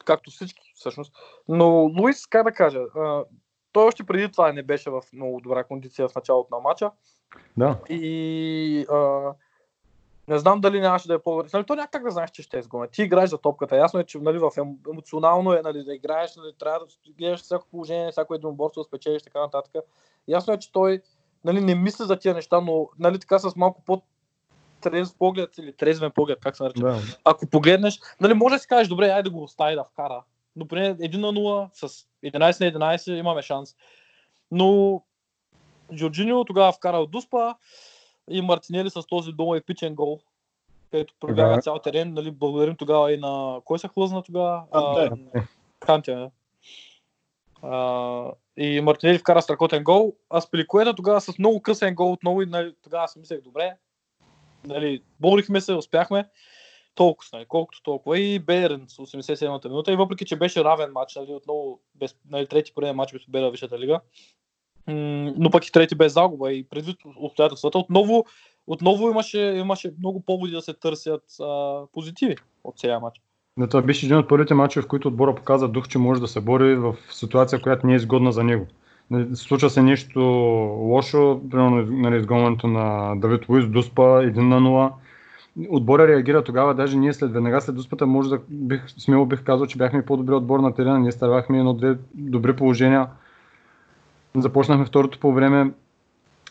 както 0.04 0.30
всички 0.30 0.72
всъщност. 0.74 1.14
Но 1.48 1.68
Луис, 1.68 2.26
как 2.26 2.44
да 2.44 2.52
кажа, 2.52 2.80
а, 2.96 3.24
той 3.72 3.86
още 3.86 4.04
преди 4.04 4.32
това 4.32 4.52
не 4.52 4.62
беше 4.62 4.90
в 4.90 5.02
много 5.12 5.40
добра 5.40 5.64
кондиция 5.64 6.08
в 6.08 6.14
началото 6.14 6.54
на 6.54 6.60
матча. 6.60 6.90
Да. 7.56 7.78
И 7.88 8.86
а, 8.90 9.32
не 10.28 10.38
знам 10.38 10.60
дали 10.60 10.80
нямаше 10.80 11.08
да 11.08 11.14
е 11.14 11.18
по-добре. 11.18 11.48
Нали, 11.52 11.64
то 11.64 11.74
някак 11.74 12.02
да 12.02 12.10
знаеш, 12.10 12.30
че 12.30 12.42
ще 12.42 12.56
е 12.56 12.60
изгоня. 12.60 12.88
Ти 12.88 13.02
играеш 13.02 13.30
за 13.30 13.38
топката. 13.38 13.76
Ясно 13.76 14.00
е, 14.00 14.04
че 14.04 14.18
нали, 14.18 14.38
в 14.38 14.50
ем, 14.58 14.76
емоционално 14.90 15.52
е 15.52 15.62
нали, 15.62 15.84
да 15.84 15.94
играеш, 15.94 16.36
нали, 16.36 16.52
трябва 16.58 16.78
да 16.78 16.86
гледаш 17.18 17.40
всяко 17.40 17.66
положение, 17.70 18.10
всяко 18.10 18.34
единоборство 18.34 18.80
да 18.80 18.84
спечелиш, 18.84 19.22
така 19.22 19.40
нататък. 19.40 19.84
Ясно 20.28 20.52
е, 20.52 20.58
че 20.58 20.72
той 20.72 21.02
нали, 21.44 21.60
не 21.60 21.74
мисли 21.74 22.04
за 22.04 22.18
тия 22.18 22.34
неща, 22.34 22.60
но 22.60 22.88
нали, 22.98 23.18
така 23.18 23.38
с 23.38 23.56
малко 23.56 23.82
по 23.82 24.02
трезв 24.80 25.14
поглед 25.18 25.58
или 25.58 25.72
трезвен 25.72 26.10
поглед, 26.10 26.38
как 26.40 26.56
се 26.56 26.62
нарича. 26.62 26.80
да. 26.80 27.00
Ако 27.24 27.46
погледнеш, 27.46 28.00
нали, 28.20 28.34
може 28.34 28.54
да 28.54 28.58
си 28.58 28.68
кажеш, 28.68 28.88
добре, 28.88 29.08
айде 29.08 29.22
да 29.22 29.30
го 29.30 29.42
остави 29.42 29.74
да 29.74 29.84
вкара. 29.84 30.22
Но 30.56 30.68
поне 30.68 30.96
1 30.96 31.16
на 31.16 31.32
0 31.32 31.68
с 31.72 32.06
11 32.24 32.74
на 32.74 32.96
11 32.96 33.18
имаме 33.18 33.42
шанс. 33.42 33.76
Но 34.50 35.02
Джорджинио 35.94 36.44
тогава 36.44 36.72
вкара 36.72 36.96
от 36.96 37.10
Дуспа 37.10 37.54
и 38.30 38.42
Мартинели 38.42 38.90
с 38.90 39.02
този 39.06 39.32
долу 39.32 39.54
епичен 39.54 39.94
гол, 39.94 40.20
където 40.90 41.14
пробяга 41.20 41.54
Да. 41.54 41.60
цял 41.60 41.78
терен. 41.78 42.14
Нали, 42.14 42.30
благодарим 42.30 42.76
тогава 42.76 43.12
и 43.12 43.16
на... 43.16 43.60
Кой 43.64 43.78
се 43.78 43.88
хлъзна 43.88 44.22
тогава? 44.22 44.62
Канте. 44.72 45.10
Канте, 45.80 46.30
и 48.56 48.80
Мартинели 48.80 49.18
вкара 49.18 49.42
страхотен 49.42 49.84
гол, 49.84 50.16
а 50.30 50.40
Спиликуета 50.40 50.94
тогава 50.94 51.20
с 51.20 51.38
много 51.38 51.62
късен 51.62 51.94
гол 51.94 52.12
отново 52.12 52.42
и 52.42 52.46
нали, 52.46 52.74
тогава 52.82 53.08
си 53.08 53.18
мислех, 53.18 53.40
добре, 53.40 53.76
нали, 54.64 55.02
борихме 55.20 55.60
се, 55.60 55.74
успяхме, 55.74 56.28
толкова, 56.94 57.28
нали, 57.32 57.44
колкото 57.48 57.82
толкова. 57.82 58.18
И 58.18 58.38
Бейерн 58.38 58.84
с 58.88 58.96
87-та 58.96 59.68
минута. 59.68 59.92
И 59.92 59.96
въпреки, 59.96 60.24
че 60.24 60.36
беше 60.36 60.64
равен 60.64 60.92
матч, 60.92 61.14
нали, 61.16 61.32
отново 61.32 61.80
без, 61.94 62.16
нали, 62.30 62.46
трети 62.46 62.74
пореден 62.74 62.96
матч 62.96 63.12
без 63.12 63.24
победа 63.24 63.48
в 63.48 63.52
Висшата 63.52 63.78
лига, 63.78 64.00
но 64.86 65.50
пък 65.50 65.66
и 65.66 65.72
трети 65.72 65.94
без 65.94 66.12
загуба. 66.12 66.52
И 66.52 66.68
предвид 66.68 66.96
обстоятелствата, 67.16 67.78
отново, 67.78 68.24
отново 68.66 69.10
имаше, 69.10 69.40
имаше 69.40 69.94
много 69.98 70.20
поводи 70.20 70.52
да 70.52 70.62
се 70.62 70.74
търсят 70.74 71.24
а, 71.40 71.82
позитиви 71.92 72.36
от 72.64 72.78
целия 72.78 73.00
матч. 73.00 73.20
Но 73.56 73.66
това 73.66 73.82
беше 73.82 74.06
един 74.06 74.18
от 74.18 74.28
първите 74.28 74.54
мачове, 74.54 74.84
в 74.84 74.88
които 74.88 75.08
отбора 75.08 75.34
показа 75.34 75.68
дух, 75.68 75.88
че 75.88 75.98
може 75.98 76.20
да 76.20 76.28
се 76.28 76.40
бори 76.40 76.74
в 76.74 76.94
ситуация, 77.10 77.62
която 77.62 77.86
не 77.86 77.92
е 77.92 77.96
изгодна 77.96 78.32
за 78.32 78.44
него. 78.44 78.66
Случва 79.34 79.70
се 79.70 79.82
нещо 79.82 80.20
лошо, 80.80 81.40
примерно 81.50 81.82
нали, 81.90 82.16
изгонването 82.16 82.66
на 82.66 83.14
Давид 83.16 83.48
Луис, 83.48 83.66
Дуспа 83.66 84.02
1 84.02 84.36
на 84.36 84.60
0. 84.60 84.92
Отбора 85.70 86.08
реагира 86.08 86.44
тогава, 86.44 86.74
даже 86.74 86.96
ние 86.96 87.12
след 87.12 87.32
веднага 87.32 87.60
след 87.60 87.76
Дуспата, 87.76 88.06
може 88.06 88.28
да 88.28 88.40
бих, 88.48 88.88
смело 88.88 89.26
бих 89.26 89.42
казал, 89.42 89.66
че 89.66 89.78
бяхме 89.78 90.04
по-добри 90.04 90.34
отбор 90.34 90.60
на 90.60 90.74
терена, 90.74 90.98
ние 90.98 91.12
старахме 91.12 91.58
едно-две 91.58 91.98
добри 92.14 92.56
положения. 92.56 93.06
Започнахме 94.36 94.84
второто 94.84 95.18
по 95.18 95.32
време 95.32 95.72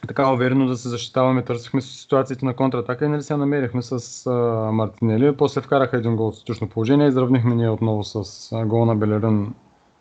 така 0.08 0.34
уверено 0.34 0.68
да 0.68 0.78
се 0.78 0.90
защитаваме, 0.90 1.44
търсихме 1.44 1.82
ситуациите 1.82 2.46
на 2.46 2.56
контратака 2.56 3.06
и 3.06 3.10
нали 3.10 3.22
се 3.22 3.38
намерихме 3.38 3.82
с 3.82 4.26
а, 4.28 4.32
Мартинели. 4.72 5.38
После 5.38 5.62
вкараха 5.62 5.98
един 5.98 6.16
гол 6.16 6.28
от 6.28 6.36
статично 6.36 6.70
положение, 6.70 7.08
изравнихме 7.08 7.56
ние 7.56 7.70
отново 7.70 8.04
с 8.04 8.50
гол 8.66 8.86
на 8.86 8.96
Белерин. 8.96 9.54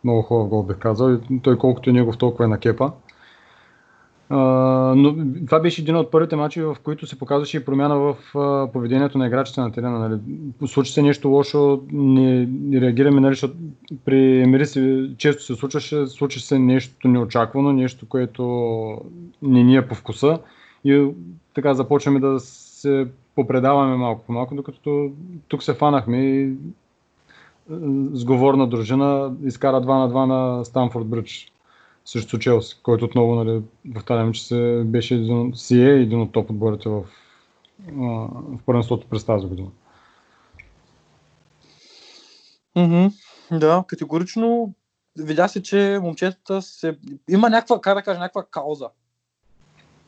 Много 0.03 0.21
хубав 0.21 0.47
гол 0.47 0.63
бих 0.63 0.77
казал. 0.77 1.09
И 1.13 1.39
той 1.43 1.57
колкото 1.57 1.89
и 1.89 1.93
негов 1.93 2.17
толкова 2.17 2.45
е 2.45 2.47
на 2.47 2.57
кепа. 2.57 2.91
Но 4.95 5.15
това 5.45 5.59
беше 5.59 5.81
един 5.81 5.95
от 5.95 6.11
първите 6.11 6.35
мачи, 6.35 6.61
в 6.61 6.77
които 6.83 7.07
се 7.07 7.19
показваше 7.19 7.57
и 7.57 7.65
промяна 7.65 7.97
в 7.97 8.15
поведението 8.73 9.17
на 9.17 9.27
играчите 9.27 9.61
на 9.61 9.71
терена. 9.71 9.99
Нали. 9.99 10.19
Случи 10.67 10.91
се 10.91 11.01
нещо 11.01 11.29
лошо, 11.29 11.81
не, 11.91 12.45
не 12.45 12.81
реагираме, 12.81 13.21
нали, 13.21 13.33
защото 13.33 13.53
при 14.05 14.41
Емири 14.41 14.65
се, 14.65 15.09
често 15.17 15.43
се 15.43 15.55
случваше, 15.55 16.07
случи 16.07 16.39
се 16.39 16.59
нещо 16.59 17.07
неочаквано, 17.07 17.73
нещо, 17.73 18.05
което 18.09 18.97
не 19.41 19.63
ни 19.63 19.75
е 19.75 19.87
по 19.87 19.95
вкуса 19.95 20.39
и 20.85 21.07
така 21.53 21.73
започваме 21.73 22.19
да 22.19 22.39
се 22.39 23.07
попредаваме 23.35 23.95
малко 23.95 24.21
по 24.25 24.33
малко, 24.33 24.55
докато 24.55 25.11
тук 25.47 25.63
се 25.63 25.73
фанахме 25.73 26.17
и 26.17 26.53
сговорна 28.13 28.67
дружина 28.67 29.33
изкара 29.43 29.81
2 29.81 29.85
на 29.85 30.09
2 30.09 30.25
на 30.25 30.65
Станфорд 30.65 31.05
Бридж. 31.05 31.50
Срещу 32.05 32.39
Челси, 32.39 32.79
който 32.83 33.05
отново, 33.05 33.35
нали, 33.35 33.61
повтарям, 33.93 34.33
че 34.33 34.47
се 34.47 34.83
беше 34.85 35.15
един, 35.15 35.51
си 35.55 35.81
е 35.81 35.89
един 35.89 36.21
от 36.21 36.31
топ 36.31 36.49
отборите 36.49 36.89
в, 36.89 37.03
в 37.87 38.59
първенството 38.65 39.07
през 39.07 39.25
тази 39.25 39.47
година. 39.47 39.67
Мгм. 42.75 43.07
Да, 43.51 43.83
категорично 43.87 44.73
видя 45.19 45.47
се, 45.47 45.63
че 45.63 45.99
момчетата 46.01 46.61
се... 46.61 46.97
Има 47.29 47.49
някаква, 47.49 47.81
как 47.81 47.95
да 47.95 48.01
кажа, 48.01 48.19
някаква 48.19 48.45
кауза. 48.51 48.89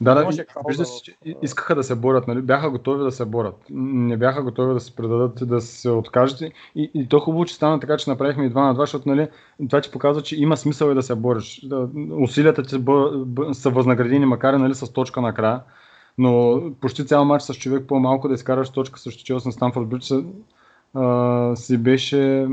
Да, 0.01 0.15
да, 0.15 0.21
Имаше 0.21 0.41
и- 0.41 0.45
кауза 0.45 0.67
вижда 0.67 0.83
в- 0.83 0.87
се, 0.87 1.01
че 1.03 1.15
и- 1.25 1.35
искаха 1.41 1.75
да 1.75 1.83
се 1.83 1.95
борят, 1.95 2.27
нали? 2.27 2.41
бяха 2.41 2.69
готови 2.69 3.03
да 3.03 3.11
се 3.11 3.25
борят. 3.25 3.55
Не 3.69 4.17
бяха 4.17 4.43
готови 4.43 4.73
да 4.73 4.79
се 4.79 4.95
предадат 4.95 5.41
и 5.41 5.45
да 5.45 5.61
се 5.61 5.89
откажат. 5.89 6.41
И, 6.41 6.51
и 6.93 7.07
то 7.07 7.19
хубаво, 7.19 7.45
че 7.45 7.55
стана 7.55 7.79
така, 7.79 7.97
че 7.97 8.09
направихме 8.09 8.45
и 8.45 8.49
2 8.49 8.55
на 8.55 8.75
2, 8.75 8.79
защото 8.79 9.09
нали, 9.09 9.27
това 9.69 9.81
ти 9.81 9.91
показва, 9.91 10.21
че 10.21 10.35
има 10.35 10.57
смисъл 10.57 10.91
и 10.91 10.95
да 10.95 11.03
се 11.03 11.15
бориш. 11.15 11.61
Да, 11.63 11.87
усилията 12.11 12.63
ти 12.63 12.69
са 13.53 13.69
възнаградени, 13.69 14.25
макар 14.25 14.53
и 14.53 14.57
нали, 14.57 14.75
с 14.75 14.93
точка 14.93 15.21
накрая. 15.21 15.59
Но 16.17 16.61
почти 16.81 17.05
цял 17.05 17.25
матч 17.25 17.43
с 17.43 17.53
човек 17.53 17.87
по-малко 17.87 18.27
да 18.27 18.33
изкараш 18.33 18.69
точка 18.69 18.99
срещу 18.99 19.23
Челси 19.23 19.47
на 19.47 19.51
Станфорд 19.51 19.87
Бридж 19.87 20.13
си 21.55 21.77
беше 21.77 22.47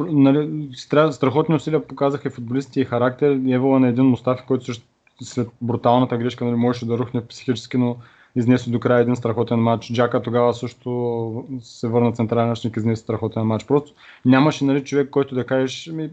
нали, 0.00 0.38
стра- 0.72 1.10
страхотни 1.10 1.54
усилия 1.54 1.86
показаха 1.86 2.28
и 2.28 2.30
футболистите 2.30 2.80
и 2.80 2.84
характер. 2.84 3.40
Евала 3.48 3.80
на 3.80 3.88
един 3.88 4.04
Мустафи, 4.04 4.42
който 4.46 4.64
също 4.64 4.84
след 5.20 5.48
бруталната 5.60 6.16
грешка 6.16 6.44
нали, 6.44 6.56
можеше 6.56 6.86
да 6.86 6.98
рухне 6.98 7.26
психически, 7.26 7.76
но 7.76 7.96
изнесе 8.36 8.70
до 8.70 8.80
края 8.80 9.00
един 9.00 9.16
страхотен 9.16 9.58
матч. 9.58 9.92
Джака 9.92 10.22
тогава 10.22 10.54
също 10.54 11.44
се 11.62 11.88
върна 11.88 12.12
централен 12.12 12.48
защитник, 12.48 12.76
изнесе 12.76 13.02
страхотен 13.02 13.42
матч. 13.42 13.66
Просто 13.66 13.92
нямаше 14.24 14.64
нали, 14.64 14.84
човек, 14.84 15.10
който 15.10 15.34
да 15.34 15.46
кажеш, 15.46 15.86
ми, 15.86 16.10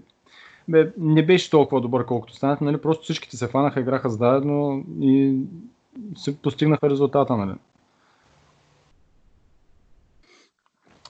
бе, 0.67 0.91
не 0.97 1.25
беше 1.25 1.49
толкова 1.49 1.81
добър, 1.81 2.05
колкото 2.05 2.35
станаха. 2.35 2.63
Нали, 2.63 2.77
просто 2.77 3.03
всичките 3.03 3.37
се 3.37 3.47
фанаха, 3.47 3.79
играха 3.79 4.09
заедно 4.09 4.85
и 5.01 5.37
се 6.15 6.37
постигнаха 6.37 6.89
резултата. 6.89 7.37
Нали. 7.37 7.55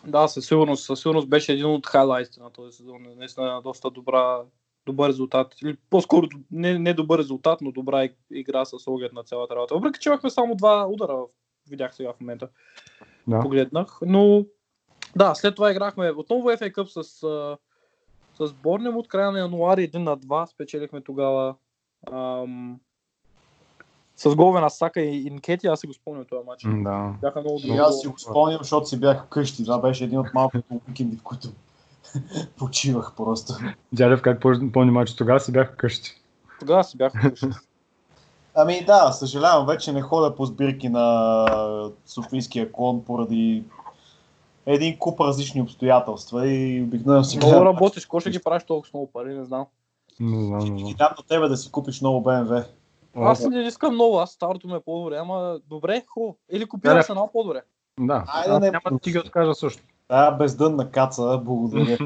Да, 0.07 0.27
със 0.27 0.45
сигурност, 0.45 0.85
със 0.85 0.99
сигурност 0.99 1.29
беше 1.29 1.53
един 1.53 1.65
от 1.65 1.87
хайлайтите 1.87 2.39
на 2.39 2.49
този 2.49 2.77
сезон. 2.77 3.05
Наистина 3.17 3.61
доста 3.63 3.89
добра, 3.89 4.37
добър 4.87 5.09
резултат. 5.09 5.55
Или 5.63 5.77
по-скоро 5.89 6.27
не, 6.51 6.79
не 6.79 6.93
добър 6.93 7.19
резултат, 7.19 7.61
но 7.61 7.71
добра 7.71 7.97
иг- 8.07 8.15
игра 8.31 8.65
с 8.65 8.87
оглед 8.87 9.13
на 9.13 9.23
цялата 9.23 9.55
работа. 9.55 9.75
Въпреки, 9.75 9.99
че 9.99 10.09
имахме 10.09 10.29
само 10.29 10.55
два 10.55 10.87
удара, 10.87 11.17
видях 11.69 11.95
сега 11.95 12.13
в 12.13 12.21
момента. 12.21 12.47
Да. 13.27 13.39
Погледнах. 13.39 13.99
Но 14.01 14.45
да, 15.15 15.35
след 15.35 15.55
това 15.55 15.71
играхме 15.71 16.11
отново 16.11 16.49
FA 16.49 16.71
Cup 16.73 17.01
с, 17.01 17.03
с 18.45 18.53
Борнем 18.53 18.97
от 18.97 19.07
края 19.07 19.31
на 19.31 19.39
януари 19.39 19.91
1 19.91 19.97
на 19.97 20.17
2. 20.17 20.45
Спечелихме 20.45 21.01
тогава 21.01 21.55
ам, 22.11 22.79
с 24.15 24.35
голове 24.35 24.61
на 24.61 24.69
Сака 24.69 25.01
и 25.01 25.27
Инкети. 25.27 25.67
Аз 25.67 25.79
си 25.79 25.87
го 25.87 25.93
спомням 25.93 26.25
този 26.25 26.45
матч. 26.45 26.63
Да. 26.83 27.15
Бяха 27.21 27.41
много 27.41 27.59
И 27.63 27.67
добри. 27.67 27.77
аз 27.77 28.01
си 28.01 28.07
го 28.07 28.19
спомням, 28.19 28.57
защото 28.61 28.87
си 28.87 28.99
бях 28.99 29.25
вкъщи. 29.25 29.63
Това 29.63 29.79
беше 29.79 30.03
един 30.03 30.19
от 30.19 30.33
малкото 30.33 30.81
уикенди, 30.87 31.17
в 31.17 31.23
които 31.23 31.47
почивах 32.57 33.13
просто. 33.17 33.53
Дядев, 33.93 34.21
как 34.21 34.41
помни 34.41 34.91
матч 34.91 35.15
тогава 35.15 35.39
си 35.39 35.51
бях 35.51 35.73
вкъщи. 35.73 36.11
Тогава 36.59 36.83
си 36.83 36.97
бях 36.97 37.13
вкъщи. 37.17 37.47
Ами 38.55 38.85
да, 38.85 39.11
съжалявам, 39.11 39.65
вече 39.65 39.91
не 39.91 40.01
ходя 40.01 40.35
по 40.35 40.45
сбирки 40.45 40.89
на 40.89 41.45
Софийския 42.05 42.71
клон 42.71 43.03
поради 43.05 43.63
един 44.65 44.97
куп 44.97 45.19
различни 45.19 45.61
обстоятелства 45.61 46.47
и 46.47 46.83
обикновено 46.83 47.23
си 47.23 47.37
Много 47.37 47.65
работиш, 47.65 48.05
какво 48.05 48.19
ще 48.19 48.29
ги 48.29 48.39
правиш 48.39 48.63
толкова 48.63 48.89
с 48.89 48.93
много 48.93 49.11
пари, 49.11 49.33
не 49.33 49.45
знам. 49.45 49.65
Не 50.19 50.45
знам, 50.45 50.59
не 50.59 50.79
знам. 50.79 50.93
дам 50.97 51.09
на 51.17 51.23
тебе 51.27 51.47
да 51.47 51.57
си 51.57 51.71
купиш 51.71 52.01
ново 52.01 52.21
БМВ. 52.21 52.65
Аз 53.15 53.45
не 53.45 53.61
искам 53.61 53.93
много, 53.93 54.19
аз 54.19 54.31
старото 54.31 54.67
ме 54.67 54.75
е 54.75 54.79
по-добре, 54.79 55.17
ама 55.17 55.59
добре, 55.69 56.03
хубаво. 56.07 56.37
Или 56.51 56.65
купирам 56.65 57.03
се 57.03 57.11
едно 57.11 57.29
по-добре. 57.33 57.61
Да, 57.99 58.23
Айде, 58.27 58.51
аз 58.51 58.61
не- 58.61 58.71
няма 58.71 58.91
да 58.91 58.99
ти 58.99 59.11
ги 59.11 59.19
откажа 59.19 59.55
също. 59.55 59.83
Да, 60.09 60.31
бездънна 60.31 60.91
каца, 60.91 61.37
благодаря. 61.37 61.97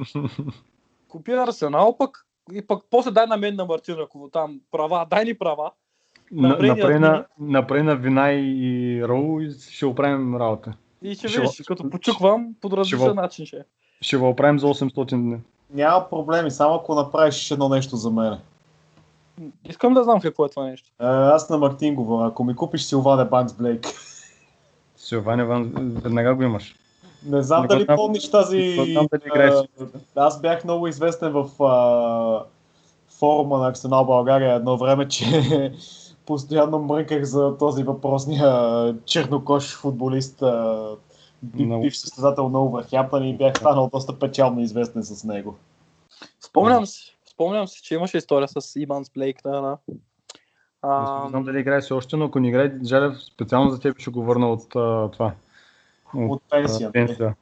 Купира 1.08 1.44
Арсенал 1.44 1.98
пък 1.98 2.26
и 2.52 2.62
пък 2.62 2.84
после 2.90 3.12
дай 3.12 3.28
на 3.28 3.38
мен 3.38 3.56
на 3.56 3.66
Мартин 3.66 3.96
Ръково 3.96 4.30
там 4.30 4.60
права, 4.72 5.08
дай 5.10 5.26
ни 5.26 5.34
права. 5.34 5.72
На- 6.32 6.48
Направи 6.48 6.64
ни 6.64 6.76
Направи 6.76 7.00
на, 7.00 7.08
админи. 7.08 7.52
направи 7.52 7.82
на 7.82 7.96
Винай 7.96 8.36
и 8.36 9.04
Роу 9.04 9.42
и 9.42 9.52
ще 9.62 9.86
оправим 9.86 10.36
работа. 10.36 10.74
И 11.02 11.16
ще 11.16 11.28
Ще 11.28 11.42
видиш, 11.42 11.62
като 11.62 11.90
почуквам, 11.90 12.56
по 12.62 12.72
различен 12.72 13.16
начин 13.16 13.46
ще. 13.46 13.58
е. 13.58 13.64
Ще 14.02 14.18
го 14.18 14.30
оправим 14.30 14.60
за 14.60 14.68
800 14.68 15.10
дни. 15.12 15.38
Няма 15.70 16.10
проблеми, 16.10 16.52
само 16.52 16.76
ако 16.76 16.96
направиш 16.96 17.52
едно 17.52 17.70
нещо 17.70 17.96
за 17.96 18.12
мен. 18.12 18.38
Искам 19.66 19.94
да 19.94 20.04
знам 20.04 20.20
какво 20.22 20.46
е 20.46 20.50
това 20.50 20.66
нещо. 20.66 20.90
Е, 20.92 21.06
Аз 21.06 21.50
на 21.50 21.58
Мартин 21.58 21.96
говоря, 21.96 22.28
ако 22.28 22.44
ми 22.44 22.56
купиш 22.56 22.84
Силване 22.84 23.26
Банкс 23.26 23.54
Блейк. 23.54 23.86
Силване, 24.98 25.44
Ван, 25.44 25.72
веднага 25.96 26.36
го 26.36 26.44
имаш. 26.44 26.76
Не 27.26 27.42
знам 27.42 27.62
Не 27.62 27.68
дали 27.68 27.84
знам. 27.84 27.96
помниш 27.98 28.32
тази... 28.32 28.58
Не 28.58 28.86
знам 28.92 29.08
дали 29.12 29.22
играеш. 29.26 29.54
Аз 30.16 30.42
бях 30.42 30.64
много 30.64 30.88
известен 30.88 31.32
в 31.32 31.64
а, 31.64 32.44
форума 33.20 33.58
на 33.58 33.68
Арсенал 33.70 34.06
България 34.06 34.56
едно 34.56 34.78
време, 34.78 35.08
че 35.08 35.26
постоянно 36.26 36.80
мрънках 36.80 37.24
за 37.24 37.58
този 37.58 37.84
въпросния 37.84 38.96
чернокош 39.06 39.78
футболист, 39.78 40.42
Много. 41.54 41.82
бивш 41.82 41.98
състезател 41.98 42.50
на 42.50 42.64
Увърхямптън 42.64 43.24
и 43.24 43.38
бях 43.38 43.58
станал 43.58 43.90
доста 43.94 44.20
печално 44.20 44.62
известен 44.62 45.04
с 45.04 45.24
него. 45.24 45.56
Спомням 46.40 46.86
си, 46.86 47.18
спомням 47.32 47.68
си, 47.68 47.82
че 47.84 47.96
имаше 47.96 48.18
история 48.18 48.48
с 48.48 48.80
Иман 48.80 49.04
Блейк. 49.14 49.38
Да, 49.44 49.62
да. 49.62 49.78
Не 49.90 49.96
А, 50.82 51.28
знам 51.30 51.44
дали 51.44 51.60
играе 51.60 51.82
все 51.82 51.94
още, 51.94 52.18
но 52.18 52.26
ако 52.26 52.40
не 52.40 52.48
играе, 52.50 52.72
Жалев, 52.86 53.18
специално 53.34 53.70
за 53.70 53.80
теб 53.80 54.00
ще 54.00 54.10
го 54.12 54.24
върна 54.24 54.52
от 54.52 54.76
а, 54.76 55.10
това. 55.12 55.34
От 56.16 56.44
пенсия. 56.50 56.90
а, 56.90 56.92
пенсия. 56.92 57.36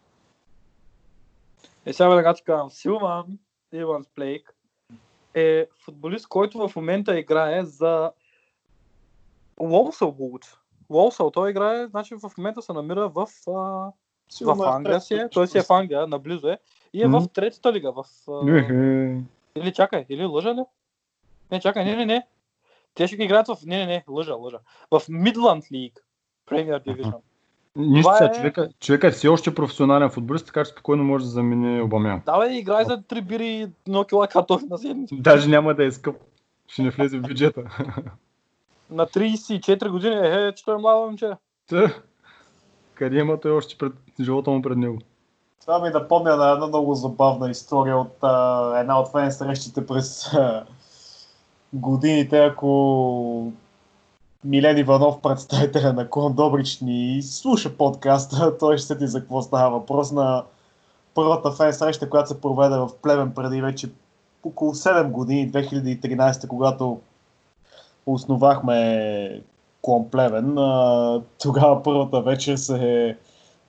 Е, 1.85 1.93
сега 1.93 2.09
веднага 2.09 2.33
ти 2.33 2.43
казвам, 2.43 2.69
Силван 2.69 3.39
Иванс 3.73 4.07
Блейк 4.15 4.55
е 5.33 5.67
футболист, 5.85 6.27
който 6.27 6.67
в 6.67 6.75
момента 6.75 7.19
играе 7.19 7.65
за 7.65 8.11
Лоусъл 9.59 10.11
Булт. 10.11 10.59
Лоусъл, 10.89 11.31
той 11.31 11.49
играе, 11.49 11.87
значи 11.87 12.15
в 12.15 12.31
момента 12.37 12.61
се 12.61 12.73
намира 12.73 13.09
в, 13.09 13.27
а, 13.47 13.51
в 14.41 14.65
е 14.65 14.69
Англия 14.69 15.01
си 15.01 15.13
е, 15.13 15.29
той 15.29 15.47
си 15.47 15.57
е 15.57 15.61
в. 15.61 15.69
Англия, 15.69 16.07
наблизо 16.07 16.47
е, 16.47 16.59
и 16.93 17.03
е 17.03 17.07
Мгм. 17.07 17.19
в 17.19 17.27
третата 17.27 17.73
лига, 17.73 17.91
в... 17.91 18.05
а, 18.27 18.57
Е, 18.57 19.21
Или 19.55 19.73
чакай, 19.73 20.05
или 20.09 20.25
лъжа 20.25 20.55
ли? 20.55 20.63
Не, 21.51 21.59
чакай, 21.59 21.85
не, 21.85 21.95
не, 21.95 22.05
не. 22.05 22.27
Те 22.93 23.07
ще 23.07 23.17
ги 23.17 23.23
играят 23.23 23.47
в... 23.47 23.57
Не, 23.65 23.77
не, 23.77 23.85
не, 23.85 24.03
лъжа, 24.07 24.35
лъжа. 24.35 24.59
В 24.91 24.99
Midland 24.99 25.71
League, 25.71 25.97
Premier 26.47 26.85
Division. 26.85 27.21
Нищо, 27.75 28.11
е- 28.21 28.31
човека, 28.35 28.69
човека 28.79 29.07
е 29.07 29.11
все 29.11 29.27
още 29.27 29.55
професионален 29.55 30.09
футболист, 30.09 30.45
така 30.45 30.65
че 30.65 30.71
спокойно 30.71 31.03
може 31.03 31.23
да 31.23 31.29
замени 31.29 31.81
Обамян. 31.81 32.21
Давай, 32.25 32.57
играй 32.57 32.85
за 32.85 32.97
3 32.97 33.21
бири 33.21 33.47
и 33.47 33.67
1 33.89 34.07
кила 34.07 34.27
картофи 34.27 34.65
на 34.69 34.77
седмица. 34.77 35.15
Даже 35.19 35.49
няма 35.49 35.73
да 35.73 35.85
е 35.85 35.91
скъп. 35.91 36.15
Ще 36.67 36.81
не 36.81 36.89
влезе 36.89 37.17
в 37.17 37.21
бюджета. 37.21 37.61
На 38.91 39.07
34 39.07 39.89
години, 39.89 40.15
е, 40.15 40.51
че 40.55 40.65
той 40.65 40.75
е 40.75 40.77
младо 40.77 41.05
момче. 41.05 41.31
Та, 41.69 41.93
Къде 42.93 43.17
има 43.17 43.39
той 43.39 43.51
още 43.51 43.77
пред 43.77 43.93
живота 44.21 44.51
му 44.51 44.61
пред 44.61 44.77
него? 44.77 44.97
Това 45.61 45.79
ми 45.79 45.89
напомня 45.89 46.35
на 46.35 46.51
една 46.51 46.67
много 46.67 46.95
забавна 46.95 47.49
история 47.49 47.97
от 47.97 48.17
а, 48.21 48.79
една 48.79 48.99
от 48.99 49.11
фен 49.11 49.31
срещите 49.31 49.85
през 49.85 50.33
а, 50.33 50.65
годините, 51.73 52.45
ако 52.45 53.51
Милен 54.43 54.77
Иванов, 54.77 55.21
представителя 55.21 55.93
на 55.93 56.09
Клон 56.09 56.33
Добрич, 56.33 56.79
ни 56.81 57.21
слуша 57.23 57.77
подкаста, 57.77 58.57
той 58.59 58.77
ще 58.77 58.87
седи 58.87 59.07
за 59.07 59.19
какво 59.19 59.41
става 59.41 59.69
въпрос 59.79 60.11
на 60.11 60.43
първата 61.13 61.51
фен 61.51 61.73
среща, 61.73 62.09
която 62.09 62.29
се 62.29 62.41
проведе 62.41 62.77
в 62.77 62.89
Плевен 63.01 63.31
преди 63.33 63.61
вече 63.61 63.89
около 64.43 64.73
7 64.73 65.11
години, 65.11 65.51
2013, 65.51 66.47
когато 66.47 66.99
основахме 68.05 69.41
Клон 69.81 70.09
Плевен. 70.09 70.55
Тогава 71.39 71.83
първата 71.83 72.21
вечер 72.21 72.55
се 72.55 73.17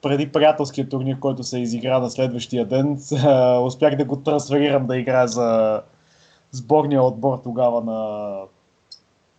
преди 0.03 0.33
приятелския 0.33 0.89
турнир, 0.89 1.19
който 1.19 1.43
се 1.43 1.59
изигра 1.59 1.99
на 1.99 2.11
следващия 2.11 2.67
ден, 2.67 2.99
успях 3.65 3.97
да 3.97 4.05
го 4.05 4.17
трансферирам 4.17 4.87
да 4.87 4.97
играе 4.97 5.27
за 5.27 5.81
сборния 6.53 7.03
отбор 7.03 7.41
тогава 7.45 7.81
на, 7.81 8.31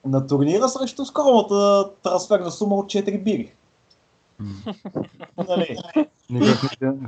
на 0.06 0.28
турнира 0.28 0.70
срещу 0.70 1.06
скромната 1.06 1.90
трансферна 2.04 2.52
сума 2.52 2.76
от 2.76 2.86
4 2.86 3.24
бири. 3.24 3.54
нали, 5.38 5.78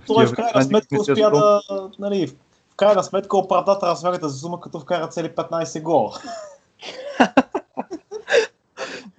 той 0.08 0.26
в 0.26 0.34
крайна 0.34 0.64
сметка 0.64 1.02
успя 1.02 1.32
да... 1.32 1.62
Нали, 2.00 2.28
в 2.28 2.36
крайна 2.76 3.04
сметка 3.04 3.38
оправда 3.38 3.80
трансферната 3.80 4.30
за 4.30 4.40
сума, 4.40 4.60
като 4.60 4.80
вкара 4.80 5.08
цели 5.10 5.30
15 5.30 5.82
гола. 5.82 6.12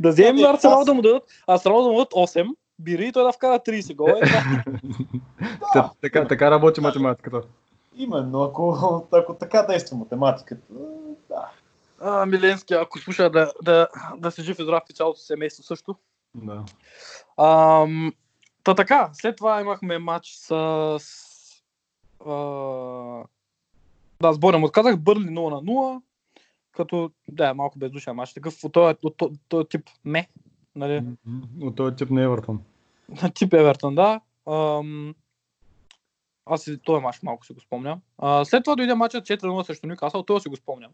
Да 0.01 0.09
вземем 0.09 0.39
Е, 0.39 0.41
на 0.43 0.51
Арсенал 0.51 0.79
аз- 0.79 0.85
да 0.87 0.95
му 0.95 1.03
дадат, 1.03 1.23
Арсенал 1.47 1.83
да 1.83 1.89
му 1.89 1.95
дадат 1.95 2.13
8 2.13 2.55
бири 2.79 3.07
и 3.07 3.13
той 3.13 3.23
да 3.25 3.33
вкара 3.33 3.59
30 3.59 3.97
гола. 3.97 4.15
Та- 5.73 5.91
Така, 6.01 6.29
така 6.29 6.51
работи 6.51 6.81
математиката. 6.81 7.43
Именно, 7.97 8.43
ако, 8.43 9.03
ако 9.13 9.35
така 9.35 9.63
действа 9.63 9.97
математиката, 9.97 10.63
да. 11.29 11.49
А, 12.07 12.27
Миленски, 12.27 12.75
ако 12.75 12.99
слуша 12.99 13.31
да, 13.31 13.53
да, 13.63 13.89
да 14.17 14.31
се 14.31 14.43
жив 14.43 14.59
и 14.59 14.63
здрав 14.63 14.83
и 14.91 14.93
цялото 14.93 15.21
семейство 15.21 15.63
също. 15.63 15.97
Да. 16.35 16.65
Ам, 17.39 18.13
та 18.65 18.75
така, 18.75 19.11
след 19.13 19.37
това 19.37 19.61
имахме 19.61 19.99
матч 19.99 20.29
с... 20.29 20.47
с 21.01 21.35
а, 22.27 22.33
да, 24.23 24.33
с 24.33 24.39
Борем 24.39 24.65
отказах, 24.65 24.99
Бърли 24.99 25.21
0 25.21 25.29
на 25.29 25.63
0, 25.63 26.03
като, 26.73 27.11
да, 27.29 27.55
малко 27.55 27.79
бездушен 27.79 28.15
матч, 28.15 28.33
такъв 28.33 28.65
от 28.65 28.73
този, 28.73 28.97
от 29.03 29.17
този, 29.17 29.35
този 29.49 29.69
тип 29.69 29.89
ме, 30.05 30.29
нали. 30.75 31.05
От 31.63 31.77
този 31.77 31.97
тип 31.97 32.11
на 32.11 32.23
Евертон. 32.23 32.63
на 33.23 33.31
тип 33.31 33.53
Евертън, 33.53 33.95
да. 33.95 34.21
Ам, 34.47 35.15
аз 36.47 36.67
и 36.67 36.79
този 36.79 37.03
матч 37.03 37.23
малко 37.23 37.47
си 37.47 37.53
го 37.53 37.61
спомням. 37.61 38.01
А, 38.19 38.45
след 38.45 38.65
това 38.65 38.77
дойде 38.77 38.95
матчът 38.95 39.27
4-0 39.27 39.63
срещу 39.63 39.87
Ньюкасъл, 39.87 40.23
това 40.23 40.41
си 40.41 40.49
го 40.49 40.57
спомням. 40.57 40.91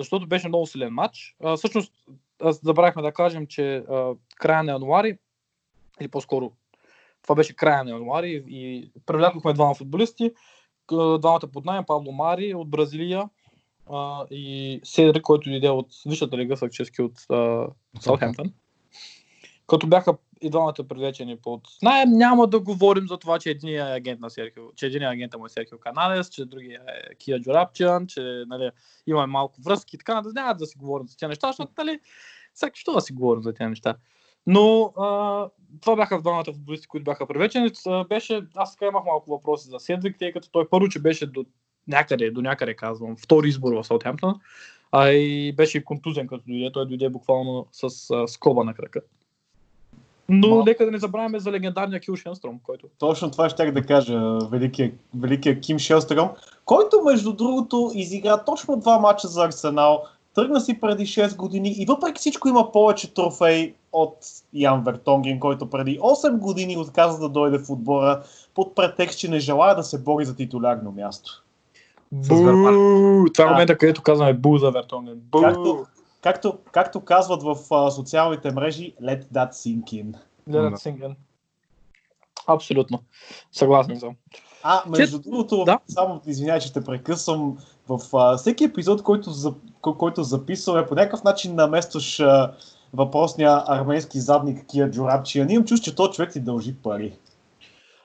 Защото 0.00 0.26
беше 0.26 0.48
много 0.48 0.66
силен 0.66 0.92
матч. 0.92 1.36
А, 1.44 1.56
всъщност, 1.56 1.92
аз 2.42 2.60
забравихме 2.62 3.02
да 3.02 3.12
кажем, 3.12 3.46
че 3.46 3.76
а, 3.76 4.14
края 4.36 4.62
на 4.62 4.72
януари, 4.72 5.18
или 6.00 6.08
по-скоро 6.08 6.52
това 7.22 7.34
беше 7.34 7.56
края 7.56 7.84
на 7.84 7.90
януари 7.90 8.44
и 8.48 8.90
привлякохме 9.06 9.52
двама 9.52 9.74
футболисти, 9.74 10.32
двамата 10.92 11.48
под 11.52 11.64
найем, 11.64 11.84
Пабло 11.86 12.12
Мари 12.12 12.54
от 12.54 12.70
Бразилия 12.70 13.28
а, 13.90 14.26
и 14.30 14.80
Седри, 14.84 15.22
който 15.22 15.50
дойде 15.50 15.68
от 15.68 15.86
Висшата 16.06 16.38
лига, 16.38 16.56
фактически 16.56 17.02
от 17.02 17.18
Саутхемптън. 18.00 18.52
Като 19.70 19.86
бяха 19.86 20.16
и 20.40 20.50
двамата 20.50 20.74
привлечени 20.88 21.36
под 21.36 21.60
найем, 21.82 22.10
няма 22.10 22.46
да 22.46 22.60
говорим 22.60 23.08
за 23.08 23.16
това, 23.16 23.38
че 23.38 23.50
единият 23.50 23.88
е 23.88 23.92
агент 23.92 24.20
на 24.20 24.30
Серхио, 24.30 24.62
че 24.76 24.86
единият 24.86 25.12
агент 25.12 25.34
му 25.38 25.46
е 25.46 25.48
Серхио 25.48 25.78
Канадес, 25.78 26.28
че 26.28 26.44
другия 26.44 26.80
е 26.88 27.14
Кия 27.14 27.40
Джорапчан, 27.40 28.06
че 28.06 28.44
нали, 28.46 28.70
имаме 29.06 29.26
малко 29.26 29.62
връзки 29.62 29.96
и 29.96 29.98
така, 29.98 30.14
нататък. 30.14 30.34
няма 30.34 30.54
да 30.54 30.66
си 30.66 30.78
говорим 30.78 31.08
за 31.08 31.16
тези 31.16 31.28
неща, 31.28 31.46
защото 31.46 31.72
нали, 31.78 32.00
всеки 32.54 32.80
що 32.80 32.92
да 32.92 33.00
си 33.00 33.12
говорим 33.12 33.42
за 33.42 33.52
тези 33.52 33.68
неща. 33.68 33.94
Но 34.46 34.92
а, 34.96 35.48
това 35.80 35.96
бяха 35.96 36.20
двамата 36.20 36.44
футболисти, 36.44 36.86
които 36.86 37.04
бяха 37.04 37.26
привлечени. 37.26 37.70
Беше, 38.08 38.42
аз 38.54 38.76
така 38.76 38.86
имах 38.86 39.04
малко 39.04 39.30
въпроси 39.30 39.68
за 39.68 39.78
Седвик, 39.78 40.18
тъй 40.18 40.32
като 40.32 40.50
той 40.50 40.68
първо, 40.68 40.88
че 40.88 40.98
беше 40.98 41.26
до 41.26 41.44
някъде, 41.88 42.30
до 42.30 42.42
някъде 42.42 42.76
казвам, 42.76 43.16
втори 43.16 43.48
избор 43.48 43.72
в 43.74 43.84
Саутхемптън, 43.84 44.34
а 44.92 45.08
и 45.08 45.52
беше 45.52 45.78
и 45.78 45.84
контузен 45.84 46.26
като 46.26 46.44
дойде. 46.46 46.72
Той 46.72 46.86
дойде 46.86 47.08
буквално 47.08 47.66
с 47.72 48.10
а, 48.10 48.28
скоба 48.28 48.64
на 48.64 48.74
крака. 48.74 49.00
Но 50.32 50.48
Малко. 50.48 50.64
нека 50.64 50.84
да 50.84 50.90
не 50.90 50.98
забравяме 50.98 51.38
за 51.38 51.52
легендарния 51.52 52.00
Кил 52.00 52.16
Шенстром, 52.16 52.60
който 52.62 52.86
Точно 52.98 53.30
това 53.30 53.48
ще 53.48 53.72
да 53.72 53.82
кажа, 53.82 54.38
великия, 54.50 54.92
великия 55.14 55.60
Ким 55.60 55.78
Шелстром, 55.78 56.28
който 56.64 56.96
между 57.04 57.32
другото 57.32 57.90
изигра 57.94 58.44
точно 58.44 58.76
два 58.76 58.98
мача 58.98 59.28
за 59.28 59.44
Арсенал, 59.44 60.02
тръгна 60.34 60.60
си 60.60 60.80
преди 60.80 61.06
6 61.06 61.36
години 61.36 61.74
и 61.78 61.86
въпреки 61.86 62.18
всичко 62.18 62.48
има 62.48 62.72
повече 62.72 63.14
трофей 63.14 63.74
от 63.92 64.16
Ян 64.54 64.84
Вертонген, 64.84 65.40
който 65.40 65.70
преди 65.70 65.98
8 65.98 66.38
години 66.38 66.76
отказа 66.76 67.18
да 67.18 67.28
дойде 67.28 67.58
в 67.58 67.70
отбора 67.70 68.22
под 68.54 68.74
претекст, 68.74 69.18
че 69.18 69.30
не 69.30 69.38
желая 69.38 69.76
да 69.76 69.82
се 69.82 70.02
бори 70.02 70.24
за 70.24 70.36
титулярно 70.36 70.92
място. 70.92 71.44
Бу! 72.12 72.34
Това 73.34 73.44
е 73.44 73.50
момента, 73.50 73.78
където 73.78 74.02
казваме 74.02 74.34
бу 74.34 74.58
за 74.58 74.70
Вертонген. 74.70 75.20
Бу! 75.32 75.40
Както, 75.40 75.86
както, 76.20 76.58
както 76.72 77.00
казват 77.00 77.42
в 77.42 77.56
а, 77.70 77.90
социалните 77.90 78.50
мрежи, 78.50 78.94
let 79.02 79.24
that 79.24 79.52
sink 79.52 79.84
in. 79.84 80.16
Лерат 80.52 80.72
Да. 80.72 80.78
Синген. 80.78 81.16
Абсолютно. 82.46 82.98
Съгласен 83.52 84.00
съм. 84.00 84.16
А, 84.62 84.82
между 84.88 85.18
другото, 85.18 85.64
да. 85.64 85.78
само 85.88 86.20
извинявай, 86.26 86.60
че 86.60 86.72
те 86.72 86.84
прекъсвам. 86.84 87.58
В 87.88 88.16
а, 88.16 88.36
всеки 88.36 88.64
епизод, 88.64 89.02
който, 89.02 89.30
за, 89.30 89.54
кой- 89.82 89.96
който 89.96 90.22
записваме, 90.22 90.86
по 90.86 90.94
някакъв 90.94 91.24
начин 91.24 91.54
наместваш 91.54 92.20
а, 92.20 92.54
въпросния 92.94 93.62
армейски 93.66 94.20
задник 94.20 94.66
Кия 94.66 94.90
Джорабчия. 94.90 95.46
Не 95.46 95.52
имам 95.52 95.66
чувство, 95.66 95.84
че 95.84 95.94
този 95.94 96.12
човек 96.12 96.32
ти 96.32 96.40
дължи 96.40 96.76
пари. 96.76 97.12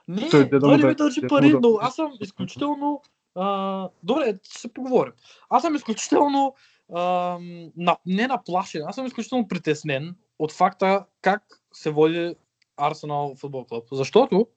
Не, 0.07 0.29
Той 0.29 0.39
не 0.39 0.77
ми 0.77 0.95
дедо 0.95 1.27
пари, 1.29 1.55
но 1.61 1.77
аз 1.81 1.95
съм 1.95 2.11
изключително... 2.19 3.01
А, 3.35 3.89
добре, 4.03 4.39
ще 4.43 4.59
се 4.59 4.73
поговорим. 4.73 5.13
Аз 5.49 5.61
съм 5.61 5.75
изключително... 5.75 6.55
На, 6.89 7.97
не 8.05 8.27
наплашен, 8.27 8.83
аз 8.85 8.95
съм 8.95 9.05
изключително 9.05 9.47
притеснен 9.47 10.15
от 10.39 10.51
факта 10.51 11.05
как 11.21 11.61
се 11.73 11.91
води 11.91 12.35
Арсенал 12.77 13.35
футбол 13.35 13.65
клуб. 13.65 13.83
Защото 13.91 14.47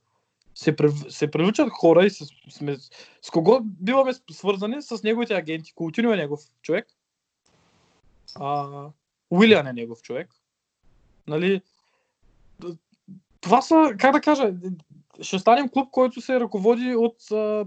се, 0.55 0.77
прив- 0.77 1.09
се 1.09 1.31
привличат 1.31 1.69
хора 1.71 2.07
и 2.07 2.11
с, 2.11 2.27
сме, 2.51 2.77
с 3.23 3.31
кого 3.31 3.61
биваме 3.63 4.13
свързани 4.31 4.83
с 4.83 5.03
неговите 5.03 5.35
агенти. 5.35 5.73
Култино 5.75 6.13
е 6.13 6.17
негов 6.17 6.41
човек. 6.63 6.87
А, 8.35 8.67
Уилиан 9.31 9.67
е 9.67 9.73
негов 9.73 10.03
човек. 10.03 10.35
Нали, 11.27 11.63
това 13.41 13.63
са, 13.63 13.95
как 13.99 14.13
да 14.13 14.21
кажа, 14.21 14.53
ще 15.21 15.39
станем 15.39 15.69
клуб, 15.69 15.91
който 15.91 16.21
се 16.21 16.41
ръководи 16.41 16.95
от 16.95 17.31
а, 17.33 17.67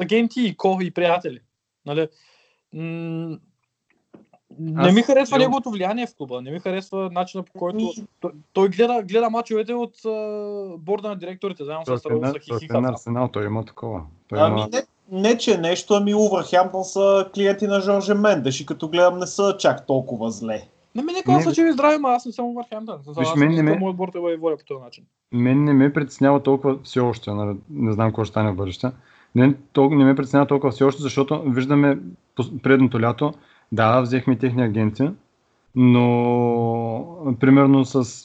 агенти 0.00 0.42
и 0.42 0.56
ко 0.56 0.78
и 0.82 0.90
приятели. 0.90 1.40
Нали? 1.86 2.08
М- 2.74 3.38
не 4.60 4.82
Аз 4.82 4.94
ми 4.94 5.02
харесва 5.02 5.36
имам- 5.36 5.40
неговото 5.40 5.70
влияние 5.70 6.06
в 6.06 6.14
клуба, 6.16 6.42
не 6.42 6.50
ми 6.50 6.58
харесва 6.60 7.10
начина 7.12 7.42
по 7.42 7.52
който 7.52 7.92
той, 8.20 8.30
той 8.52 8.68
гледа, 8.68 9.02
гледа 9.02 9.30
мачовете 9.30 9.74
от 9.74 10.04
а, 10.04 10.10
борда 10.78 11.08
на 11.08 11.16
директорите, 11.16 11.64
заедно 11.64 11.84
с 11.86 12.04
е 12.04 12.10
Раул 12.10 12.22
е 12.24 12.26
Сахихиха. 12.28 12.80
на 12.80 12.88
Арсенал, 12.88 13.28
той 13.28 13.46
има 13.46 13.64
такова. 13.64 14.02
Той 14.28 14.38
Ами 14.40 14.60
има... 14.60 14.68
не, 14.72 14.82
не, 15.20 15.38
че 15.38 15.58
нещо, 15.58 15.94
ами 15.94 16.14
Увърхемптън 16.14 16.84
са 16.84 17.30
клиенти 17.34 17.66
на 17.66 17.80
Жорже 17.80 18.14
Мендеш 18.14 18.60
и 18.60 18.66
като 18.66 18.88
гледам 18.88 19.18
не 19.18 19.26
са 19.26 19.56
чак 19.58 19.86
толкова 19.86 20.30
зле. 20.30 20.62
Не 20.94 21.02
ми 21.02 21.12
нека 21.12 21.32
Не, 21.32 21.42
са 21.42 21.54
живи 21.54 21.68
и 21.68 21.72
здрави, 21.72 21.98
ма 21.98 22.08
аз 22.08 22.26
не 22.26 22.32
съм 22.32 22.54
Върхемптън. 22.54 22.98
Виж, 23.18 23.28
мен 23.36 23.52
не 23.52 23.62
ме- 23.62 23.76
Моят 23.76 24.12
да 24.12 24.20
бъде 24.20 24.36
воля 24.36 24.56
по 24.56 24.64
този 24.64 24.84
начин. 24.84 25.04
Мен 25.32 25.64
не 25.64 25.72
ме 25.72 25.92
притеснява 25.92 26.42
толкова 26.42 26.78
все 26.84 27.00
още, 27.00 27.30
нали, 27.30 27.56
не 27.70 27.92
знам 27.92 28.08
какво 28.08 28.24
ще 28.24 28.30
стане 28.30 28.52
в 28.52 28.56
бъдеще. 28.56 28.90
Не, 29.34 29.54
тол- 29.54 29.96
не 29.96 30.04
ме 30.04 30.14
притеснява 30.14 30.46
толкова 30.46 30.72
все 30.72 30.84
още, 30.84 31.02
защото 31.02 31.42
виждаме 31.46 31.98
предното 32.62 33.00
лято, 33.00 33.34
да, 33.72 34.00
взехме 34.00 34.38
техни 34.38 34.62
агенти, 34.62 35.10
но 35.74 37.36
примерно 37.40 37.84
с 37.84 38.24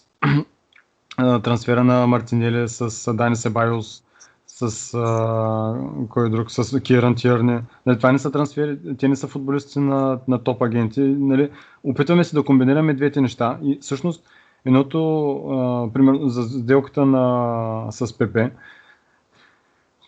трансфера 1.43 1.83
на 1.83 2.07
Мартинели, 2.07 2.67
с 2.67 3.13
Дани 3.13 3.35
Себайос, 3.35 4.03
с 4.47 4.93
а, 4.93 6.07
кой 6.09 6.29
друг, 6.29 6.51
с 6.51 6.79
Киран 6.79 7.15
Тирни. 7.15 7.59
Нали, 7.85 7.97
това 7.97 8.11
не 8.11 8.19
са 8.19 8.31
трансфери, 8.31 8.77
те 8.97 9.07
не 9.07 9.15
са 9.15 9.27
футболисти 9.27 9.79
на, 9.79 10.19
на 10.27 10.43
топ 10.43 10.61
агенти. 10.61 11.01
Нали, 11.01 11.49
опитваме 11.83 12.23
се 12.23 12.35
да 12.35 12.43
комбинираме 12.43 12.93
двете 12.93 13.21
неща 13.21 13.57
и 13.63 13.77
всъщност 13.81 14.23
едното, 14.65 15.33
а, 15.35 15.93
примерно 15.93 16.29
за 16.29 16.43
сделката 16.43 17.05
на, 17.05 17.87
с 17.91 18.17
ПП, 18.17 18.37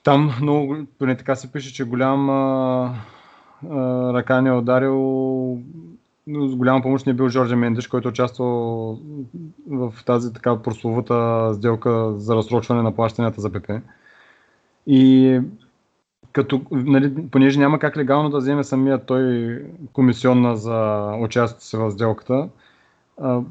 там 0.06 0.32
много, 0.42 0.78
поне 1.00 1.18
така 1.18 1.36
се 1.36 1.52
пише, 1.52 1.74
че 1.74 1.84
голям 1.84 2.30
а, 2.30 2.96
а, 3.72 4.14
ръка 4.14 4.42
не 4.42 4.50
е 4.50 4.54
ударил, 4.54 5.60
с 6.28 6.56
голяма 6.56 6.82
помощ 6.82 7.06
не 7.06 7.12
е 7.12 7.14
бил 7.14 7.30
Жорже 7.30 7.56
Мендеш, 7.56 7.88
който 7.88 8.08
е 8.08 8.12
участвал 8.12 9.00
в 9.68 9.94
тази 10.06 10.34
така 10.34 10.62
прословута 10.62 11.52
сделка 11.56 12.14
за 12.18 12.36
разсрочване 12.36 12.82
на 12.82 12.96
плащанията 12.96 13.42
за 13.42 13.52
ПП. 13.52 13.72
И 14.88 15.40
като, 16.32 16.62
нали, 16.72 17.28
понеже 17.32 17.60
няма 17.60 17.80
как 17.80 17.98
легално 17.98 18.30
да 18.30 18.38
вземе 18.38 18.64
самия 18.64 19.06
той 19.06 19.62
комисионна 19.94 20.58
за 20.58 21.12
участието 21.20 21.66
си 21.66 21.78
в 21.78 21.92
сделката, 21.92 22.50
а, 23.22 23.42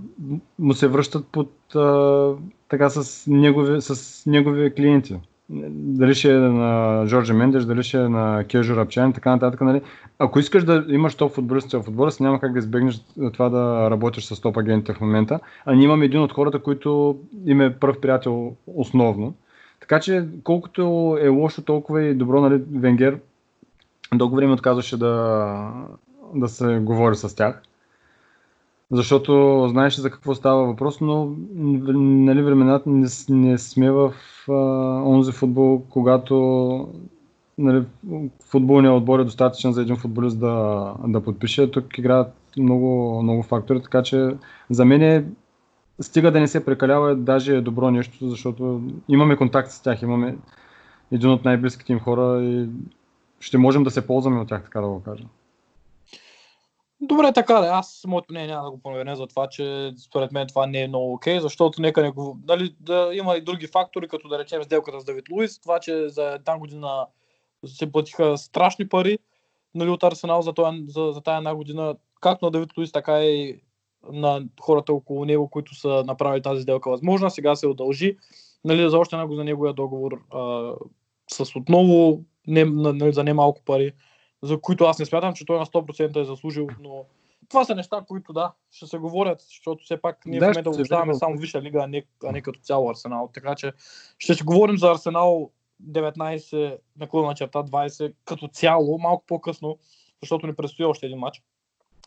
му 0.59 0.73
се 0.75 0.89
връщат 0.89 1.27
под 1.27 1.75
а, 1.75 2.33
така 2.69 2.91
с 2.91 3.27
негови, 3.27 3.81
с 3.81 4.23
негови 4.27 4.75
клиенти. 4.75 5.21
Дали 5.49 6.15
ще 6.15 6.35
е 6.35 6.39
на 6.39 7.03
Жорже 7.07 7.33
Мендеш, 7.33 7.65
дали 7.65 7.83
ще 7.83 7.99
е 7.99 8.09
на 8.09 8.45
Кежо 8.49 8.77
Рапчан 8.77 9.11
и 9.11 9.13
така 9.13 9.31
нататък. 9.31 9.61
Нали. 9.61 9.83
Ако 10.19 10.39
искаш 10.39 10.65
да 10.65 10.85
имаш 10.89 11.15
топ 11.15 11.33
футболисти 11.33 11.77
в 11.77 11.89
отбора 11.89 12.11
си, 12.11 12.23
няма 12.23 12.41
как 12.41 12.53
да 12.53 12.59
избегнеш 12.59 13.01
това 13.33 13.49
да 13.49 13.91
работиш 13.91 14.25
с 14.25 14.41
топ 14.41 14.57
агентите 14.57 14.95
в 14.95 15.01
момента. 15.01 15.41
А 15.67 15.75
ние 15.75 15.85
имаме 15.85 16.05
един 16.05 16.21
от 16.21 16.33
хората, 16.33 16.59
които 16.59 17.19
им 17.47 17.61
е 17.61 17.75
пръв 17.75 18.01
приятел 18.01 18.53
основно. 18.67 19.35
Така 19.81 20.01
че 20.01 20.29
колкото 20.45 21.17
е 21.21 21.29
лошо, 21.29 21.63
толкова 21.63 22.03
и 22.03 22.15
добро, 22.15 22.41
нали, 22.41 22.63
Венгер 22.73 23.19
дълго 24.15 24.37
време 24.37 24.53
отказваше 24.53 24.97
да, 24.97 25.73
да 26.35 26.49
се 26.49 26.79
говори 26.79 27.17
с 27.17 27.37
тях. 27.37 27.63
Защото 28.91 29.67
знаеше 29.71 30.01
за 30.01 30.11
какво 30.11 30.35
става 30.35 30.65
въпрос, 30.65 31.01
но 31.01 31.35
нали, 31.55 32.43
времената 32.43 32.91
не, 32.91 33.09
не 33.29 33.59
сме 33.59 33.91
в 33.91 34.15
а, 34.49 34.53
онзи 35.05 35.33
футбол, 35.33 35.83
когато 35.89 36.89
нали, 37.59 37.85
футболният 38.51 38.97
отбор 38.97 39.19
е 39.19 39.25
достатъчен 39.25 39.73
за 39.73 39.83
един 39.83 39.97
футболист 39.97 40.41
да, 40.41 40.95
да 41.07 41.21
подпише. 41.21 41.71
Тук 41.71 41.99
играят 41.99 42.35
много, 42.59 43.23
много 43.23 43.43
фактори, 43.43 43.83
така 43.83 44.03
че 44.03 44.37
за 44.71 44.85
мен 44.85 45.03
е 45.03 45.25
стига 46.01 46.31
да 46.31 46.41
не 46.41 46.49
се 46.49 46.65
прекалява, 46.65 47.17
даже 47.17 47.57
е 47.57 47.61
добро 47.61 47.91
нещо, 47.91 48.29
защото 48.29 48.83
имаме 49.09 49.37
контакт 49.37 49.71
с 49.71 49.83
тях, 49.83 50.03
имаме 50.03 50.37
един 51.13 51.31
от 51.31 51.45
най-близките 51.45 51.93
им 51.93 52.01
хора 52.01 52.43
и 52.43 52.69
ще 53.41 53.59
можем 53.59 53.85
да 53.85 53.91
се 53.91 54.07
ползваме 54.07 54.41
от 54.41 54.49
тях, 54.49 54.63
така 54.65 54.81
да 54.81 54.89
го 54.89 55.03
кажа. 55.03 55.25
Добре, 57.09 57.33
така 57.33 57.55
да. 57.55 57.67
Аз 57.67 58.05
моето 58.07 58.27
мнение 58.31 58.49
няма 58.49 58.65
да 58.65 58.71
го 58.71 58.83
променя 58.83 59.15
за 59.15 59.27
това, 59.27 59.49
че 59.49 59.93
според 60.07 60.33
мен 60.33 60.47
това 60.47 60.67
не 60.67 60.83
е 60.83 60.89
много 60.89 61.13
окей, 61.13 61.41
защото 61.41 61.83
нека 61.83 62.03
не 62.03 62.11
го... 62.11 62.39
Дали, 62.45 62.75
да 62.81 63.11
има 63.13 63.37
и 63.37 63.41
други 63.41 63.67
фактори, 63.67 64.09
като 64.09 64.29
да 64.29 64.39
речем 64.39 64.63
сделката 64.63 65.01
с 65.01 65.05
Давид 65.05 65.25
Луис, 65.31 65.61
това, 65.61 65.81
че 65.81 66.09
за 66.09 66.25
една 66.25 66.59
година 66.59 67.07
се 67.67 67.93
платиха 67.93 68.39
страшни 68.39 68.89
пари 68.89 69.19
нали, 69.75 69.91
от 69.91 70.03
Арсенал 70.03 70.43
за, 70.43 70.53
това, 70.53 70.75
за, 70.89 71.11
за 71.13 71.21
тая 71.21 71.39
една 71.39 71.55
година, 71.55 71.97
както 72.21 72.45
на 72.45 72.51
Давид 72.51 72.71
Луис, 72.79 72.93
така 72.93 73.25
и 73.25 73.61
на 74.13 74.43
хората 74.61 74.93
около 74.93 75.25
него, 75.25 75.49
които 75.49 75.75
са 75.75 76.05
направили 76.07 76.43
тази 76.43 76.63
сделка 76.63 76.91
възможна. 76.91 77.31
Сега 77.31 77.57
се 77.57 77.67
удължи 77.67 78.17
нали, 78.65 78.91
за 78.91 78.99
още 78.99 79.17
една 79.17 79.27
година 79.27 79.45
неговия 79.45 79.73
договор 79.73 80.23
а, 80.31 80.73
с 81.31 81.57
отново 81.57 82.21
не, 82.47 82.65
нали, 82.65 83.13
за 83.13 83.25
немалко 83.25 83.63
пари 83.65 83.93
за 84.45 84.61
които 84.61 84.85
аз 84.85 84.99
не 84.99 85.07
смятам, 85.07 85.35
че 85.35 85.47
той 85.47 85.59
на 85.59 85.67
100% 85.67 86.21
е 86.21 86.25
заслужил, 86.25 86.67
но 86.81 87.05
това 87.49 87.65
са 87.65 87.75
неща, 87.75 88.05
които 88.09 88.33
да, 88.33 88.53
ще 88.71 88.87
се 88.87 88.99
говорят, 88.99 89.41
защото 89.41 89.85
все 89.85 90.01
пак 90.01 90.27
ние 90.27 90.41
Да, 90.41 90.55
се 90.55 90.69
обобщаваме 90.69 91.13
видим. 91.13 91.19
само 91.19 91.37
Висша 91.37 91.63
лига, 91.63 91.81
а 91.83 91.87
не, 91.87 92.03
а 92.25 92.33
не 92.33 92.41
като 92.41 92.61
цяло 92.61 92.91
Арсенал. 92.91 93.31
Така 93.35 93.55
че 93.55 93.73
ще 94.19 94.35
си 94.35 94.43
говорим 94.43 94.79
за 94.79 94.91
Арсенал 94.91 95.51
19 95.91 96.79
на 96.97 97.35
черта 97.35 97.63
20 97.63 98.15
като 98.25 98.49
цяло, 98.49 98.99
малко 98.99 99.25
по-късно, 99.27 99.79
защото 100.23 100.47
ни 100.47 100.55
предстои 100.55 100.85
още 100.85 101.07
един 101.07 101.19
матч. 101.19 101.43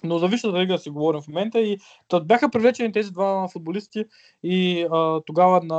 Но 0.03 0.19
за 0.19 0.27
Висшата 0.27 0.59
лига 0.59 0.77
си 0.77 0.89
говорим 0.89 1.21
в 1.21 1.27
момента 1.27 1.59
и 1.59 1.77
та 2.07 2.19
бяха 2.19 2.49
привлечени 2.49 2.91
тези 2.91 3.11
два 3.11 3.47
футболисти 3.47 4.05
и 4.43 4.87
а, 4.91 5.21
тогава 5.25 5.63
на 5.63 5.75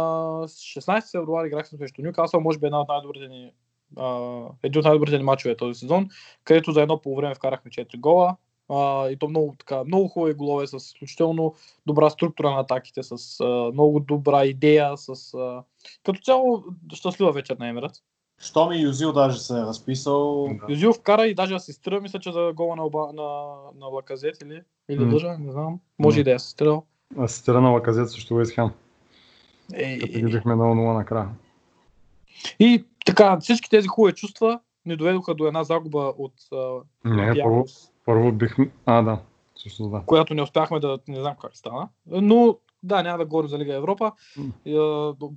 16 0.49 1.11
февруари 1.11 1.47
играхме 1.47 1.79
срещу 1.79 2.03
Нюкасъл, 2.03 2.41
може 2.41 2.59
би 2.59 2.67
една 2.67 2.81
от 2.81 2.89
най-добрите 2.89 3.29
ни 3.29 3.53
а, 3.97 4.39
един 4.63 4.79
от 4.79 4.85
най-добрите 4.85 5.19
ни 5.19 5.25
мачове 5.25 5.57
този 5.57 5.79
сезон, 5.79 6.09
където 6.45 6.73
за 6.73 6.83
едно 6.83 7.01
по 7.01 7.17
време 7.17 7.35
вкарахме 7.35 7.71
4 7.71 7.99
гола. 8.01 8.37
А, 8.69 9.09
и 9.09 9.17
то 9.17 9.29
много, 9.29 9.55
така, 9.59 9.85
много 9.85 10.09
хубави 10.09 10.35
голове 10.35 10.67
с 10.67 10.77
изключително 10.77 11.55
добра 11.87 12.11
структура 12.11 12.51
на 12.51 12.61
атаките, 12.61 13.03
с 13.03 13.41
а, 13.41 13.71
много 13.73 14.01
добра 14.01 14.45
идея, 14.45 14.97
с 14.97 15.35
а, 15.35 15.63
като 16.05 16.21
цяло 16.21 16.65
щастлива 16.95 17.33
вечер 17.33 17.57
на 17.57 17.69
Емират. 17.69 17.93
Що 18.41 18.67
ми 18.67 18.81
Юзил 18.81 19.13
даже 19.13 19.41
се 19.41 19.53
е 19.53 19.63
разписал. 19.63 20.49
Да. 20.49 20.73
Юзил 20.73 20.93
вкара 20.93 21.27
и 21.27 21.35
даже 21.35 21.55
асистира, 21.55 22.01
мисля, 22.01 22.19
че 22.19 22.33
за 22.33 22.53
гола 22.55 22.77
на, 22.77 22.85
Оба, 22.85 23.13
на, 23.13 23.55
на 23.79 23.87
Лаказет 23.87 24.43
или, 24.43 24.63
или 24.89 25.05
М. 25.05 25.15
лъжа, 25.15 25.37
не 25.39 25.53
знам. 25.53 25.81
Може 25.99 26.17
М. 26.17 26.21
и 26.21 26.25
да 26.25 26.31
е 26.31 26.35
асистирал. 26.35 26.85
Асистира 27.19 27.61
на 27.61 27.71
Лаказет 27.71 28.11
срещу 28.11 28.35
Уест 28.35 28.53
Хем. 28.55 28.71
Е, 29.73 29.99
Като 29.99 30.13
ги 30.13 30.25
бихме 30.25 30.53
0-0 30.53 30.95
накрая. 30.95 31.29
И 32.61 32.85
така, 33.09 33.41
всички 33.41 33.71
тези 33.71 33.89
хубави 33.89 34.15
чувства 34.15 34.61
ни 34.87 34.97
доведоха 34.97 35.35
до 35.35 35.47
една 35.47 35.65
загуба 35.65 36.15
от 36.19 36.33
а, 36.53 36.81
Не, 37.05 37.43
първо, 37.43 37.65
първо 38.05 38.33
бихме... 38.33 38.71
А, 38.87 39.03
да. 39.03 39.19
Също 39.57 39.89
да. 39.89 40.03
която 40.07 40.35
не 40.35 40.43
успяхме 40.43 40.81
да, 40.81 40.99
не 41.09 41.21
знам 41.21 41.35
как 41.41 41.57
стана. 41.57 41.89
Но 42.07 42.57
да, 42.83 43.03
няма 43.03 43.19
да 43.19 43.27
говорим 43.27 43.49
за 43.49 43.59
Лига 43.59 43.75
Европа. 43.75 44.13
До- 44.67 45.33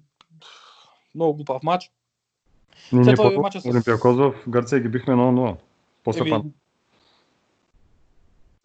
много 1.16 1.34
глупав 1.34 1.64
матч. 1.64 1.92
Ние, 2.94 3.04
След 3.04 3.16
това 3.16 3.30
първо 3.30 3.42
мача 3.42 3.62
с- 3.62 3.66
Олимпиакос 3.66 4.16
в 4.16 4.34
Гърция 4.48 4.80
ги 4.80 4.90
бихме 4.90 5.14
0-0. 5.14 5.56
После 6.04 6.30
пан. 6.30 6.52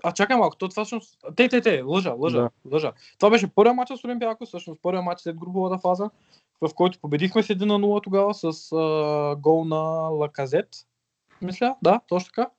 А 0.05 0.13
чакай 0.13 0.37
малко, 0.37 0.57
то 0.57 0.69
това 0.69 0.85
всъщност... 0.85 1.19
Те, 1.37 1.49
те, 1.49 1.61
те, 1.61 1.83
лъжа, 1.83 2.15
лъжа, 2.19 2.39
Да. 2.41 2.51
лъжа. 2.73 2.93
Това 3.19 3.31
беше 3.31 3.47
първият 3.47 3.77
матч 3.77 3.93
с 4.01 4.05
Олимпиакос, 4.05 4.49
всъщност 4.49 4.83
първият 4.83 5.05
матч 5.05 5.21
след 5.21 5.37
груповата 5.39 5.79
фаза, 5.79 6.11
в 6.61 6.75
който 6.75 6.99
победихме 6.99 7.43
с 7.43 7.49
1 7.49 7.65
на 7.65 7.75
0 7.75 8.03
тогава 8.03 8.35
с 8.35 8.73
а, 8.73 9.37
гол 9.37 9.65
на 9.65 9.81
Лаказет. 10.09 10.69
Мисля, 11.43 11.77
да, 11.83 12.01
точно 12.09 12.27
така. 12.27 12.51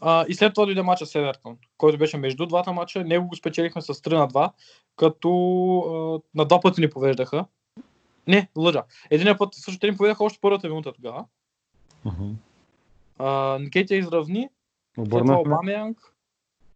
А, 0.00 0.24
и 0.28 0.34
след 0.34 0.54
това 0.54 0.64
дойде 0.64 0.82
матча 0.82 1.06
с 1.06 1.14
Евертон, 1.14 1.56
който 1.78 1.98
беше 1.98 2.16
между 2.16 2.46
двата 2.46 2.72
матча. 2.72 3.04
Него 3.04 3.28
го 3.28 3.36
спечелихме 3.36 3.82
с 3.82 3.94
3 3.94 4.16
на 4.16 4.28
2, 4.28 4.52
като 4.96 5.30
а, 5.78 6.20
на 6.34 6.44
два 6.44 6.60
пъти 6.60 6.80
ни 6.80 6.90
повеждаха. 6.90 7.44
Не, 8.26 8.48
лъжа. 8.56 8.84
Единия 9.10 9.38
път 9.38 9.54
също 9.54 9.80
те 9.80 9.90
ни 9.90 9.96
поведаха 9.96 10.24
още 10.24 10.38
първата 10.42 10.68
минута 10.68 10.92
тогава. 10.92 11.24
Мгм. 12.04 12.32
А, 13.18 13.58
Никетия 13.58 13.98
изравни, 13.98 14.48
Обърнахме. 14.98 15.40
Обамянг, 15.40 16.14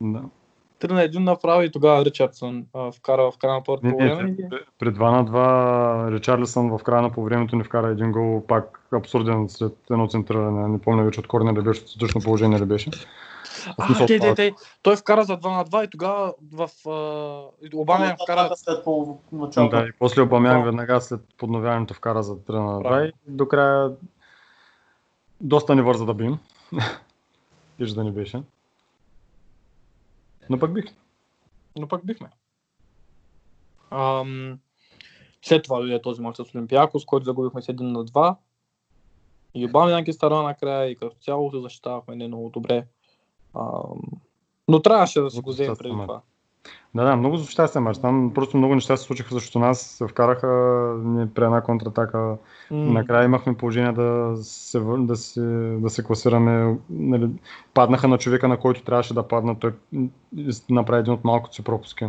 Да. 0.00 0.22
3 0.82 0.92
на 0.92 1.00
1 1.00 1.18
направи 1.18 1.66
и 1.66 1.70
тогава 1.70 2.04
Ричардсън 2.04 2.66
а, 2.74 2.92
вкара 2.92 3.30
в 3.30 3.38
края 3.38 3.54
на 3.54 3.64
първото 3.64 3.90
по 3.90 3.96
време. 3.96 4.36
при, 4.50 4.58
при 4.78 4.88
2 4.88 5.10
на 5.10 5.24
2 5.24 6.14
Ричарлисън 6.16 6.78
в 6.78 6.82
края 6.82 7.02
на 7.02 7.10
по 7.10 7.24
времето 7.24 7.56
ни 7.56 7.64
вкара 7.64 7.88
един 7.88 8.12
гол, 8.12 8.46
пак 8.46 8.80
абсурден 8.94 9.48
след 9.48 9.76
едно 9.90 10.06
центриране. 10.08 10.68
Не 10.68 10.78
помня 10.78 11.04
вече 11.04 11.20
от 11.20 11.26
корнер 11.26 11.52
ли 11.52 11.62
беше, 11.62 11.82
от 11.82 11.98
точно 11.98 12.20
положение 12.20 12.60
ли 12.60 12.64
беше. 12.64 12.90
А, 13.78 14.06
те, 14.06 14.18
те, 14.18 14.34
те. 14.34 14.52
Той 14.82 14.96
вкара 14.96 15.24
за 15.24 15.36
2 15.36 15.56
на 15.56 15.64
2 15.64 15.84
и 15.84 15.90
тогава 15.90 16.34
в 16.52 16.68
а, 16.88 17.76
Обамянг 17.76 18.16
вкара 18.22 18.50
след 18.56 18.84
по 18.84 19.18
началото. 19.32 19.76
Да, 19.76 19.82
и 19.82 19.92
после 19.98 20.22
Обамян 20.22 20.60
Да. 20.60 20.64
веднага 20.64 21.00
след 21.00 21.20
подновяването 21.38 21.94
вкара 21.94 22.22
за 22.22 22.36
3 22.36 22.52
на 22.52 22.78
2 22.78 22.82
Правилно. 22.82 23.06
и 23.06 23.12
до 23.28 23.48
края 23.48 23.90
доста 25.40 25.74
ни 25.74 25.82
върза 25.82 26.04
да 26.04 26.14
бим. 26.14 26.38
Виж 27.78 27.90
да 27.90 28.04
ни 28.04 28.10
беше. 28.10 28.42
Но 30.50 30.58
пък 30.58 30.72
бих. 30.72 30.84
но 31.76 31.88
пък 31.88 32.06
бихме. 32.06 32.30
Ам, 33.90 34.58
след 35.42 35.64
това 35.64 35.78
дойде 35.78 36.02
този 36.02 36.22
мач 36.22 36.36
с 36.36 36.54
Олимпиакос, 36.54 37.04
който 37.04 37.24
загубихме 37.24 37.62
с 37.62 37.66
1 37.66 37.80
на 37.80 38.04
2. 38.04 38.36
И 39.54 39.66
Обамянг 39.66 40.08
е 40.08 40.12
стара 40.12 40.42
накрая 40.42 40.90
и 40.90 40.96
като 40.96 41.16
цяло 41.16 41.50
се 41.50 41.60
защитавахме 41.60 42.16
не 42.16 42.28
много 42.28 42.50
добре. 42.50 42.86
Ам, 43.54 44.00
но 44.68 44.82
трябваше 44.82 45.20
да 45.20 45.30
си 45.30 45.40
го 45.40 45.50
вземем 45.50 45.76
преди 45.76 45.92
това. 45.92 46.20
Да, 46.94 47.04
да, 47.04 47.16
много 47.16 47.38
щастен 47.38 47.82
мач. 47.82 47.98
Там 47.98 48.32
просто 48.34 48.56
много 48.56 48.74
неща 48.74 48.96
се 48.96 49.04
случиха, 49.04 49.34
защото 49.34 49.58
нас 49.58 49.80
се 49.80 50.06
вкараха 50.06 50.48
ни 51.04 51.28
при 51.28 51.44
една 51.44 51.60
контратака. 51.60 52.36
М, 52.70 52.92
Накрая 52.92 53.24
имахме 53.24 53.56
положение 53.56 53.92
да 53.92 54.36
се, 54.36 54.80
да 54.80 55.16
се, 55.16 55.40
да 55.80 55.90
се 55.90 56.04
класираме. 56.04 56.78
Нали, 56.90 57.30
паднаха 57.74 58.08
на 58.08 58.18
човека, 58.18 58.48
на 58.48 58.60
който 58.60 58.82
трябваше 58.82 59.14
да 59.14 59.28
падна. 59.28 59.58
Той 59.58 59.72
направи 60.70 61.00
един 61.00 61.12
от 61.12 61.24
малкото 61.24 61.54
си 61.54 61.64
пропуски. 61.64 62.06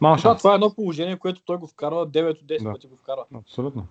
Мал 0.00 0.16
Да, 0.22 0.36
това 0.36 0.52
е 0.52 0.54
едно 0.54 0.74
положение, 0.74 1.16
което 1.16 1.42
той 1.44 1.56
го 1.56 1.66
вкарва 1.66 2.06
9 2.08 2.30
от 2.30 2.46
10 2.46 2.62
Да. 2.62 2.72
пъти 2.72 2.86
го 2.86 2.96
вкарва. 2.96 3.24
Абсолютно. 3.34 3.86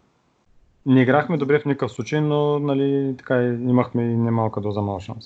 Не 0.86 1.02
играхме 1.02 1.38
добре 1.38 1.60
в 1.60 1.66
никакъв 1.66 1.92
случай, 1.92 2.22
но 2.22 2.60
нали, 2.60 3.16
така 3.18 3.44
имахме 3.44 4.04
и 4.04 4.18
немалка 4.18 4.62
доза 4.62 4.82
мал 4.82 5.00
шанс. 5.00 5.26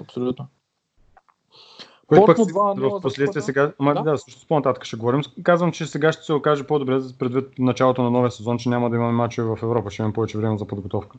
Абсолютно. 0.00 0.46
Което 2.08 2.26
пък 2.26 2.36
Портно 2.36 2.54
2-0 2.54 2.98
в 2.98 3.00
последствие 3.00 3.42
сега, 3.42 3.72
ма, 3.78 3.94
Да. 3.94 4.02
да. 4.02 4.18
също 4.18 4.46
по-нататък 4.48 4.84
ще 4.84 4.96
говорим. 4.96 5.22
Казвам, 5.42 5.72
че 5.72 5.86
сега 5.86 6.12
ще 6.12 6.22
се 6.22 6.32
окаже 6.32 6.64
по-добре 6.64 7.00
предвид 7.18 7.58
началото 7.58 8.02
на 8.02 8.10
новия 8.10 8.30
сезон, 8.30 8.58
че 8.58 8.68
няма 8.68 8.90
да 8.90 8.96
имаме 8.96 9.12
мачове 9.12 9.56
в 9.56 9.62
Европа, 9.62 9.90
ще 9.90 10.02
имаме 10.02 10.12
повече 10.12 10.38
време 10.38 10.58
за 10.58 10.64
подготовка. 10.64 11.18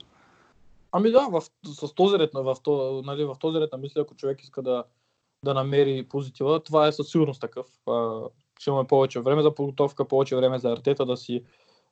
Ами 0.91 1.11
да, 1.11 1.27
в, 1.31 1.41
с 1.65 1.93
този 1.93 2.19
ред, 2.19 2.29
в, 2.33 2.55
то, 2.63 3.01
нали, 3.05 3.25
в 3.25 3.35
този 3.39 3.59
ред 3.59 3.71
на 3.71 3.77
мисля, 3.77 4.01
ако 4.01 4.15
човек 4.15 4.43
иска 4.43 4.61
да, 4.61 4.83
да 5.45 5.53
намери 5.53 6.07
позитива, 6.09 6.59
това 6.59 6.87
е 6.87 6.91
със 6.91 7.07
сигурност 7.07 7.41
такъв. 7.41 7.65
А, 7.89 8.21
ще 8.59 8.69
имаме 8.69 8.87
повече 8.87 9.19
време 9.19 9.41
за 9.41 9.55
подготовка, 9.55 10.05
повече 10.05 10.35
време 10.35 10.59
за 10.59 10.71
артета 10.71 11.05
да 11.05 11.17
си 11.17 11.43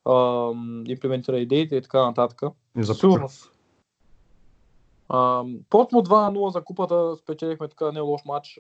ам, 0.09 0.83
имплементира 0.87 1.39
идеите 1.39 1.75
и 1.75 1.81
така 1.81 2.05
нататък. 2.05 2.41
И 2.77 2.83
за 2.83 2.93
сигурност. 2.93 3.51
Портмо 5.69 6.01
2-0 6.01 6.49
за 6.49 6.61
купата 6.61 7.15
спечелихме 7.15 7.67
така 7.67 7.91
не 7.91 7.99
лош 7.99 8.21
матч. 8.25 8.59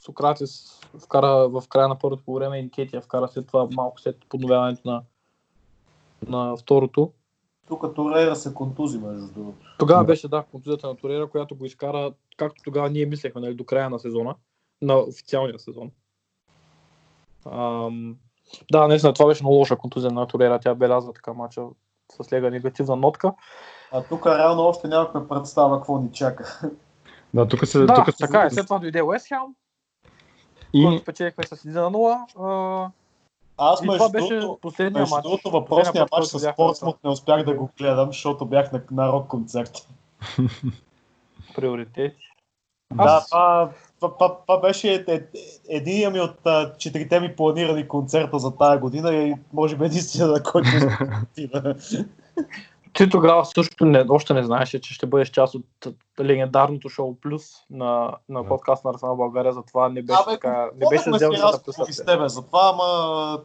Сократис 0.00 0.80
вкара 1.04 1.48
в 1.48 1.64
края 1.68 1.88
на 1.88 1.98
първото 1.98 2.24
по 2.24 2.34
време 2.34 2.58
и 2.58 2.62
Никетия 2.62 3.00
вкара 3.00 3.28
след 3.28 3.46
това 3.46 3.68
малко 3.72 4.00
след 4.00 4.16
подновяването 4.28 4.88
на, 4.88 5.02
на 6.28 6.56
второто. 6.56 7.12
Тук 7.68 7.94
Торейра 7.94 8.36
се 8.36 8.54
контузи, 8.54 8.98
между 8.98 9.26
другото. 9.26 9.66
Тогава 9.78 10.02
Да. 10.02 10.06
беше, 10.06 10.28
да, 10.28 10.42
контузията 10.42 10.86
на 10.86 10.96
Торера, 10.96 11.30
която 11.30 11.56
го 11.56 11.64
изкара, 11.64 12.12
както 12.36 12.62
тогава 12.64 12.90
ние 12.90 13.06
мислехме, 13.06 13.40
нали, 13.40 13.54
до 13.54 13.64
края 13.64 13.90
на 13.90 13.98
сезона, 13.98 14.34
на 14.82 14.98
официалния 14.98 15.58
сезон. 15.58 15.90
Ам, 17.46 18.16
да, 18.72 18.88
наистина, 18.88 19.12
това 19.12 19.26
беше 19.26 19.42
много 19.42 19.56
лоша 19.56 19.76
контузия 19.76 20.10
на 20.10 20.26
Торера. 20.26 20.58
Тя 20.58 20.74
белязва 20.74 21.12
така 21.12 21.32
мача 21.32 21.62
с 22.22 22.32
лега 22.32 22.50
негативна 22.50 22.96
нотка. 22.96 23.32
А 23.92 24.02
тук 24.02 24.26
реално 24.26 24.62
още 24.62 24.88
нямахме 24.88 25.28
представа 25.28 25.76
какво 25.76 25.98
ни 25.98 26.12
чака. 26.12 26.60
Да, 27.34 27.48
тук 27.48 27.66
се... 27.66 27.78
Да, 27.78 27.94
тук 27.94 28.10
се 28.10 28.26
така 28.26 28.42
е. 28.42 28.50
След 28.50 28.66
това 28.66 28.78
дойде 28.78 29.02
Уест 29.02 29.26
Хем, 29.28 29.38
който 30.72 30.94
и, 30.94 30.98
спечелихме 30.98 31.44
с 31.44 31.56
1 31.56 31.74
на 31.74 31.90
0. 31.90 32.92
А, 33.58 33.70
Аз 33.72 33.82
между 33.82 33.98
това 33.98 34.08
беше 34.08 34.40
другото, 34.40 34.60
последния 34.60 35.00
между 35.00 35.14
матч. 35.14 35.22
другото 35.22 35.50
въпросния 35.50 36.06
матч 36.12 36.30
който 36.30 36.38
с 36.38 36.52
Портсмут 36.56 36.96
не 37.04 37.10
успях 37.10 37.44
да 37.44 37.54
го 37.54 37.70
гледам, 37.78 38.06
защото 38.06 38.46
бях 38.46 38.72
на, 38.72 38.82
на 38.90 39.12
рок 39.12 39.28
концерт. 39.28 39.88
Приоритети. 41.54 42.16
Да, 42.94 43.24
това, 44.00 44.36
това, 44.46 44.60
беше 44.60 44.94
е- 44.94 45.14
е- 45.14 45.22
единия 45.68 46.10
ми 46.10 46.20
от 46.20 46.36
четирите 46.78 47.20
ми 47.20 47.36
планирани 47.36 47.88
концерта 47.88 48.38
за 48.38 48.56
тая 48.56 48.78
година 48.78 49.14
и 49.14 49.34
може 49.52 49.76
би 49.76 49.84
единствения, 49.84 50.28
на 50.32 50.42
който. 50.42 50.68
Ти 52.98 53.08
тогава 53.08 53.44
също 53.44 53.84
не, 53.84 54.06
още 54.08 54.34
не 54.34 54.44
знаеше, 54.44 54.80
че 54.80 54.94
ще 54.94 55.06
бъдеш 55.06 55.30
част 55.30 55.54
от 55.54 55.64
легендарното 56.20 56.88
шоу 56.88 57.14
Плюс 57.20 57.42
на, 57.70 58.14
на 58.28 58.48
подкаст 58.48 58.84
на 58.84 58.90
Арсенал 58.90 59.16
България, 59.16 59.52
затова 59.52 59.88
не 59.88 60.02
беше 60.02 60.22
Абе, 60.22 60.32
така, 60.32 60.70
не 60.74 60.86
беше 60.90 61.10
взел 61.10 61.32
си 61.32 61.40
да 61.40 61.92
с 61.92 62.04
тебе 62.04 62.28
за 62.28 62.46
това, 62.46 62.70
ама 62.74 63.42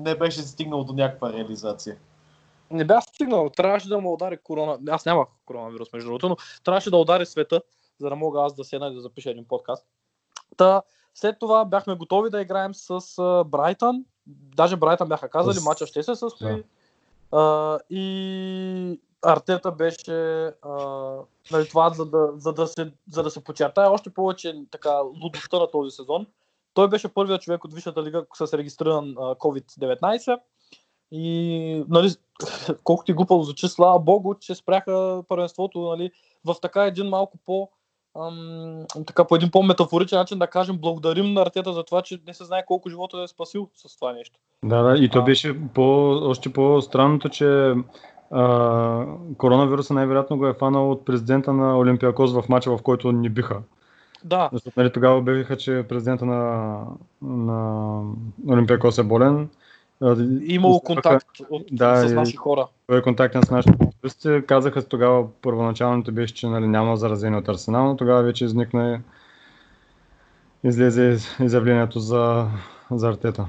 не 0.00 0.14
беше 0.14 0.42
стигнал 0.42 0.84
до 0.84 0.92
някаква 0.92 1.32
реализация. 1.32 1.96
Не 2.70 2.84
бях 2.84 3.04
стигнал, 3.04 3.50
трябваше 3.56 3.88
да 3.88 4.00
му 4.00 4.12
удари 4.12 4.36
корона. 4.36 4.78
Аз 4.88 5.06
нямах 5.06 5.28
коронавирус, 5.46 5.92
между 5.92 6.08
другото, 6.08 6.28
но 6.28 6.36
трябваше 6.64 6.90
да 6.90 6.96
удари 6.96 7.26
света, 7.26 7.62
за 8.00 8.08
да 8.08 8.16
мога 8.16 8.42
аз 8.42 8.54
да 8.54 8.64
седна 8.64 8.88
и 8.88 8.94
да 8.94 9.00
запиша 9.00 9.30
един 9.30 9.44
подкаст. 9.44 9.86
Та, 10.56 10.82
след 11.14 11.38
това 11.38 11.64
бяхме 11.64 11.94
готови 11.94 12.30
да 12.30 12.40
играем 12.40 12.74
с 12.74 13.00
Брайтън. 13.46 14.04
Даже 14.56 14.76
Брайтън 14.76 15.08
бяха 15.08 15.28
казали, 15.28 15.54
С- 15.54 15.64
мача 15.64 15.86
ще 15.86 16.02
се 16.02 16.14
състои. 16.14 16.62
А, 17.32 17.78
и 17.90 19.00
Артета 19.22 19.72
беше 19.72 20.46
а, 20.62 20.74
нали, 21.52 21.68
това, 21.68 21.90
за 21.90 22.06
да, 22.06 22.32
за, 22.36 22.52
да 22.52 22.66
се, 22.66 22.92
за 23.10 23.22
да 23.22 23.30
се 23.30 23.44
подчертая 23.44 23.90
още 23.90 24.10
повече 24.10 24.62
така 24.70 25.00
лудостта 25.22 25.58
на 25.58 25.70
този 25.70 25.90
сезон. 25.90 26.26
Той 26.74 26.88
беше 26.88 27.08
първият 27.08 27.42
човек 27.42 27.64
от 27.64 27.74
Висшата 27.74 28.02
лига 28.02 28.26
с 28.34 28.58
регистриран 28.58 29.14
а, 29.18 29.34
COVID-19. 29.34 30.40
И, 31.10 31.84
нали, 31.88 32.14
колкото 32.84 33.10
и 33.10 33.14
глупаво 33.14 33.42
звучи, 33.42 33.68
слава 33.68 33.98
богу, 33.98 34.34
че 34.34 34.54
спряха 34.54 35.22
първенството 35.28 35.80
нали, 35.80 36.10
в 36.44 36.56
така 36.62 36.84
един 36.84 37.08
малко 37.08 37.38
по 37.38 37.68
ам, 38.26 38.84
така 39.06 39.24
по 39.24 39.36
един 39.36 39.50
по-метафоричен 39.50 40.18
начин 40.18 40.38
да 40.38 40.46
кажем 40.46 40.78
благодарим 40.78 41.32
на 41.32 41.42
Артета 41.42 41.72
за 41.72 41.84
това, 41.84 42.02
че 42.02 42.18
не 42.26 42.34
се 42.34 42.44
знае 42.44 42.64
колко 42.66 42.90
живота 42.90 43.22
е 43.22 43.28
спасил 43.28 43.68
с 43.74 43.96
това 43.96 44.12
нещо. 44.12 44.40
Да, 44.64 44.82
да, 44.82 45.04
и 45.04 45.08
то 45.08 45.24
беше 45.24 45.56
по, 45.74 46.08
още 46.22 46.52
по-странното, 46.52 47.28
че 47.28 47.74
а, 48.30 49.04
коронавируса 49.36 49.94
най-вероятно 49.94 50.38
го 50.38 50.46
е 50.46 50.54
фанал 50.54 50.90
от 50.90 51.04
президента 51.04 51.52
на 51.52 51.78
Олимпиакос 51.78 52.32
в 52.32 52.48
мача, 52.48 52.76
в 52.76 52.82
който 52.82 53.12
ни 53.12 53.28
биха. 53.28 53.60
Да, 54.24 54.48
Защото 54.52 54.80
нали, 54.80 54.92
тогава 54.92 55.18
обявиха, 55.18 55.56
че 55.56 55.84
президента 55.88 56.26
на, 56.26 56.80
на 57.22 58.02
Олимпиакос 58.50 58.98
е 58.98 59.02
болен. 59.02 59.48
Имало 60.46 60.80
контакт 60.80 61.26
от, 61.50 61.62
Да, 61.72 62.08
с 62.08 62.12
наши 62.12 62.36
хора. 62.36 62.66
Той 62.86 62.98
е 62.98 63.02
контактен 63.02 63.42
с 63.42 63.50
нашите 63.50 63.78
туристи. 64.00 64.42
Казаха 64.46 64.88
тогава, 64.88 65.28
първоначалното 65.42 66.12
беше, 66.12 66.34
че 66.34 66.46
нали, 66.46 66.66
няма 66.66 66.96
заразени 66.96 67.36
от 67.36 67.48
Арсенал, 67.48 67.84
но 67.84 67.96
тогава 67.96 68.22
вече 68.22 68.44
изникна 68.44 69.02
и 70.64 70.68
излезе 70.68 71.02
из- 71.02 71.40
изявлението 71.40 72.00
за, 72.00 72.46
за 72.90 73.08
Артета. 73.08 73.48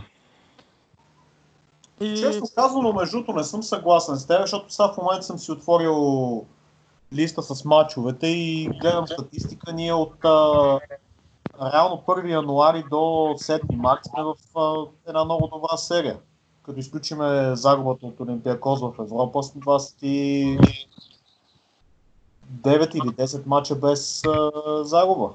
И... 2.02 2.18
Честно 2.18 2.48
казано, 2.56 2.94
между 2.94 3.18
другото, 3.18 3.38
не 3.38 3.44
съм 3.44 3.64
съгласен 3.64 4.16
с 4.16 4.28
теб, 4.28 4.42
защото 4.42 4.74
сега 4.74 4.88
в 4.88 4.98
момента 4.98 5.24
съм 5.24 5.40
си 5.40 5.52
отворил 5.52 6.46
листа 7.14 7.42
с 7.42 7.66
мачовете 7.66 8.28
и 8.28 8.70
гледам 8.82 9.08
статистика. 9.08 9.74
Ние 9.74 9.94
от 9.94 10.26
а, 10.26 10.80
реално 11.74 12.04
1 12.08 12.30
януари 12.30 12.84
до 12.90 12.96
7 12.96 13.76
март 13.76 14.00
сме 14.06 14.24
в 14.24 14.60
а, 14.60 14.86
една 15.08 15.26
много 15.26 15.48
добра 15.48 15.78
серия. 15.78 16.18
Като 16.70 16.80
изключиме 16.80 17.56
загубата 17.56 18.06
от 18.06 18.20
Олимпиакос 18.20 18.82
в 18.82 18.94
Европа, 19.00 19.44
с 19.44 19.54
29 19.54 20.60
или 22.96 23.10
10 23.10 23.46
мача 23.46 23.76
без 23.76 24.26
а, 24.26 24.52
загуба. 24.84 25.34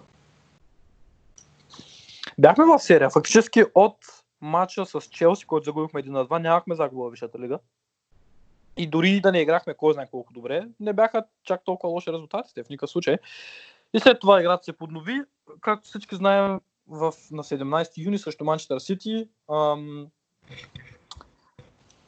Бяхме 2.39 2.65
в 2.65 2.78
серия. 2.78 3.11
Фактически 3.11 3.65
от 3.74 3.97
матча 4.40 4.86
с 4.86 5.01
Челси, 5.01 5.47
който 5.47 5.65
загубихме 5.65 6.02
1 6.02 6.09
на 6.09 6.27
2, 6.27 6.39
нямахме 6.39 6.74
загуба 6.74 7.09
в 7.09 7.11
Висшата 7.11 7.39
лига. 7.39 7.59
И 8.77 8.86
дори 8.86 9.20
да 9.20 9.32
не 9.32 9.40
играхме 9.40 9.74
кой 9.74 9.93
знае 9.93 10.09
колко 10.11 10.32
добре, 10.32 10.69
не 10.81 10.93
бяха 10.93 11.24
чак 11.44 11.65
толкова 11.65 11.93
лоши 11.93 12.12
резултатите 12.12 12.65
в 12.65 12.69
никакъв 12.69 12.90
случай. 12.90 13.16
И 13.94 14.01
след 14.01 14.20
това 14.20 14.40
играта 14.40 14.65
се 14.65 14.73
поднови. 14.73 15.23
Както 15.61 15.89
всички 15.89 16.16
знаем, 16.16 16.61
в, 16.89 17.15
на 17.31 17.44
17 17.44 18.05
юни 18.05 18.19
срещу 18.19 18.44
Манчестър 18.44 18.78
Сити. 18.78 19.28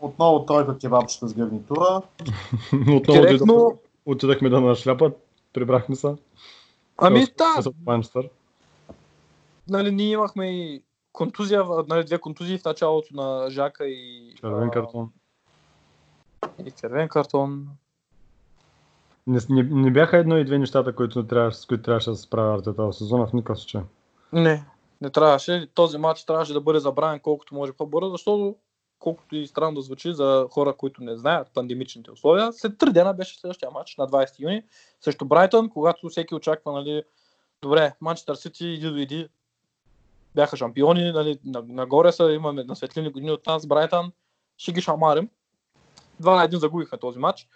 Отново 0.07 0.47
тройка 0.47 0.79
кебабчета 0.79 1.29
с 1.29 1.35
гарнитура. 1.35 2.03
Отново 2.97 3.21
директно, 3.21 3.79
отидахме 4.07 4.49
да 4.49 4.61
нашляпат, 4.61 5.27
прибрахме 5.53 5.97
се. 5.97 6.15
ами 6.99 7.27
да, 7.39 7.73
нали, 9.69 9.93
ние 9.93 10.11
имахме 10.11 10.47
и 10.47 10.83
контузия, 11.13 11.65
нали, 11.89 12.05
две 12.05 12.19
контузии 12.19 12.59
в 12.59 12.65
началото 12.65 13.09
на 13.15 13.51
Жака 13.51 13.87
и, 13.87 14.33
Червен 14.41 14.71
картон. 14.71 15.11
и 16.67 16.71
червен 16.71 17.09
картон. 17.09 17.69
Не, 19.27 19.41
не, 19.51 19.63
не 19.63 19.91
бяха 19.91 20.17
едно 20.17 20.39
и 20.39 20.45
две 20.45 20.59
нещата, 20.59 20.95
които 20.95 21.27
трябваше, 21.27 21.59
с 21.59 21.67
които 21.67 21.83
трябваше 21.83 22.11
да 22.11 22.17
се 22.17 22.23
справя 22.23 22.55
Артета 22.55 22.83
в 22.85 22.93
сезона 22.93 23.27
в 23.27 23.33
никакъв 23.33 23.59
случай. 23.59 23.81
Не, 24.33 24.65
не 25.01 25.11
трябваше. 25.11 25.69
Този 25.75 25.99
матч 25.99 26.25
трябваше 26.25 26.53
да 26.53 26.61
бъде 26.61 26.79
забравен 26.79 27.21
колкото 27.21 27.55
може 27.55 27.73
по-бързо, 27.73 28.11
защото 28.11 28.57
колкото 28.99 29.37
и 29.37 29.47
странно 29.47 29.75
да 29.75 29.81
звучи 29.81 30.13
за 30.13 30.49
хора, 30.51 30.73
които 30.77 31.03
не 31.03 31.17
знаят 31.17 31.51
пандемичните 31.55 32.11
условия, 32.11 32.53
след 32.53 32.79
три 32.79 32.93
дена 32.93 33.15
беше 33.15 33.39
следващия 33.41 33.71
матч 33.71 33.97
на 33.97 34.09
20 34.09 34.41
юни 34.41 34.63
срещу 35.01 35.25
Брайтън, 35.25 35.71
когато 35.71 36.09
всеки 36.09 36.35
очаква, 36.35 36.73
нали, 36.73 37.03
добре, 37.63 37.93
Манчестър 38.01 38.35
Сити, 38.35 38.67
иди 38.67 38.91
до 38.91 38.97
иди, 38.97 39.29
бяха 40.35 40.57
шампиони, 40.57 41.13
нали, 41.13 41.39
на- 41.45 41.65
нагоре 41.69 42.13
са, 42.13 42.33
имаме 42.33 42.65
на 42.65 42.77
светлини 42.77 43.13
години 43.13 43.31
от 43.31 43.47
нас, 43.47 43.67
Брайтън, 43.67 44.13
ще 44.57 44.73
ги 44.73 44.81
шамарим. 44.81 45.29
Два 46.21 46.37
на 46.37 46.45
един 46.45 46.59
загубихме 46.59 46.99
този 46.99 47.19
матч, 47.19 47.49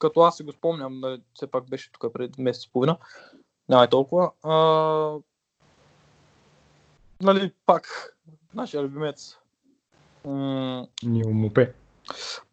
като 0.00 0.20
аз 0.20 0.36
си 0.36 0.42
го 0.42 0.52
спомням, 0.52 1.00
нали, 1.00 1.22
все 1.34 1.46
пак 1.46 1.68
беше 1.68 1.92
тук 1.92 2.12
преди 2.12 2.42
месец 2.42 2.64
и 2.64 2.72
половина, 2.72 2.96
няма 3.68 3.84
и 3.84 3.88
толкова. 3.88 4.30
А, 4.42 4.54
нали, 7.20 7.52
пак, 7.66 8.16
нашия 8.54 8.82
любимец 8.82 9.38
м- 10.24 10.86
Ни 11.02 11.24
умопе. 11.26 11.74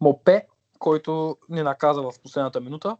Мопе, 0.00 0.46
който 0.78 1.36
ни 1.48 1.62
наказа 1.62 2.02
в 2.02 2.12
последната 2.22 2.60
минута. 2.60 2.96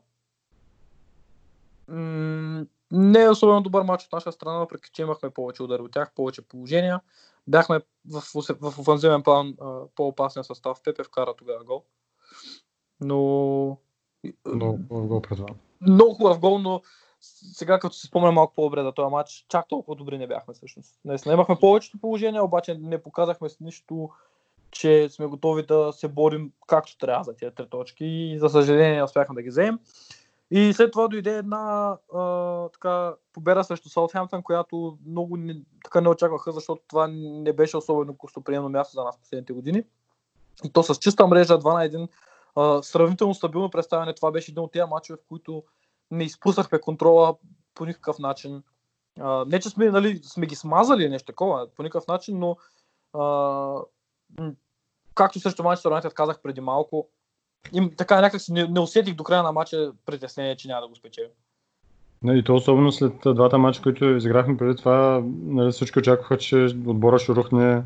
М, 1.88 2.66
Не 2.92 3.22
е 3.22 3.30
особено 3.30 3.60
добър 3.62 3.82
матч 3.82 4.04
от 4.04 4.12
наша 4.12 4.32
страна, 4.32 4.58
въпреки 4.58 4.90
че 4.92 5.02
имахме 5.02 5.30
повече 5.30 5.62
удари 5.62 5.82
от 5.82 5.92
тях, 5.92 6.12
повече 6.14 6.42
положения. 6.42 7.00
Бяхме 7.48 7.80
в, 8.10 8.20
в, 8.20 8.70
в 8.70 8.78
офанзивен 8.78 9.22
план 9.22 9.56
а, 9.60 9.80
по-опасен 9.96 10.44
състав. 10.44 10.82
Пепе 10.84 11.04
вкара 11.04 11.34
тогава 11.38 11.64
гол. 11.64 11.84
Но... 13.00 13.76
Много 14.54 14.78
хубав 14.88 15.06
гол 15.06 15.22
пред 15.22 15.36
това. 15.38 15.54
много 15.80 16.14
хубав 16.14 16.40
гол, 16.40 16.58
но 16.58 16.82
сега 17.20 17.78
като 17.78 17.94
си 17.94 18.06
спомня 18.06 18.32
малко 18.32 18.54
по-добре 18.54 18.82
за 18.82 18.92
този 18.92 19.10
матч, 19.10 19.46
чак 19.48 19.68
толкова 19.68 19.96
добри 19.96 20.18
не 20.18 20.26
бяхме 20.26 20.54
всъщност. 20.54 21.00
Наистина 21.04 21.34
имахме 21.34 21.56
повечето 21.60 22.00
положения, 22.00 22.44
обаче 22.44 22.78
не 22.80 23.02
показахме 23.02 23.48
с 23.48 23.60
нищо, 23.60 24.10
че 24.70 25.08
сме 25.10 25.26
готови 25.26 25.66
да 25.66 25.92
се 25.92 26.08
борим 26.08 26.52
както 26.66 26.98
трябва 26.98 27.24
за 27.24 27.36
тези 27.36 27.54
три 27.54 27.66
точки 27.70 28.06
и 28.06 28.38
за 28.38 28.48
съжаление 28.48 29.04
успяхме 29.04 29.34
да 29.34 29.42
ги 29.42 29.48
вземем. 29.48 29.78
И 30.50 30.72
след 30.72 30.92
това 30.92 31.08
дойде 31.08 31.36
една 31.36 31.96
а, 32.14 32.68
така, 32.68 33.14
победа 33.32 33.64
срещу 33.64 33.88
Саутхемптън, 33.88 34.42
която 34.42 34.98
много 35.06 35.36
не, 35.36 35.56
така 35.84 36.00
не 36.00 36.08
очакваха, 36.08 36.52
защото 36.52 36.82
това 36.88 37.08
не 37.12 37.52
беше 37.52 37.76
особено 37.76 38.14
гостоприемно 38.14 38.68
място 38.68 38.94
за 38.94 39.04
нас 39.04 39.18
последните 39.18 39.52
години. 39.52 39.84
И 40.64 40.72
то 40.72 40.82
с 40.82 40.94
чиста 40.94 41.26
мрежа 41.26 41.58
2 41.58 41.74
на 41.74 42.06
1 42.06 42.08
а, 42.56 42.82
сравнително 42.82 43.34
стабилно 43.34 43.70
представяне. 43.70 44.14
Това 44.14 44.30
беше 44.30 44.50
един 44.50 44.62
от 44.62 44.72
тези 44.72 44.84
матчове, 44.90 45.16
в 45.16 45.28
които 45.28 45.64
не 46.10 46.24
изпуснахме 46.24 46.80
контрола 46.80 47.36
по 47.74 47.84
никакъв 47.84 48.18
начин. 48.18 48.62
А, 49.20 49.44
не, 49.48 49.60
че 49.60 49.68
сме, 49.68 49.90
нали, 49.90 50.20
сме 50.22 50.46
ги 50.46 50.54
смазали 50.54 51.08
нещо 51.08 51.26
такова, 51.26 51.68
по 51.76 51.82
никакъв 51.82 52.06
начин, 52.06 52.38
но 52.38 52.56
а, 53.12 53.82
както 55.14 55.40
срещу 55.40 55.62
Манчестър 55.62 55.90
Юнайтед 55.90 56.14
казах 56.14 56.42
преди 56.42 56.60
малко, 56.60 57.08
им, 57.72 57.90
така 57.96 58.20
някак 58.20 58.40
си 58.40 58.52
не, 58.52 58.68
не 58.68 58.80
усетих 58.80 59.14
до 59.14 59.24
края 59.24 59.42
на 59.42 59.52
матча 59.52 59.92
притеснение, 60.06 60.56
че 60.56 60.68
няма 60.68 60.80
да 60.80 60.88
го 60.88 60.94
спечелим. 60.94 61.30
И 62.24 62.44
то 62.44 62.54
особено 62.54 62.92
след 62.92 63.12
двата 63.24 63.58
мача, 63.58 63.82
които 63.82 64.04
изиграхме 64.04 64.56
преди 64.56 64.76
това, 64.76 65.22
нали, 65.42 65.72
всички 65.72 65.98
очакваха, 65.98 66.38
че 66.38 66.56
отбора 66.86 67.18
ще 67.18 67.32
рухне, 67.32 67.82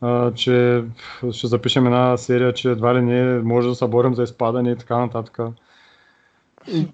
а, 0.00 0.34
че 0.34 0.84
ще 1.32 1.46
запишем 1.46 1.86
една 1.86 2.16
серия, 2.16 2.54
че 2.54 2.70
едва 2.70 2.94
ли 2.94 3.02
не 3.02 3.38
може 3.38 3.68
да 3.68 3.74
се 3.74 3.86
борим 3.86 4.14
за 4.14 4.22
изпадане 4.22 4.70
и 4.70 4.76
така 4.76 4.98
нататък. 4.98 5.38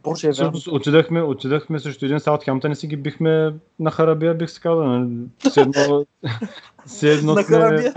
Боже, 0.02 0.28
е. 0.28 0.32
Всъщност 0.32 0.68
отидахме, 0.68 1.22
отидахме 1.22 1.78
срещу 1.78 2.04
един 2.04 2.20
Саутхемптън 2.20 2.72
и 2.72 2.76
си 2.76 2.86
ги 2.86 2.96
бихме 2.96 3.54
на 3.78 3.90
харабия, 3.90 4.34
бих 4.34 4.50
се 4.50 4.60
казал. 4.60 4.84
нали. 4.84 5.26
Все 5.50 5.60
едно, 5.60 6.06
все 6.86 7.12
едно 7.12 7.34
На 7.34 7.42
сме, 7.42 7.92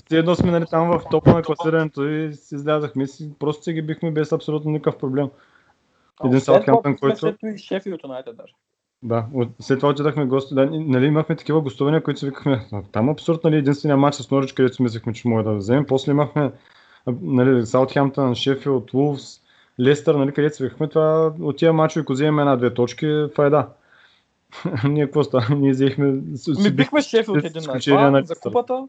все 0.06 0.18
едно 0.18 0.34
сме 0.34 0.50
нали, 0.50 0.64
там 0.70 0.90
в 0.90 1.02
топа 1.10 1.32
на 1.34 1.42
класирането 1.42 2.08
и 2.08 2.34
си 2.34 2.54
излязахме 2.54 3.02
и 3.02 3.06
си, 3.06 3.30
просто 3.38 3.64
си 3.64 3.72
ги 3.72 3.82
бихме 3.82 4.10
без 4.10 4.32
абсолютно 4.32 4.70
никакъв 4.70 4.98
проблем. 4.98 5.28
Един 6.24 6.40
Саутхемптън, 6.40 6.96
който... 6.96 7.18
След 7.18 7.36
и 7.42 7.58
Шефилд 7.58 8.00
Юнайтед 8.04 8.36
даже. 8.36 8.54
Да, 9.02 9.26
от, 9.34 9.48
след 9.60 9.78
това 9.78 9.90
отидахме 9.90 10.26
гости, 10.26 10.54
да, 10.54 10.66
нали, 10.70 11.06
имахме 11.06 11.36
такива 11.36 11.60
гостувания, 11.60 12.02
които 12.02 12.20
си 12.20 12.26
викахме, 12.26 12.66
«А, 12.72 12.82
там 12.92 13.08
абсурд, 13.08 13.44
нали, 13.44 13.56
единствения 13.56 13.96
матч 13.96 14.16
с 14.16 14.30
Норич, 14.30 14.52
където 14.52 14.74
си 14.74 14.82
мислехме, 14.82 15.12
че 15.12 15.28
може 15.28 15.44
да 15.44 15.54
вземем. 15.54 15.86
После 15.86 16.12
имахме 16.12 16.52
нали, 17.06 17.66
Саутхемптън, 17.66 18.34
Шефилд, 18.34 18.90
Вулфс, 18.90 19.40
Лестър, 19.80 20.14
нали, 20.14 20.32
където 20.32 20.56
свихме, 20.56 20.88
това 20.88 21.32
от 21.40 21.56
тия 21.56 21.72
мачове, 21.72 22.02
ако 22.02 22.12
вземем 22.12 22.38
една-две 22.38 22.74
точки, 22.74 23.26
файда. 23.34 23.68
Ние 24.88 25.04
какво 25.04 25.24
става? 25.24 25.54
Ние 25.54 25.70
взехме... 25.70 26.06
Ми 26.62 26.70
бихме 26.70 27.02
Шефилд 27.02 27.36
1 27.36 27.54
на 27.54 27.60
изключение 27.60 28.00
2 28.00 28.10
на 28.10 28.22
за 28.22 28.34
купата. 28.34 28.88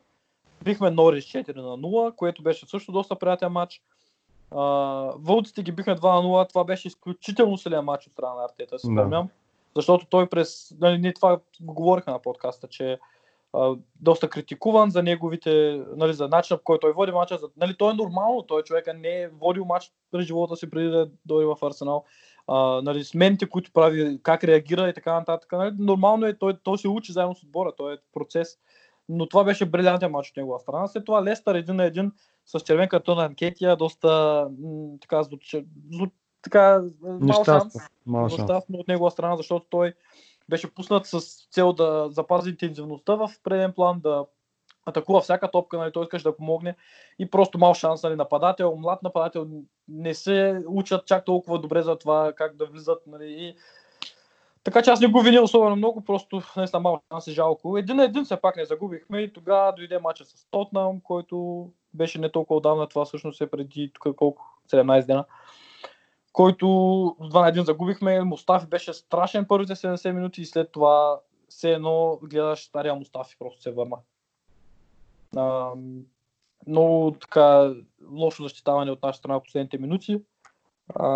Бихме 0.64 0.92
Норис 0.92 1.26
4 1.26 1.56
на 1.56 1.62
0, 1.62 2.16
което 2.16 2.44
беше 2.44 2.66
също 2.66 2.92
доста 2.92 3.16
приятен 3.16 3.52
матч. 3.52 3.82
Вълците 5.16 5.64
ги 5.64 5.72
бихме 5.72 5.96
2 5.96 6.04
на 6.04 6.22
0, 6.22 6.50
това 6.50 6.64
беше 6.64 6.88
изключително 6.88 7.58
силен 7.58 7.86
матч 7.86 8.08
от 8.08 8.14
страна 8.14 8.34
на 8.34 8.44
Артета, 8.44 8.80
си 8.80 8.88
Да. 8.92 9.28
Защото 9.76 10.06
той 10.06 10.28
през... 10.28 10.76
Нали, 10.80 10.98
ние 10.98 11.14
това 11.14 11.40
го 11.62 11.74
говорихме 11.74 12.14
на 12.14 12.20
подкаста, 12.20 12.68
че 12.68 13.00
а, 13.56 13.76
доста 14.02 14.30
критикуван 14.30 14.92
за 14.92 15.04
неговите, 15.04 15.84
нали, 15.96 16.14
за 16.14 16.28
начина 16.28 16.58
по 16.58 16.64
който 16.64 16.82
той 16.82 16.92
води 16.92 17.12
матча. 17.12 17.38
За, 17.38 17.48
нали, 17.58 17.76
той 17.78 17.92
е 17.92 17.96
нормално, 17.96 18.42
той 18.42 18.64
човека 18.64 18.94
не 18.94 19.22
е 19.22 19.28
водил 19.28 19.66
матч 19.66 19.92
през 20.12 20.26
живота 20.26 20.56
си 20.56 20.70
преди 20.70 20.88
да 20.88 21.10
дойде 21.26 21.46
в 21.46 21.66
Арсенал. 21.66 22.06
А, 22.48 22.82
нали, 22.82 23.04
смените, 23.04 23.50
които 23.50 23.72
прави, 23.72 24.20
как 24.24 24.44
реагира 24.44 24.90
и 24.90 24.94
така 24.94 25.14
нататък. 25.14 25.52
Нали, 25.52 25.76
нормално 25.80 26.26
е, 26.26 26.38
той, 26.38 26.58
той 26.64 26.78
се 26.78 26.88
учи 26.88 27.12
заедно 27.12 27.36
с 27.36 27.44
отбора, 27.44 27.72
той 27.78 27.94
е 27.94 27.98
процес. 28.14 28.58
Но 29.10 29.30
това 29.30 29.44
беше 29.44 29.66
брилянтен 29.66 30.12
матч 30.12 30.30
от 30.30 30.38
негова 30.38 30.60
страна. 30.60 30.88
След 30.88 31.06
това 31.06 31.24
Лестър 31.24 31.56
един 31.56 31.76
на 31.76 31.86
един 31.86 32.12
с 32.46 32.60
червен 32.60 32.90
картон 32.90 33.18
на 33.18 33.26
Анкетия, 33.26 33.76
доста 33.76 34.08
м, 34.60 34.98
така, 35.02 35.24
звуча, 35.24 35.64
зву, 35.92 36.06
така 36.42 36.82
мал 37.04 37.44
шанс. 37.44 37.74
Мал 38.06 38.30
шанс. 38.30 38.64
от 38.74 38.88
негова 38.88 39.12
страна, 39.12 39.38
защото 39.38 39.66
той 39.70 39.94
беше 40.50 40.74
пуснат 40.74 41.06
с 41.06 41.20
цел 41.52 41.74
да 41.74 42.08
запази 42.10 42.50
интензивността 42.50 43.16
в 43.16 43.30
преден 43.44 43.74
план, 43.74 44.00
да 44.00 44.26
атакува 44.86 45.22
всяка 45.22 45.52
топка, 45.52 45.78
нали, 45.78 45.92
той 45.92 46.04
искаше 46.04 46.24
да 46.24 46.36
помогне 46.36 46.76
и 47.20 47.30
просто 47.30 47.58
мал 47.58 47.74
шанс, 47.74 48.04
нали, 48.04 48.16
нападател, 48.16 48.76
млад 48.76 49.04
нападател, 49.04 49.48
не 49.88 50.14
се 50.14 50.64
учат 50.68 51.06
чак 51.06 51.26
толкова 51.26 51.60
добре 51.60 51.82
за 51.82 51.98
това 51.98 52.34
как 52.36 52.56
да 52.56 52.66
влизат, 52.66 53.02
нали, 53.08 53.26
и 53.28 53.56
така 54.64 54.82
че 54.82 54.90
аз 54.90 55.00
не 55.00 55.08
го 55.08 55.22
виня 55.22 55.42
особено 55.42 55.76
много, 55.76 56.04
просто 56.04 56.42
наистина 56.58 56.80
мал 56.80 57.02
шанс 57.12 57.28
е 57.28 57.32
жалко. 57.32 57.78
Един 57.78 57.96
на 57.96 58.04
един 58.04 58.26
все 58.26 58.42
пак 58.42 58.56
не 58.56 58.66
загубихме 58.66 59.20
и 59.20 59.34
тогава 59.34 59.74
дойде 59.74 60.00
мача 60.00 60.26
с 60.26 60.48
Тотнам, 60.52 61.02
който 61.02 61.68
беше 61.94 62.20
не 62.20 62.32
толкова 62.32 62.58
отдавна, 62.58 62.88
това 62.88 63.06
всъщност 63.06 63.42
е 63.42 63.50
преди 63.50 63.92
тук 63.94 64.16
колко, 64.16 64.44
17 64.72 65.06
дена 65.06 65.26
който 66.36 66.66
2 66.66 67.18
на 67.20 67.52
1 67.52 67.62
загубихме. 67.62 68.22
Мустафи 68.22 68.68
беше 68.68 68.94
страшен 68.94 69.46
първите 69.48 69.76
70 69.76 70.12
минути 70.12 70.42
и 70.42 70.46
след 70.46 70.72
това 70.72 71.20
все 71.50 71.72
едно 71.72 72.20
гледаш 72.24 72.64
стария 72.64 72.96
Мустафи, 72.96 73.36
просто 73.40 73.62
се 73.62 73.72
върна. 73.72 73.98
А, 75.36 75.72
много 76.68 77.12
така 77.22 77.74
лошо 78.12 78.44
защитаване 78.44 78.92
от 78.92 79.04
наша 79.04 79.18
страна 79.18 79.40
в 79.40 79.44
последните 79.44 79.78
минути. 79.78 80.22
А, 80.96 81.10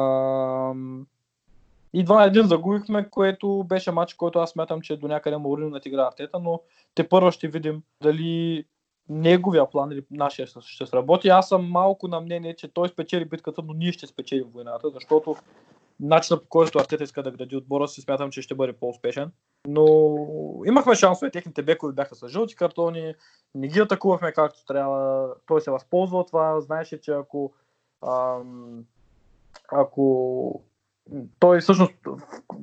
и 1.94 2.06
2 2.06 2.10
на 2.10 2.32
1 2.32 2.41
загубихме, 2.41 3.10
което 3.10 3.64
беше 3.64 3.91
матч, 3.91 4.14
който 4.14 4.40
аз 4.40 4.50
смятам, 4.50 4.82
че 4.82 4.98
до 4.98 5.08
някъде 5.08 5.38
Маурин 5.38 5.70
надигра 5.70 6.08
артета, 6.08 6.40
но 6.40 6.62
те 6.96 7.10
първо 7.10 7.32
ще 7.32 7.48
видим 7.48 7.84
дали 8.02 8.66
неговия 9.10 9.69
план 9.69 9.91
или 9.91 10.03
нашия 10.11 10.48
ще, 10.48 10.60
ще 10.61 10.86
сработи. 10.86 11.30
Аз 11.30 11.49
съм 11.49 11.69
малко 11.69 12.07
на 12.07 12.22
мнение, 12.22 12.56
че 12.56 12.73
той 12.73 12.90
спечели 12.90 13.26
битката, 13.26 13.61
но 13.65 13.73
ние 13.73 13.91
ще 13.91 14.07
спечелим 14.07 14.48
войната, 14.53 14.90
защото 14.90 15.36
начинът 15.99 16.44
по 16.44 16.49
който 16.49 16.80
Артета 16.80 17.03
иска 17.03 17.23
да 17.23 17.31
гради 17.31 17.56
отбора 17.56 17.88
си 17.88 18.02
смятам, 18.02 18.31
че 18.31 18.41
ще 18.41 18.56
бъде 18.56 18.73
по-успешен. 18.73 19.31
Но 19.68 19.86
имахме 20.65 20.95
шансове, 20.95 21.31
техните 21.31 21.64
бекове 21.64 21.94
бяха 21.94 22.15
с 22.15 22.27
жълти 22.27 22.56
картони, 22.56 23.14
не 23.56 23.68
ги 23.68 23.80
атакувахме 23.80 24.31
както 24.31 24.65
трябва, 24.65 25.30
той 25.48 25.61
се 25.61 25.72
възползва 25.72 26.19
от 26.19 26.27
това, 26.27 26.61
знаеше, 26.61 27.02
че 27.02 27.11
ако 27.11 27.53
ам, 28.07 28.84
ако 29.72 30.61
той 31.40 31.60
всъщност 31.61 31.94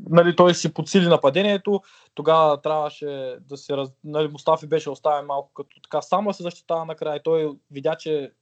нали, 0.08 0.36
той 0.36 0.54
си 0.54 0.74
подсили 0.74 1.06
нападението, 1.08 1.82
тогава 2.14 2.60
трябваше 2.60 3.36
да 3.40 3.56
се 3.56 3.76
раз... 3.76 3.92
нали, 4.04 4.28
Мустафи 4.28 4.66
беше 4.66 4.90
оставен 4.90 5.26
малко 5.26 5.50
като 5.54 5.80
така 5.80 6.02
само 6.02 6.32
се 6.32 6.42
защитава 6.42 6.84
накрая 6.84 7.22
той 7.22 7.52
видя, 7.70 7.96
че, 7.98 8.32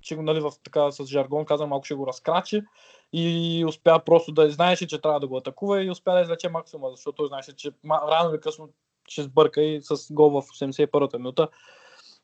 че 0.00 0.16
нали, 0.16 0.40
в, 0.40 0.52
така, 0.64 0.90
с 0.90 1.06
жаргон 1.06 1.44
каза 1.44 1.66
малко 1.66 1.84
ще 1.84 1.94
го 1.94 2.06
разкрачи 2.06 2.62
и 3.12 3.64
успя 3.68 4.00
просто 4.06 4.32
да 4.32 4.50
знаеше, 4.50 4.86
че 4.86 5.00
трябва 5.00 5.20
да 5.20 5.28
го 5.28 5.36
атакува 5.36 5.84
и 5.84 5.90
успя 5.90 6.14
да 6.14 6.20
извлече 6.20 6.48
максимума, 6.48 6.90
защото 6.90 7.16
той 7.16 7.28
знаеше, 7.28 7.56
че 7.56 7.72
рано 7.90 8.30
или 8.30 8.40
късно 8.40 8.68
ще 9.08 9.22
сбърка 9.22 9.62
и 9.62 9.80
с 9.82 10.12
гол 10.12 10.30
в 10.30 10.42
81-та 10.42 11.18
минута 11.18 11.48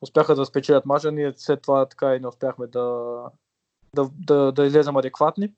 успяха 0.00 0.34
да 0.34 0.46
спечелят 0.46 0.86
мача, 0.86 1.12
ние 1.12 1.32
след 1.36 1.62
това 1.62 1.86
така 1.86 2.14
и 2.14 2.20
не 2.20 2.28
успяхме 2.28 2.66
да, 2.66 3.14
да, 3.94 4.10
да, 4.26 4.52
да 4.52 4.66
излезем 4.66 4.96
адекватни. 4.96 5.52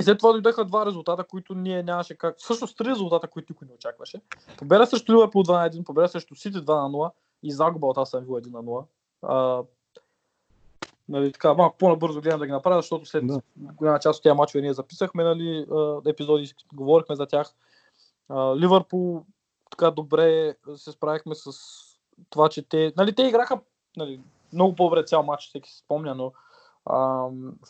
И 0.00 0.02
след 0.02 0.18
това 0.18 0.32
дойдоха 0.32 0.64
два 0.64 0.86
резултата, 0.86 1.24
които 1.24 1.54
ние 1.54 1.82
нямаше 1.82 2.14
как. 2.14 2.38
Всъщност 2.38 2.76
три 2.76 2.90
резултата, 2.90 3.28
които 3.28 3.52
никой 3.52 3.66
не 3.68 3.74
очакваше. 3.74 4.20
Победа 4.58 4.86
срещу 4.86 5.12
Ливърпул 5.12 5.44
2 5.44 5.52
на 5.52 5.70
1, 5.70 5.84
победа 5.84 6.08
срещу 6.08 6.34
Сити 6.34 6.58
2 6.58 6.68
на 6.68 6.90
0 6.90 7.10
и 7.42 7.52
загуба 7.52 7.86
от 7.86 7.96
Вила 7.96 8.40
1 8.40 8.52
на 8.52 8.62
0. 8.62 8.84
А, 9.22 9.62
нали, 11.08 11.32
така, 11.32 11.54
малко 11.54 11.78
по-набързо 11.78 12.20
гледам 12.20 12.40
да 12.40 12.46
ги 12.46 12.52
направя, 12.52 12.82
защото 12.82 13.06
след 13.06 13.26
Да. 13.26 13.40
голяма 13.56 13.98
част 13.98 14.16
от 14.16 14.22
тези 14.22 14.32
мачове 14.32 14.62
ние 14.62 14.72
записахме 14.72 15.24
нали, 15.24 15.66
епизоди, 16.06 16.54
говорихме 16.74 17.16
за 17.16 17.26
тях. 17.26 17.54
Ливърпул 18.32 19.24
така 19.70 19.90
добре 19.90 20.56
се 20.76 20.92
справихме 20.92 21.34
с 21.34 21.52
това, 22.30 22.48
че 22.48 22.62
те, 22.62 22.92
нали, 22.96 23.14
те 23.14 23.22
играха 23.22 23.60
нали, 23.96 24.20
много 24.52 24.74
по-добре 24.74 25.04
цял 25.04 25.22
матч, 25.22 25.48
всеки 25.48 25.70
се 25.70 25.78
спомня, 25.78 26.14
но 26.14 26.32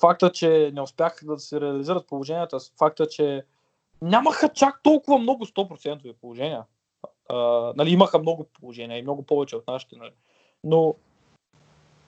факта, 0.00 0.32
че 0.32 0.70
не 0.74 0.80
успяха 0.80 1.26
да 1.26 1.38
се 1.38 1.60
реализират 1.60 2.06
положенията, 2.06 2.58
факта, 2.78 3.06
че 3.06 3.42
нямаха 4.02 4.48
чак 4.48 4.80
толкова 4.82 5.18
много 5.18 5.46
100% 5.46 6.12
положения. 6.20 6.64
А, 7.28 7.36
нали, 7.76 7.90
имаха 7.90 8.18
много 8.18 8.46
положения 8.60 8.98
и 8.98 9.02
много 9.02 9.22
повече 9.22 9.56
от 9.56 9.66
нашите, 9.66 9.96
нали. 9.96 10.12
но 10.64 10.94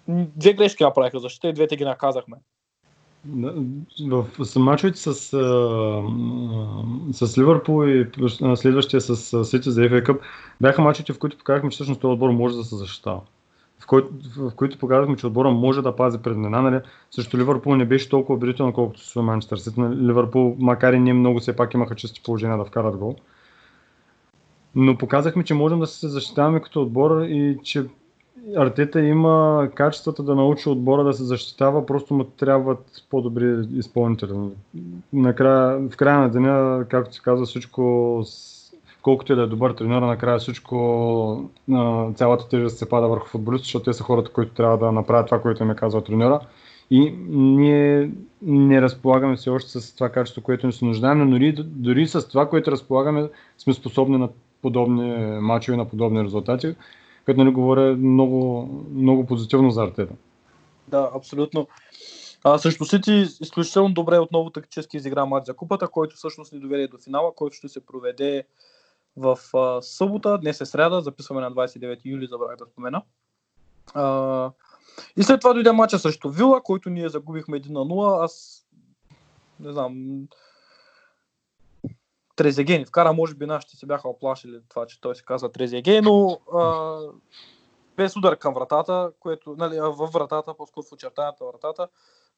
две 0.09 0.53
грешки 0.53 0.83
направиха 0.83 1.19
защита 1.19 1.49
и 1.49 1.53
двете 1.53 1.77
ги 1.77 1.85
наказахме. 1.85 2.37
В 4.09 4.27
мачовете 4.57 4.99
с, 4.99 5.15
с 7.13 7.39
Ливърпул 7.39 7.87
и 7.87 8.11
следващия 8.57 9.01
с 9.01 9.45
Сити 9.45 9.71
за 9.71 9.81
FA 9.81 10.07
Cup 10.07 10.21
бяха 10.61 10.83
мачовете, 10.83 11.13
в 11.13 11.19
които 11.19 11.39
показахме, 11.39 11.71
че 11.71 11.75
всъщност 11.75 12.01
този 12.01 12.13
отбор 12.13 12.31
може 12.31 12.57
да 12.57 12.65
се 12.65 12.77
защитава. 12.77 13.21
В, 13.81 13.87
кой, 13.87 14.05
в 14.37 14.51
които 14.57 14.79
показахме, 14.79 15.17
че 15.17 15.27
отбора 15.27 15.51
може 15.51 15.83
да 15.83 15.97
пази 15.97 16.19
преднина. 16.19 16.63
Нали? 16.63 16.81
Също 17.11 17.39
Ливърпул 17.39 17.77
не 17.77 17.85
беше 17.85 18.09
толкова 18.09 18.35
убедително, 18.35 18.73
колкото 18.73 19.09
с 19.09 19.23
Манчестър 19.23 19.57
Сити. 19.57 19.81
Ливърпул, 19.81 20.57
макар 20.59 20.93
и 20.93 20.99
не 20.99 21.13
много, 21.13 21.41
все 21.41 21.57
пак 21.57 21.75
имаха 21.75 21.95
чисти 21.95 22.23
положения 22.23 22.59
да 22.59 22.65
вкарат 22.65 22.97
гол. 22.97 23.17
Но 24.75 24.99
показахме, 24.99 25.45
че 25.45 25.55
можем 25.55 25.81
да 25.81 25.87
се 25.87 26.09
защитаваме 26.09 26.61
като 26.61 26.83
отбор 26.83 27.23
и 27.23 27.59
че 27.63 27.87
Артета 28.57 29.01
има 29.01 29.69
качествата 29.75 30.23
да 30.23 30.35
научи 30.35 30.69
отбора 30.69 31.05
да 31.05 31.13
се 31.13 31.25
защитава, 31.25 31.87
просто 31.87 32.15
му 32.15 32.25
трябват 32.25 33.05
по-добри 33.11 33.67
изпълнители. 33.75 34.33
Накрая, 35.13 35.89
в 35.91 35.97
края 35.97 36.19
на 36.19 36.31
деня, 36.31 36.85
както 36.89 37.15
се 37.15 37.23
казва, 37.23 37.47
всичко, 37.47 38.23
колкото 39.03 39.33
и 39.33 39.37
да 39.37 39.43
е 39.43 39.47
добър 39.47 39.73
тренер, 39.73 40.03
накрая 40.03 40.39
всичко, 40.39 41.51
цялата 42.15 42.49
тежест 42.49 42.79
се 42.79 42.89
пада 42.89 43.09
върху 43.09 43.29
футболистите, 43.29 43.67
защото 43.67 43.85
те 43.85 43.93
са 43.93 44.05
хората, 44.05 44.33
които 44.33 44.55
трябва 44.55 44.79
да 44.79 44.93
направят 44.93 45.27
това, 45.27 45.43
което 45.43 45.63
им 45.63 45.71
е 45.71 45.77
казал 45.77 46.01
тренера. 46.01 46.41
И 46.91 47.15
ние 47.29 48.11
не 48.43 48.83
разполагаме 48.83 49.37
все 49.37 49.51
още 49.51 49.71
с 49.71 49.95
това 49.95 50.09
качество, 50.09 50.43
което 50.43 50.67
ни 50.67 50.73
се 50.73 50.85
нуждаем, 50.85 51.19
но 51.19 51.31
дори, 51.31 51.53
дори 51.59 52.07
с 52.07 52.29
това, 52.29 52.49
което 52.49 52.71
разполагаме, 52.71 53.29
сме 53.59 53.73
способни 53.73 54.19
на 54.19 54.29
подобни 54.63 55.17
мачове, 55.41 55.77
на 55.77 55.89
подобни 55.89 56.25
резултати, 56.25 56.75
което 57.25 57.45
нали, 57.45 57.55
говоря 57.55 57.97
много, 57.97 58.69
много 58.95 59.27
позитивно 59.27 59.71
за 59.71 59.83
Артета. 59.83 60.15
Да, 60.89 61.11
абсолютно. 61.15 61.67
А, 62.45 62.59
също 62.59 62.85
Сити 62.85 63.27
изключително 63.41 63.95
добре 63.95 64.19
отново 64.19 64.51
тактически 64.51 64.97
изигра 64.97 65.27
матч 65.27 65.47
за 65.47 65.55
купата, 65.55 65.89
който 65.89 66.17
всъщност 66.17 66.53
ни 66.53 66.61
доведе 66.61 66.89
до 66.89 66.99
финала, 66.99 67.35
който 67.35 67.57
ще 67.57 67.69
се 67.69 67.87
проведе 67.87 68.45
в 69.17 69.39
а, 69.55 69.83
събота. 69.83 70.39
Днес 70.39 70.61
е 70.61 70.67
сряда, 70.67 71.01
записваме 71.01 71.41
на 71.41 71.53
29 71.53 72.01
юли, 72.05 72.27
забравях 72.27 72.57
да 72.57 72.67
спомена. 72.67 73.03
А, 73.95 74.51
и 75.17 75.23
след 75.23 75.41
това 75.41 75.53
дойде 75.53 75.73
матча 75.73 75.99
срещу 75.99 76.31
Вила, 76.31 76.63
който 76.63 76.91
ние 76.91 77.09
загубихме 77.09 77.61
1 77.61 77.71
на 77.71 77.81
0. 77.81 78.25
Аз 78.25 78.65
не 79.61 79.73
знам. 79.73 80.27
Трезегени 82.37 82.85
вкара, 82.85 83.13
може 83.13 83.35
би 83.35 83.47
нашите 83.47 83.77
се 83.77 83.87
бяха 83.87 84.09
оплашили 84.09 84.61
това, 84.69 84.87
че 84.87 85.01
той 85.01 85.15
се 85.15 85.25
казва 85.25 85.53
Трезеге, 85.53 86.01
но 86.01 86.39
а, 86.55 86.99
без 87.97 88.17
удар 88.17 88.39
към 88.39 88.55
вратата, 88.55 89.13
което, 89.21 89.55
нали, 89.59 89.81
във 89.81 90.13
вратата, 90.13 90.55
по-скоро 90.55 90.85
в 90.87 90.93
очертанията 90.93 91.45
на 91.45 91.51
вратата, 91.51 91.89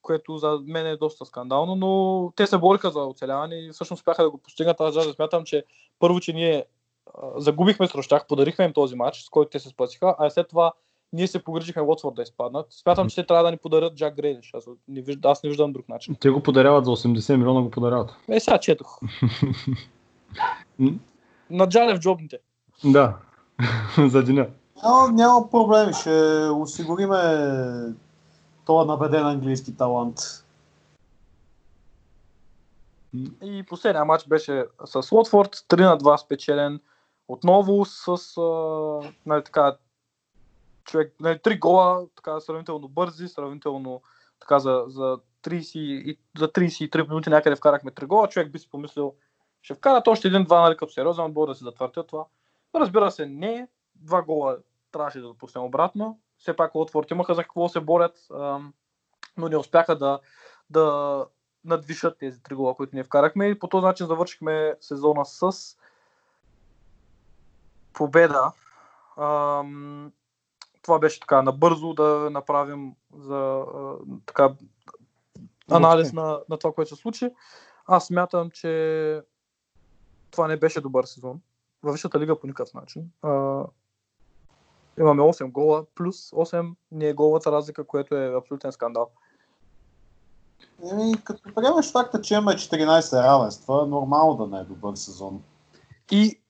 което 0.02 0.38
за 0.38 0.60
мен 0.66 0.86
е 0.86 0.96
доста 0.96 1.26
скандално, 1.26 1.74
но 1.74 2.32
те 2.36 2.46
се 2.46 2.58
бориха 2.58 2.90
за 2.90 3.00
оцеляване 3.00 3.54
и 3.54 3.70
всъщност 3.72 4.00
успяха 4.00 4.22
да 4.22 4.30
го 4.30 4.38
постигнат. 4.38 4.80
Аз 4.80 4.94
даже 4.94 5.12
смятам, 5.12 5.44
че 5.44 5.64
първо, 5.98 6.20
че 6.20 6.32
ние 6.32 6.64
а, 7.06 7.40
загубихме 7.40 7.88
срещу 7.88 8.08
тях, 8.08 8.26
подарихме 8.26 8.64
им 8.64 8.72
този 8.72 8.96
матч, 8.96 9.22
с 9.22 9.28
който 9.28 9.50
те 9.50 9.58
се 9.58 9.68
спасиха, 9.68 10.14
а 10.18 10.30
след 10.30 10.48
това 10.48 10.72
ние 11.12 11.26
се 11.26 11.44
погрижихме 11.44 11.82
Уотфорд 11.82 12.14
да 12.14 12.22
изпаднат. 12.22 12.66
Смятам, 12.70 13.08
че 13.08 13.16
те 13.16 13.26
трябва 13.26 13.44
да 13.44 13.50
ни 13.50 13.56
подарят 13.56 13.94
Джак 13.94 14.16
Грейдиш. 14.16 14.50
Аз 14.54 14.64
не, 14.88 15.02
виждам, 15.02 15.30
аз 15.30 15.42
не 15.42 15.50
виждам 15.50 15.72
друг 15.72 15.88
начин. 15.88 16.16
Те 16.20 16.30
го 16.30 16.42
подаряват 16.42 16.84
за 16.84 16.90
80 16.90 17.36
милиона, 17.36 17.62
го 17.62 17.70
подаряват. 17.70 18.10
Е, 18.28 18.40
сега 18.40 18.58
четох. 18.58 18.98
На 21.50 21.68
Джалев 21.68 21.98
джобните. 21.98 22.38
Да, 22.84 23.16
за 24.08 24.22
деня. 24.22 24.46
Няма, 24.84 25.12
няма 25.12 25.50
проблеми, 25.50 25.92
ще 25.92 26.10
осигуриме 26.48 27.18
този 28.64 28.88
набеден 28.88 29.26
английски 29.26 29.76
талант. 29.76 30.18
И 33.42 33.64
последния 33.68 34.04
матч 34.04 34.28
беше 34.28 34.64
с 34.84 35.12
Лотфорд, 35.12 35.54
3 35.54 35.80
на 35.80 35.98
2 35.98 36.16
спечелен. 36.16 36.80
Отново 37.28 37.84
с 37.84 38.08
а, 38.36 39.12
нали, 39.26 39.44
така, 39.44 39.76
човек, 40.84 41.14
нали, 41.20 41.38
3 41.38 41.58
гола, 41.58 42.06
така 42.16 42.40
сравнително 42.40 42.88
бързи, 42.88 43.28
сравнително 43.28 44.02
така 44.40 44.58
за, 44.58 44.84
за, 44.88 45.18
30, 45.42 45.78
и, 45.78 46.18
за 46.38 46.48
33 46.48 47.08
минути 47.08 47.30
някъде 47.30 47.56
вкарахме 47.56 47.90
3 47.90 48.06
гола. 48.06 48.28
Човек 48.28 48.52
би 48.52 48.58
си 48.58 48.70
помислил, 48.70 49.14
ще 49.62 49.74
вкарат 49.74 50.08
още 50.08 50.28
един-два, 50.28 50.60
нали, 50.60 50.76
като 50.76 50.92
сериозен 50.92 51.24
отбор 51.24 51.48
да 51.48 51.54
се 51.54 51.64
затвъртят 51.64 52.06
това. 52.06 52.24
Разбира 52.74 53.10
се, 53.10 53.26
не. 53.26 53.68
Два 53.94 54.22
гола 54.22 54.56
трябваше 54.92 55.20
да 55.20 55.26
допуснем 55.26 55.64
обратно. 55.64 56.18
Все 56.42 56.56
пак 56.56 56.74
Лотфорд 56.74 57.10
имаха 57.10 57.34
за 57.34 57.42
какво 57.42 57.68
се 57.68 57.80
борят, 57.80 58.26
но 59.36 59.48
не 59.48 59.56
успяха 59.56 59.98
да, 59.98 60.20
да 60.70 61.26
надвишат 61.64 62.18
тези 62.18 62.42
три 62.42 62.54
гола, 62.54 62.74
които 62.74 62.96
ние 62.96 63.04
вкарахме 63.04 63.46
и 63.46 63.58
по 63.58 63.68
този 63.68 63.84
начин 63.84 64.06
завършихме 64.06 64.74
сезона 64.80 65.26
с 65.26 65.52
победа. 67.92 68.52
Това 70.82 70.98
беше 71.00 71.20
така 71.20 71.42
набързо 71.42 71.94
да 71.94 72.28
направим 72.30 72.94
за 73.18 73.64
така 74.26 74.54
анализ 75.70 76.12
на, 76.12 76.40
на 76.48 76.58
това, 76.58 76.72
което 76.72 76.96
се 76.96 77.02
случи. 77.02 77.30
Аз 77.86 78.06
смятам, 78.06 78.50
че 78.50 79.22
това 80.30 80.48
не 80.48 80.56
беше 80.56 80.80
добър 80.80 81.04
сезон. 81.04 81.40
Във 81.82 81.92
Висшата 81.92 82.20
лига 82.20 82.40
по 82.40 82.46
никакъв 82.46 82.74
начин. 82.74 83.10
А, 83.22 83.64
имаме 84.98 85.22
8 85.22 85.50
гола, 85.50 85.84
плюс 85.94 86.30
8 86.30 86.74
не 86.92 87.08
е 87.08 87.14
голата 87.14 87.52
разлика, 87.52 87.86
което 87.86 88.14
е 88.14 88.36
абсолютен 88.36 88.72
скандал. 88.72 89.10
Еми, 90.92 91.14
като 91.24 91.54
приемеш 91.54 91.92
факта, 91.92 92.20
че 92.20 92.34
имаме 92.34 92.52
14 92.52 93.22
равенства, 93.22 93.86
нормално 93.86 94.34
да 94.34 94.56
не 94.56 94.62
е 94.62 94.64
добър 94.64 94.94
сезон. 94.96 95.42
И, 96.10 96.40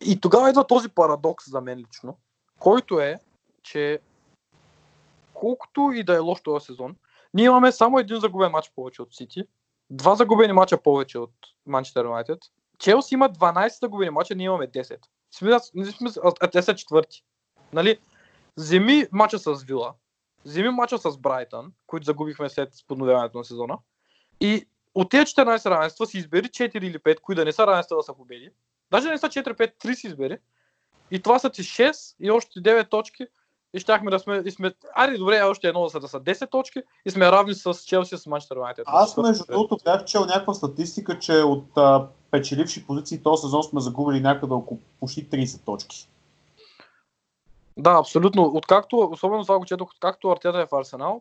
и 0.00 0.20
тогава 0.20 0.50
идва 0.50 0.66
този 0.66 0.88
парадокс 0.88 1.50
за 1.50 1.60
мен 1.60 1.78
лично, 1.78 2.16
който 2.58 3.00
е, 3.00 3.20
че 3.62 4.00
колкото 5.34 5.92
и 5.94 6.04
да 6.04 6.14
е 6.14 6.18
лош 6.18 6.40
този 6.42 6.64
сезон, 6.64 6.96
ние 7.34 7.44
имаме 7.44 7.72
само 7.72 7.98
един 7.98 8.20
загубен 8.20 8.50
матч 8.50 8.72
повече 8.76 9.02
от 9.02 9.14
Сити, 9.14 9.44
два 9.90 10.14
загубени 10.14 10.52
мача 10.52 10.82
повече 10.82 11.18
от 11.18 11.32
Манчестър 11.66 12.04
Юнайтед. 12.04 12.38
Челси 12.78 13.14
има 13.14 13.28
12 13.28 13.80
загубени 13.80 14.10
мача, 14.10 14.34
ние 14.34 14.44
имаме 14.44 14.68
10. 14.68 14.98
Смисъл, 15.96 16.22
а 16.40 16.50
те 16.50 16.62
са 16.62 16.74
четвърти. 16.74 17.24
Нали? 17.74 17.98
Вземи 18.56 19.06
мача 19.12 19.38
с 19.38 19.62
Вила, 19.62 19.94
вземи 20.44 20.68
мача 20.68 20.98
с 20.98 21.18
Брайтън, 21.18 21.72
които 21.86 22.04
загубихме 22.04 22.48
след 22.48 22.72
подновяването 22.88 23.38
на 23.38 23.44
сезона. 23.44 23.78
И 24.40 24.66
от 24.94 25.10
тези 25.10 25.24
14 25.24 25.70
равенства 25.70 26.06
си 26.06 26.18
избери 26.18 26.44
4 26.44 26.84
или 26.84 26.98
5, 26.98 27.20
които 27.20 27.40
да 27.40 27.44
не 27.44 27.52
са 27.52 27.66
равенства 27.66 27.96
да 27.96 28.02
са 28.02 28.14
победи. 28.14 28.50
Даже 28.90 29.10
не 29.10 29.18
са 29.18 29.28
4-5, 29.28 29.72
3 29.84 29.94
си 29.94 30.06
избери. 30.06 30.38
И 31.10 31.22
това 31.22 31.38
са 31.38 31.50
ти 31.50 31.62
6 31.62 32.14
и 32.20 32.30
още 32.30 32.60
9 32.60 32.90
точки. 32.90 33.26
И 33.74 33.80
щяхме 33.80 34.10
да 34.10 34.18
сме, 34.18 34.42
и 34.44 34.50
сме 34.50 34.72
аре 34.94 35.18
добре, 35.18 35.42
още 35.42 35.68
едно 35.68 35.82
да 35.82 35.90
са, 35.90 36.00
да 36.00 36.08
са 36.08 36.20
10 36.20 36.50
точки 36.50 36.82
и 37.06 37.10
сме 37.10 37.32
равни 37.32 37.54
с 37.54 37.74
Челси 37.74 38.18
с 38.18 38.26
Манчестър 38.26 38.56
Юнайтед. 38.56 38.84
Аз 38.86 39.16
между 39.16 39.44
другото 39.48 39.78
бях 39.84 40.04
чел 40.04 40.20
някаква 40.20 40.54
статистика, 40.54 41.18
че 41.18 41.32
от 41.32 41.64
печеливши 42.30 42.86
позиции 42.86 43.22
този 43.22 43.40
сезон 43.40 43.62
сме 43.62 43.80
загубили 43.80 44.20
някъде 44.20 44.52
около 44.52 44.80
почти 45.00 45.30
30 45.30 45.64
точки. 45.64 46.08
Да, 47.76 47.90
абсолютно. 47.98 48.42
Откакто, 48.42 48.96
особено 48.96 49.42
това 49.42 49.58
го 49.58 49.64
четох, 49.64 49.90
откакто 49.90 50.30
Артета 50.30 50.60
е 50.60 50.66
в 50.66 50.74
Арсенал, 50.74 51.20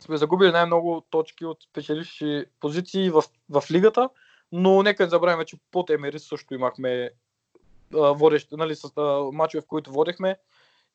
сме 0.00 0.16
загубили 0.16 0.52
най-много 0.52 1.02
точки 1.10 1.44
от 1.44 1.58
печеливши 1.72 2.44
позиции 2.60 3.10
в, 3.10 3.24
в 3.50 3.62
лигата, 3.70 4.08
но 4.52 4.82
нека 4.82 5.02
не 5.02 5.08
забравяме, 5.08 5.44
че 5.44 5.56
под 5.70 5.90
Емери 5.90 6.18
също 6.18 6.54
имахме 6.54 7.10
а, 7.94 7.98
водещи, 7.98 8.56
нали, 8.56 8.76
с 8.76 8.92
а, 8.96 9.30
мачове, 9.32 9.60
в 9.60 9.66
които 9.66 9.92
водехме 9.92 10.36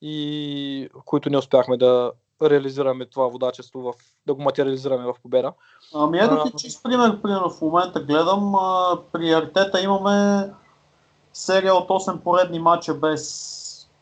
и 0.02 0.90
които 1.06 1.30
не 1.30 1.38
успяхме 1.38 1.78
да 1.78 2.12
реализираме 2.42 3.06
това 3.06 3.28
водачество, 3.28 3.82
в, 3.82 3.94
да 4.28 4.34
го 4.34 4.42
материализираме 4.42 5.06
в 5.06 5.16
победа. 5.22 5.54
Ами 5.96 6.20
ето 6.20 6.44
ти 6.44 6.52
чист 6.58 6.84
пример, 6.84 7.22
примерно 7.22 7.50
в 7.50 7.62
момента 7.62 8.00
гледам, 8.00 8.56
а, 8.56 8.98
при 9.12 9.34
Артета 9.34 9.82
имаме 9.82 10.50
серия 11.34 11.76
от 11.76 11.90
8 11.90 12.20
поредни 12.20 12.60
мача 12.60 12.94
без 12.94 13.59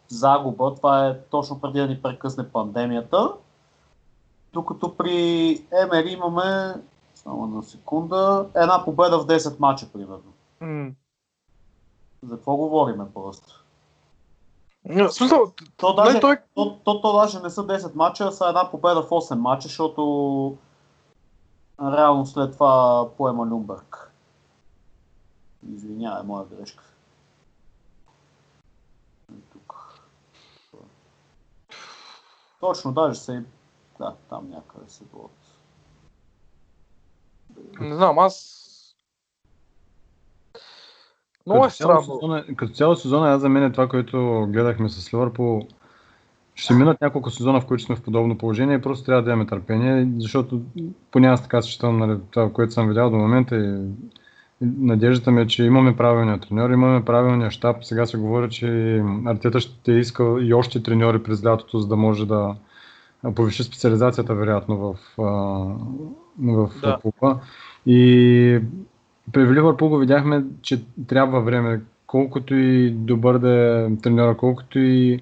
загуба. 0.08 0.76
Това 0.76 1.08
е 1.08 1.20
точно 1.22 1.62
преди 1.62 1.80
да 1.80 1.88
ни 1.88 2.02
прекъсне 2.02 2.50
пандемията. 2.50 3.34
Докато 4.54 4.98
при 4.98 5.66
Емери 5.84 6.10
имаме, 6.10 6.76
само 7.16 7.48
на 7.48 7.64
секунда, 7.64 8.50
една 8.56 8.86
победа 8.86 9.20
в 9.20 9.28
10 9.28 9.60
мача, 9.60 9.86
примерно. 9.94 10.34
М. 10.62 10.92
За 12.24 12.36
какво 12.36 12.56
говориме 12.56 13.06
просто? 13.14 13.64
Смисъл, 15.10 15.54
То 15.78 15.94
даже, 15.94 16.20
той, 16.20 16.38
то, 16.56 16.80
то, 16.84 17.02
то 17.02 17.14
даже 17.14 17.40
не 17.40 17.50
са 17.50 17.68
10 17.68 17.96
мача, 17.96 18.26
а 18.28 18.32
са 18.32 18.48
една 18.48 18.72
победа 18.72 19.04
в 19.04 19.10
8 19.10 19.36
мача, 19.36 19.68
защото 19.68 20.58
реално 21.82 22.26
след 22.26 22.54
това 22.54 23.08
поема 23.18 23.46
Люмберг. 23.46 24.12
Извинявай, 25.74 26.24
моя 26.24 26.46
грешка. 26.46 26.84
Ей, 29.32 29.42
Тук. 29.54 30.00
Точно, 32.60 32.92
даже 32.94 33.20
се... 33.20 33.44
Да, 34.00 34.16
там 34.30 34.50
някъде 34.50 34.90
се 34.90 35.04
водят. 35.14 35.32
не 37.80 37.96
знам, 37.96 38.20
аз 38.20 38.54
много 41.46 41.66
е 41.66 41.68
Като 41.68 41.76
цяло 41.78 42.02
странно. 42.04 42.20
сезона- 42.20 42.56
Като 42.56 42.74
цяло 42.74 42.96
сезона, 42.96 43.32
аз 43.32 43.42
за 43.42 43.50
мен 43.50 43.64
е 43.64 43.72
това, 43.72 43.88
което 43.90 44.18
гледахме 44.50 44.90
с 44.90 45.14
Ливърпул. 45.14 45.62
Ще 46.56 46.74
минат 46.74 47.02
няколко 47.02 47.30
сезона, 47.30 47.62
в 47.62 47.66
които 47.66 47.84
сме 47.84 47.96
в 47.96 48.02
подобно 48.04 48.38
положение 48.38 48.78
и 48.78 48.82
просто 48.82 49.06
трябва 49.06 49.24
да 49.24 49.32
имаме 49.32 49.48
търпение, 49.48 50.08
защото 50.18 50.62
поне 51.12 51.28
аз 51.28 51.42
така 51.42 51.62
считам 51.62 51.98
нали, 51.98 52.20
това, 52.32 52.54
което 52.54 52.74
съм 52.74 52.88
видял 52.88 53.10
до 53.10 53.18
момента 53.18 53.56
и 53.56 53.60
и 53.60 53.86
надеждата 54.62 55.32
ми 55.32 55.42
е, 55.42 55.48
че 55.48 55.64
имаме 55.64 55.98
правилния 55.98 56.40
треньор, 56.40 56.70
имаме 56.70 57.06
правилния 57.06 57.52
щаб. 57.52 57.78
Сега 57.82 58.06
се 58.06 58.18
говори, 58.18 58.50
че 58.50 59.04
Артета 59.26 59.60
ще 59.60 59.92
иска 59.92 60.38
и 60.42 60.54
още 60.54 60.84
треньори 60.84 61.24
през 61.24 61.46
лятото, 61.46 61.80
за 61.80 61.88
да 61.88 61.96
може 61.96 62.28
да 62.28 62.56
повиши 63.36 63.64
специализацията, 63.64 64.36
вероятно, 64.36 64.78
в, 64.78 64.96
в 66.40 66.70
Да. 66.82 67.00
клуба. 67.02 67.40
И 67.86 68.60
при 69.32 69.54
Ливърпул 69.54 69.90
го 69.90 69.98
видяхме, 69.98 70.44
че 70.62 70.84
трябва 71.08 71.42
време. 71.42 71.82
Колкото 72.08 72.56
и 72.56 72.92
добър 72.92 73.38
да 73.38 73.52
е 73.52 73.96
треньора, 74.02 74.38
колкото 74.38 74.80
и 74.80 75.22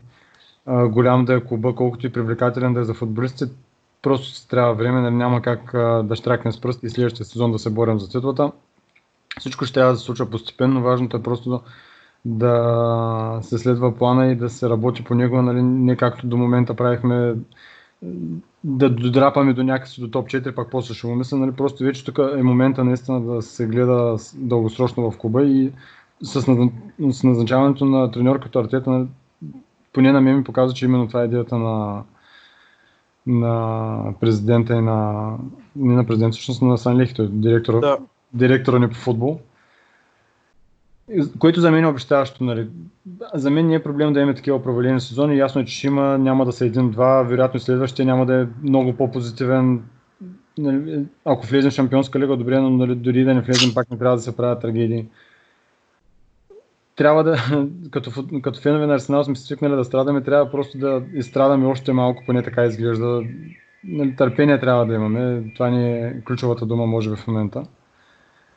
а, 0.65 0.87
голям 0.87 1.25
да 1.25 1.33
е 1.33 1.41
клуба, 1.41 1.75
колкото 1.75 2.07
и 2.07 2.11
привлекателен 2.11 2.73
да 2.73 2.79
е 2.79 2.83
за 2.83 2.93
футболистите, 2.93 3.51
просто 4.01 4.47
трябва 4.47 4.73
време, 4.73 5.01
нали, 5.01 5.15
няма 5.15 5.41
как 5.41 5.73
а, 5.73 6.03
да 6.03 6.15
штракнем 6.15 6.51
с 6.51 6.61
пръсти 6.61 6.85
и 6.85 6.89
следващия 6.89 7.25
сезон 7.25 7.51
да 7.51 7.59
се 7.59 7.69
борим 7.69 7.99
за 7.99 8.09
титлата. 8.09 8.51
Всичко 9.39 9.65
ще 9.65 9.73
трябва 9.73 9.91
да 9.91 9.97
се 9.97 10.05
случва 10.05 10.29
постепенно, 10.29 10.81
важното 10.81 11.17
е 11.17 11.23
просто 11.23 11.61
да, 12.25 13.39
се 13.41 13.57
следва 13.57 13.95
плана 13.95 14.27
и 14.31 14.35
да 14.35 14.49
се 14.49 14.69
работи 14.69 15.03
по 15.03 15.15
него, 15.15 15.41
нали, 15.41 15.61
не 15.61 15.95
както 15.95 16.27
до 16.27 16.37
момента 16.37 16.73
правихме 16.73 17.35
да 18.63 18.89
додрапаме 18.89 19.53
до 19.53 19.63
някакси 19.63 20.01
до 20.01 20.07
топ 20.07 20.27
4, 20.27 20.55
пак 20.55 20.71
после 20.71 20.93
ще 20.93 21.07
му 21.07 21.15
мисля, 21.15 21.37
нали, 21.37 21.51
просто 21.51 21.83
вече 21.83 22.05
тук 22.05 22.19
е 22.37 22.43
момента 22.43 22.83
наистина 22.83 23.21
да 23.21 23.41
се 23.41 23.67
гледа 23.67 24.17
дългосрочно 24.35 25.11
в 25.11 25.17
клуба 25.17 25.43
и 25.43 25.71
с, 26.21 26.41
назна- 26.41 26.71
с 27.11 27.23
назначаването 27.23 27.85
на 27.85 28.11
треньор 28.11 28.39
като 28.39 28.59
Артета, 28.59 28.89
нали, 28.89 29.07
поне 29.93 30.11
на 30.11 30.21
мен 30.21 30.37
ми 30.37 30.43
показва, 30.43 30.73
че 30.73 30.85
именно 30.85 31.07
това 31.07 31.21
е 31.21 31.25
идеята 31.25 31.57
на, 31.57 32.03
на 33.27 34.13
президента 34.19 34.75
и 34.75 34.81
на 34.81 35.29
не 35.75 35.93
на 35.93 36.05
президента, 36.05 36.33
всъщност 36.33 36.61
на 36.61 36.77
Сан 36.77 36.97
Лихи, 36.97 37.13
той 37.13 37.25
е 37.25 37.29
директора, 37.29 37.79
Да. 37.79 37.97
Директора 38.35 38.79
ни 38.79 38.89
по 38.89 38.95
футбол. 38.95 39.39
Което 41.39 41.61
за 41.61 41.71
мен 41.71 41.83
е 41.83 41.87
обещаващо. 41.87 42.43
Нали. 42.43 42.67
За 43.33 43.51
мен 43.51 43.67
не 43.67 43.75
е 43.75 43.83
проблем 43.83 44.13
да 44.13 44.19
имаме 44.19 44.35
такива 44.35 44.63
провалени 44.63 45.01
сезони. 45.01 45.37
Ясно 45.37 45.61
е, 45.61 45.65
че 45.65 45.87
има, 45.87 46.17
няма 46.17 46.45
да 46.45 46.51
са 46.51 46.65
един-два, 46.65 47.23
вероятно 47.23 47.59
следващия 47.59 48.05
няма 48.05 48.25
да 48.25 48.41
е 48.41 48.47
много 48.63 48.93
по-позитивен. 48.93 49.83
Нали, 50.57 51.05
ако 51.25 51.47
влезем 51.47 51.71
в 51.71 51.73
Шампионска 51.73 52.19
лига, 52.19 52.37
добре, 52.37 52.59
но 52.59 52.69
нали, 52.69 52.95
дори 52.95 53.23
да 53.23 53.33
не 53.33 53.41
влезем, 53.41 53.73
пак 53.73 53.91
не 53.91 53.97
трябва 53.97 54.15
да 54.15 54.21
се 54.21 54.37
правят 54.37 54.61
трагедии. 54.61 55.05
трябва 56.95 57.23
да, 57.23 57.37
като, 57.91 58.11
като 58.41 58.59
фенове 58.59 58.87
на 58.87 58.93
Арсенал 58.93 59.23
сме 59.23 59.35
свикнали 59.35 59.75
да 59.75 59.83
страдаме, 59.83 60.23
трябва 60.23 60.51
просто 60.51 60.77
да 60.77 61.01
изстрадаме 61.13 61.65
още 61.65 61.93
малко, 61.93 62.23
поне 62.25 62.43
така 62.43 62.65
изглежда. 62.65 63.21
Нали, 63.83 64.15
търпение 64.15 64.59
трябва 64.59 64.85
да 64.85 64.93
имаме. 64.93 65.43
Това 65.55 65.69
ни 65.69 65.93
е 65.93 66.21
ключовата 66.27 66.65
дума, 66.65 66.85
може 66.85 67.09
би 67.09 67.15
в 67.15 67.27
момента. 67.27 67.63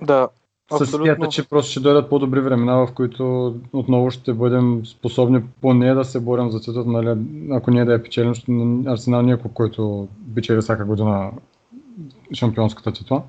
Да, 0.03 0.29
С 0.73 0.95
идеята, 0.95 1.29
че 1.29 1.49
просто 1.49 1.70
ще 1.70 1.81
дойдат 1.81 2.11
по-добри 2.11 2.41
времена, 2.41 2.77
в 2.77 2.89
които 2.95 3.55
отново 3.73 4.11
ще 4.11 4.33
бъдем 4.33 4.87
способни 4.87 5.43
поне 5.61 5.95
да 5.95 6.05
се 6.05 6.20
борим 6.20 6.51
за 6.51 6.61
титул, 6.61 6.85
нали, 6.87 7.20
ако 7.53 7.70
ние 7.70 7.85
да 7.85 7.93
я 7.93 8.03
печелим, 8.03 8.35
защото 8.35 8.83
Арсенал 8.87 9.33
е 9.33 9.39
клуб, 9.39 9.53
който 9.53 10.09
печели 10.35 10.61
всяка 10.61 10.85
година 10.85 11.33
шампионската 12.35 12.93
титла. 12.93 13.23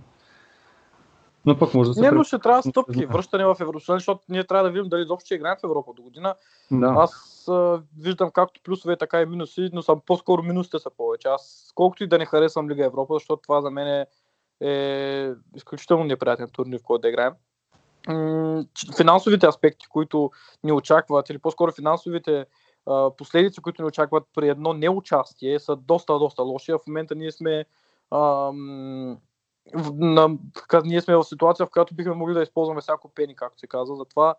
Но 1.45 1.59
пък 1.59 1.73
може 1.73 1.89
да 1.89 1.93
се... 1.93 2.01
Не, 2.01 2.11
но 2.11 2.23
ще 2.23 2.39
трябва 2.39 2.63
стъпки, 2.63 3.05
връщане 3.05 3.45
в 3.45 3.57
Евросъюз, 3.59 3.95
защото 3.95 4.21
ние 4.29 4.43
трябва 4.43 4.63
да 4.63 4.71
видим 4.71 4.89
дали 4.89 5.01
изобщо 5.01 5.25
ще 5.25 5.35
играем 5.35 5.55
в 5.61 5.63
Европа 5.63 5.91
до 5.95 6.01
година. 6.01 6.35
Да. 6.71 6.93
Аз 6.97 7.45
а, 7.47 7.81
виждам 7.99 8.31
както 8.31 8.61
плюсове, 8.63 8.97
така 8.97 9.21
и 9.21 9.25
минуси, 9.25 9.69
но 9.73 9.81
съм 9.81 10.01
по-скоро 10.05 10.43
минусите 10.43 10.79
са 10.79 10.89
повече. 10.97 11.27
Аз 11.27 11.71
колкото 11.75 12.03
и 12.03 12.07
да 12.07 12.17
не 12.17 12.25
харесвам 12.25 12.69
Лига 12.69 12.85
Европа, 12.85 13.13
защото 13.13 13.41
това 13.41 13.61
за 13.61 13.71
мен 13.71 13.87
е, 13.87 14.05
е 14.61 15.31
изключително 15.55 16.03
неприятен 16.03 16.49
турнир, 16.49 16.79
в 16.79 16.83
който 16.83 17.01
да 17.01 17.09
играем. 17.09 17.33
Финансовите 18.97 19.47
аспекти, 19.47 19.87
които 19.87 20.31
ни 20.63 20.71
очакват, 20.71 21.29
или 21.29 21.37
по-скоро 21.37 21.71
финансовите 21.71 22.45
последици, 23.17 23.61
които 23.61 23.81
ни 23.81 23.87
очакват 23.87 24.23
при 24.35 24.49
едно 24.49 24.73
неучастие, 24.73 25.59
са 25.59 25.75
доста, 25.75 26.19
доста 26.19 26.43
лоши. 26.43 26.71
В 26.71 26.79
момента 26.87 27.15
ние 27.15 27.31
сме 27.31 27.65
ам, 28.11 29.17
в, 29.73 29.93
на, 29.93 30.37
ние 30.83 31.01
сме 31.01 31.15
в 31.15 31.23
ситуация, 31.23 31.65
в 31.65 31.69
която 31.69 31.95
бихме 31.95 32.13
могли 32.13 32.33
да 32.33 32.43
използваме 32.43 32.81
всяко 32.81 33.09
пени, 33.09 33.35
както 33.35 33.59
се 33.59 33.67
казва. 33.67 33.95
Затова 33.95 34.35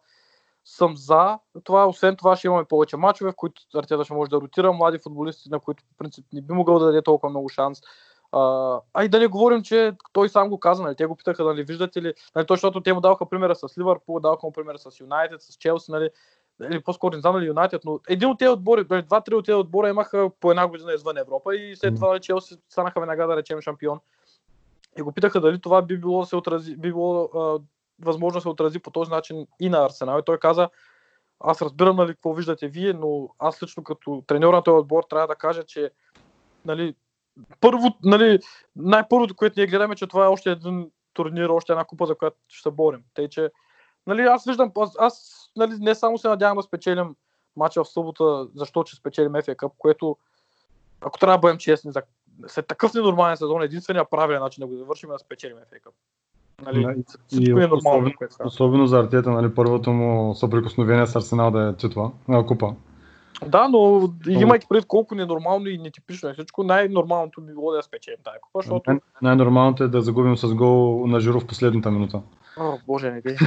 съм 0.65 0.97
за 0.97 1.39
това. 1.65 1.87
Освен 1.87 2.17
това 2.17 2.37
ще 2.37 2.47
имаме 2.47 2.65
повече 2.65 2.97
мачове, 2.97 3.33
в 3.33 3.37
които 3.37 3.63
Артета 3.75 4.05
ще 4.05 4.15
може 4.15 4.31
да 4.31 4.41
ротира 4.41 4.73
млади 4.73 4.99
футболисти, 4.99 5.51
на 5.51 5.61
които 5.61 5.85
по 5.85 5.97
принцип 5.99 6.27
не 6.33 6.43
би 6.43 6.53
могъл 6.53 6.79
да 6.79 6.85
даде 6.85 7.03
толкова 7.03 7.31
много 7.31 7.49
шанс. 7.49 7.81
А, 8.33 8.81
а 8.95 9.05
и 9.05 9.09
да 9.09 9.19
не 9.19 9.27
говорим, 9.27 9.63
че 9.63 9.93
той 10.13 10.29
сам 10.29 10.49
го 10.49 10.61
каза, 10.61 10.83
нали, 10.83 10.97
те 10.97 11.07
го 11.07 11.17
питаха, 11.17 11.45
нали, 11.45 11.63
виждате 11.63 12.03
ли, 12.03 12.15
нали, 12.35 12.47
то, 12.47 12.55
защото 12.55 12.81
те 12.81 12.93
му 12.93 13.01
даваха 13.01 13.29
примера 13.29 13.55
с 13.55 13.79
Ливърпул, 13.79 14.21
даваха 14.21 14.47
му 14.47 14.53
примера 14.53 14.79
с 14.79 15.01
Юнайтед, 15.01 15.43
с 15.43 15.55
Челси, 15.55 15.91
нали, 15.91 16.11
или 16.63 16.81
по-скоро 16.81 17.15
не 17.15 17.21
знам 17.21 17.35
дали 17.35 17.47
Юнайтед, 17.47 17.85
но 17.85 18.01
един 18.09 18.29
от 18.29 18.39
тези 18.39 18.49
отбори, 18.49 18.85
нали, 18.91 19.03
два-три 19.03 19.35
от 19.35 19.47
тези 19.47 19.57
отбора 19.57 19.89
имаха 19.89 20.31
по 20.41 20.51
една 20.51 20.67
година 20.67 20.93
извън 20.93 21.19
Европа 21.19 21.57
и 21.57 21.77
след 21.77 21.95
това 21.95 22.09
нали, 22.09 22.21
Челси 22.21 22.57
станаха 22.69 23.01
веднага 23.01 23.27
да 23.27 23.37
речем 23.37 23.61
шампион. 23.61 24.01
И 24.99 25.03
го 25.03 25.13
питаха 25.13 25.41
дали 25.41 25.61
това 25.61 25.83
би 25.83 25.99
било, 25.99 26.25
се 26.25 26.37
отрази, 26.37 26.77
би 26.77 26.89
било 26.89 27.25
а, 27.25 27.59
възможно 28.05 28.39
да 28.39 28.41
се 28.41 28.49
отрази 28.49 28.79
по 28.79 28.91
този 28.91 29.11
начин 29.11 29.47
и 29.61 29.69
на 29.69 29.85
Арсенал. 29.85 30.19
И 30.19 30.23
той 30.27 30.39
каза, 30.39 30.69
аз 31.41 31.63
разбирам 31.63 31.97
нали, 31.97 32.15
какво 32.15 32.33
виждате 32.33 32.69
вие, 32.69 32.93
но 32.93 33.29
аз 33.39 33.63
лично 33.63 33.85
като 33.85 34.23
треньор 34.27 34.55
на 34.55 34.63
този 34.63 34.77
отбор 34.77 35.05
трябва 35.11 35.27
да 35.27 35.35
кажа, 35.35 35.65
че 35.65 35.91
нали, 36.65 36.95
първо, 37.61 37.97
нали, 38.05 38.39
най-първото, 38.77 39.37
което 39.37 39.61
ние 39.61 39.67
гледаме, 39.67 39.95
че 39.97 40.07
това 40.07 40.25
е 40.25 40.29
още 40.29 40.51
един 40.51 40.91
турнир, 41.13 41.49
още 41.49 41.73
една 41.73 41.85
купа, 41.85 42.07
за 42.07 42.15
която 42.15 42.37
ще 42.49 42.63
се 42.63 42.71
борим. 42.71 43.01
Тъй, 43.15 43.29
че 43.29 43.51
нали, 44.07 44.23
аз 44.23 44.45
виждам, 44.45 44.73
аз, 44.81 44.97
аз 44.99 45.35
нали, 45.57 45.73
не 45.79 45.95
само 45.95 46.19
се 46.19 46.29
надявам 46.29 46.57
да 46.57 46.63
спечелим 46.63 47.15
мача 47.57 47.85
в 47.85 47.89
събота, 47.89 48.49
защото 48.55 48.89
ще 48.89 48.97
спечелим 48.97 49.33
FA 49.33 49.57
Cup, 49.57 49.73
което 49.79 50.17
ако 51.01 51.19
трябва 51.19 51.37
да 51.37 51.41
бъдем 51.41 51.59
честни, 51.59 51.93
за 51.93 52.03
след 52.47 52.67
такъв 52.67 52.95
ненормален 52.95 53.37
сезон, 53.37 53.63
единствения 53.63 54.05
правилен 54.11 54.41
начин 54.41 54.61
да 54.61 54.67
го 54.67 54.77
завършим 54.77 55.11
е 55.11 55.13
да 55.13 55.19
спечелим 55.19 55.57
FA 55.57 55.83
Cup. 55.83 55.93
Нали, 56.63 56.85
Да, 56.85 56.93
и- 57.33 57.45
и 57.45 57.51
е 57.51 57.55
нормално, 57.55 57.77
особено- 57.77 58.13
което. 58.19 58.35
Особено 58.45 58.87
за 58.87 58.99
Артета, 58.99 59.31
нали, 59.31 59.55
първото 59.55 59.93
му 59.93 60.35
съприкосновение 60.35 61.07
с 61.07 61.17
Арсенал 61.17 61.51
да 61.51 61.69
е 61.69 61.77
титла, 61.77 62.13
а, 62.29 62.47
купа. 62.47 62.75
Да, 63.47 63.69
но 63.69 64.13
имайки 64.29 64.67
пред 64.69 64.87
колко 64.87 65.15
ненормално 65.15 65.67
и 65.67 65.79
нетипично 65.79 66.29
е 66.29 66.33
всичко, 66.33 66.65
най-нормалното 66.65 67.41
би 67.41 67.53
било 67.53 67.73
да 67.73 67.83
спечелим 67.83 68.19
тази 68.25 68.39
купа, 68.41 68.59
защото... 68.63 68.91
Най- 68.91 69.01
Най-нормалното 69.23 69.85
е 69.85 69.89
да 69.89 70.03
загубим 70.03 70.37
с 70.37 70.55
гол 70.55 71.07
на 71.07 71.21
Жиро 71.21 71.41
в 71.41 71.47
последната 71.47 71.91
минута. 71.91 72.21
О, 72.59 72.79
боже, 72.87 73.11
не 73.11 73.19
идея. 73.19 73.39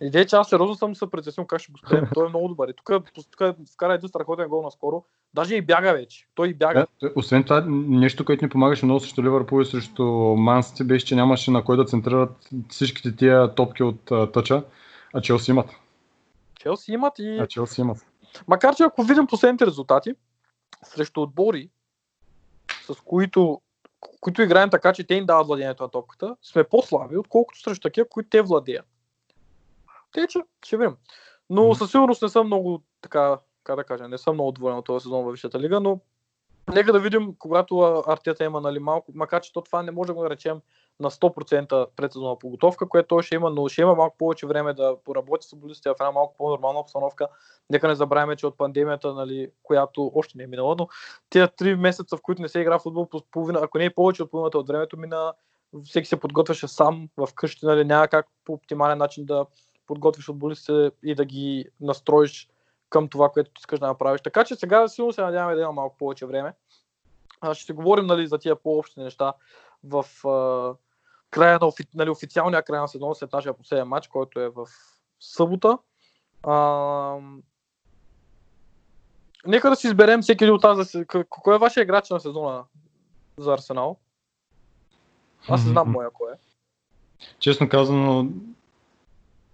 Идея, 0.00 0.26
че 0.26 0.36
аз 0.36 0.48
сериозно 0.48 0.74
съм 0.74 0.94
се 0.94 1.10
притеснил 1.10 1.46
как 1.46 1.60
ще 1.60 1.72
го 1.72 1.78
спрем. 1.78 2.08
Той 2.14 2.26
е 2.26 2.28
много 2.28 2.48
добър. 2.48 2.68
И 2.68 2.72
тук, 2.72 3.04
тук 3.14 3.56
вкара 3.74 3.94
един 3.94 4.08
страхотен 4.08 4.48
гол 4.48 4.62
наскоро. 4.62 5.04
Даже 5.34 5.54
и 5.54 5.62
бяга 5.62 5.92
вече. 5.92 6.26
Той 6.34 6.48
и 6.48 6.54
бяга. 6.54 6.86
Да, 7.02 7.10
освен 7.16 7.44
това, 7.44 7.64
нещо, 7.68 8.24
което 8.24 8.44
ни 8.44 8.48
помагаше 8.48 8.84
много 8.84 9.00
срещу 9.00 9.22
Ливърпул 9.22 9.62
и 9.62 9.66
срещу 9.66 10.04
Мансити, 10.36 10.84
беше, 10.84 11.06
че 11.06 11.14
нямаше 11.14 11.50
на 11.50 11.64
кой 11.64 11.76
да 11.76 11.84
центрират 11.84 12.48
всичките 12.68 13.16
тия 13.16 13.54
топки 13.54 13.82
от 13.82 14.10
а, 14.10 14.32
тъча, 14.32 14.62
а 15.14 15.20
Челси 15.20 15.50
имат. 15.50 15.70
Челси 16.60 16.92
имат 16.92 17.18
и... 17.18 17.38
А 17.38 17.46
Челси 17.46 17.80
имат. 17.80 18.06
Макар, 18.48 18.74
че 18.74 18.82
ако 18.82 19.02
видим 19.02 19.26
последните 19.26 19.66
резултати, 19.66 20.14
срещу 20.84 21.22
отбори, 21.22 21.70
с 22.86 22.94
които, 23.04 23.60
които 24.20 24.42
играем 24.42 24.70
така, 24.70 24.92
че 24.92 25.06
те 25.06 25.14
им 25.14 25.26
дават 25.26 25.46
владението 25.46 25.82
на 25.82 25.88
топката, 25.88 26.36
сме 26.42 26.64
по-слаби, 26.64 27.16
отколкото 27.16 27.60
срещу 27.60 27.80
такива, 27.80 28.08
които 28.08 28.30
те 28.30 28.42
владеят. 28.42 28.86
Те, 30.12 30.26
че 30.26 30.38
ще 30.64 30.76
видим. 30.76 30.96
Но 31.50 31.74
със 31.74 31.90
сигурност 31.90 32.22
не 32.22 32.28
съм 32.28 32.46
много, 32.46 32.82
така, 33.00 33.38
как 33.64 33.76
да 33.76 33.84
кажа, 33.84 34.08
не 34.08 34.18
съм 34.18 34.34
много 34.34 34.52
доволен 34.52 34.76
от 34.76 34.84
този 34.84 35.02
сезон 35.02 35.24
във 35.24 35.32
Висшата 35.32 35.60
лига, 35.60 35.80
но 35.80 36.00
нека 36.74 36.92
да 36.92 37.00
видим, 37.00 37.34
когато 37.38 38.04
Артета 38.06 38.44
има 38.44 38.60
нали, 38.60 38.78
малко, 38.78 39.12
макар 39.14 39.40
че 39.40 39.52
то 39.52 39.60
това 39.60 39.82
не 39.82 39.90
може 39.90 40.06
да 40.06 40.14
го 40.14 40.22
наречем 40.22 40.60
на 41.00 41.10
100% 41.10 41.86
предсезонна 41.96 42.38
подготовка, 42.38 42.88
което 42.88 43.08
той 43.08 43.22
ще 43.22 43.34
има, 43.34 43.50
но 43.50 43.68
ще 43.68 43.82
има 43.82 43.94
малко 43.94 44.16
повече 44.18 44.46
време 44.46 44.74
да 44.74 44.96
поработи 45.04 45.46
с 45.46 45.50
футболистите 45.50 45.88
в 45.88 45.94
една 46.00 46.10
малко 46.10 46.34
по-нормална 46.38 46.80
обстановка. 46.80 47.28
Нека 47.70 47.88
не 47.88 47.94
забравяме, 47.94 48.36
че 48.36 48.46
от 48.46 48.56
пандемията, 48.56 49.14
нали, 49.14 49.50
която 49.62 50.12
още 50.14 50.38
не 50.38 50.44
е 50.44 50.46
минала, 50.46 50.76
но 50.78 50.88
тези 51.30 51.48
три 51.56 51.74
месеца, 51.74 52.16
в 52.16 52.22
които 52.22 52.42
не 52.42 52.48
се 52.48 52.60
игра 52.60 52.78
футбол, 52.78 53.08
по 53.08 53.22
половина, 53.30 53.60
ако 53.62 53.78
не 53.78 53.84
е 53.84 53.94
повече 53.94 54.22
от 54.22 54.30
половината 54.30 54.58
от 54.58 54.68
времето 54.68 54.96
мина, 54.96 55.32
всеки 55.84 56.08
се 56.08 56.20
подготвяше 56.20 56.68
сам 56.68 57.08
в 57.16 57.28
къщи, 57.34 57.66
нали, 57.66 57.84
няма 57.84 58.08
как 58.08 58.26
по 58.44 58.52
оптимален 58.52 58.98
начин 58.98 59.24
да 59.24 59.46
подготвиш 59.86 60.26
футболистите 60.26 60.90
и 61.02 61.14
да 61.14 61.24
ги 61.24 61.66
настроиш 61.80 62.48
към 62.90 63.08
това, 63.08 63.28
което 63.28 63.50
ти 63.50 63.58
искаш 63.58 63.78
да 63.78 63.86
направиш. 63.86 64.20
Така 64.20 64.44
че 64.44 64.56
сега 64.56 64.88
силно 64.88 65.12
се 65.12 65.22
надяваме 65.22 65.54
да 65.54 65.60
има 65.62 65.72
малко 65.72 65.96
повече 65.98 66.26
време. 66.26 66.54
Ще 67.52 67.64
си 67.64 67.72
говорим 67.72 68.06
нали, 68.06 68.26
за 68.26 68.38
тия 68.38 68.56
по-общи 68.56 69.00
неща 69.00 69.32
в 69.84 70.04
края 71.30 71.58
на 71.60 71.66
офи, 71.66 71.84
нали, 71.94 72.10
официалния 72.10 72.62
край 72.62 72.80
на 72.80 72.88
сезона 72.88 73.14
след 73.14 73.32
нашия 73.32 73.52
последен 73.52 73.88
матч, 73.88 74.08
който 74.08 74.40
е 74.40 74.48
в 74.48 74.66
събота. 75.20 75.78
А, 76.42 77.18
нека 79.46 79.70
да 79.70 79.76
си 79.76 79.86
изберем 79.86 80.22
всеки 80.22 80.44
един 80.44 80.54
от. 80.54 80.60
Да 80.60 80.68
к- 80.68 81.26
кой 81.28 81.54
е 81.54 81.58
вашия 81.58 81.82
играч 81.82 82.10
на 82.10 82.20
сезона 82.20 82.64
за 83.38 83.52
Арсенал? 83.52 83.96
Аз 85.48 85.64
не 85.64 85.70
знам 85.70 85.90
моя 85.90 86.10
кой 86.10 86.32
е. 86.32 86.36
Честно 87.38 87.68
казано, 87.68 88.28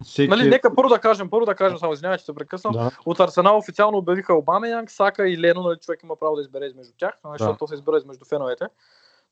всеки... 0.05 0.29
Нали, 0.29 0.49
нека 0.49 0.75
първо 0.75 0.89
да 0.89 0.99
кажем, 0.99 1.31
първо 1.31 1.47
да 1.47 1.55
кажем, 1.55 1.79
само 1.79 1.93
извинявай, 1.93 2.19
че 2.19 2.25
се 2.25 2.35
прекъснам. 2.35 2.73
Да. 2.73 2.91
От 3.07 3.21
Арсенал 3.21 3.59
официално 3.59 3.99
обявиха 3.99 4.35
Обама, 4.35 4.69
Янг, 4.69 4.91
Сака 4.91 5.29
и 5.29 5.41
Лено, 5.41 5.63
нали, 5.63 5.79
човек 5.79 6.03
има 6.03 6.17
право 6.17 6.37
да 6.37 6.43
избере 6.43 6.67
измежду 6.67 6.93
тях, 6.99 7.15
защото 7.25 7.59
то 7.59 7.67
се 7.67 7.75
избира 7.75 7.97
измежду 7.97 8.25
феновете. 8.25 8.67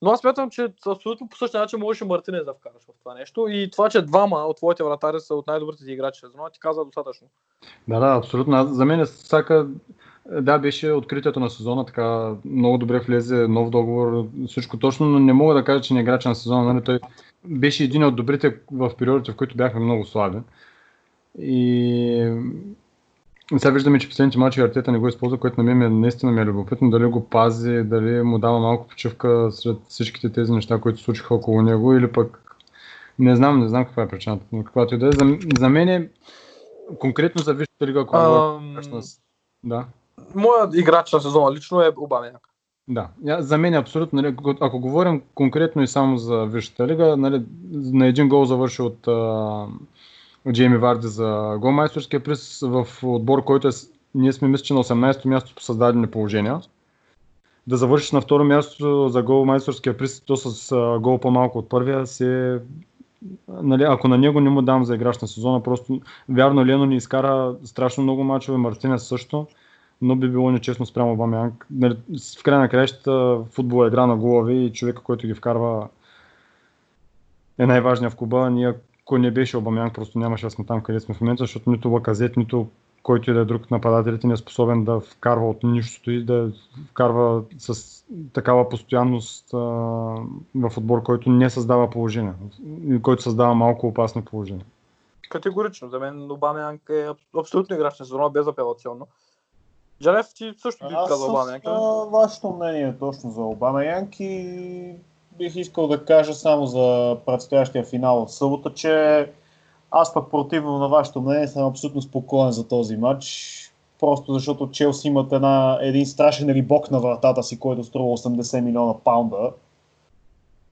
Но 0.02 0.10
аз 0.10 0.20
смятам, 0.20 0.51
че 0.51 0.68
абсолютно 0.86 1.28
по 1.28 1.36
същия 1.36 1.60
начин 1.60 1.78
можеше 1.78 2.05
Мартинес 2.05 2.44
да 2.44 2.55
вкараш 2.55 2.82
в 2.82 2.98
това 3.02 3.14
нещо. 3.14 3.47
И 3.48 3.70
това, 3.70 3.89
че 3.89 4.02
двама 4.02 4.36
от 4.36 4.56
твоите 4.56 4.85
вратари 4.85 5.20
са 5.20 5.35
от 5.35 5.47
най-добрите 5.47 5.85
ти 5.85 5.93
играчи 5.93 6.20
сезона, 6.20 6.51
ти 6.52 6.60
каза 6.60 6.85
достатъчно. 6.85 7.27
Да, 7.89 8.01
да, 8.01 8.16
абсолютно. 8.16 8.74
За 8.74 8.85
мен 8.85 9.06
Сака, 9.06 9.68
да, 10.31 10.59
беше 10.59 10.93
откритието 10.93 11.40
на 11.40 11.51
сезона, 11.51 11.86
така 11.86 12.35
много 12.44 12.78
добре 12.78 13.01
влезе, 13.01 13.48
нов 13.48 13.70
договор, 13.70 14.27
всичко 14.47 14.78
точно, 14.78 15.06
но 15.06 15.18
не 15.18 15.32
мога 15.32 15.55
да 15.55 15.64
кажа, 15.64 15.81
че 15.81 15.94
не 15.94 16.01
е 16.01 16.02
играч 16.02 16.24
на 16.24 16.35
сезона. 16.35 16.72
Нали? 16.72 16.85
Той 16.85 17.01
беше 17.44 17.85
един 17.85 18.05
от 18.05 18.16
добрите 18.16 18.60
в 18.72 18.97
периодите, 18.98 19.32
в 19.32 19.36
които 19.36 19.56
бяхме 19.56 19.81
много 19.81 20.05
слаби. 20.05 20.39
И 21.39 22.43
сега 23.59 23.70
виждаме, 23.70 23.98
че 23.98 24.09
последните 24.09 24.39
мачи 24.39 24.60
Артета 24.60 24.93
не 24.93 24.98
го 24.98 25.09
използва, 25.09 25.39
което 25.39 25.62
на 25.62 25.74
мен 25.74 25.82
е, 25.82 25.89
наистина 25.90 26.32
ми 26.32 26.40
е 26.40 26.47
любопитно. 26.47 26.90
Дали 26.90 27.05
го 27.05 27.28
пази, 27.28 27.82
дали 27.82 28.22
му 28.22 28.39
дава 28.39 28.59
малко 28.59 28.89
почивка 28.89 29.48
сред 29.52 29.77
всичките 29.89 30.32
тези 30.32 30.52
неща, 30.52 30.81
които 30.81 30.98
се 30.98 31.05
случиха 31.05 31.35
около 31.35 31.62
него, 31.62 31.93
или 31.93 32.12
пък 32.12 32.56
не 33.18 33.36
знам, 33.36 33.60
не 33.60 33.68
знам 33.68 33.85
каква 33.85 34.02
е 34.02 34.09
причината. 34.09 34.44
Но 34.52 34.64
каквато 34.64 34.94
и 34.94 34.98
да 34.98 35.09
е. 35.09 35.12
За, 35.12 35.24
за 35.59 35.68
мен 35.68 35.89
е 35.89 36.09
конкретно 36.98 37.43
за 37.43 37.55
Висшата 37.55 37.86
лига, 37.86 38.01
ако 38.01 38.16
Ам, 38.16 38.24
говорим 38.24 38.72
на- 38.93 39.02
Да. 39.64 39.85
Моят 40.35 40.74
играч 40.74 41.12
на 41.12 41.20
сезона 41.20 41.52
лично 41.52 41.81
е 41.81 41.93
Обама. 41.97 42.27
Янг. 42.27 42.39
Да, 42.89 43.09
за 43.39 43.59
мен 43.59 43.74
е 43.74 43.78
абсолютно, 43.78 44.22
нали, 44.22 44.36
ако- 44.60 44.81
говорим 44.81 45.22
конкретно 45.35 45.82
и 45.82 45.86
само 45.86 46.16
за 46.16 46.44
Висшата 46.44 46.86
лига, 46.86 47.16
нали, 47.16 47.43
на 47.72 48.06
един 48.06 48.28
гол 48.28 48.44
завърши 48.44 48.82
от 48.82 49.09
Джейми 50.53 50.77
Варди 50.77 51.07
за 51.07 51.57
голмайсторския 51.61 52.21
приз 52.21 52.61
в 52.62 52.87
отбор, 53.03 53.45
който 53.45 53.69
е, 53.69 53.71
ние 54.15 54.33
сме 54.33 54.49
мисля, 54.49 54.65
че 54.65 54.75
на 54.75 54.85
18-то 54.85 55.29
място 55.29 55.55
по 55.55 55.62
създадени 55.62 56.07
положения. 56.07 56.61
Да 57.67 57.77
завършиш 57.77 58.12
на 58.12 58.21
второ 58.21 58.45
място 58.45 59.09
за 59.09 59.23
голмайсторския 59.23 59.97
приз, 59.97 60.21
то 60.21 60.37
с 60.37 60.77
гол 61.01 61.19
по-малко 61.19 61.59
от 61.59 61.69
първия, 61.69 62.07
си 62.07 62.25
е 62.25 62.59
нали, 63.49 63.83
ако 63.83 64.09
на 64.09 64.19
него 64.19 64.41
не 64.41 64.51
му 64.51 64.62
дам 64.62 64.85
за 64.85 64.95
играч 64.95 65.19
на 65.19 65.29
сезона, 65.29 65.62
просто 65.62 66.01
вярно 66.29 66.67
Лено 66.67 66.87
ни 66.87 66.97
изкара 66.97 67.55
страшно 67.65 68.03
много 68.03 68.25
мачове, 68.25 68.59
Мартинес 68.59 69.03
също, 69.03 69.47
но 70.03 70.17
би 70.17 70.29
било 70.29 70.51
нечестно 70.51 70.87
спрямо 70.87 71.17
Бамянг. 71.17 71.67
Нали, 71.71 71.97
в 72.41 72.43
край 72.43 72.59
на 72.59 72.69
краищата 72.69 73.39
футбол 73.51 73.85
е 73.85 73.89
игра 73.89 74.07
на 74.07 74.17
голови 74.17 74.65
и 74.65 74.73
човека, 74.73 75.03
който 75.03 75.27
ги 75.27 75.35
вкарва 75.35 75.89
е 77.59 77.67
най-важният 77.67 78.12
в 78.12 78.17
клуба. 78.17 78.51
Ние, 78.51 78.75
ако 79.11 79.19
не 79.19 79.31
беше 79.31 79.57
Обамянг, 79.57 79.95
просто 79.95 80.19
нямаше 80.19 80.47
да 80.47 80.51
сме 80.51 80.65
там, 80.65 80.82
къде 80.82 81.01
сме 81.01 81.15
в 81.15 81.20
момента, 81.20 81.43
защото 81.43 81.70
нито 81.70 81.89
Лаказет, 81.89 82.37
нито 82.37 82.69
който 83.03 83.31
и 83.31 83.35
да 83.35 83.41
е 83.41 83.45
друг 83.45 83.70
нападателите 83.70 84.27
не 84.27 84.32
е 84.32 84.37
способен 84.37 84.85
да 84.85 85.01
вкарва 85.01 85.51
от 85.51 85.62
нищото 85.62 86.11
и 86.11 86.24
да 86.24 86.53
вкарва 86.91 87.43
с 87.59 88.03
такава 88.32 88.69
постоянност 88.69 89.55
а, 89.55 89.57
в 90.55 90.77
отбор, 90.77 91.03
който 91.03 91.31
не 91.31 91.51
създава 91.51 91.91
положение, 91.91 92.32
който 93.03 93.23
създава 93.23 93.55
малко 93.55 93.87
опасно 93.87 94.24
положение. 94.24 94.65
Категорично. 95.31 95.89
За 95.89 95.99
мен 95.99 96.31
Обамянг 96.31 96.91
е 96.91 97.09
абсолютно 97.39 97.77
играч 97.77 97.99
на 97.99 98.07
сезона, 98.07 98.31
безапелационно. 98.31 99.07
Джалев, 100.03 100.27
ти 100.35 100.53
също 100.59 100.89
би 100.89 100.95
казал 101.09 101.31
Обамянг. 101.31 101.62
Аз 101.66 102.11
вашето 102.11 102.51
мнение 102.51 102.95
точно 102.99 103.31
за 103.31 103.43
Обамянг 103.43 104.20
и 104.20 104.95
бих 105.41 105.57
искал 105.57 105.89
да 105.89 106.05
кажа 106.05 106.35
само 106.35 106.67
за 106.67 107.17
предстоящия 107.27 107.85
финал 107.85 108.27
в 108.27 108.33
събота, 108.33 108.75
че 108.75 109.27
аз 109.91 110.15
пък 110.15 110.31
противно 110.31 110.79
на 110.79 110.89
вашето 110.89 111.21
мнение 111.21 111.49
съм 111.49 111.67
абсолютно 111.67 112.03
спокоен 112.03 112.53
за 112.53 112.69
този 112.69 112.97
матч. 112.97 113.57
Просто 114.01 114.33
защото 114.33 114.71
Челси 114.71 115.09
имат 115.09 115.33
една, 115.33 115.79
един 115.81 116.07
страшен 116.07 116.51
рибок 116.51 116.91
на 116.91 117.01
вратата 117.01 117.43
си, 117.43 117.59
който 117.59 117.85
струва 117.85 118.17
80 118.17 118.61
милиона 118.61 118.95
паунда. 119.05 119.53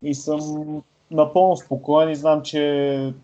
И 0.02 0.14
съм 0.14 0.40
напълно 1.10 1.56
спокоен 1.56 2.10
и 2.10 2.16
знам, 2.16 2.42
че 2.42 3.14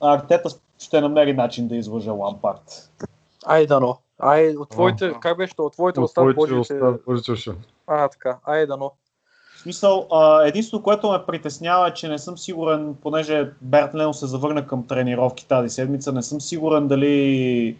Артета 0.00 0.48
ще 0.78 1.00
намери 1.00 1.32
начин 1.32 1.68
да 1.68 1.76
излъжа 1.76 2.12
Лампард. 2.12 2.90
Ай 3.46 3.66
дано. 3.66 3.98
Ай, 4.18 4.56
от 4.56 4.70
твоите, 4.70 5.14
как 5.20 5.36
беше? 5.36 5.54
От 5.58 5.72
твоите 5.72 6.00
От 6.00 6.04
уста 6.04 6.20
твоите 6.20 6.36
Божите... 6.36 6.58
уста, 6.58 6.98
Божите. 7.06 7.50
А, 7.86 8.08
така. 8.08 8.38
Ай 8.44 8.66
дано. 8.66 8.92
Смисъл, 9.62 10.06
единството, 10.44 10.82
което 10.82 11.10
ме 11.10 11.26
притеснява 11.26 11.88
е, 11.88 11.94
че 11.94 12.08
не 12.08 12.18
съм 12.18 12.38
сигурен, 12.38 12.94
понеже 13.02 13.50
Берт 13.60 13.94
Лено 13.94 14.14
се 14.14 14.26
завърна 14.26 14.66
към 14.66 14.86
тренировки 14.86 15.46
тази 15.46 15.68
седмица, 15.68 16.12
не 16.12 16.22
съм 16.22 16.40
сигурен 16.40 16.88
дали 16.88 17.76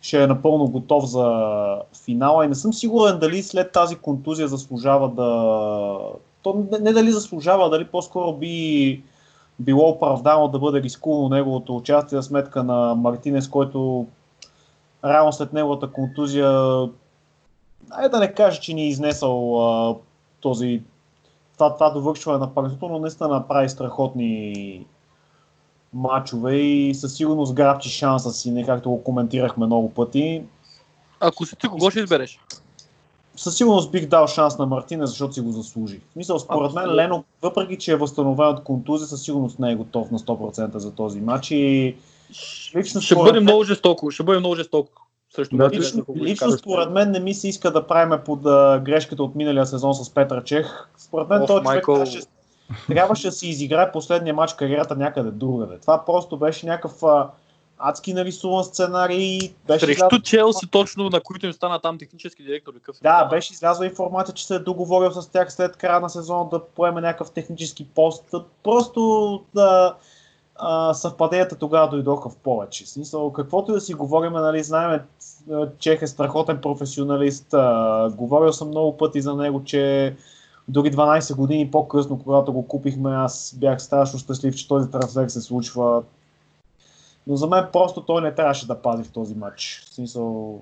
ще 0.00 0.22
е 0.22 0.26
напълно 0.26 0.68
готов 0.68 1.04
за 1.04 1.76
финала 2.04 2.44
и 2.44 2.48
не 2.48 2.54
съм 2.54 2.72
сигурен 2.72 3.18
дали 3.18 3.42
след 3.42 3.72
тази 3.72 3.96
контузия 3.96 4.48
заслужава 4.48 5.08
да... 5.08 5.98
То 6.42 6.66
не, 6.72 6.78
не 6.78 6.92
дали 6.92 7.12
заслужава, 7.12 7.70
дали 7.70 7.84
по-скоро 7.84 8.32
би 8.32 9.02
било 9.58 9.88
оправдано 9.88 10.48
да 10.48 10.58
бъде 10.58 10.82
рискувано 10.82 11.28
неговото 11.28 11.76
участие 11.76 12.18
за 12.18 12.22
сметка 12.22 12.64
на 12.64 12.94
Мартинес, 12.94 13.48
който 13.48 14.06
реално 15.04 15.32
след 15.32 15.52
неговата 15.52 15.86
контузия, 15.86 16.50
ай 17.90 18.08
да 18.08 18.18
не 18.20 18.32
кажа, 18.34 18.60
че 18.60 18.74
ни 18.74 18.82
е 18.82 18.88
изнесъл 18.88 19.66
а, 19.66 19.96
този 20.40 20.82
това, 21.54 21.74
това 21.74 21.90
довършване 21.90 22.38
на 22.38 22.54
първото, 22.54 22.88
но 22.88 22.98
наистина 22.98 23.28
направи 23.28 23.68
страхотни 23.68 24.84
мачове 25.94 26.56
и 26.56 26.94
със 26.94 27.14
сигурност 27.14 27.54
грабчи 27.54 27.88
шанса 27.88 28.32
си, 28.32 28.50
не 28.50 28.66
както 28.66 28.90
го 28.90 29.04
коментирахме 29.04 29.66
много 29.66 29.90
пъти. 29.90 30.42
Ако 31.20 31.46
си 31.46 31.56
ти, 31.56 31.68
кого 31.68 31.90
ще 31.90 32.00
избереш? 32.00 32.40
Със 33.36 33.56
сигурност 33.56 33.90
бих 33.90 34.06
дал 34.06 34.26
шанс 34.26 34.58
на 34.58 34.66
Мартина, 34.66 35.06
защото 35.06 35.34
си 35.34 35.40
го 35.40 35.52
заслужи. 35.52 36.00
В 36.10 36.12
смисъл, 36.12 36.38
според 36.38 36.72
мен. 36.72 36.94
Лено, 36.94 37.24
въпреки 37.42 37.78
че 37.78 37.92
е 37.92 37.96
възстановен 37.96 38.46
от 38.48 38.64
контузия, 38.64 39.08
със 39.08 39.22
сигурност 39.22 39.58
не 39.58 39.72
е 39.72 39.76
готов 39.76 40.10
на 40.10 40.18
100% 40.18 40.76
за 40.76 40.92
този 40.92 41.20
матч 41.20 41.50
и 41.50 41.96
лично 42.76 43.00
Ще 43.00 43.14
бъде 43.14 43.40
мен- 43.40 43.42
много 43.42 43.64
жестоко. 43.64 44.10
Ще 44.10 44.22
бъде 44.22 44.38
много 44.38 44.56
жестоко. 44.56 45.01
Срещу 45.34 45.56
Да, 45.56 45.70
Лично, 45.70 46.04
лично 46.16 46.52
според 46.52 46.90
мен 46.90 47.10
не 47.10 47.20
ми 47.20 47.34
се 47.34 47.48
иска 47.48 47.70
да 47.70 47.86
правиме 47.86 48.20
под 48.20 48.46
а, 48.46 48.80
грешката 48.80 49.22
от 49.22 49.34
миналия 49.34 49.66
сезон 49.66 49.94
с 49.94 50.10
Петър 50.10 50.44
Чех. 50.44 50.88
Според 50.98 51.28
мен 51.28 51.40
Ох, 51.40 51.46
този 51.46 51.56
човек 51.56 51.64
Майкъл. 51.64 51.94
трябваше, 51.94 52.20
трябваше 52.88 53.26
да 53.26 53.32
си 53.32 53.48
изиграе 53.48 53.92
последния 53.92 54.34
матч 54.34 54.52
кариерата 54.52 54.96
някъде 54.96 55.30
другаде. 55.30 55.78
Това 55.78 56.04
просто 56.04 56.36
беше 56.36 56.66
някакъв 56.66 57.02
а, 57.02 57.28
адски 57.78 58.14
нарисуван 58.14 58.64
сценарий. 58.64 59.38
Беше 59.66 59.86
Срещу 59.86 60.04
излязла- 60.04 60.22
Челси 60.22 60.66
точно, 60.66 61.08
на 61.08 61.20
които 61.20 61.46
им 61.46 61.52
стана 61.52 61.80
там 61.80 61.98
технически 61.98 62.42
директор. 62.42 62.72
Какъв 62.74 62.96
Да, 63.02 63.24
беше 63.24 63.52
излязла 63.52 63.86
информация, 63.86 64.34
че 64.34 64.46
се 64.46 64.54
е 64.54 64.58
договорил 64.58 65.10
с 65.12 65.28
тях 65.28 65.52
след 65.52 65.76
края 65.76 66.00
на 66.00 66.10
сезона 66.10 66.48
да 66.50 66.64
поеме 66.66 67.00
някакъв 67.00 67.30
технически 67.30 67.84
пост. 67.86 68.24
Просто 68.62 69.00
да, 69.54 69.94
а, 70.64 70.94
съвпаденията 70.94 71.56
тогава 71.56 71.88
дойдоха 71.88 72.28
в 72.28 72.36
повече. 72.36 72.90
Смисъл, 72.90 73.32
каквото 73.32 73.70
и 73.70 73.74
да 73.74 73.80
си 73.80 73.94
говорим, 73.94 74.32
нали, 74.32 74.62
знаем, 74.62 75.00
Чех 75.78 76.02
е 76.02 76.06
страхотен 76.06 76.60
професионалист. 76.60 77.54
А, 77.54 78.10
говорил 78.16 78.52
съм 78.52 78.68
много 78.68 78.96
пъти 78.96 79.20
за 79.20 79.34
него, 79.34 79.64
че 79.64 80.14
дори 80.68 80.92
12 80.92 81.36
години 81.36 81.70
по-късно, 81.70 82.18
когато 82.18 82.52
го 82.52 82.68
купихме, 82.68 83.10
аз 83.10 83.54
бях 83.60 83.82
страшно 83.82 84.18
щастлив, 84.18 84.54
че 84.54 84.68
този 84.68 84.90
трансфер 84.90 85.28
се 85.28 85.40
случва. 85.40 86.02
Но 87.26 87.36
за 87.36 87.46
мен 87.46 87.66
просто 87.72 88.02
той 88.02 88.22
не 88.22 88.34
трябваше 88.34 88.66
да 88.66 88.82
пази 88.82 89.04
в 89.04 89.12
този 89.12 89.34
матч. 89.34 89.82
В 89.86 89.94
смисъл, 89.94 90.58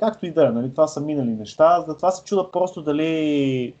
както 0.00 0.26
и 0.26 0.30
да 0.30 0.46
е, 0.46 0.50
нали, 0.50 0.70
това 0.70 0.86
са 0.86 1.00
минали 1.00 1.30
неща. 1.30 1.84
Затова 1.88 2.10
се 2.10 2.24
чуда 2.24 2.50
просто 2.50 2.82
дали 2.82 3.74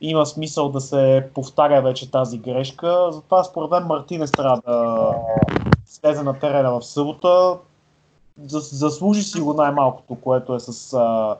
има 0.00 0.26
смисъл 0.26 0.68
да 0.68 0.80
се 0.80 1.28
повтаря 1.34 1.82
вече 1.82 2.10
тази 2.10 2.38
грешка. 2.38 3.08
Затова 3.12 3.44
според 3.44 3.70
мен 3.70 3.84
Мартинес 3.84 4.30
трябва 4.32 4.60
да 4.66 5.14
слезе 5.86 6.22
на 6.22 6.38
терена 6.38 6.70
в 6.80 6.84
събота. 6.84 7.58
Зас- 8.40 8.74
Заслужи 8.74 9.22
си 9.22 9.40
го 9.40 9.54
най-малкото, 9.54 10.14
което 10.14 10.54
е 10.54 10.60
с 10.60 10.94
а, 10.94 11.36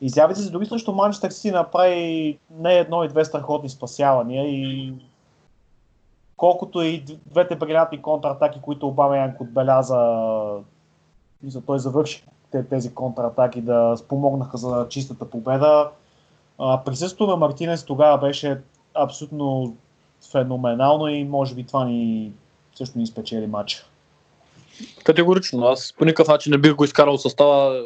изявите 0.00 0.40
си. 0.40 0.50
Дори 0.50 0.66
срещу 0.66 0.92
Манчестър 0.92 1.30
си 1.30 1.50
направи 1.50 2.38
не 2.50 2.74
едно 2.74 3.04
и 3.04 3.08
две 3.08 3.24
страхотни 3.24 3.68
спасявания 3.68 4.44
и 4.44 4.94
колкото 6.36 6.82
и 6.82 7.04
двете 7.26 7.56
брилянтни 7.56 8.02
контратаки, 8.02 8.60
които 8.62 8.88
Обама 8.88 9.16
Янк 9.16 9.40
отбеляза, 9.40 9.96
той 11.66 11.78
завърши 11.78 12.24
те- 12.50 12.68
тези 12.68 12.94
контратаки 12.94 13.60
да 13.60 13.96
спомогнаха 13.96 14.56
за 14.56 14.86
чистата 14.88 15.30
победа. 15.30 15.90
А, 16.58 16.84
присъствието 16.84 17.26
на 17.26 17.36
Мартинес 17.36 17.84
тогава 17.84 18.18
беше 18.18 18.60
абсолютно 18.94 19.76
феноменално 20.32 21.08
и 21.08 21.24
може 21.24 21.54
би 21.54 21.66
това 21.66 21.84
ни 21.84 22.32
също 22.74 22.98
ни 22.98 23.06
спечели 23.06 23.46
матча. 23.46 23.86
Категорично. 25.04 25.66
Аз 25.66 25.94
по 25.98 26.04
никакъв 26.04 26.28
начин 26.28 26.50
не 26.50 26.58
бих 26.58 26.74
го 26.74 26.84
изкарал 26.84 27.18
състава. 27.18 27.84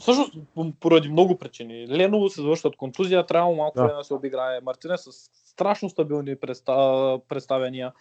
Всъщност, 0.00 0.34
поради 0.80 1.08
много 1.08 1.38
причини. 1.38 1.88
Лено 1.88 2.28
се 2.28 2.40
завършва 2.40 2.68
от 2.68 2.76
контузия, 2.76 3.26
трябва 3.26 3.54
малко 3.54 3.78
Да. 3.78 3.82
време 3.82 3.98
да 3.98 4.04
се 4.04 4.14
обиграе. 4.14 4.60
Мартинес 4.60 5.00
с 5.00 5.30
страшно 5.50 5.90
стабилни 5.90 6.36
представ... 6.36 7.20
представяния. 7.28 7.92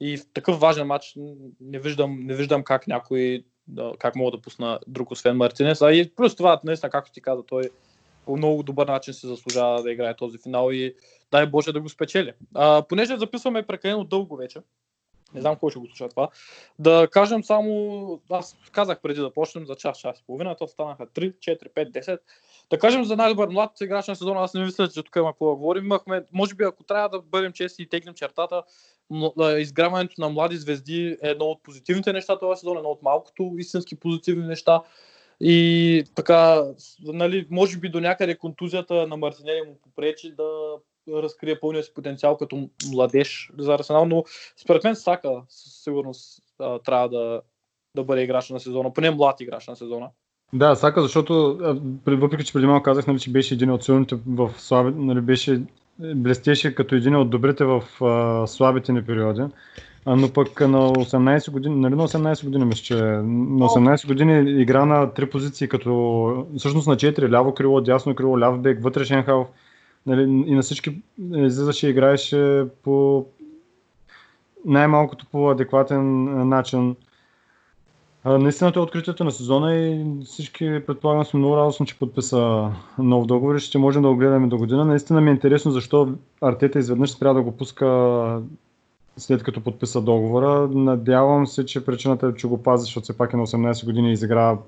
И 0.00 0.16
в 0.16 0.22
такъв 0.34 0.60
важен 0.60 0.86
матч 0.86 1.14
не 1.60 1.78
виждам, 1.78 2.18
не 2.20 2.34
виждам 2.34 2.64
как 2.64 2.86
някой, 2.86 3.44
да, 3.68 3.92
как 3.98 4.16
мога 4.16 4.30
да 4.30 4.40
пусна 4.40 4.78
друг 4.86 5.10
освен 5.10 5.36
Мартинес. 5.36 5.82
А 5.82 5.92
и 5.92 6.10
плюс 6.14 6.36
това, 6.36 6.60
наистина, 6.64 6.90
както 6.90 7.12
ти 7.12 7.20
каза, 7.20 7.42
той 7.42 7.70
по 8.26 8.36
много 8.36 8.62
добър 8.62 8.86
начин 8.86 9.14
се 9.14 9.26
заслужава 9.26 9.82
да 9.82 9.92
играе 9.92 10.16
този 10.16 10.38
финал 10.38 10.72
и 10.72 10.94
дай 11.30 11.46
Боже 11.46 11.72
да 11.72 11.80
го 11.80 11.88
спечели. 11.88 12.32
А, 12.54 12.82
понеже 12.88 13.16
записваме 13.16 13.66
прекалено 13.66 14.04
дълго 14.04 14.36
вече, 14.36 14.60
не 15.34 15.40
знам 15.40 15.56
кой 15.56 15.70
ще 15.70 15.80
го 15.80 15.86
слуша 15.86 16.08
това, 16.08 16.28
да 16.78 17.08
кажем 17.10 17.44
само, 17.44 18.20
аз 18.30 18.56
казах 18.72 19.00
преди 19.00 19.20
да 19.20 19.32
почнем 19.32 19.66
за 19.66 19.74
час, 19.74 19.98
час 19.98 20.18
и 20.18 20.24
половина, 20.26 20.56
то 20.56 20.66
станаха 20.66 21.06
3, 21.06 21.34
4, 21.34 21.72
5, 21.74 21.90
10. 21.90 22.18
Да 22.70 22.78
кажем 22.78 23.04
за 23.04 23.16
най-добър 23.16 23.48
млад 23.48 23.80
играч 23.80 24.08
на 24.08 24.16
сезона, 24.16 24.40
аз 24.40 24.54
не 24.54 24.64
мисля, 24.64 24.88
че 24.88 25.02
тук 25.02 25.16
има 25.16 25.32
какво 25.32 25.50
да 25.50 25.56
говорим. 25.56 25.84
Имахме, 25.84 26.24
може 26.32 26.54
би 26.54 26.64
ако 26.64 26.84
трябва 26.84 27.08
да 27.08 27.20
бъдем 27.22 27.52
чести 27.52 27.82
и 27.82 27.88
теглим 27.88 28.14
чертата, 28.14 28.62
изгряването 29.58 30.14
на 30.18 30.28
млади 30.28 30.56
звезди 30.56 31.16
е 31.22 31.28
едно 31.28 31.44
от 31.44 31.62
позитивните 31.62 32.12
неща 32.12 32.38
този 32.38 32.60
сезон, 32.60 32.76
едно 32.76 32.88
от 32.88 33.02
малкото 33.02 33.54
истински 33.58 33.96
позитивни 33.96 34.46
неща. 34.46 34.82
И 35.40 36.04
така, 36.14 36.62
нали, 37.04 37.46
може 37.50 37.78
би 37.78 37.88
до 37.88 38.00
някъде 38.00 38.38
контузията 38.38 39.06
на 39.06 39.16
Мартинели 39.16 39.62
му 39.66 39.78
попречи 39.82 40.34
да 40.36 40.48
разкрие 41.08 41.60
пълния 41.60 41.82
си 41.82 41.94
потенциал 41.94 42.36
като 42.36 42.68
младеж 42.92 43.50
за 43.58 43.74
Арсенал, 43.74 44.04
но 44.04 44.24
според 44.56 44.84
мен 44.84 44.96
Сака 44.96 45.42
със 45.48 45.82
сигурност 45.84 46.42
а, 46.58 46.78
трябва 46.78 47.08
да, 47.08 47.40
да 47.96 48.04
бъде 48.04 48.22
играч 48.22 48.50
на 48.50 48.60
сезона, 48.60 48.92
поне 48.92 49.10
млад 49.10 49.40
играч 49.40 49.66
на 49.66 49.76
сезона. 49.76 50.08
Да, 50.52 50.74
Сака, 50.74 51.02
защото 51.02 51.58
въпреки, 52.06 52.44
че 52.44 52.52
преди 52.52 52.66
малко 52.66 52.82
казах, 52.82 53.06
нали, 53.06 53.18
че 53.18 53.30
беше 53.30 53.54
един 53.54 53.70
от 53.70 53.84
силните 53.84 54.16
в 54.26 54.50
слаби, 54.56 54.92
нали, 54.96 55.20
беше, 55.20 55.62
блестеше 55.98 56.74
като 56.74 56.94
един 56.94 57.16
от 57.16 57.30
добрите 57.30 57.64
в 57.64 57.82
а, 58.00 58.46
слабите 58.46 58.92
ни 58.92 59.06
периоди. 59.06 59.42
А, 60.06 60.16
но 60.16 60.32
пък 60.32 60.60
на 60.60 60.90
18 60.90 61.50
години, 61.50 61.76
нали 61.76 61.94
на 61.94 62.08
18 62.08 62.44
години 62.44 62.64
мисля, 62.64 62.82
че 62.82 62.94
на 62.94 63.68
18 63.68 64.06
години 64.06 64.62
игра 64.62 64.84
на 64.84 65.14
три 65.14 65.30
позиции, 65.30 65.68
като 65.68 66.46
всъщност 66.58 66.88
на 66.88 66.96
4, 66.96 67.30
ляво 67.30 67.54
крило, 67.54 67.80
дясно 67.80 68.14
крило, 68.14 68.40
ляв 68.40 68.60
бек, 68.60 68.82
вътрешен 68.82 69.22
халф. 69.22 69.48
Нали, 70.06 70.22
и 70.22 70.54
на 70.54 70.62
всички 70.62 71.02
излизаше 71.34 71.86
и 71.86 71.90
играеше 71.90 72.66
по 72.82 73.26
най-малкото 74.64 75.26
по 75.32 75.50
адекватен 75.50 76.24
начин. 76.48 76.96
А, 78.24 78.38
наистина 78.38 78.72
е 78.76 78.78
откритието 78.78 79.24
на 79.24 79.30
сезона 79.30 79.74
и 79.74 80.04
всички 80.24 80.80
предполагам 80.86 81.24
сме 81.24 81.38
много 81.38 81.56
радостни, 81.56 81.86
че 81.86 81.98
подписа 81.98 82.70
нов 82.98 83.26
договор 83.26 83.54
и 83.54 83.60
ще 83.60 83.78
можем 83.78 84.02
да 84.02 84.08
го 84.08 84.16
гледаме 84.16 84.46
до 84.46 84.58
година. 84.58 84.84
Наистина 84.84 85.20
ми 85.20 85.30
е 85.30 85.32
интересно 85.32 85.70
защо 85.72 86.14
Артета 86.40 86.78
изведнъж 86.78 87.10
спря 87.10 87.32
да 87.32 87.42
го 87.42 87.56
пуска 87.56 87.86
след 89.16 89.42
като 89.42 89.60
подписа 89.60 90.00
договора. 90.00 90.68
Надявам 90.68 91.46
се, 91.46 91.66
че 91.66 91.84
причината 91.84 92.26
е, 92.26 92.34
че 92.34 92.46
го 92.46 92.62
пази, 92.62 92.82
защото 92.82 93.04
все 93.04 93.16
пак 93.16 93.32
е 93.32 93.36
на 93.36 93.46
18 93.46 93.84
години 93.84 94.08
и 94.10 94.12
изигра 94.12 94.58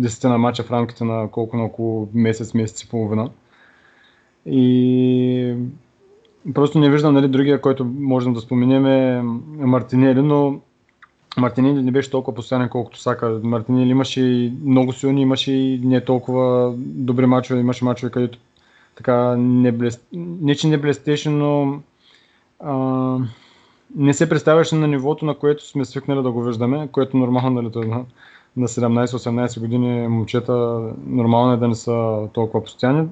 10 0.00 0.28
на 0.28 0.38
матча 0.38 0.62
в 0.62 0.70
рамките 0.70 1.04
на 1.04 1.28
колко 1.30 1.56
на 1.56 1.64
около 1.64 2.08
месец, 2.14 2.54
месец 2.54 2.82
и 2.82 2.88
половина. 2.88 3.30
И 4.46 5.54
просто 6.54 6.78
не 6.78 6.90
виждам 6.90 7.14
нали, 7.14 7.28
другия, 7.28 7.60
който 7.60 7.84
можем 7.84 8.34
да 8.34 8.40
споменем 8.40 8.86
е 8.86 9.22
Мартинели, 9.66 10.22
но 10.22 10.60
Мартинели 11.36 11.82
не 11.82 11.90
беше 11.90 12.10
толкова 12.10 12.34
постоянен, 12.34 12.68
колкото 12.68 13.00
Сака. 13.00 13.40
Мартинели 13.42 13.90
имаше 13.90 14.20
и 14.20 14.52
много 14.64 14.92
силни, 14.92 15.22
имаше 15.22 15.52
и 15.52 15.80
не 15.84 16.04
толкова 16.04 16.74
добри 16.76 17.26
мачове, 17.26 17.60
имаше 17.60 17.84
мачове, 17.84 18.12
където 18.12 18.38
така 18.96 19.36
не, 19.36 19.72
блест... 19.72 20.06
не 20.12 20.54
че 20.54 20.68
не 20.68 20.78
блестеше, 20.78 21.30
но 21.30 21.80
а, 22.60 23.16
не 23.96 24.14
се 24.14 24.28
представяше 24.28 24.74
на 24.74 24.88
нивото, 24.88 25.24
на 25.24 25.34
което 25.34 25.68
сме 25.68 25.84
свикнали 25.84 26.22
да 26.22 26.30
го 26.30 26.42
виждаме, 26.42 26.88
което 26.92 27.16
нормално 27.16 27.62
нали, 27.62 27.88
на, 27.88 28.04
на 28.56 28.68
17-18 28.68 29.60
години 29.60 30.08
момчета 30.08 30.52
нормално 31.06 31.52
е 31.52 31.56
да 31.56 31.68
не 31.68 31.74
са 31.74 32.28
толкова 32.32 32.64
постоянни. 32.64 33.08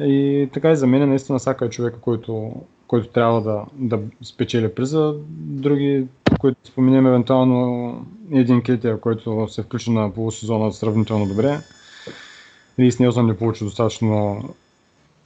И 0.00 0.48
така 0.52 0.70
и 0.70 0.76
за 0.76 0.86
мен 0.86 1.08
наистина 1.08 1.40
Сака 1.40 1.64
е 1.64 1.70
човека, 1.70 2.00
който, 2.00 2.52
който 2.86 3.08
трябва 3.08 3.42
да, 3.42 3.64
да 3.74 4.00
спечели 4.22 4.74
приза. 4.74 5.14
Други, 5.28 6.06
които 6.40 6.58
споменем 6.64 7.06
евентуално 7.06 8.06
един 8.32 8.62
Кетия, 8.62 9.00
който 9.00 9.48
се 9.48 9.62
включи 9.62 9.90
на 9.90 10.14
полусезона 10.14 10.72
сравнително 10.72 11.26
добре. 11.26 11.58
Рис 12.78 12.98
Нелсън 12.98 13.26
не 13.26 13.36
получи 13.36 13.64
достатъчно 13.64 14.42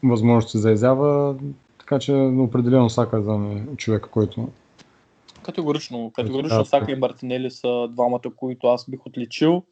възможности 0.03 0.59
за 0.59 0.73
изява, 0.73 1.35
така 1.89 1.99
че 1.99 2.13
определено 2.13 2.91
Сака 2.91 3.23
за 3.23 3.33
мен 3.33 3.69
е 3.73 3.77
човека, 3.77 4.11
който 4.11 4.49
Категорично. 5.43 6.11
Категорично 6.15 6.65
Сака 6.65 6.93
и 6.93 6.95
Мартинели 6.95 7.51
са 7.51 7.89
двамата, 7.91 8.21
които 8.37 8.67
аз 8.67 8.91
бих 8.91 9.07
отличил. 9.07 9.63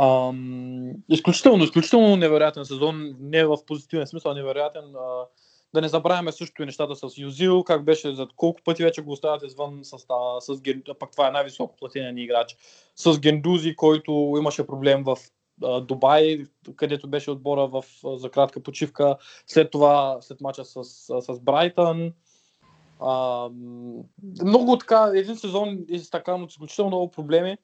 Ам, 0.00 0.90
изключително, 1.08 1.64
изключително 1.64 2.16
невероятен 2.16 2.64
сезон, 2.64 3.14
не 3.20 3.44
в 3.44 3.56
позитивен 3.66 4.06
смисъл, 4.06 4.34
невероятен. 4.34 4.84
А, 4.96 5.24
да 5.74 5.80
не 5.80 5.88
забравяме 5.88 6.32
също 6.32 6.62
и 6.62 6.66
нещата 6.66 6.96
с 6.96 7.18
Юзил, 7.18 7.64
как 7.64 7.84
беше, 7.84 8.14
за 8.14 8.26
колко 8.36 8.60
пъти 8.64 8.82
вече 8.82 9.02
го 9.02 9.12
оставят 9.12 9.42
извън 9.42 9.80
състава, 9.82 10.40
с 10.40 10.60
Ген... 10.60 10.82
пак 10.98 11.10
това 11.12 11.28
е 11.28 11.30
най-високо 11.30 11.76
платения 11.76 12.12
ни 12.12 12.22
играч, 12.22 12.56
с 12.96 13.20
Гендузи, 13.20 13.76
който 13.76 14.34
имаше 14.38 14.66
проблем 14.66 15.04
в 15.04 15.16
Дубай, 15.82 16.44
където 16.76 17.08
беше 17.08 17.30
отбора 17.30 17.66
в, 17.66 17.84
за 18.04 18.30
кратка 18.30 18.62
почивка, 18.62 19.16
след 19.46 19.70
това, 19.70 20.18
след 20.20 20.40
мача 20.40 20.64
с, 20.64 20.84
с 21.20 21.40
Брайтън. 21.40 22.12
А, 23.00 23.48
много 24.44 24.78
така, 24.78 25.10
един 25.14 25.36
сезон 25.36 25.86
е 25.92 26.00
така, 26.10 26.36
но 26.36 26.46
изключително 26.46 26.88
много 26.88 27.10
проблеми 27.10 27.56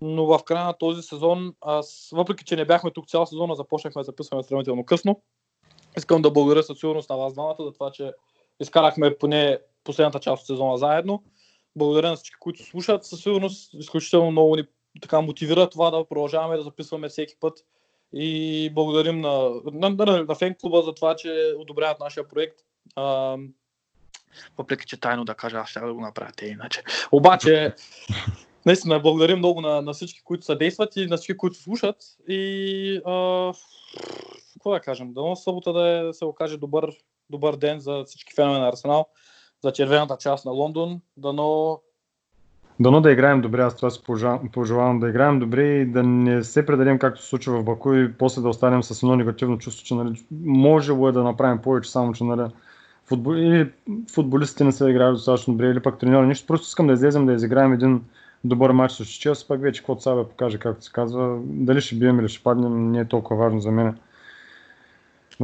но 0.00 0.26
в 0.26 0.44
края 0.44 0.64
на 0.64 0.72
този 0.72 1.02
сезон, 1.02 1.54
аз, 1.60 2.08
въпреки 2.12 2.44
че 2.44 2.56
не 2.56 2.64
бяхме 2.64 2.90
тук 2.90 3.08
цял 3.08 3.26
сезон, 3.26 3.54
започнахме 3.54 4.00
да 4.00 4.04
записваме 4.04 4.42
сравнително 4.42 4.84
късно. 4.84 5.22
Искам 5.96 6.22
да 6.22 6.30
благодаря 6.30 6.62
със 6.62 6.78
сигурност 6.78 7.10
на 7.10 7.16
вас 7.16 7.32
двамата 7.32 7.56
за 7.60 7.72
това, 7.72 7.90
че 7.90 8.12
изкарахме 8.60 9.18
поне 9.18 9.58
последната 9.84 10.20
част 10.20 10.40
от 10.40 10.46
сезона 10.46 10.78
заедно. 10.78 11.22
Благодаря 11.76 12.10
на 12.10 12.16
всички, 12.16 12.36
които 12.40 12.64
слушат. 12.64 13.04
Със 13.04 13.20
сигурност 13.20 13.74
изключително 13.74 14.30
много 14.30 14.56
ни 14.56 14.62
така 15.02 15.20
мотивира 15.20 15.70
това 15.70 15.90
да 15.90 16.04
продължаваме 16.08 16.56
да 16.56 16.62
записваме 16.62 17.08
всеки 17.08 17.34
път. 17.40 17.64
И 18.12 18.70
благодарим 18.74 19.20
на, 19.20 19.50
на, 19.72 19.90
на, 19.90 20.24
на 20.24 20.34
фен 20.34 20.54
клуба 20.60 20.82
за 20.82 20.94
това, 20.94 21.16
че 21.16 21.54
одобряват 21.58 22.00
нашия 22.00 22.28
проект. 22.28 22.56
А, 22.96 23.36
въпреки, 24.58 24.86
че 24.86 25.00
тайно 25.00 25.24
да 25.24 25.34
кажа, 25.34 25.56
аз 25.56 25.68
ще 25.68 25.80
да 25.80 25.94
го 25.94 26.00
направя 26.00 26.30
те 26.36 26.46
иначе. 26.46 26.82
Обаче, 27.12 27.74
наистина 28.66 29.00
благодарим 29.00 29.38
много 29.38 29.60
на, 29.60 29.82
на 29.82 29.92
всички, 29.92 30.20
които 30.24 30.44
съдействат 30.44 30.96
и 30.96 31.06
на 31.06 31.16
всички, 31.16 31.36
които 31.36 31.56
слушат. 31.56 31.96
И 32.28 33.00
а, 33.06 33.52
какво 34.52 34.70
да 34.70 34.80
кажем? 34.80 35.12
Дано 35.12 35.36
събота 35.36 35.72
да, 35.72 36.08
е, 36.08 36.12
се 36.12 36.24
окаже 36.24 36.56
добър, 36.56 36.90
добър 37.30 37.56
ден 37.56 37.80
за 37.80 38.04
всички 38.06 38.34
фенове 38.34 38.58
на 38.58 38.68
Арсенал, 38.68 39.06
за 39.64 39.72
червената 39.72 40.16
част 40.20 40.44
на 40.44 40.52
Лондон. 40.52 41.00
Дано 41.16 41.80
Дано 42.80 43.00
да 43.00 43.12
играем 43.12 43.40
добре, 43.40 43.62
аз 43.62 43.76
това 43.76 43.90
си 43.90 44.00
пожелавам 44.52 45.00
да 45.00 45.08
играем 45.08 45.38
добре 45.38 45.62
и 45.62 45.86
да 45.86 46.02
не 46.02 46.44
се 46.44 46.66
предадем 46.66 46.98
както 46.98 47.22
се 47.22 47.28
случва 47.28 47.58
в 47.58 47.64
Баку 47.64 47.94
и 47.94 48.12
после 48.12 48.42
да 48.42 48.48
останем 48.48 48.82
с 48.82 49.02
едно 49.02 49.16
негативно 49.16 49.58
чувство, 49.58 49.84
че 49.84 49.94
нали, 49.94 50.24
можело 50.44 51.08
е 51.08 51.12
да 51.12 51.22
направим 51.22 51.58
повече, 51.58 51.90
само 51.90 52.12
че 52.12 52.24
нали, 52.24 52.50
футбол... 53.08 53.34
или 53.34 53.70
футболистите 54.14 54.64
не 54.64 54.72
са 54.72 54.90
играли 54.90 55.12
достатъчно 55.12 55.54
добре, 55.54 55.70
или 55.70 55.80
пък 55.80 55.98
треньори. 55.98 56.26
Нищо, 56.26 56.46
просто 56.46 56.66
искам 56.66 56.86
да 56.86 56.92
излезем 56.92 57.26
да 57.26 57.32
изиграем 57.32 57.72
един 57.72 58.00
добър 58.44 58.70
матч 58.70 58.92
с 58.92 59.04
Челси, 59.04 59.48
пак 59.48 59.60
вече 59.60 59.80
каквото 59.80 60.02
Сабе 60.02 60.24
покаже, 60.24 60.58
както 60.58 60.84
се 60.84 60.92
казва. 60.92 61.38
Дали 61.44 61.80
ще 61.80 61.94
бием 61.94 62.20
или 62.20 62.28
ще 62.28 62.42
паднем, 62.42 62.90
не 62.90 63.00
е 63.00 63.04
толкова 63.04 63.44
важно 63.44 63.60
за 63.60 63.70
мен. 63.70 63.94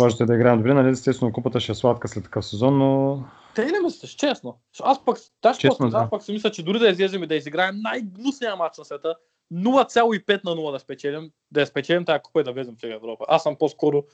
Важното 0.01 0.23
е 0.23 0.27
да 0.27 0.35
играем 0.35 0.59
добре, 0.59 0.75
нали? 0.75 0.89
Естествено, 0.89 1.33
купата 1.33 1.61
ще 1.61 1.73
е 1.73 1.75
сладка 1.75 2.09
след 2.09 2.25
такъв 2.25 2.47
сезон, 2.47 2.79
но... 2.79 3.23
Те 3.55 3.67
не 3.67 3.81
мислиш, 3.81 4.11
честно. 4.11 4.59
Аз 4.83 5.05
пък, 5.05 5.19
даже 5.43 5.59
честно, 5.59 5.91
да. 5.91 6.09
пък 6.11 6.23
си 6.23 6.33
мисля, 6.33 6.51
че 6.51 6.63
дори 6.63 6.79
да 6.79 6.89
излезем 6.89 7.23
и 7.23 7.27
да 7.27 7.35
изиграем 7.35 7.75
най-гнусния 7.83 8.57
матч 8.57 8.79
на 8.79 8.85
света, 8.85 9.15
0,5 9.53 10.45
на 10.45 10.51
0 10.51 10.73
да 10.73 10.79
спечелим, 10.79 11.31
да 11.51 11.61
я 11.61 11.67
спечелим 11.67 12.05
тази 12.05 12.21
купа 12.23 12.41
и 12.41 12.45
да 12.45 12.53
влезем 12.53 12.75
в 12.81 12.85
Европа. 12.85 13.25
Аз 13.29 13.43
съм 13.43 13.57
по-скоро 13.57 14.05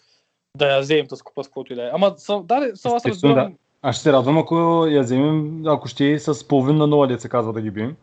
да 0.57 0.75
я 0.75 0.81
вземем 0.81 1.07
тази 1.09 1.23
купа 1.23 1.45
с 1.45 1.47
каквото 1.47 1.73
и 1.73 1.77
да 1.77 1.87
е. 1.87 1.91
Ама, 1.93 2.15
са, 2.17 2.43
да, 2.45 2.71
са, 2.75 2.89
аз 2.89 3.07
разбирам... 3.07 3.51
Да. 3.51 3.57
Аз 3.83 3.97
ще 3.97 4.03
се 4.03 4.13
радвам, 4.13 4.39
ако 4.39 4.87
я 4.87 5.03
вземем, 5.03 5.63
ако 5.67 5.89
ще 5.89 6.13
е 6.13 6.19
с 6.19 6.49
половин 6.49 6.77
на 6.77 6.89
0, 6.89 7.09
деца 7.09 7.29
казва 7.29 7.53
да 7.53 7.61
ги 7.61 7.71
бием. 7.71 7.97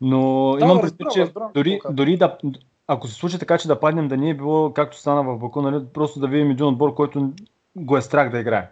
Но 0.00 0.52
да, 0.58 0.64
имам 0.64 0.80
предвид, 0.80 1.06
че 1.12 1.32
дори, 1.54 1.80
дори 1.90 2.16
да, 2.16 2.38
ако 2.88 3.08
се 3.08 3.14
случи 3.14 3.38
така, 3.38 3.58
че 3.58 3.68
да 3.68 3.80
паднем, 3.80 4.08
да 4.08 4.16
не 4.16 4.30
е 4.30 4.34
било 4.34 4.72
както 4.72 4.98
стана 4.98 5.22
в 5.22 5.38
Баку, 5.38 5.62
нали, 5.62 5.84
просто 5.94 6.20
да 6.20 6.28
видим 6.28 6.50
един 6.50 6.66
отбор, 6.66 6.94
който 6.94 7.32
го 7.76 7.96
е 7.96 8.02
страх 8.02 8.30
да 8.30 8.38
играе. 8.38 8.70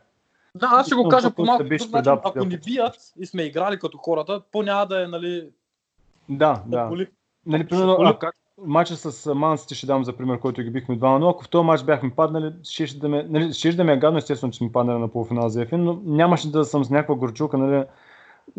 Да, 0.55 0.69
аз 0.73 0.87
ще 0.87 0.95
го 0.95 1.09
кажа 1.09 1.31
по 1.31 1.45
малко 1.45 1.65
друг 1.65 1.93
начин. 1.93 2.13
Ако 2.25 2.45
ни 2.45 2.59
бият 2.59 2.97
и 3.19 3.27
сме 3.27 3.43
играли 3.43 3.79
като 3.79 3.99
хората, 3.99 4.43
по 4.53 4.63
няма 4.63 4.87
да 4.87 5.05
е, 5.05 5.07
нали... 5.07 5.49
Да, 6.29 6.63
да. 6.67 6.87
Боли. 6.87 7.07
Нали, 7.47 7.67
примерно, 7.67 7.97
а, 8.01 8.19
как, 8.19 8.35
матча 8.59 8.97
с 8.97 9.35
Мансите 9.35 9.75
ще 9.75 9.87
дам 9.87 10.05
за 10.05 10.17
пример, 10.17 10.41
който 10.41 10.63
ги 10.63 10.71
бихме 10.71 10.99
2 10.99 11.19
но 11.19 11.29
ако 11.29 11.45
в 11.45 11.49
този 11.49 11.67
матч 11.67 11.83
бяхме 11.83 12.11
паднали, 12.11 12.53
ще, 12.63 12.99
да 12.99 13.09
ме, 13.09 13.27
нали, 13.29 13.53
ще 13.53 13.73
да 13.73 13.85
ме 13.85 13.93
е 13.93 13.97
гадно, 13.99 14.19
естествено, 14.19 14.53
че 14.53 14.59
сме 14.59 14.73
паднали 14.73 14.99
на 14.99 15.09
полуфинал 15.09 15.49
за 15.49 15.63
ефин, 15.63 15.85
но 15.85 16.01
нямаше 16.05 16.51
да 16.51 16.65
съм 16.65 16.85
с 16.85 16.91
някаква 16.91 17.15
горчулка, 17.15 17.59
нали, 17.59 17.85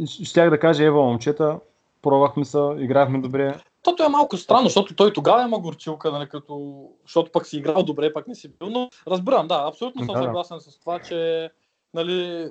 щях 0.05 0.49
да 0.49 0.59
кажа, 0.59 0.83
ева, 0.83 1.01
момчета, 1.01 1.59
пробвахме 2.05 2.45
се, 2.45 2.75
играхме 2.79 3.19
добре. 3.19 3.55
Тото 3.83 4.03
е 4.03 4.09
малко 4.09 4.37
странно, 4.37 4.63
защото 4.63 4.95
той 4.95 5.13
тогава 5.13 5.43
има 5.43 5.59
горчилка, 5.59 6.11
нали, 6.11 6.29
като... 6.29 6.85
защото 7.03 7.31
пък 7.31 7.47
си 7.47 7.57
играл 7.57 7.83
добре, 7.83 8.13
пък 8.13 8.27
не 8.27 8.35
си 8.35 8.47
бил, 8.47 8.69
но 8.69 8.89
разбирам, 9.07 9.47
да, 9.47 9.65
абсолютно 9.67 10.05
съм 10.05 10.15
да, 10.15 10.23
съгласен 10.23 10.59
с 10.59 10.79
това, 10.79 10.99
че 10.99 11.49
нали, 11.93 12.47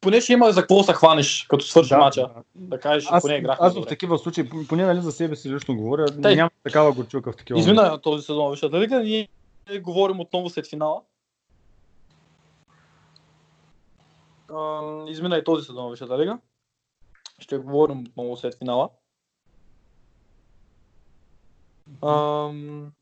поне 0.00 0.20
ще 0.20 0.32
има 0.32 0.52
за 0.52 0.60
какво 0.60 0.82
се 0.82 0.92
хванеш, 0.92 1.46
като 1.48 1.64
свърши 1.64 1.88
да, 1.88 1.98
мача. 1.98 2.30
Да 2.54 2.80
кажеш, 2.80 3.08
аз, 3.10 3.22
поне 3.22 3.34
играх. 3.34 3.58
Аз 3.60 3.74
в 3.74 3.86
такива 3.86 4.18
случаи, 4.18 4.48
поне 4.68 4.84
нали, 4.84 5.00
за 5.00 5.12
себе 5.12 5.36
си 5.36 5.50
лично 5.50 5.76
говоря, 5.76 6.06
Тей, 6.22 6.36
нямам 6.36 6.50
такава 6.64 6.92
горчилка 6.92 7.32
в 7.32 7.36
такива. 7.36 7.58
Измина 7.58 8.00
този 8.00 8.24
сезон, 8.24 8.50
вижте, 8.50 8.68
дали 8.68 8.86
ние 8.86 9.28
говорим 9.80 10.20
отново 10.20 10.50
след 10.50 10.66
финала. 10.66 11.00
измина 15.08 15.36
и 15.36 15.44
този 15.44 15.64
сезон, 15.64 15.90
Висшата 15.90 16.18
лига. 16.18 16.38
Ще 17.38 17.58
говорим 17.58 18.00
отново 18.00 18.36
след 18.36 18.58
финала. 18.58 18.88
Ам... 22.02 22.92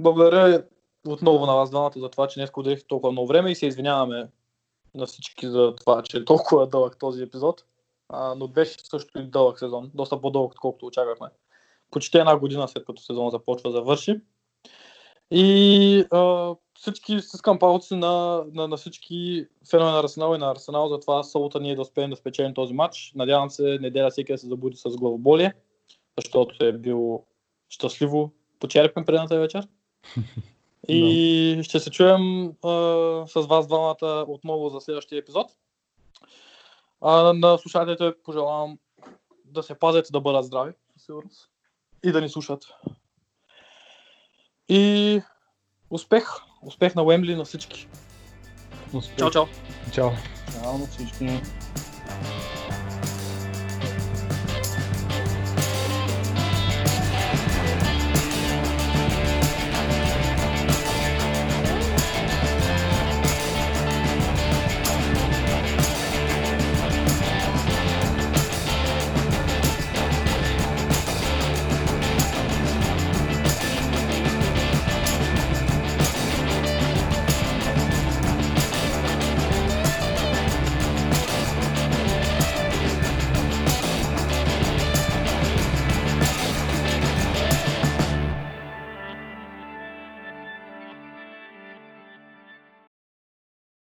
Благодаря 0.00 0.64
отново 1.06 1.46
на 1.46 1.54
вас 1.54 1.70
двамата 1.70 1.92
за 1.96 2.08
това, 2.08 2.28
че 2.28 2.40
днес 2.40 2.50
отделихте 2.56 2.86
толкова 2.86 3.12
много 3.12 3.28
време 3.28 3.50
и 3.50 3.54
се 3.54 3.66
извиняваме 3.66 4.28
на 4.94 5.06
всички 5.06 5.46
за 5.48 5.74
това, 5.76 6.02
че 6.02 6.16
е 6.16 6.24
толкова 6.24 6.66
дълъг 6.66 6.98
този 6.98 7.22
епизод. 7.22 7.64
А, 8.08 8.34
но 8.34 8.48
беше 8.48 8.78
също 8.84 9.18
и 9.18 9.30
дълъг 9.30 9.58
сезон, 9.58 9.90
доста 9.94 10.20
по-дълъг, 10.20 10.52
отколкото 10.52 10.86
очаквахме. 10.86 11.28
Почти 11.90 12.18
една 12.18 12.38
година 12.38 12.68
след 12.68 12.84
като 12.84 13.02
сезон 13.02 13.30
започва 13.30 13.70
завърши. 13.70 14.20
И 15.30 16.04
а, 16.10 16.54
всички 16.80 17.20
стискам 17.20 17.58
палци 17.58 17.94
на, 17.94 18.44
на, 18.52 18.68
на 18.68 18.76
всички 18.76 19.46
фенове 19.70 19.90
на 19.90 20.00
Арсенал 20.00 20.34
и 20.34 20.38
на 20.38 20.50
Арсенал, 20.50 20.88
затова 20.88 21.22
събота 21.22 21.60
ние 21.60 21.74
да 21.74 21.82
успеем 21.82 22.10
да 22.10 22.16
спечелим 22.16 22.54
този 22.54 22.74
матч. 22.74 23.12
Надявам 23.14 23.50
се 23.50 23.78
неделя 23.80 24.10
всеки 24.10 24.32
да 24.32 24.38
се 24.38 24.46
забуди 24.46 24.76
с 24.76 24.96
главоболие, 24.96 25.54
защото 26.18 26.64
е 26.64 26.72
бил 26.72 27.24
щастливо 27.68 28.32
почерпен 28.60 29.04
предната 29.04 29.38
вечер. 29.38 29.68
И 30.88 31.56
no. 31.58 31.62
ще 31.62 31.80
се 31.80 31.90
чуем 31.90 32.46
а, 32.46 32.70
с 33.26 33.46
вас 33.46 33.66
двамата 33.66 34.24
отново 34.28 34.68
за 34.68 34.80
следващия 34.80 35.18
епизод. 35.18 35.46
А, 37.00 37.32
на 37.32 37.58
слушателите 37.58 38.14
пожелавам 38.24 38.78
да 39.44 39.62
се 39.62 39.74
пазят 39.74 40.06
да 40.12 40.20
бъдат 40.20 40.44
здрави, 40.44 40.72
със 40.92 41.06
сигурност. 41.06 41.50
И 42.04 42.12
да 42.12 42.20
ни 42.20 42.28
слушат. 42.28 42.64
И 44.68 45.20
успех! 45.90 46.40
Успех 46.62 46.94
на 46.94 47.02
Уембли 47.02 47.34
на 47.34 47.44
всички. 47.44 47.88
Успех. 48.92 49.16
Чао, 49.16 49.30
чао! 49.30 49.46
Чао. 49.92 50.10
Чао 50.52 50.78
на 50.78 50.86
всички. 50.86 51.40